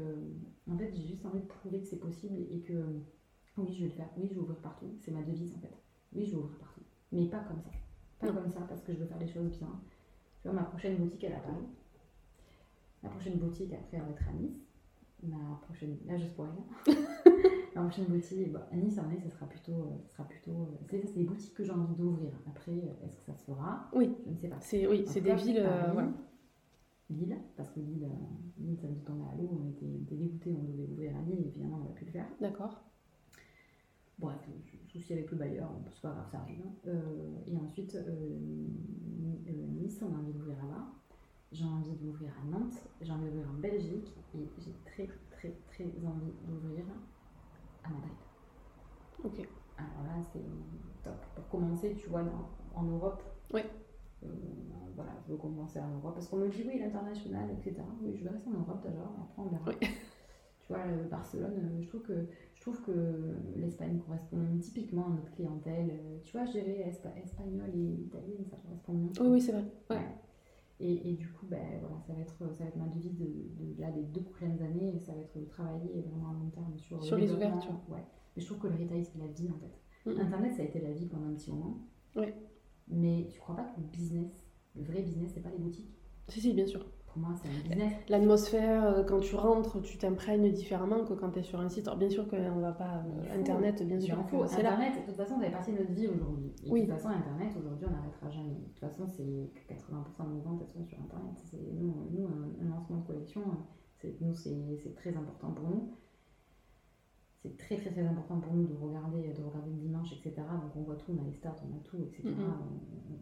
en 0.71 0.77
fait, 0.77 0.93
j'ai 0.93 1.07
juste 1.07 1.25
envie 1.25 1.41
de 1.41 1.47
prouver 1.47 1.81
que 1.81 1.87
c'est 1.87 2.01
possible 2.01 2.37
et 2.51 2.61
que, 2.61 3.01
oui, 3.57 3.73
je 3.73 3.85
vais 3.85 3.91
le 3.91 3.95
faire. 3.95 4.11
Oui, 4.19 4.27
je 4.29 4.35
vais 4.35 4.41
ouvrir 4.41 4.61
partout. 4.61 4.93
C'est 5.01 5.13
ma 5.13 5.23
devise, 5.23 5.55
en 5.55 5.61
fait. 5.61 5.75
Oui, 6.13 6.27
je 6.27 6.33
vais 6.33 6.37
ouvrir 6.37 6.59
partout. 6.59 6.83
Mais 7.13 7.27
pas 7.27 7.41
comme 7.45 7.61
ça. 7.61 7.71
Pas 8.19 8.33
comme 8.33 8.51
ça 8.51 8.61
parce 8.69 8.83
que 8.83 8.93
je 8.93 8.99
veux 8.99 9.07
faire 9.07 9.19
les 9.19 9.29
choses 9.29 9.57
bien. 9.59 9.81
Tu 10.41 10.49
vois, 10.49 10.53
ma 10.53 10.65
prochaine 10.65 10.97
boutique, 10.97 11.25
elle 11.25 11.33
est 11.33 11.37
à 11.37 11.41
Paris. 11.41 11.67
La 13.03 13.09
prochaine 13.11 13.39
boutique, 13.39 13.73
après, 13.73 13.97
elle 13.97 14.03
va 14.03 14.11
être 14.11 14.29
à 14.29 14.33
Nice. 14.33 14.57
Ma 15.23 15.61
prochaine... 15.63 15.97
Là, 16.07 16.17
je 16.17 16.27
spoil. 16.27 16.51
La 17.75 17.83
prochaine 17.83 18.07
boutique, 18.07 18.53
bah, 18.53 18.69
à 18.73 18.77
Nice, 18.77 18.99
avis, 18.99 19.21
ça 19.21 19.31
sera 19.31 19.47
plutôt... 19.47 19.73
euh, 19.73 19.99
ça 20.07 20.13
sera 20.13 20.29
plutôt 20.29 20.51
euh, 20.51 20.77
c'est 20.89 21.07
c'est 21.07 21.15
des 21.15 21.25
boutiques 21.25 21.55
que 21.55 21.65
j'ai 21.65 21.73
envie 21.73 21.95
d'ouvrir. 21.95 22.33
Après, 22.49 22.73
euh, 22.73 23.07
est-ce 23.07 23.17
que 23.17 23.23
ça 23.23 23.35
se 23.35 23.45
fera? 23.45 23.89
Oui. 23.95 24.17
Je 24.27 24.31
ne 24.31 24.37
sais 24.37 24.49
pas. 24.49 24.61
C'est 24.61 24.87
oui, 24.87 25.05
En 25.07 25.11
c'est 25.11 25.21
des 25.21 25.35
villes. 25.35 25.63
Paris. 25.63 26.09
Lille, 27.11 27.39
parce 27.57 27.71
que 27.71 27.81
Lille, 27.81 28.07
Lille, 28.59 28.77
ça 28.77 28.87
nous 28.87 29.01
tombait 29.01 29.25
à 29.33 29.35
l'eau, 29.37 29.49
on 29.51 29.71
était, 29.71 29.87
dégoûtés, 29.87 30.55
on 30.55 30.63
devait 30.65 30.87
ouvrir 30.91 31.17
à 31.17 31.23
Lille 31.23 31.47
et 31.47 31.51
finalement 31.51 31.79
on 31.79 31.85
n'a 31.85 31.95
pu 31.95 32.05
le 32.05 32.11
faire. 32.11 32.27
D'accord. 32.39 32.85
Bref, 34.19 34.37
souci 34.89 35.13
avec 35.13 35.31
le 35.31 35.37
bailleur, 35.37 35.71
c'est 35.93 36.03
pas 36.03 36.11
grave, 36.11 36.29
ça 36.33 36.41
arrive. 36.41 36.61
hein. 36.67 36.73
Euh, 36.89 37.39
et 37.47 37.57
ensuite, 37.57 37.95
euh, 37.95 38.09
euh, 39.49 39.67
Nice, 39.77 40.03
on 40.03 40.15
a 40.15 40.19
envie 40.19 40.33
d'ouvrir 40.33 40.57
là-bas. 40.57 40.87
J'ai 41.53 41.65
envie 41.65 41.95
d'ouvrir 41.97 42.31
à 42.43 42.45
Nantes, 42.51 42.77
j'ai 43.01 43.13
envie 43.13 43.27
d'ouvrir 43.27 43.49
en 43.49 43.61
Belgique 43.61 44.15
et 44.35 44.51
j'ai 44.59 44.75
très 44.85 45.07
très 45.31 45.53
très 45.69 45.85
envie 46.05 46.33
d'ouvrir 46.47 46.85
à 47.85 47.89
Madrid. 47.91 48.13
Ok. 49.25 49.49
Alors 49.77 50.03
là, 50.05 50.23
c'est 50.33 50.43
top. 51.03 51.25
Pour 51.37 51.49
commencer, 51.49 51.95
tu 51.97 52.09
vois, 52.11 52.25
en 52.75 52.83
Europe. 52.83 53.23
Euh, 53.55 54.29
voilà, 54.95 55.13
je 55.25 55.33
veux 55.33 55.39
commencer 55.39 55.79
en 55.81 55.89
Europe. 55.91 56.15
Parce 56.15 56.29
qu'on 56.29 56.39
me 56.39 56.49
dit, 56.49 56.65
oui, 56.67 56.79
l'international, 56.81 57.49
etc. 57.53 57.77
Oui, 58.03 58.17
je 58.19 58.25
vais 58.25 58.31
rester 58.31 58.49
en 58.49 58.55
Europe 58.61 58.85
et 58.85 58.89
après 58.89 59.43
on 59.43 59.47
verra. 59.47 59.65
Oui. 59.69 59.75
Tu 59.81 60.75
vois, 60.75 60.85
Barcelone, 61.11 61.79
je 61.81 61.89
trouve 61.89 62.03
que, 62.03 62.27
je 62.59 62.63
trouve 62.63 62.83
que 62.83 63.37
l'Espagne 63.55 64.01
correspond 64.05 64.59
typiquement 64.61 65.07
à 65.07 65.11
notre 65.11 65.31
clientèle. 65.31 65.91
Euh, 65.93 66.19
Tu 66.25 66.33
vois, 66.33 66.45
je 66.45 66.51
dirais 66.53 66.85
espa- 66.91 67.17
espagnol 67.23 67.71
et 67.73 68.03
italienne, 68.03 68.45
ça 68.51 68.57
correspond 68.57 68.95
bien. 68.95 69.13
Oui, 69.21 69.29
oui, 69.35 69.41
c'est 69.41 69.53
vrai. 69.53 69.65
Ouais. 69.91 70.09
Et, 70.81 71.11
et 71.11 71.15
du 71.15 71.29
coup, 71.29 71.47
ben, 71.47 71.61
voilà, 71.81 72.01
ça, 72.01 72.13
va 72.15 72.21
être, 72.21 72.53
ça 72.53 72.65
va 72.65 72.71
être 72.71 72.77
ma 72.77 72.89
devise 72.89 73.17
de, 73.17 73.25
de 73.25 73.81
là, 73.81 73.91
les 73.91 74.03
deux 74.03 74.23
prochaines 74.23 74.61
années. 74.61 74.99
Ça 74.99 75.13
va 75.13 75.21
être 75.21 75.39
de 75.39 75.45
travailler 75.45 76.03
vraiment 76.03 76.31
à 76.31 76.33
long 76.35 76.51
terme 76.51 76.77
sur, 76.79 77.01
Sur 77.03 77.17
le 77.17 77.23
les 77.23 77.33
ouvertures. 77.33 77.79
Ouais, 77.89 78.05
Et 78.37 78.41
je 78.41 78.47
trouve 78.47 78.59
que 78.59 78.67
le 78.67 78.75
retail, 78.77 79.05
c'est 79.05 79.19
la 79.19 79.29
vie 79.29 79.49
en 79.51 79.59
fait. 79.59 80.21
Internet, 80.21 80.55
ça 80.55 80.63
a 80.63 80.65
été 80.65 80.81
la 80.81 80.91
vie 80.93 81.07
pendant 81.07 81.27
un 81.29 81.35
petit 81.35 81.53
moment. 81.53 81.79
Ouais. 82.17 82.35
Mais 82.89 83.29
tu 83.31 83.39
crois 83.39 83.55
pas 83.55 83.65
que 83.65 83.79
le 83.81 83.87
business, 83.87 84.33
le 84.75 84.83
vrai 84.83 85.03
business, 85.03 85.31
c'est 85.33 85.43
pas 85.43 85.51
les 85.51 85.59
boutiques? 85.59 85.95
Si, 86.29 86.41
si, 86.41 86.55
bien 86.55 86.67
sûr. 86.67 86.85
Moi, 87.19 87.35
c'est 87.43 87.49
un 87.49 87.69
business. 87.69 87.93
L'atmosphère, 88.09 88.85
euh, 88.85 89.03
quand 89.03 89.21
tu 89.21 89.35
rentres, 89.35 89.83
tu 89.83 89.99
t'imprègnes 89.99 90.53
différemment 90.53 91.05
que 91.05 91.15
quand 91.15 91.31
tu 91.31 91.41
es 91.41 91.43
sur 91.43 91.61
un 91.61 91.69
site. 91.69 91.89
Alors, 91.89 91.99
bien 91.99 92.11
sûr 92.11 92.29
qu'on 92.29 92.61
va 92.61 92.73
pas. 92.73 93.03
euh, 93.05 93.23
faut. 93.25 93.41
Internet, 93.41 93.83
bien 93.87 94.01
sûr, 94.01 94.25
faut. 94.29 94.45
là. 94.45 94.53
Internet, 94.53 95.01
de 95.01 95.07
toute 95.07 95.17
façon, 95.17 95.37
ça 95.37 95.45
fait 95.47 95.51
partie 95.51 95.73
de 95.73 95.79
notre 95.79 95.93
vie 95.93 96.07
aujourd'hui. 96.07 96.53
Oui. 96.69 96.83
de 96.83 96.87
toute 96.87 96.95
façon, 96.95 97.09
Internet, 97.09 97.53
aujourd'hui, 97.59 97.87
on 97.89 97.93
n'arrêtera 97.93 98.31
jamais. 98.31 98.55
De 98.55 98.65
toute 98.69 98.79
façon, 98.79 99.07
c'est 99.09 99.51
que 99.55 99.75
80% 99.75 100.29
de 100.29 100.35
nos 100.35 100.41
ventes, 100.41 100.69
sont 100.69 100.85
sur 100.85 100.99
Internet. 101.01 101.37
Nous, 101.75 101.95
nous, 102.11 102.27
un, 102.27 102.69
lancement 102.69 102.99
de 102.99 103.07
collection, 103.07 103.43
c'est, 103.97 104.21
nous, 104.21 104.35
c'est, 104.35 104.95
très 104.95 105.17
important 105.17 105.51
pour 105.51 105.69
nous. 105.69 105.91
C'est 107.43 107.57
très, 107.57 107.77
très, 107.77 107.91
très 107.91 108.05
important 108.05 108.41
pour 108.41 108.53
nous 108.55 108.67
de 108.67 108.75
regarder, 108.75 109.33
de 109.33 109.43
regarder 109.43 109.71
le 109.71 109.77
dimanche, 109.77 110.13
etc. 110.13 110.35
Donc, 110.37 110.77
on 110.77 110.83
voit 110.83 110.97
tout, 110.97 111.13
on 111.17 111.23
a 111.23 111.27
les 111.27 111.33
stats, 111.33 111.57
on 111.63 111.77
a 111.77 111.81
tout, 111.81 112.03
etc. 112.03 112.23
Mhm. 112.25 112.53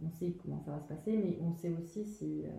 on, 0.03 0.07
on 0.07 0.11
sait 0.11 0.35
comment 0.43 0.61
ça 0.61 0.73
va 0.73 0.81
se 0.81 0.89
passer, 0.89 1.17
mais 1.17 1.39
on 1.43 1.53
sait 1.53 1.71
aussi 1.71 2.05
si 2.05 2.45
euh, 2.45 2.51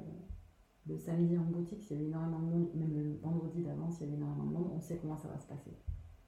le 0.87 0.97
samedi 0.97 1.37
en 1.37 1.43
boutique, 1.43 1.83
s'il 1.83 1.97
y 1.97 1.99
avait 1.99 2.09
énormément 2.09 2.39
de 2.39 2.45
monde, 2.45 2.69
même 2.75 2.93
le 2.95 3.15
vendredi 3.21 3.63
d'avant, 3.63 3.89
s'il 3.89 4.05
y 4.07 4.09
avait 4.09 4.17
énormément 4.17 4.45
de 4.45 4.53
monde, 4.53 4.71
on 4.75 4.79
sait 4.79 4.97
comment 5.01 5.17
ça 5.17 5.27
va 5.27 5.37
se 5.37 5.47
passer. 5.47 5.71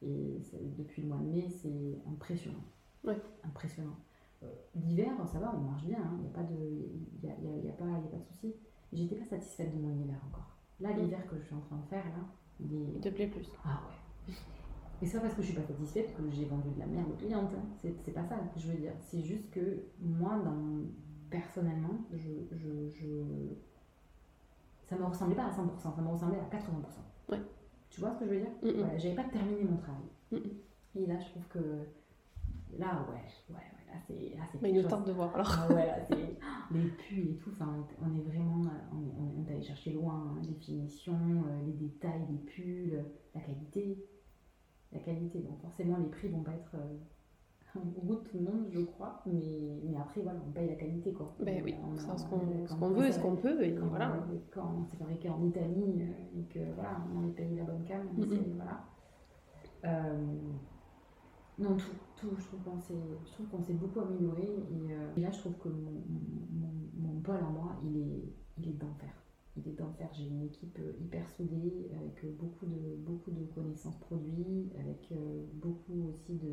Et 0.02 0.42
depuis 0.78 1.02
le 1.04 1.08
mois 1.10 1.18
de 1.18 1.26
mai, 1.30 1.48
c'est 1.50 2.00
impressionnant. 2.10 2.64
Ouais. 3.04 3.18
Impressionnant. 3.44 3.96
Euh, 4.44 4.48
L'hiver, 4.76 5.12
ça 5.28 5.40
va, 5.40 5.54
on 5.56 5.62
marche 5.62 5.86
bien, 5.86 6.00
il 6.18 6.22
n'y 6.22 6.28
a 6.28 6.32
pas 6.32 6.44
de, 6.44 6.56
y 7.24 7.28
a, 7.30 7.34
y 7.40 7.48
a- 7.60 7.64
y 7.66 7.70
a 7.70 7.74
pas, 7.74 7.86
de 7.86 8.24
souci. 8.24 8.56
J'étais 8.94 9.16
pas 9.16 9.26
satisfaite 9.26 9.76
de 9.76 9.82
mon 9.82 9.94
hiver 10.02 10.20
encore. 10.30 10.56
Là, 10.80 10.94
Mm. 10.94 11.00
l'hiver 11.02 11.28
que 11.28 11.38
je 11.38 11.44
suis 11.44 11.56
en 11.56 11.60
train 11.62 11.78
de 11.78 11.86
faire, 11.88 12.06
là, 12.06 12.26
il 12.62 12.74
est... 12.74 12.94
Il 12.96 13.02
te 13.02 13.10
plaît 13.10 13.28
plus. 13.28 13.50
Ah 13.66 13.82
ouais. 13.88 14.34
Et 15.02 15.10
pas 15.10 15.20
parce 15.20 15.34
que 15.34 15.42
je 15.42 15.48
suis 15.48 15.56
pas 15.56 15.64
satisfaite 15.66 16.14
que 16.16 16.30
j'ai 16.32 16.46
vendu 16.46 16.70
de 16.76 16.80
la 16.80 16.86
merde 16.88 17.10
aux 17.12 17.16
clientes. 17.16 17.52
hein. 17.56 17.64
C'est, 17.78 17.94
c'est 18.02 18.12
pas 18.12 18.24
ça 18.26 18.38
que 18.54 18.60
je 18.60 18.68
veux 18.68 18.78
dire. 18.78 18.94
C'est 19.00 19.22
juste 19.22 19.50
que 19.50 19.84
moi, 20.02 20.38
dans, 20.44 20.86
personnellement, 21.30 22.00
je, 22.14 22.32
je, 22.52 22.90
je- 22.90 23.54
ça 24.90 24.96
me 24.98 25.06
ressemblait 25.06 25.36
pas 25.36 25.46
à 25.46 25.52
100%, 25.52 25.96
ça 25.96 26.02
me 26.02 26.08
ressemblait 26.08 26.40
à 26.40 26.56
80%. 26.56 27.32
Ouais. 27.32 27.42
Tu 27.92 28.02
vois 28.02 28.12
ce 28.14 28.20
que 28.20 28.26
je 28.26 28.32
veux 28.32 28.40
dire. 28.40 28.50
Voilà, 28.62 28.98
J'avais 28.98 29.16
pas 29.16 29.24
terminé 29.26 29.64
mon 29.64 29.78
travail. 29.78 30.52
Et 30.96 31.06
là, 31.06 31.20
je 31.20 31.26
trouve 31.30 31.48
que 31.48 31.60
là, 32.78 33.06
ouais, 33.08 33.54
ouais, 33.54 33.56
ouais 33.56 33.62
là, 33.88 34.00
c'est, 34.08 34.36
là, 34.36 34.44
c'est 34.52 34.62
Mais 34.62 34.72
il 34.72 34.86
tente 34.88 35.06
de 35.06 35.12
voir 35.12 35.34
alors. 35.36 35.48
Ah 35.60 35.72
ouais, 35.74 35.86
là, 35.86 36.00
c'est 36.08 36.16
les 36.72 36.88
pulls 36.90 37.32
et 37.32 37.36
tout. 37.36 37.52
Enfin, 37.52 37.86
on 38.02 38.16
est 38.18 38.22
vraiment, 38.22 38.64
on 38.92 39.06
est, 39.06 39.14
on 39.38 39.48
est 39.48 39.52
allé 39.54 39.62
chercher 39.62 39.92
loin, 39.92 40.36
hein, 40.36 40.42
les 40.48 40.56
finitions, 40.56 41.44
euh, 41.48 41.66
les 41.68 41.74
détails 41.74 42.26
des 42.28 42.38
pulls, 42.38 43.06
la 43.36 43.42
qualité, 43.42 44.04
la 44.92 45.00
qualité. 45.00 45.40
Bon, 45.40 45.56
forcément, 45.62 45.98
les 45.98 46.10
prix 46.10 46.30
vont 46.30 46.42
pas 46.42 46.54
être 46.54 46.76
euh, 46.76 46.98
goût 47.78 48.16
de 48.16 48.22
tout 48.30 48.38
le 48.38 48.44
monde, 48.44 48.66
je 48.72 48.80
crois, 48.80 49.22
mais, 49.26 49.80
mais 49.84 49.98
après, 49.98 50.22
voilà, 50.22 50.40
on 50.48 50.52
paye 50.52 50.68
la 50.68 50.76
qualité, 50.76 51.14
quoi. 51.14 51.36
Ben 51.40 51.62
oui, 51.64 51.76
a- 51.76 52.18
ce 52.18 52.24
on- 52.24 52.78
qu'on 52.80 52.90
veut 52.90 53.06
et 53.06 53.12
ce 53.12 53.20
qu'on 53.20 53.36
peut, 53.36 53.64
et 53.64 53.76
quand, 53.76 53.88
voilà. 53.88 54.26
quand 54.52 54.86
c'est 54.90 54.98
fabriqué 54.98 55.30
en 55.30 55.44
Italie 55.46 56.02
euh, 56.02 56.40
et 56.40 56.44
que 56.46 56.74
voilà, 56.74 56.98
on 57.16 57.28
est 57.28 57.32
payé 57.32 57.58
la 57.58 57.64
bonne 57.64 57.84
cam, 57.84 58.08
voilà. 58.56 58.86
Euh, 59.86 60.26
non, 61.58 61.76
tout, 61.78 61.92
tout, 62.16 62.36
je 62.38 62.46
trouve 62.48 62.62
qu'on 62.64 63.62
s'est, 63.64 63.74
beaucoup 63.74 64.00
amélioré 64.00 64.48
et, 64.48 64.94
euh, 64.94 65.14
et 65.18 65.22
là, 65.22 65.32
je 65.32 65.40
trouve 65.40 65.58
que 65.58 65.70
mon, 65.70 66.04
mon, 66.52 66.72
mon, 66.96 67.20
pôle 67.22 67.36
en 67.44 67.52
moi, 67.52 67.76
il 67.86 67.98
est, 67.98 68.34
il 68.58 68.70
est 68.70 68.74
d'enfer. 68.78 69.14
Il 69.58 69.68
est 69.68 69.74
d'enfer. 69.78 70.10
J'ai 70.14 70.28
une 70.28 70.44
équipe 70.44 70.80
hyper 71.02 71.30
soudée 71.30 71.92
avec 72.00 72.38
beaucoup 72.38 72.66
de, 72.66 72.96
beaucoup 72.98 73.32
de 73.32 73.44
connaissances 73.54 74.00
produits, 74.00 74.70
avec 74.80 75.14
beaucoup 75.54 76.10
aussi 76.10 76.34
de 76.36 76.50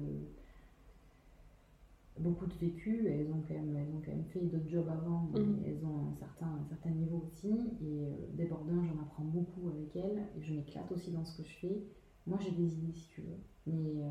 beaucoup 2.18 2.46
de 2.46 2.54
vécu, 2.54 3.06
elles 3.08 3.30
ont 3.32 3.42
quand 3.46 3.54
même, 3.54 3.76
elles 3.76 3.92
ont 3.94 4.00
quand 4.04 4.12
même 4.12 4.24
fait 4.24 4.40
d'autres 4.46 4.68
jobs 4.68 4.88
avant, 4.88 5.28
mais 5.32 5.38
Mhm. 5.38 5.62
elles 5.64 5.84
ont 5.84 5.98
un 6.08 6.14
certain, 6.14 6.46
un 6.46 6.64
certain 6.64 6.90
niveau 6.90 7.22
aussi, 7.26 7.50
et 7.80 8.06
euh, 8.06 8.14
des 8.34 8.44
Bourdins, 8.46 8.82
j'en 8.84 8.98
apprends 9.02 9.24
beaucoup 9.24 9.68
avec 9.68 9.94
elles, 9.96 10.22
et 10.36 10.42
je 10.42 10.52
m'éclate 10.54 10.90
aussi 10.92 11.10
dans 11.10 11.24
ce 11.24 11.36
que 11.36 11.42
je 11.42 11.56
fais. 11.58 11.82
Moi 12.26 12.38
j'ai 12.40 12.50
des 12.52 12.74
idées 12.76 12.92
si 12.92 13.06
tu 13.08 13.20
veux, 13.20 13.38
mais 13.66 14.02
euh, 14.02 14.08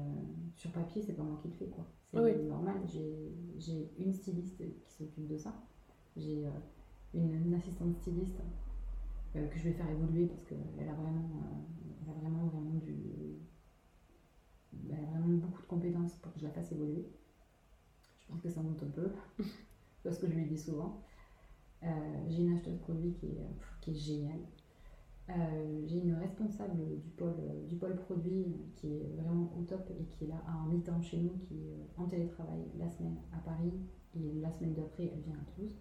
sur 0.56 0.72
papier 0.72 1.02
c'est 1.02 1.14
pas 1.14 1.24
moi 1.24 1.38
qui 1.42 1.48
le 1.50 1.54
fais 1.54 1.68
quoi. 1.68 1.86
C'est 2.14 2.22
Oui. 2.22 2.32
normal, 2.48 2.78
j'ai 2.88 3.92
une 4.00 4.12
styliste 4.14 4.64
qui 4.82 4.94
s'occupe 4.94 5.28
de 5.28 5.36
ça, 5.38 5.54
j'ai 6.16 6.48
euh, 6.48 6.52
une, 7.14 7.34
une 7.34 7.54
assistante 7.54 7.94
styliste 7.94 8.42
euh, 9.36 9.48
que 9.48 9.58
je 9.60 9.64
vais 9.66 9.74
faire 9.74 9.90
évoluer 9.90 10.26
parce 10.26 10.44
qu'elle 10.46 10.90
a 10.90 10.94
vraiment, 10.94 11.30
elle 12.04 12.10
a 12.10 12.14
vraiment, 12.14 12.46
vraiment 12.48 12.76
du... 12.80 12.96
Elle 14.90 15.00
a 15.00 15.06
vraiment 15.06 15.38
beaucoup 15.38 15.62
de 15.62 15.68
compétences 15.68 16.16
pour 16.18 16.32
que 16.34 16.40
je 16.40 16.44
la 16.46 16.52
fasse 16.52 16.72
évoluer. 16.72 17.06
Pense 18.36 18.42
que 18.42 18.50
ça 18.50 18.62
monte 18.62 18.84
un 18.84 18.88
peu, 18.88 19.12
parce 20.04 20.18
que 20.18 20.28
je 20.28 20.34
lui 20.34 20.46
dis 20.46 20.58
souvent. 20.58 21.02
Euh, 21.84 21.88
j'ai 22.28 22.42
une 22.44 22.54
acheteuse 22.54 22.78
produit 22.80 23.14
qui 23.14 23.28
est, 23.28 23.48
qui 23.80 23.92
est 23.92 23.96
géniale. 23.96 24.42
Euh, 25.30 25.84
j'ai 25.88 26.00
une 26.00 26.16
responsable 26.16 27.00
du 27.00 27.10
pôle, 27.12 27.36
euh, 27.40 27.66
du 27.68 27.76
pôle 27.76 27.96
produit 27.96 28.58
qui 28.76 28.88
est 28.88 29.16
vraiment 29.16 29.54
au 29.58 29.62
top 29.64 29.90
et 29.90 30.04
qui 30.04 30.26
est 30.26 30.28
là 30.28 30.42
à 30.48 30.52
un 30.52 30.68
mi-temps 30.68 31.02
chez 31.02 31.18
nous, 31.18 31.38
qui 31.48 31.56
est 31.56 31.88
en 31.98 32.08
télétravail 32.08 32.66
la 32.78 32.90
semaine 32.90 33.16
à 33.34 33.38
Paris 33.38 33.72
et 34.16 34.34
la 34.42 34.52
semaine 34.52 34.74
d'après 34.74 35.06
elle 35.06 35.22
vient 35.22 35.36
à 35.36 35.52
Toulouse. 35.56 35.76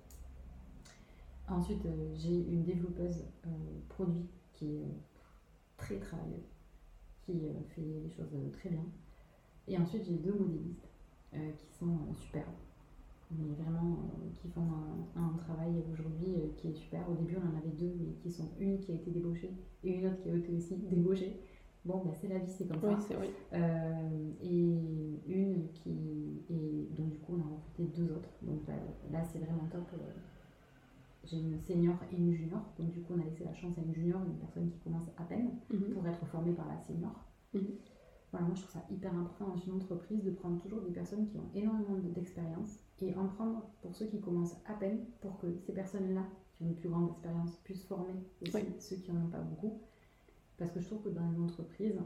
Ensuite, 1.48 1.84
euh, 1.86 2.14
j'ai 2.14 2.36
une 2.36 2.62
développeuse 2.62 3.24
produit 3.88 4.26
qui 4.52 4.76
est 4.76 4.94
très 5.76 5.98
travailleuse, 5.98 6.54
qui 7.22 7.32
fait 7.74 7.82
les 7.82 8.10
choses 8.10 8.30
très 8.52 8.70
bien. 8.70 8.84
Et 9.66 9.76
ensuite, 9.76 10.04
j'ai 10.04 10.16
deux 10.16 10.34
modélistes 10.34 10.93
qui 12.16 12.22
sont 12.22 12.38
euh, 12.38 12.40
super. 12.40 12.44
Mais 13.30 13.54
vraiment, 13.54 13.98
euh, 14.04 14.30
qui 14.40 14.48
font 14.48 14.62
un, 15.16 15.20
un 15.20 15.36
travail 15.38 15.82
aujourd'hui 15.92 16.34
euh, 16.36 16.48
qui 16.56 16.68
est 16.68 16.72
super. 16.74 17.08
Au 17.10 17.14
début, 17.14 17.36
on 17.36 17.54
en 17.54 17.58
avait 17.58 17.70
deux, 17.76 17.92
mais 17.98 18.12
qui 18.22 18.30
sont 18.30 18.48
une 18.60 18.78
qui 18.78 18.92
a 18.92 18.94
été 18.94 19.10
débauchée 19.10 19.50
et 19.82 19.90
une 19.98 20.06
autre 20.06 20.20
qui 20.22 20.30
a 20.30 20.34
été 20.34 20.52
aussi 20.52 20.76
débauchée. 20.90 21.40
Bon, 21.84 22.02
bah, 22.04 22.12
c'est 22.14 22.28
la 22.28 22.38
vie, 22.38 22.50
c'est 22.50 22.66
comme 22.66 22.78
Oui, 22.82 22.96
ça. 23.02 23.14
Euh, 23.52 24.30
et 24.42 24.78
une 25.26 25.68
qui. 25.74 26.42
Et 26.48 26.88
donc, 26.96 27.10
du 27.10 27.18
coup, 27.18 27.34
on 27.36 27.40
a 27.40 27.56
recruté 27.56 27.84
deux 28.00 28.10
autres. 28.12 28.30
Donc 28.42 28.66
là, 28.66 28.74
là, 29.10 29.22
c'est 29.24 29.38
vraiment 29.40 29.66
top. 29.70 29.82
J'ai 31.24 31.38
une 31.38 31.58
senior 31.58 31.96
et 32.12 32.16
une 32.16 32.32
junior. 32.32 32.60
Donc, 32.78 32.90
du 32.90 33.00
coup, 33.02 33.14
on 33.16 33.20
a 33.20 33.24
laissé 33.24 33.44
la 33.44 33.54
chance 33.54 33.76
à 33.78 33.82
une 33.82 33.94
junior, 33.94 34.20
une 34.26 34.36
personne 34.38 34.70
qui 34.70 34.78
commence 34.80 35.08
à 35.16 35.24
peine 35.24 35.50
Mhm. 35.70 35.94
pour 35.94 36.06
être 36.06 36.24
formée 36.26 36.52
par 36.52 36.68
la 36.68 36.78
senior. 36.78 37.12
Mhm. 37.54 37.62
Voilà, 38.34 38.48
moi 38.48 38.56
je 38.56 38.62
trouve 38.62 38.72
ça 38.72 38.84
hyper 38.90 39.14
important 39.16 39.46
dans 39.46 39.56
une 39.56 39.74
entreprise 39.74 40.24
de 40.24 40.32
prendre 40.32 40.60
toujours 40.60 40.80
des 40.80 40.90
personnes 40.90 41.24
qui 41.28 41.38
ont 41.38 41.48
énormément 41.54 41.94
de- 41.98 42.10
d'expérience 42.10 42.80
et 43.00 43.14
en 43.14 43.28
prendre 43.28 43.62
pour 43.80 43.94
ceux 43.94 44.06
qui 44.06 44.20
commencent 44.20 44.56
à 44.66 44.74
peine 44.74 44.98
pour 45.20 45.38
que 45.38 45.54
ces 45.60 45.72
personnes-là 45.72 46.24
qui 46.56 46.64
ont 46.64 46.66
une 46.66 46.74
plus 46.74 46.88
grande 46.88 47.08
expérience 47.10 47.56
puissent 47.62 47.84
former 47.84 48.14
aussi 48.42 48.56
Oui. 48.56 48.62
ceux 48.80 48.96
qui 48.96 49.12
n'en 49.12 49.22
ont 49.26 49.28
pas 49.28 49.38
beaucoup. 49.40 49.78
Parce 50.58 50.72
que 50.72 50.80
je 50.80 50.86
trouve 50.86 51.02
que 51.02 51.10
dans 51.10 51.30
une 51.30 51.42
entreprise, 51.44 52.00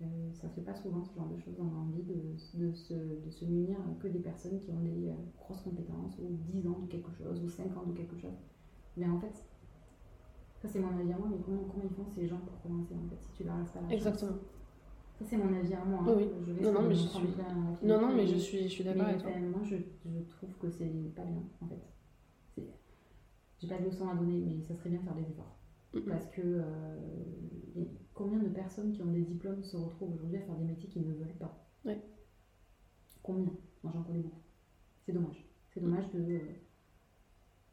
euh, 0.00 0.32
ça 0.32 0.48
se 0.48 0.54
fait 0.54 0.62
pas 0.62 0.74
souvent 0.74 1.04
ce 1.04 1.14
genre 1.14 1.28
de 1.28 1.36
choses. 1.36 1.56
On 1.60 1.68
a 1.74 1.78
envie 1.78 2.02
de, 2.04 2.34
de 2.54 2.72
se, 2.72 2.94
de 2.94 3.30
se 3.30 3.44
munir 3.44 3.78
que 4.00 4.08
des 4.08 4.20
personnes 4.20 4.58
qui 4.60 4.70
ont 4.70 4.80
des 4.80 5.10
euh, 5.10 5.14
grosses 5.36 5.60
compétences 5.60 6.16
ou 6.18 6.30
10 6.46 6.66
ans 6.66 6.78
de 6.78 6.86
quelque 6.86 7.12
chose 7.12 7.42
ou 7.44 7.48
5 7.48 7.76
ans 7.76 7.84
de 7.84 7.92
quelque 7.92 8.16
chose. 8.16 8.38
Mais 8.96 9.06
en 9.08 9.18
fait, 9.18 9.44
ça 10.60 10.68
c'est 10.68 10.80
mon 10.80 10.96
avis 10.98 11.12
à 11.12 11.16
moi, 11.18 11.28
mais 11.30 11.38
comment, 11.44 11.64
comment 11.64 11.84
ils 11.84 11.90
font 11.90 12.06
ces 12.14 12.26
gens 12.26 12.38
pour 12.40 12.60
commencer 12.62 12.94
en 12.94 13.08
fait 13.08 13.20
si 13.22 13.30
tu 13.32 13.44
leur 13.44 13.56
laisses 13.58 13.70
pas 13.70 13.80
la 13.80 13.88
chance? 13.88 13.96
Exactement. 13.96 14.32
Ça, 15.18 15.24
c'est 15.24 15.36
mon 15.36 15.52
avis 15.54 15.74
à 15.74 15.84
moi. 15.84 16.00
hein. 16.00 16.14
Oui. 16.16 16.28
Je 16.46 16.52
Non, 16.62 16.72
non, 16.72 16.82
mais 16.82 16.94
je 16.94 17.06
suis- 17.06 17.28
Non, 17.82 18.00
non, 18.00 18.14
mais 18.14 18.26
je 18.26 18.36
suis, 18.36 18.62
je 18.64 18.68
suis 18.68 18.84
d'accord 18.84 19.06
avec 19.06 19.20
toi. 19.22 19.30
euh, 19.30 19.50
moi, 19.50 19.60
je, 19.64 19.76
je 19.76 20.20
trouve 20.36 20.56
que 20.58 20.68
c'est 20.70 21.12
pas 21.14 21.24
bien, 21.24 21.42
en 21.60 21.66
fait. 21.68 21.80
J'ai 23.58 23.68
pas 23.68 23.78
de 23.78 23.84
leçon 23.84 24.08
à 24.08 24.14
donner, 24.14 24.40
mais 24.40 24.62
ça 24.62 24.74
serait 24.74 24.90
bien 24.90 24.98
de 25.00 25.04
faire 25.04 25.14
des 25.14 25.30
efforts. 25.30 25.56
Parce 26.10 26.26
que 26.30 26.42
euh, 26.42 27.84
combien 28.12 28.38
de 28.40 28.48
personnes 28.48 28.92
qui 28.92 29.02
ont 29.02 29.12
des 29.12 29.22
diplômes 29.22 29.62
se 29.62 29.76
retrouvent 29.76 30.12
aujourd'hui 30.14 30.38
à 30.38 30.42
faire 30.42 30.56
des 30.56 30.64
métiers 30.64 30.88
qu'ils 30.88 31.06
ne 31.06 31.14
veulent 31.14 31.38
pas? 31.38 31.66
Ouais. 31.84 32.00
Combien? 33.22 33.52
Moi, 33.82 33.92
j'en 33.94 34.02
connais 34.02 34.18
beaucoup. 34.20 34.40
C'est 35.06 35.12
dommage. 35.12 35.44
C'est 35.72 35.80
dommage 35.80 36.10
de. 36.12 36.20
euh, 36.20 36.38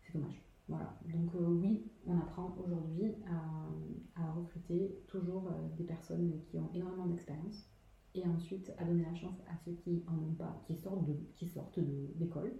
C'est 0.01 0.13
dommage. 0.13 0.41
Voilà. 0.71 0.97
Donc, 1.13 1.29
euh, 1.35 1.47
oui, 1.61 1.83
on 2.07 2.17
apprend 2.17 2.55
aujourd'hui 2.63 3.13
à, 3.27 4.21
à 4.21 4.31
recruter 4.31 4.95
toujours 5.07 5.47
euh, 5.47 5.67
des 5.77 5.83
personnes 5.83 6.31
qui 6.49 6.57
ont 6.57 6.69
énormément 6.73 7.05
d'expérience 7.07 7.69
et 8.15 8.25
ensuite 8.25 8.71
à 8.77 8.83
donner 8.85 9.03
la 9.03 9.13
chance 9.15 9.39
à 9.47 9.55
ceux 9.63 9.73
qui 9.73 10.03
en 10.07 10.15
ont 10.15 10.33
pas, 10.33 10.61
qui 10.65 10.75
sortent 10.75 11.05
de, 11.05 11.13
qui 11.35 11.47
sortent 11.47 11.79
de 11.79 12.07
d'école, 12.15 12.53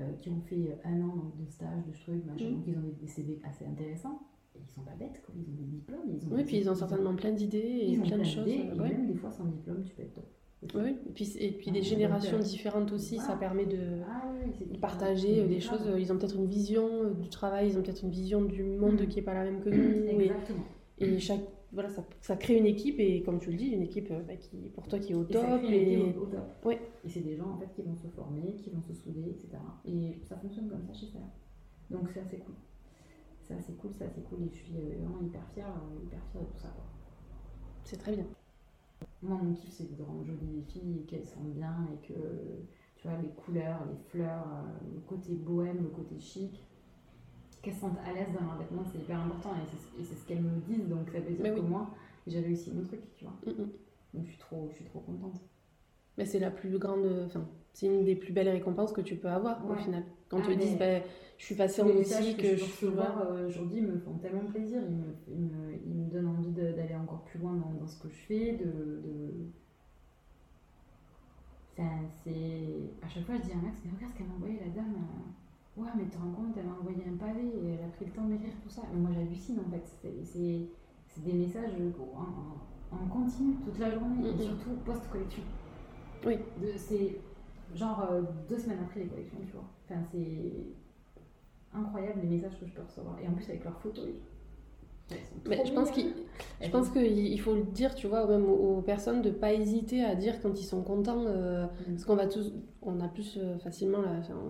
euh, 0.00 0.12
qui 0.20 0.30
ont 0.30 0.40
fait 0.40 0.78
un 0.84 1.00
an 1.02 1.32
de 1.38 1.46
stage, 1.50 1.84
de 1.86 1.92
trucs, 1.92 2.24
machin, 2.26 2.46
Mhm. 2.50 2.54
donc 2.56 2.66
ils 2.66 2.76
ont 2.78 2.82
des, 2.82 2.92
des 2.92 3.06
CV 3.06 3.40
assez 3.44 3.64
intéressants. 3.66 4.20
Et 4.54 4.58
ils 4.60 4.68
sont 4.68 4.82
pas 4.82 4.94
bêtes, 4.94 5.22
quoi. 5.24 5.34
ils 5.34 5.48
ont 5.48 5.56
des 5.56 5.64
diplômes. 5.64 6.10
Ils 6.14 6.26
ont 6.26 6.34
Oui, 6.34 6.44
puis 6.44 6.58
ils 6.58 6.68
ont 6.68 6.74
certainement 6.74 7.14
plein 7.16 7.32
d'idées 7.32 7.56
et 7.58 7.92
ils 7.92 8.00
ont 8.00 8.02
plein 8.04 8.18
de 8.18 8.24
choses. 8.24 8.46
et 8.48 8.70
ouais. 8.72 8.88
même 8.90 9.06
des 9.06 9.14
fois 9.14 9.30
sans 9.30 9.46
diplôme, 9.46 9.82
tu 9.82 9.94
peux 9.94 10.02
être 10.02 10.12
top. 10.14 10.26
Oui, 10.74 10.96
et 11.08 11.12
puis, 11.12 11.32
et 11.40 11.50
puis 11.50 11.66
Ah, 11.70 11.72
des 11.72 11.82
générations 11.82 12.36
euh, 12.38 12.42
différentes 12.42 12.92
aussi, 12.92 13.16
ça 13.16 13.24
voilà. 13.24 13.40
permet 13.40 13.66
de 13.66 13.78
Ah 14.08 14.22
c'est 14.58 14.72
de 14.72 14.78
partager 14.78 15.40
euh, 15.40 15.46
des 15.48 15.58
choses. 15.60 15.80
Ils 15.98 16.12
ont 16.12 16.16
peut-être 16.18 16.36
une 16.36 16.46
vision 16.46 16.88
euh, 17.04 17.10
du 17.14 17.28
travail, 17.28 17.68
ils 17.70 17.78
ont 17.78 17.82
peut-être 17.82 18.02
une 18.02 18.10
vision 18.10 18.42
du 18.42 18.62
monde 18.62 19.00
Mhm. 19.00 19.08
qui 19.08 19.18
est 19.18 19.22
pas 19.22 19.34
la 19.34 19.42
même 19.44 19.60
que 19.60 19.70
nous. 19.70 19.82
Et, 20.08 20.24
Exactement. 20.26 20.64
et 20.98 21.18
chaque, 21.18 21.40
voilà, 21.72 21.88
ça, 21.88 22.04
ça, 22.20 22.36
crée 22.36 22.56
une 22.58 22.66
équipe 22.66 23.00
et 23.00 23.22
comme 23.22 23.40
tu 23.40 23.50
le 23.50 23.56
dis, 23.56 23.68
une 23.70 23.82
équipe 23.82 24.10
euh, 24.12 24.20
bah, 24.22 24.36
qui, 24.36 24.56
pour 24.74 24.86
toi 24.86 25.00
qui 25.00 25.12
est 25.12 25.14
au 25.16 25.24
Et 25.24 25.32
top. 25.32 25.42
ça 25.42 25.60
Et, 25.64 25.94
équipe 25.94 26.16
au 26.18 26.26
top. 26.26 26.64
Ouais. 26.64 26.80
Et 27.04 27.08
c'est 27.08 27.20
des 27.22 27.34
gens 27.36 27.50
en 27.50 27.58
fait 27.58 27.68
qui 27.74 27.82
vont 27.82 27.96
se 27.96 28.06
former, 28.08 28.54
qui 28.54 28.70
vont 28.70 28.82
se 28.82 28.94
souder, 28.94 29.30
etc. 29.30 29.48
Et 29.84 30.20
ça 30.28 30.36
fonctionne 30.36 30.68
comme 30.68 30.82
ça 30.86 30.92
chez 30.92 31.06
ça. 31.06 31.18
Donc 31.90 32.08
c'est 32.14 32.20
assez 32.20 32.36
cool. 32.38 32.54
C'est 33.42 33.54
assez 33.54 33.72
cool, 33.72 33.90
c'est 33.98 34.04
assez 34.04 34.20
cool. 34.22 34.42
Et 34.44 34.48
je 34.52 34.56
suis 34.58 34.74
euh, 34.76 34.94
vraiment 35.00 35.20
hyper 35.26 35.44
fière, 35.52 35.66
euh, 35.66 36.04
hyper 36.04 36.20
fière 36.30 36.42
de 36.42 36.46
tout 36.46 36.58
ça. 36.62 36.72
C'est 37.84 37.96
très 37.96 38.12
bien. 38.12 38.26
Moi, 39.22 39.38
mon 39.42 39.54
kiff, 39.54 39.70
c'est 39.72 39.96
de 39.96 40.02
rendre 40.02 40.24
jolies 40.24 40.56
les 40.56 40.62
filles, 40.62 41.00
et 41.00 41.04
qu'elles 41.06 41.26
sentent 41.26 41.54
bien 41.54 41.88
et 41.92 42.06
que, 42.06 42.14
tu 42.96 43.08
vois, 43.08 43.16
les 43.22 43.30
couleurs, 43.30 43.84
les 43.86 43.96
fleurs, 44.10 44.46
euh, 44.48 44.94
le 44.94 45.00
côté 45.00 45.34
bohème, 45.34 45.82
le 45.82 45.88
côté 45.90 46.18
chic, 46.18 46.62
qu'elles 47.62 47.74
se 47.74 47.80
sentent 47.80 47.98
à 48.04 48.12
l'aise 48.12 48.28
dans 48.34 48.44
leurs 48.44 48.58
vêtements, 48.58 48.84
c'est 48.84 48.98
hyper 48.98 49.20
important 49.20 49.50
et 49.54 49.66
c'est- 49.70 50.00
et 50.00 50.04
c'est 50.04 50.16
ce 50.16 50.26
qu'elles 50.26 50.42
me 50.42 50.60
disent. 50.60 50.88
Donc 50.88 51.08
ça 51.10 51.20
veut 51.20 51.34
dire 51.34 51.42
Mais 51.42 51.50
que 51.54 51.60
oui. 51.60 51.66
moi, 51.68 51.90
j'ai 52.26 52.40
réussi 52.40 52.72
mon 52.72 52.82
truc, 52.82 53.00
tu 53.14 53.24
vois. 53.24 53.34
Mm, 53.46 53.50
mm. 53.50 53.72
Donc 54.14 54.24
je 54.26 54.30
suis 54.30 54.38
trop, 54.38 54.68
je 54.70 54.76
suis 54.76 54.84
trop 54.84 55.00
contente. 55.00 55.40
Mais 56.18 56.24
c'est 56.26 56.38
la 56.38 56.50
plus 56.50 56.78
grande, 56.78 57.06
enfin, 57.26 57.44
c'est 57.72 57.86
une 57.86 58.04
des 58.04 58.14
plus 58.16 58.32
belles 58.32 58.48
récompenses 58.50 58.92
que 58.92 59.00
tu 59.00 59.16
peux 59.16 59.28
avoir 59.28 59.68
au 59.70 59.74
final. 59.74 60.04
Quand 60.28 60.38
Ah, 60.42 60.46
te 60.46 60.52
disent, 60.52 60.76
mais- 60.78 61.00
bah, 61.00 61.06
je 61.38 61.44
suis 61.44 61.54
passée 61.54 61.82
en 61.82 61.86
messages 61.86 62.20
boutique, 62.24 62.36
que 62.42 62.56
je 62.56 62.64
suis 62.64 62.86
recevoir 62.86 63.22
euh, 63.22 63.48
aujourd'hui 63.48 63.80
me 63.80 63.98
font 63.98 64.14
tellement 64.18 64.44
plaisir. 64.44 64.80
Ils 64.88 64.94
me, 64.96 65.14
ils 65.28 65.40
me, 65.40 65.74
ils 65.86 65.94
me 65.94 66.10
donnent 66.10 66.28
envie 66.28 66.50
d'aller 66.50 66.94
encore 66.94 67.22
plus 67.24 67.38
loin 67.40 67.52
dans, 67.54 67.72
dans 67.80 67.86
ce 67.86 67.98
que 68.00 68.08
je 68.08 68.14
fais. 68.14 68.52
De, 68.52 68.64
de... 68.66 69.32
Enfin, 71.78 71.88
c'est... 72.24 72.90
À 73.04 73.08
chaque 73.08 73.24
fois, 73.24 73.34
je 73.36 73.42
dis 73.42 73.52
à 73.52 73.56
Max, 73.56 73.78
mais 73.84 73.90
regarde 73.96 74.12
ce 74.12 74.18
qu'elle 74.18 74.26
m'a 74.28 74.34
envoyé, 74.34 74.58
la 74.60 74.68
dame. 74.70 74.94
euh, 74.94 75.80
Ouais, 75.82 75.88
mais 75.96 76.04
tu 76.04 76.10
te 76.10 76.18
rends 76.18 76.30
compte, 76.32 76.54
elle 76.58 76.66
m'a 76.66 76.76
envoyé 76.78 77.02
un 77.08 77.16
pavé 77.16 77.40
et 77.40 77.68
elle 77.78 77.84
a 77.84 77.88
pris 77.96 78.04
le 78.04 78.12
temps 78.12 78.26
d'écrire 78.28 78.52
tout 78.62 78.68
ça. 78.68 78.82
Moi, 78.94 79.10
j'hallucine 79.14 79.58
en 79.66 79.70
fait. 79.70 79.82
C'est, 80.02 81.20
des 81.24 81.32
messages 81.32 81.72
en, 82.14 82.20
en- 82.20 82.96
en 83.02 83.06
continu 83.08 83.54
toute 83.64 83.78
la 83.78 83.90
journée, 83.90 84.28
et 84.28 84.38
surtout 84.42 84.70
post-collection. 84.84 85.42
Oui. 86.26 86.38
C'est 86.76 87.20
genre 87.74 88.08
euh, 88.10 88.22
deux 88.48 88.58
semaines 88.58 88.78
après 88.82 89.00
les 89.00 89.06
collections, 89.06 89.38
tu 89.46 89.52
vois. 89.52 89.64
Enfin, 89.84 90.00
c'est 90.10 91.76
incroyable 91.76 92.20
les 92.22 92.28
messages 92.28 92.58
que 92.60 92.66
je 92.66 92.72
peux 92.72 92.82
recevoir. 92.82 93.18
Et 93.22 93.28
en 93.28 93.32
plus, 93.32 93.48
avec 93.48 93.64
leurs 93.64 93.80
photos. 93.80 94.08
Mais 95.46 95.62
je 95.66 95.72
pense 95.72 95.90
qu'il 95.90 96.14
Je 96.60 96.70
pense 96.70 96.88
faut 96.88 97.54
le 97.54 97.64
dire, 97.64 97.94
tu 97.94 98.06
vois, 98.06 98.26
même 98.26 98.48
aux, 98.48 98.80
personnes 98.80 99.20
de 99.20 99.30
pas 99.30 99.52
hésiter 99.52 100.02
à 100.02 100.14
dire 100.14 100.40
quand 100.40 100.58
ils 100.58 100.64
sont 100.64 100.82
contents, 100.82 101.24
euh, 101.26 101.66
Mm. 101.66 101.92
parce 101.92 102.04
qu'on 102.04 102.14
va 102.14 102.26
tous, 102.26 102.52
on 102.80 103.00
a 103.00 103.08
plus 103.08 103.36
euh, 103.36 103.58
facilement, 103.58 103.98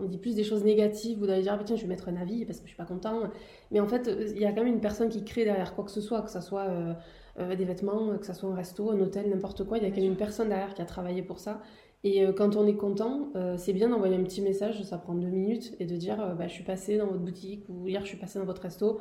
on 0.03 0.07
dit 0.07 0.19
plus 0.19 0.37
des 0.37 0.45
choses 0.45 0.63
négatives 0.63 1.21
ou 1.21 1.27
d'aller 1.27 1.43
dire, 1.43 1.57
ah, 1.59 1.65
tiens, 1.65 1.75
je 1.75 1.83
vais 1.83 1.89
mettre 1.89 2.09
un 2.09 2.17
avis 2.17 2.45
parce 2.45 2.59
que 2.59 2.65
je 2.65 2.69
suis 2.69 2.77
pas 2.77 2.85
content. 2.85 3.23
Mais 3.71 3.81
en 3.81 3.89
fait, 3.89 4.09
il 4.35 4.41
y 4.41 4.45
a 4.45 4.53
quand 4.53 4.63
même 4.63 4.75
une 4.75 4.81
personne 4.81 5.09
qui 5.09 5.25
crée 5.25 5.45
derrière 5.45 5.75
quoi 5.75 5.85
que 5.85 5.91
ce 5.91 6.01
soit, 6.01 6.23
que 6.23 6.31
ce 6.31 6.41
soit 6.41 6.69
euh, 6.69 6.95
euh, 7.39 7.57
des 7.57 7.65
vêtements, 7.65 8.17
que 8.19 8.27
ce 8.27 8.33
soit 8.33 8.51
un 8.51 8.55
resto, 8.55 8.91
un 8.91 9.01
hôtel, 9.01 9.29
n'importe 9.31 9.65
quoi. 9.65 9.79
Il 9.79 9.85
y 9.85 9.87
a 9.87 9.91
quand 9.91 10.01
même 10.01 10.11
une 10.11 10.17
personne 10.17 10.49
derrière 10.49 10.75
qui 10.75 10.83
a 10.83 10.87
travaillé 10.87 11.23
pour 11.23 11.39
ça. 11.39 11.61
Et 12.05 12.25
euh, 12.27 12.33
quand 12.33 12.57
on 12.57 12.67
est 12.67 12.75
content, 12.75 13.29
euh, 13.37 13.57
c'est 13.57 13.73
bien 13.73 13.89
d'envoyer 13.89 14.17
un 14.17 14.25
petit 14.25 14.43
message, 14.43 14.83
ça 14.83 14.99
prend 14.99 15.15
deux 15.15 15.29
minutes, 15.29 15.75
et 15.79 15.87
de 15.87 15.97
dire, 15.97 16.21
euh, 16.21 16.35
bah, 16.35 16.49
je 16.49 16.53
suis 16.53 16.65
passé 16.65 16.99
dans 16.99 17.07
votre 17.07 17.21
boutique 17.21 17.65
ou 17.69 17.87
hier 17.89 18.01
je 18.03 18.09
suis 18.09 18.17
passé 18.17 18.39
dans 18.39 18.45
votre 18.45 18.63
resto. 18.63 18.99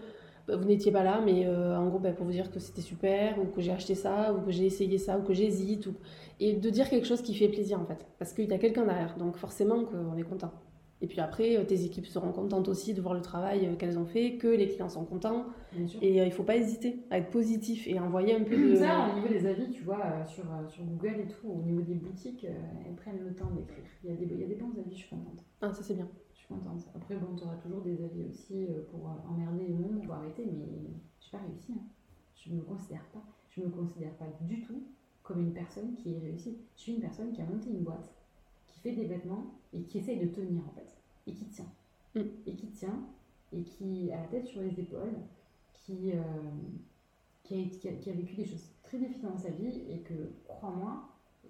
Bah, 0.47 0.55
vous 0.55 0.65
n'étiez 0.65 0.91
pas 0.91 1.03
là, 1.03 1.19
mais 1.23 1.45
euh, 1.47 1.75
en 1.77 1.87
gros, 1.89 1.99
bah, 1.99 2.11
pour 2.11 2.25
vous 2.25 2.31
dire 2.31 2.51
que 2.51 2.59
c'était 2.59 2.81
super, 2.81 3.39
ou 3.41 3.45
que 3.45 3.61
j'ai 3.61 3.71
acheté 3.71 3.95
ça, 3.95 4.33
ou 4.33 4.41
que 4.41 4.51
j'ai 4.51 4.65
essayé 4.65 4.97
ça, 4.99 5.17
ou 5.17 5.23
que 5.23 5.33
j'hésite, 5.33 5.87
ou... 5.87 5.93
et 6.39 6.53
de 6.53 6.69
dire 6.69 6.89
quelque 6.89 7.07
chose 7.07 7.21
qui 7.21 7.33
fait 7.33 7.47
plaisir 7.47 7.79
en 7.79 7.85
fait, 7.85 8.05
parce 8.19 8.33
qu'il 8.33 8.49
y 8.49 8.53
a 8.53 8.57
quelqu'un 8.59 8.85
derrière, 8.85 9.15
donc 9.17 9.35
forcément 9.37 9.85
qu'on 9.85 10.17
est 10.17 10.23
content. 10.23 10.51
Et 11.03 11.07
puis 11.07 11.19
après, 11.19 11.57
euh, 11.57 11.63
tes 11.65 11.83
équipes 11.83 12.05
seront 12.05 12.31
contentes 12.31 12.67
aussi 12.67 12.93
de 12.93 13.01
voir 13.01 13.15
le 13.15 13.21
travail 13.21 13.65
euh, 13.65 13.75
qu'elles 13.75 13.97
ont 13.97 14.05
fait, 14.05 14.37
que 14.37 14.47
les 14.47 14.67
clients 14.67 14.87
sont 14.89 15.03
contents, 15.03 15.47
et 16.01 16.21
euh, 16.21 16.25
il 16.25 16.31
faut 16.31 16.43
pas 16.43 16.55
hésiter 16.57 16.99
à 17.09 17.17
être 17.17 17.31
positif 17.31 17.87
et 17.87 17.99
envoyer 17.99 18.35
un 18.35 18.43
peu 18.43 18.55
de... 18.71 18.75
Ça, 18.75 19.09
au 19.11 19.15
niveau 19.15 19.27
des 19.27 19.45
avis, 19.47 19.69
tu 19.71 19.83
vois, 19.83 20.23
sur, 20.25 20.43
sur 20.67 20.83
Google 20.83 21.21
et 21.21 21.27
tout, 21.27 21.47
au 21.47 21.61
niveau 21.63 21.81
des 21.81 21.95
boutiques, 21.95 22.45
elles 22.45 22.95
prennent 22.95 23.23
le 23.25 23.33
temps 23.33 23.49
d'écrire. 23.51 23.83
Il 24.03 24.11
y, 24.11 24.13
a 24.13 24.15
des, 24.15 24.25
il 24.25 24.39
y 24.41 24.43
a 24.43 24.47
des 24.47 24.55
bons 24.55 24.71
avis, 24.77 24.91
je 24.91 24.97
suis 24.97 25.09
contente. 25.09 25.43
Ah, 25.61 25.73
ça 25.73 25.81
c'est 25.81 25.95
bien. 25.95 26.07
Je 26.33 26.37
suis 26.39 26.47
contente. 26.47 26.87
Après, 26.95 27.15
bon, 27.15 27.35
tu 27.35 27.43
auras 27.45 27.55
toujours 27.55 27.81
des 27.81 28.03
avis 28.03 28.23
aussi 28.29 28.67
pour 28.91 29.09
emmerder 29.27 29.65
le 29.67 29.75
monde 29.75 30.05
ou 30.07 30.11
arrêter, 30.11 30.45
mais 30.45 30.65
j'ai 31.19 31.31
pas 31.31 31.39
réussi. 31.39 31.71
hein. 31.73 31.81
Je 32.35 32.51
me 32.53 32.61
considère 32.61 33.05
pas. 33.13 33.23
Je 33.49 33.61
me 33.61 33.69
considère 33.69 34.13
pas 34.17 34.27
du 34.41 34.61
tout 34.61 34.83
comme 35.23 35.41
une 35.41 35.53
personne 35.53 35.93
qui 35.95 36.13
est 36.13 36.19
réussie. 36.19 36.57
Je 36.75 36.81
suis 36.81 36.93
une 36.93 37.01
personne 37.01 37.31
qui 37.31 37.41
a 37.41 37.45
monté 37.45 37.69
une 37.69 37.83
boîte, 37.83 38.11
qui 38.67 38.79
fait 38.79 38.93
des 38.93 39.05
vêtements 39.05 39.45
et 39.73 39.83
qui 39.83 39.97
essaye 39.99 40.19
de 40.19 40.27
tenir 40.27 40.61
en 40.67 40.71
fait, 40.71 40.97
et 41.27 41.33
qui 41.33 41.45
tient. 41.47 41.71
Mm. 42.15 42.21
Et 42.45 42.55
qui 42.55 42.67
tient, 42.71 42.99
et 43.53 43.63
qui 43.63 44.11
a 44.11 44.17
la 44.21 44.27
tête 44.27 44.45
sur 44.45 44.61
les 44.61 44.79
épaules, 44.79 45.15
qui, 45.73 46.11
euh, 46.13 46.21
qui, 47.43 47.55
a, 47.61 47.65
qui 47.77 47.87
a- 47.89 47.93
qui 47.93 48.09
a 48.09 48.13
vécu 48.13 48.35
des 48.35 48.45
choses 48.45 48.69
très 48.83 48.97
difficiles 48.97 49.23
dans 49.23 49.37
sa 49.37 49.49
vie 49.49 49.81
et 49.89 49.99
que, 49.99 50.13
crois-moi, 50.47 51.09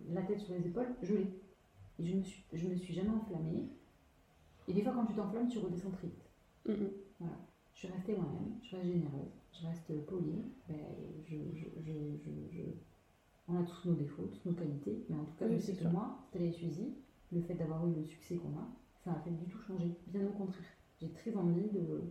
la 0.10 0.22
tête 0.23 0.39
sur 0.39 0.53
les 0.53 0.65
épaules, 0.68 0.88
je 1.02 1.15
l'ai. 1.15 1.27
Et 1.99 2.06
je 2.06 2.15
me 2.15 2.22
suis, 2.23 2.43
je 2.53 2.68
me 2.68 2.76
suis 2.76 2.93
jamais 2.93 3.10
enflammée. 3.10 3.68
Et 4.68 4.73
des 4.73 4.81
fois, 4.81 4.93
quand 4.93 5.06
tu 5.06 5.14
t'enflammes, 5.14 5.49
tu 5.49 5.60
redescends 5.60 5.91
très 5.91 6.07
vite. 6.07 6.30
Mm, 6.68 6.72
mm. 7.26 7.27
Je 7.73 7.80
suis 7.80 7.88
restée 7.88 8.15
moi-même, 8.15 8.60
je 8.61 8.76
reste 8.76 8.88
généreuse, 8.88 9.31
je 9.60 9.65
reste 9.65 10.06
polie. 10.06 10.43
Ben, 10.68 10.77
je, 11.26 11.35
je, 11.56 12.61
On 13.48 13.56
a 13.60 13.64
tous 13.64 13.89
nos 13.89 13.95
défauts, 13.95 14.23
toutes 14.31 14.45
nos 14.45 14.53
qualités, 14.53 15.03
mais 15.10 15.15
en 15.18 15.26
tout 15.26 15.35
cas, 15.38 15.45
Oui, 15.48 15.56
je 15.56 15.60
sais 15.61 15.73
que 15.73 15.80
sûr. 15.80 15.91
moi, 15.91 16.19
Stella 16.30 16.52
Suzy, 16.52 16.93
le 17.31 17.41
fait 17.41 17.53
d'avoir 17.55 17.87
eu 17.87 17.93
le 17.95 18.03
succès 18.03 18.35
qu'on 18.35 18.49
a, 18.57 18.67
ça 19.03 19.11
m'a 19.11 19.19
fait 19.19 19.31
du 19.31 19.45
tout 19.45 19.59
changer. 19.59 19.91
Bien 20.07 20.25
au 20.27 20.31
contraire. 20.31 20.65
J'ai 21.01 21.09
très 21.09 21.35
envie 21.35 21.69
de, 21.71 22.01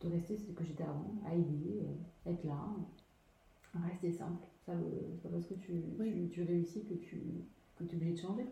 de 0.00 0.08
rester 0.12 0.36
ce 0.36 0.52
que 0.52 0.64
j'étais 0.64 0.82
avant, 0.84 1.14
à 1.24 1.34
aider, 1.34 1.82
euh, 1.82 2.30
être 2.30 2.44
là, 2.44 2.58
euh, 3.76 3.78
rester 3.88 4.10
simple. 4.12 4.46
Ça, 4.64 4.72
c'est 5.14 5.22
pas 5.22 5.28
parce 5.28 5.46
que 5.46 5.54
tu, 5.54 5.72
Oui. 5.98 6.12
tu, 6.12 6.28
tu 6.30 6.42
réussis 6.42 6.84
que 6.84 6.94
tu 6.94 7.22
que 7.76 7.84
es 7.84 7.94
obligé 7.94 8.12
de 8.12 8.18
changer. 8.18 8.46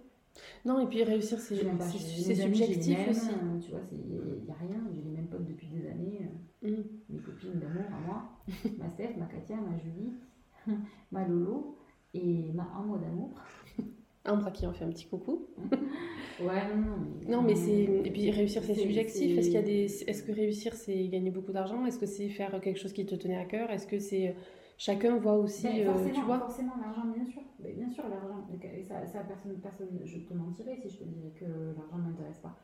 Non, 0.67 0.81
et 0.81 0.87
puis 0.87 1.03
réussir, 1.05 1.39
c'est 1.41 1.63
même 1.65 1.81
subjectif 1.81 3.09
aussi. 3.09 3.29
euh, 3.31 3.59
Tu 3.61 3.71
vois, 3.71 3.81
il 3.93 4.45
n'y 4.45 4.51
a 4.51 4.55
rien, 4.55 4.83
j'ai 4.95 5.03
les 5.03 5.11
mêmes 5.11 5.29
potes 5.29 5.47
depuis 5.47 5.69
des 5.69 5.89
années. 5.89 6.19
euh, 6.23 6.29
Mm. 6.63 6.83
mes 7.11 7.19
copines 7.21 7.59
d'amour 7.61 7.83
à 7.93 8.01
moi, 8.07 8.23
ma 8.79 8.89
Steph, 8.89 9.17
ma 9.19 9.27
Katia, 9.27 9.57
ma 9.57 9.77
Julie, 9.77 10.15
ma 11.13 11.27
Lolo 11.29 11.77
et 12.15 12.53
ma 12.55 12.63
amour 12.75 12.97
d'amour. 12.99 13.35
Ambre 14.27 14.51
qui 14.53 14.67
en 14.67 14.73
fait 14.73 14.85
un 14.85 14.89
petit 14.91 15.07
coucou. 15.07 15.47
Ouais, 16.41 16.67
non, 16.69 16.77
non. 16.77 16.97
Mais, 17.21 17.31
Non, 17.31 17.43
mais 17.43 17.55
c'est. 17.55 17.83
Et 17.83 18.11
puis 18.11 18.31
réussir, 18.31 18.63
c'est 18.65 18.75
subjectif. 18.75 19.37
Est-ce 19.39 19.49
qu'il 19.51 19.55
y 19.55 19.59
a 19.59 19.61
c'est- 19.61 19.67
des. 20.05 20.11
Est-ce 20.11 20.23
que 20.23 20.33
réussir, 20.33 20.75
c'est 20.75 21.09
gagner 21.09 21.31
beaucoup 21.31 21.53
d'argent? 21.53 21.85
Est-ce 21.87 21.99
que 21.99 22.07
c'est 22.07 22.29
faire 22.31 22.59
quelque 22.61 22.79
chose 22.81 22.93
qui 22.93 23.05
te 23.05 23.15
tenait 23.15 23.37
à 23.37 23.45
cœur? 23.45 23.71
Est-ce 23.71 23.87
que 23.87 23.99
c'est. 23.99 24.35
Chacun 24.77 25.19
voit 25.19 25.37
aussi, 25.37 25.63
Ben, 25.69 25.87
euh, 25.89 26.11
tu 26.13 26.21
vois? 26.23 26.39
forcément, 26.41 26.73
l'argent, 26.83 27.07
bien 27.15 27.25
sûr. 27.25 27.43
Ben, 27.61 27.77
bien 27.77 27.89
sûr, 27.89 28.03
l'argent. 28.09 28.45
Ça, 28.89 29.07
ça, 29.07 29.21
personne, 29.21 29.57
personne, 29.63 30.01
je 30.05 30.19
te 30.19 30.35
mentirais 30.35 30.77
si 30.83 30.89
je 30.89 30.99
te 30.99 31.05
dirais 31.05 31.31
que 31.39 31.45
l'argent 31.77 31.99
ne 31.99 32.11
m'intéresse 32.11 32.39
pas. 32.39 32.59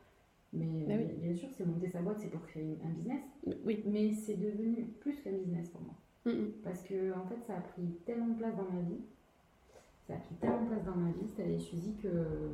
Mais 0.51 0.83
Ben 0.85 0.99
oui. 0.99 1.15
bien, 1.21 1.33
sûr, 1.33 1.47
c'est 1.55 1.65
monter 1.65 1.87
sa 1.87 2.01
boîte, 2.01 2.19
c'est 2.19 2.29
pour 2.29 2.41
créer 2.45 2.77
un 2.83 2.89
business. 2.89 3.21
Oui. 3.65 3.81
Mais 3.85 4.11
c'est 4.11 4.35
devenu 4.35 4.87
plus 4.99 5.21
qu'un 5.21 5.31
business 5.31 5.69
pour 5.69 5.79
moi. 5.81 5.93
Mm. 6.25 6.49
Parce 6.63 6.83
que 6.83 7.13
en 7.17 7.23
fait, 7.27 7.41
ça 7.47 7.53
a 7.55 7.61
pris 7.61 7.83
tellement 8.05 8.27
de 8.27 8.33
place 8.39 8.55
dans 8.57 8.63
ma 8.69 8.81
vie. 8.81 8.99
Ça 10.11 10.17
a 10.17 10.19
pris 10.19 10.35
tellement 10.35 10.63
de 10.63 10.67
place 10.67 10.83
dans 10.83 10.95
ma 10.97 11.11
vie, 11.11 11.25
c'était 11.25 11.47
les 11.47 11.57
Suzy 11.59 11.95
que 11.95 12.51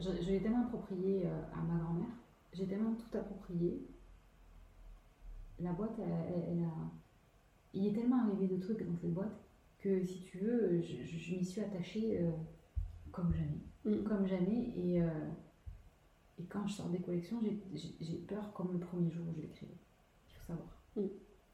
je, 0.00 0.04
je 0.22 0.30
l'ai 0.30 0.40
tellement 0.40 0.62
approprié 0.64 1.26
euh, 1.26 1.42
à 1.52 1.60
ma 1.62 1.78
grand-mère. 1.78 2.08
J'ai 2.54 2.66
tellement 2.66 2.94
tout 2.94 3.18
approprié. 3.18 3.86
La 5.60 5.72
boîte, 5.72 5.92
elle, 5.98 6.10
elle- 6.34 6.44
elle 6.58 6.64
a. 6.64 6.70
Il 7.74 7.86
est 7.88 7.92
tellement 7.92 8.22
arrivé 8.24 8.48
de 8.48 8.56
trucs 8.56 8.82
dans 8.86 8.96
cette 8.96 9.12
boîte 9.12 9.38
que 9.80 10.02
si 10.02 10.22
tu 10.22 10.38
veux, 10.38 10.80
je, 10.80 11.02
je- 11.04 11.18
je 11.18 11.34
m'y 11.36 11.44
suis 11.44 11.60
attachée 11.60 12.22
euh, 12.22 12.30
comme 13.12 13.34
jamais. 13.34 13.60
Mm. 13.84 14.04
Comme 14.04 14.26
jamais. 14.26 14.72
Et, 14.76 15.02
euh, 15.02 15.10
et 16.38 16.44
quand 16.44 16.66
je 16.66 16.72
sors 16.72 16.88
des 16.88 17.00
collections, 17.00 17.38
j'ai- 17.74 18.16
peur 18.26 18.50
comme 18.54 18.72
le 18.72 18.78
premier 18.78 19.10
jour 19.10 19.26
où 19.28 19.34
je 19.34 19.42
l'ai 19.42 19.48
créé. 19.48 19.68
Il 20.30 20.34
faut 20.38 20.46
savoir. 20.46 20.68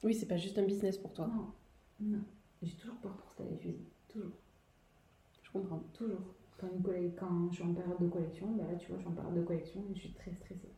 Oui, 0.05 0.15
c'est 0.15 0.29
pas 0.29 0.37
juste 0.37 0.59
un 0.59 0.65
business 0.65 0.97
pour 0.99 1.13
toi. 1.13 1.27
Non, 1.27 1.53
non. 2.01 2.25
J'ai 2.65 2.75
toujours 2.77 2.97
peur 2.97 3.13
pour 3.17 3.31
Stella 3.31 3.51
et 3.53 3.57
Suzy. 3.59 3.85
Toujours, 4.09 4.31
Je 5.43 5.51
comprends. 5.53 5.81
toujours. 5.93 6.21
Quand, 6.59 6.69
une 6.75 6.83
colle- 6.83 7.13
quand 7.19 7.51
je 7.51 7.55
suis 7.57 7.65
en 7.65 7.75
période 7.75 7.99
de 8.01 8.09
collection, 8.09 8.53
bah 8.57 8.65
là 8.71 8.77
tu 8.77 8.89
vois, 8.89 8.97
je 8.99 9.03
suis 9.03 9.11
en 9.11 9.15
période 9.15 9.35
de 9.35 9.43
collection 9.43 9.83
et 9.91 9.95
je 9.95 10.01
suis 10.01 10.13
très 10.15 10.33
stressée. 10.33 10.71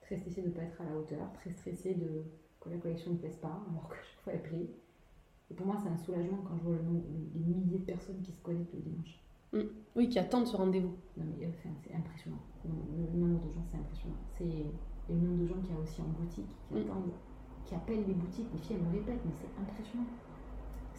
Très 0.00 0.16
stressée 0.16 0.42
de 0.42 0.48
ne 0.48 0.52
pas 0.52 0.62
être 0.62 0.80
à 0.80 0.84
la 0.84 0.96
hauteur, 0.96 1.32
très 1.34 1.50
stressée 1.50 1.94
de 1.94 2.24
que 2.60 2.68
la 2.70 2.76
collection 2.78 3.12
ne 3.12 3.16
plaise 3.16 3.36
pas, 3.36 3.60
alors 3.70 3.88
que 3.88 3.96
chaque 3.96 4.20
fois 4.24 4.32
elle 4.34 4.42
plaît. 4.42 4.70
Et 5.50 5.54
pour 5.54 5.66
moi, 5.66 5.76
c'est 5.82 5.88
un 5.88 5.96
soulagement 5.96 6.38
quand 6.46 6.56
je 6.58 6.62
vois 6.62 6.76
le 6.76 6.82
nombre, 6.82 7.04
les 7.34 7.40
milliers 7.54 7.78
de 7.80 7.84
personnes 7.84 8.22
qui 8.22 8.30
se 8.32 8.40
connectent 8.40 8.72
le 8.72 8.80
dimanche. 8.80 9.20
Oui, 9.96 10.08
qui 10.08 10.18
attendent 10.18 10.46
ce 10.46 10.56
rendez-vous. 10.56 10.94
Non 11.16 11.24
mais 11.26 11.44
euh, 11.44 11.50
enfin, 11.50 11.70
c'est 11.84 11.92
impressionnant. 11.94 12.38
Le, 12.64 13.18
nombre 13.18 13.40
de 13.48 13.52
gens, 13.52 13.64
c'est 13.68 13.76
impressionnant. 13.78 14.16
C'est 14.38 14.44
et 14.46 15.14
le 15.14 15.16
nombre 15.16 15.42
de 15.42 15.46
gens 15.48 15.60
qu'il 15.60 15.74
y 15.74 15.76
a 15.76 15.80
aussi 15.80 16.00
en 16.00 16.08
boutique, 16.08 16.46
qui 16.68 16.74
Mm. 16.74 16.78
attendent, 16.82 17.12
qui 17.64 17.74
appellent 17.74 18.06
les 18.06 18.14
boutiques. 18.14 18.46
Les 18.52 18.58
filles, 18.60 18.76
elles 18.76 18.86
me 18.86 18.92
répètent, 18.92 19.24
mais 19.24 19.32
c'est 19.40 19.60
impressionnant. 19.60 20.06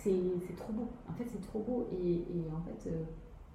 C'est 0.03 0.55
trop 0.55 0.73
beau. 0.73 0.87
En 1.09 1.13
fait, 1.13 1.25
c'est 1.31 1.41
trop 1.41 1.59
beau. 1.59 1.87
Et, 1.91 2.13
et 2.13 2.51
en 2.51 2.61
fait, 2.61 2.89
euh, 2.89 3.03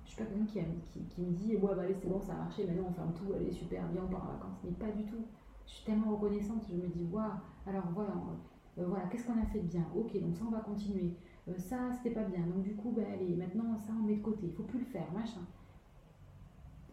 je 0.04 0.10
suis 0.10 0.18
pas 0.18 0.24
quelqu'un 0.24 0.44
qui, 0.46 0.60
qui, 0.92 1.04
qui 1.06 1.20
me 1.22 1.32
dit 1.32 1.56
Ouais, 1.56 1.74
bah 1.74 1.82
allez, 1.82 1.94
c'est 1.94 2.08
bon, 2.08 2.20
ça 2.20 2.34
a 2.34 2.36
marché, 2.36 2.66
maintenant 2.66 2.86
on 2.88 2.92
ferme 2.92 3.12
tout, 3.14 3.32
allez, 3.32 3.50
super, 3.50 3.86
bien, 3.88 4.02
on 4.04 4.08
part 4.08 4.24
en 4.24 4.32
vacances. 4.32 4.58
Mais 4.64 4.70
pas 4.72 4.90
du 4.92 5.04
tout. 5.04 5.24
Je 5.66 5.72
suis 5.72 5.84
tellement 5.84 6.14
reconnaissante. 6.14 6.64
Je 6.70 6.76
me 6.76 6.86
dis 6.88 7.04
Waouh, 7.12 7.32
alors 7.66 7.84
voilà, 7.92 8.14
on- 8.16 8.84
voilà, 8.84 9.06
qu'est-ce 9.06 9.26
qu'on 9.26 9.40
a 9.40 9.46
fait 9.46 9.60
de 9.60 9.68
bien? 9.68 9.86
Ok, 9.96 10.12
donc 10.20 10.36
ça, 10.36 10.44
on 10.46 10.50
va 10.50 10.60
continuer. 10.60 11.14
ça, 11.58 11.90
c'était 11.92 12.14
pas 12.14 12.24
bien. 12.24 12.46
Donc, 12.46 12.62
du 12.62 12.74
coup, 12.76 12.92
ben, 12.92 13.06
allez, 13.12 13.34
maintenant, 13.34 13.76
ça, 13.78 13.92
on 13.98 14.02
met 14.04 14.16
de 14.16 14.22
côté. 14.22 14.46
Il 14.46 14.52
faut 14.52 14.64
plus 14.64 14.80
le 14.80 14.84
faire, 14.84 15.10
machin. 15.12 15.40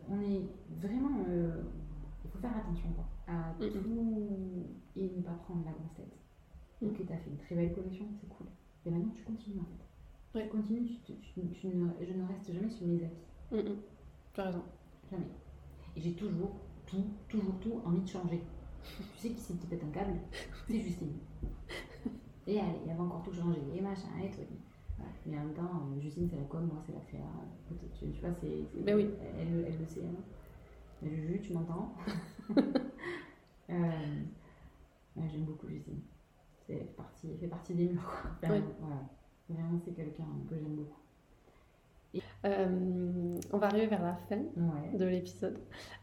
On 0.09 0.19
est 0.21 0.41
vraiment. 0.81 1.25
Il 2.25 2.29
faut 2.31 2.37
faire 2.39 2.55
attention 2.57 2.89
quoi, 2.93 3.05
à 3.27 3.53
tout 3.59 4.65
et 4.95 5.11
ne 5.17 5.21
pas 5.21 5.33
prendre 5.45 5.63
la 5.65 5.71
grosse 5.71 5.93
tête. 5.95 6.17
Ok, 6.81 7.05
tu 7.05 7.13
as 7.13 7.17
fait 7.17 7.29
une 7.29 7.37
très 7.37 7.55
belle 7.55 7.73
collection, 7.73 8.05
c'est 8.19 8.27
cool. 8.29 8.47
Et 8.85 8.91
maintenant, 8.91 9.13
tu 9.15 9.23
continues 9.23 9.59
en 9.59 9.65
fait. 9.65 10.43
Tu 10.43 10.49
continues, 10.49 10.85
tu, 11.05 11.13
tu, 11.13 11.67
ne, 11.67 11.87
je 12.01 12.13
ne 12.13 12.27
reste 12.27 12.51
jamais 12.51 12.69
sur 12.69 12.87
mes 12.87 13.03
acquis. 13.03 13.75
Tu 14.33 14.41
as 14.41 14.45
raison. 14.45 14.63
Jamais. 15.11 15.27
Et 15.95 16.01
j'ai 16.01 16.13
toujours, 16.13 16.51
tout, 16.87 17.05
toujours 17.29 17.59
tout 17.59 17.81
envie 17.85 18.01
de 18.01 18.07
changer. 18.07 18.41
tu 18.83 19.03
sais 19.17 19.29
qui 19.29 19.39
c'est 19.39 19.59
qui 19.59 19.67
pète 19.67 19.83
un 19.83 19.91
câble 19.91 20.15
C'est 20.67 20.79
Justine. 20.79 21.13
Et 22.47 22.59
allez, 22.59 22.79
il 22.83 22.87
y 22.87 22.91
avait 22.91 22.99
encore 22.99 23.23
tout 23.23 23.33
changé, 23.33 23.59
et 23.73 23.79
machin, 23.79 24.09
et 24.21 24.29
tout. 24.29 24.41
Mais 25.25 25.37
en 25.37 25.45
même 25.45 25.53
temps, 25.53 25.63
euh, 25.63 26.01
Justine, 26.01 26.27
c'est 26.29 26.35
la 26.35 26.43
com, 26.43 26.65
moi, 26.65 26.81
c'est 26.85 26.93
la 26.93 26.99
créa. 27.01 27.21
Tu, 27.67 28.11
tu 28.11 28.19
vois, 28.19 28.33
c'est. 28.33 28.83
Ben 28.83 28.95
oui. 28.95 29.09
Elle, 29.39 29.65
elle, 29.65 29.79
le 29.79 29.85
sait. 29.85 30.01
Hein. 30.01 30.21
Juju, 31.01 31.41
tu 31.41 31.53
m'entends? 31.53 31.93
Euh, 33.69 34.21
J'aime 35.15 35.45
beaucoup 35.45 35.67
Justine. 35.69 36.01
C'est 36.67 36.95
partie, 36.95 37.27
fait 37.39 37.47
partie 37.47 37.73
des 37.73 37.87
murs. 37.89 38.23
Vraiment, 38.41 39.79
c'est 39.83 39.93
quelqu'un 39.93 40.23
que 40.49 40.55
j'aime 40.55 40.75
beaucoup. 40.75 41.03
Euh, 42.45 43.39
on 43.51 43.57
va 43.57 43.67
arriver 43.67 43.87
vers 43.87 44.03
la 44.03 44.15
fin 44.29 44.37
de 44.93 45.05
l'épisode. 45.05 45.57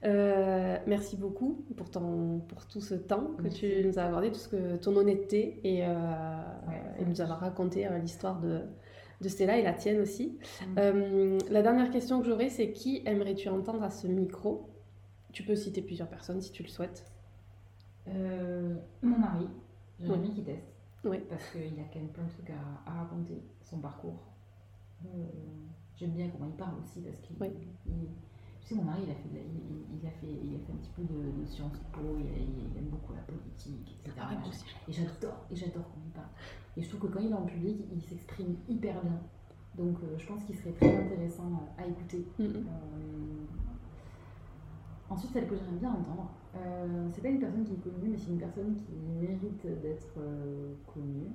Euh, 0.04 0.78
merci 0.86 1.16
beaucoup 1.16 1.64
pour, 1.76 1.90
ton, 1.90 2.40
pour 2.48 2.66
tout 2.66 2.80
ce 2.80 2.94
temps 2.94 3.30
que 3.42 3.48
tu 3.48 3.86
nous 3.86 3.98
as 3.98 4.04
accordé, 4.04 4.32
tout 4.32 4.38
ce 4.38 4.48
que, 4.48 4.76
ton 4.76 4.96
honnêteté 4.96 5.60
et, 5.62 5.86
euh, 5.86 5.92
et 6.98 7.04
nous 7.04 7.20
avoir 7.20 7.40
raconté 7.40 7.86
l'histoire 8.00 8.40
de, 8.40 8.62
de 9.20 9.28
Stella 9.28 9.58
et 9.58 9.62
la 9.62 9.72
tienne 9.72 10.00
aussi. 10.00 10.38
Mm. 10.66 11.38
la 11.50 11.62
dernière 11.62 11.90
question 11.90 12.20
que 12.20 12.26
j'aurais, 12.26 12.48
c'est 12.48 12.72
qui 12.72 13.02
aimerais-tu 13.06 13.48
entendre 13.48 13.82
à 13.82 13.90
ce 13.90 14.06
micro? 14.06 14.68
Tu 15.32 15.44
peux 15.44 15.54
citer 15.54 15.80
plusieurs 15.80 16.08
personnes 16.08 16.40
si 16.40 16.50
tu 16.50 16.62
le 16.62 16.68
souhaites. 16.68 17.04
mon 18.06 19.18
mari, 19.18 19.46
j'ai 20.02 20.10
envie 20.10 20.30
qui 20.30 20.42
teste. 20.42 20.72
Oui. 21.04 21.18
Parce 21.28 21.50
qu'il 21.50 21.78
a 21.78 21.84
quand 21.92 21.98
même 21.98 22.08
plein 22.08 22.24
de 22.24 22.30
trucs 22.30 22.50
à, 22.50 22.92
raconter, 22.92 23.42
son 23.62 23.78
parcours. 23.78 24.18
Euh, 25.04 25.08
j'aime 25.96 26.10
bien 26.10 26.28
comment 26.28 26.46
il 26.46 26.56
parle 26.56 26.74
aussi, 26.82 27.00
parce 27.00 27.16
qu'il. 27.20 27.36
Tu 28.60 28.68
sais, 28.68 28.74
mon 28.74 28.84
mari, 28.84 29.00
il 29.04 29.10
a 29.10 29.14
fait, 29.14 29.28
il, 29.32 30.06
a 30.06 30.10
fait, 30.10 30.26
il 30.26 30.54
a 30.54 30.58
fait 30.58 30.72
un 30.72 30.76
petit 30.76 30.90
peu 30.94 31.02
de, 31.02 31.44
sciences 31.46 31.78
po, 31.92 32.00
il, 32.18 32.78
aime 32.78 32.88
beaucoup 32.90 33.14
la 33.14 33.22
politique, 33.22 33.96
etc. 34.04 34.20
Ah, 34.20 34.34
et 34.86 34.92
j'adore, 34.92 35.46
et 35.50 35.56
j'adore 35.56 35.84
quand 35.84 36.00
il 36.04 36.12
parle. 36.12 36.28
Et 36.76 36.82
je 36.82 36.88
trouve 36.88 37.08
que 37.08 37.14
quand 37.14 37.20
il 37.20 37.30
est 37.30 37.34
en 37.34 37.46
public, 37.46 37.78
il 37.92 38.02
s'exprime 38.02 38.56
hyper 38.68 39.02
bien. 39.02 39.20
Donc 39.76 39.96
euh, 40.02 40.18
je 40.18 40.26
pense 40.26 40.44
qu'il 40.44 40.56
serait 40.56 40.72
très 40.72 40.94
intéressant 40.94 41.68
à 41.78 41.86
écouter. 41.86 42.24
Euh, 42.40 42.52
ensuite, 45.10 45.32
celle 45.32 45.48
que 45.48 45.56
j'aimerais 45.56 45.76
bien 45.76 45.90
entendre, 45.90 46.30
euh, 46.56 47.08
c'est 47.12 47.20
pas 47.20 47.28
une 47.28 47.40
personne 47.40 47.64
qui 47.64 47.74
est 47.74 47.78
connue, 47.78 48.08
mais 48.08 48.18
c'est 48.18 48.30
une 48.30 48.38
personne 48.38 48.74
qui 48.76 48.92
mérite 49.20 49.66
d'être 49.82 50.14
euh, 50.18 50.74
connue 50.86 51.30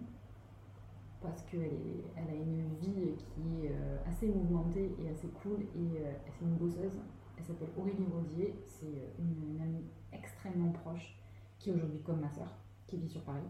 parce 1.22 1.42
qu'elle 1.44 2.04
elle 2.16 2.30
a 2.30 2.36
une 2.36 2.76
vie 2.76 3.16
qui 3.18 3.66
est 3.66 3.72
euh, 3.72 3.98
assez 4.06 4.28
mouvementée 4.28 4.96
et 5.00 5.10
assez 5.10 5.28
cool 5.30 5.62
et 5.62 6.04
c'est 6.30 6.46
une 6.46 6.56
bosseuse. 6.56 7.00
Elle 7.38 7.44
s'appelle 7.44 7.70
Aurélie 7.78 8.06
Rodier, 8.14 8.56
c'est 8.66 9.14
une, 9.20 9.60
amie 9.62 9.86
extrêmement 10.14 10.72
proche 10.72 11.18
qui 11.60 11.70
est 11.70 11.74
aujourd'hui 11.74 12.00
comme 12.02 12.22
ma 12.22 12.30
soeur, 12.30 12.48
qui 12.88 12.98
vit 12.98 13.10
sur 13.10 13.22
Paris. 13.24 13.48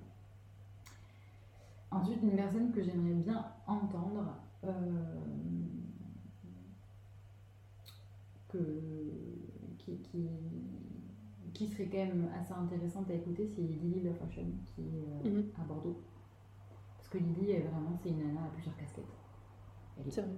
Ensuite, 1.92 2.22
une 2.24 2.36
personne 2.36 2.72
que 2.72 2.82
j'aimerais 2.82 3.14
bien 3.14 3.46
entendre, 3.68 4.36
que, 8.50 9.45
qui, 9.86 9.98
qui 10.00 10.30
qui 11.56 11.68
serait 11.68 11.86
quand 11.86 11.98
même 11.98 12.30
assez 12.38 12.54
intéressante 12.54 13.10
à 13.10 13.14
écouter, 13.14 13.48
c'est 13.48 13.62
Lily 13.62 14.02
Le 14.02 14.14
Fashion, 14.14 14.46
qui 14.66 14.82
est 14.82 15.28
euh, 15.28 15.32
mhm. 15.32 15.46
à 15.60 15.64
Bordeaux. 15.64 16.02
Parce 16.98 17.10
que 17.10 17.18
Lily, 17.18 17.52
est 17.52 17.62
vraiment, 17.62 17.98
c'est 18.04 18.10
une 18.10 18.28
nana 18.28 18.44
à 18.44 18.50
plusieurs 18.50 18.76
casquettes. 18.76 19.06
C'est 20.10 20.22
vrai. 20.22 20.32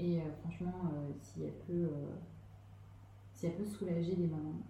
Et 0.00 0.20
euh, 0.20 0.24
franchement, 0.40 0.90
euh, 0.92 1.12
si, 1.20 1.44
elle 1.44 1.54
peut, 1.66 1.90
si 3.32 3.46
elle 3.46 3.54
peut 3.54 3.64
soulager 3.64 4.16
les 4.16 4.26
mamans, 4.26 4.60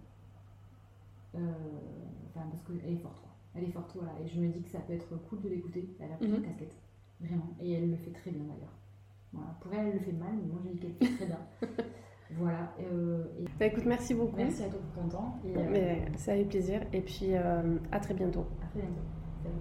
enfin, 1.33 2.47
parce 2.51 2.63
qu'elle 2.63 2.93
est 2.93 2.97
forte, 2.97 3.19
quoi. 3.19 3.31
Elle 3.55 3.63
est 3.63 3.71
forte, 3.71 3.91
voilà. 3.95 4.13
Et 4.23 4.27
je 4.27 4.39
me 4.39 4.49
dis 4.49 4.61
que 4.61 4.69
ça 4.69 4.79
peut 4.79 4.93
être 4.93 5.15
cool 5.27 5.41
de 5.41 5.49
l'écouter. 5.49 5.89
Elle 5.99 6.11
a 6.11 6.15
plusieurs 6.15 6.39
mhm. 6.39 6.45
casquettes, 6.45 6.75
vraiment. 7.19 7.55
Et 7.59 7.71
elle 7.71 7.89
le 7.89 7.97
fait 7.97 8.11
très 8.11 8.31
bien 8.31 8.43
d'ailleurs. 8.43 8.75
Voilà. 9.33 9.57
Pour 9.61 9.73
elle, 9.73 9.87
elle 9.87 9.93
le 9.93 9.99
fait 9.99 10.11
mal, 10.11 10.35
mais 10.35 10.47
moi 10.47 10.59
je 10.63 10.69
dis 10.69 10.77
qu'elle 10.79 10.95
le 10.99 11.07
fait 11.07 11.15
très 11.15 11.25
bien. 11.25 11.39
Voilà. 12.37 12.73
Euh, 12.79 13.23
bah, 13.59 13.65
écoute, 13.65 13.85
merci 13.85 14.13
beaucoup. 14.13 14.37
Merci 14.37 14.63
à 14.63 14.69
toi 14.69 14.79
pour 14.93 15.03
ton 15.03 15.09
temps. 15.09 15.39
Et, 15.45 15.57
euh, 15.57 15.67
Mais 15.71 16.05
ça 16.17 16.33
a 16.33 16.37
eu 16.37 16.45
plaisir. 16.45 16.81
Et 16.93 17.01
puis, 17.01 17.35
euh, 17.35 17.77
à 17.91 17.99
très 17.99 18.13
bientôt. 18.13 18.45
À 18.63 18.67
très 18.67 18.79
bientôt. 18.79 19.01
Salut. 19.43 19.55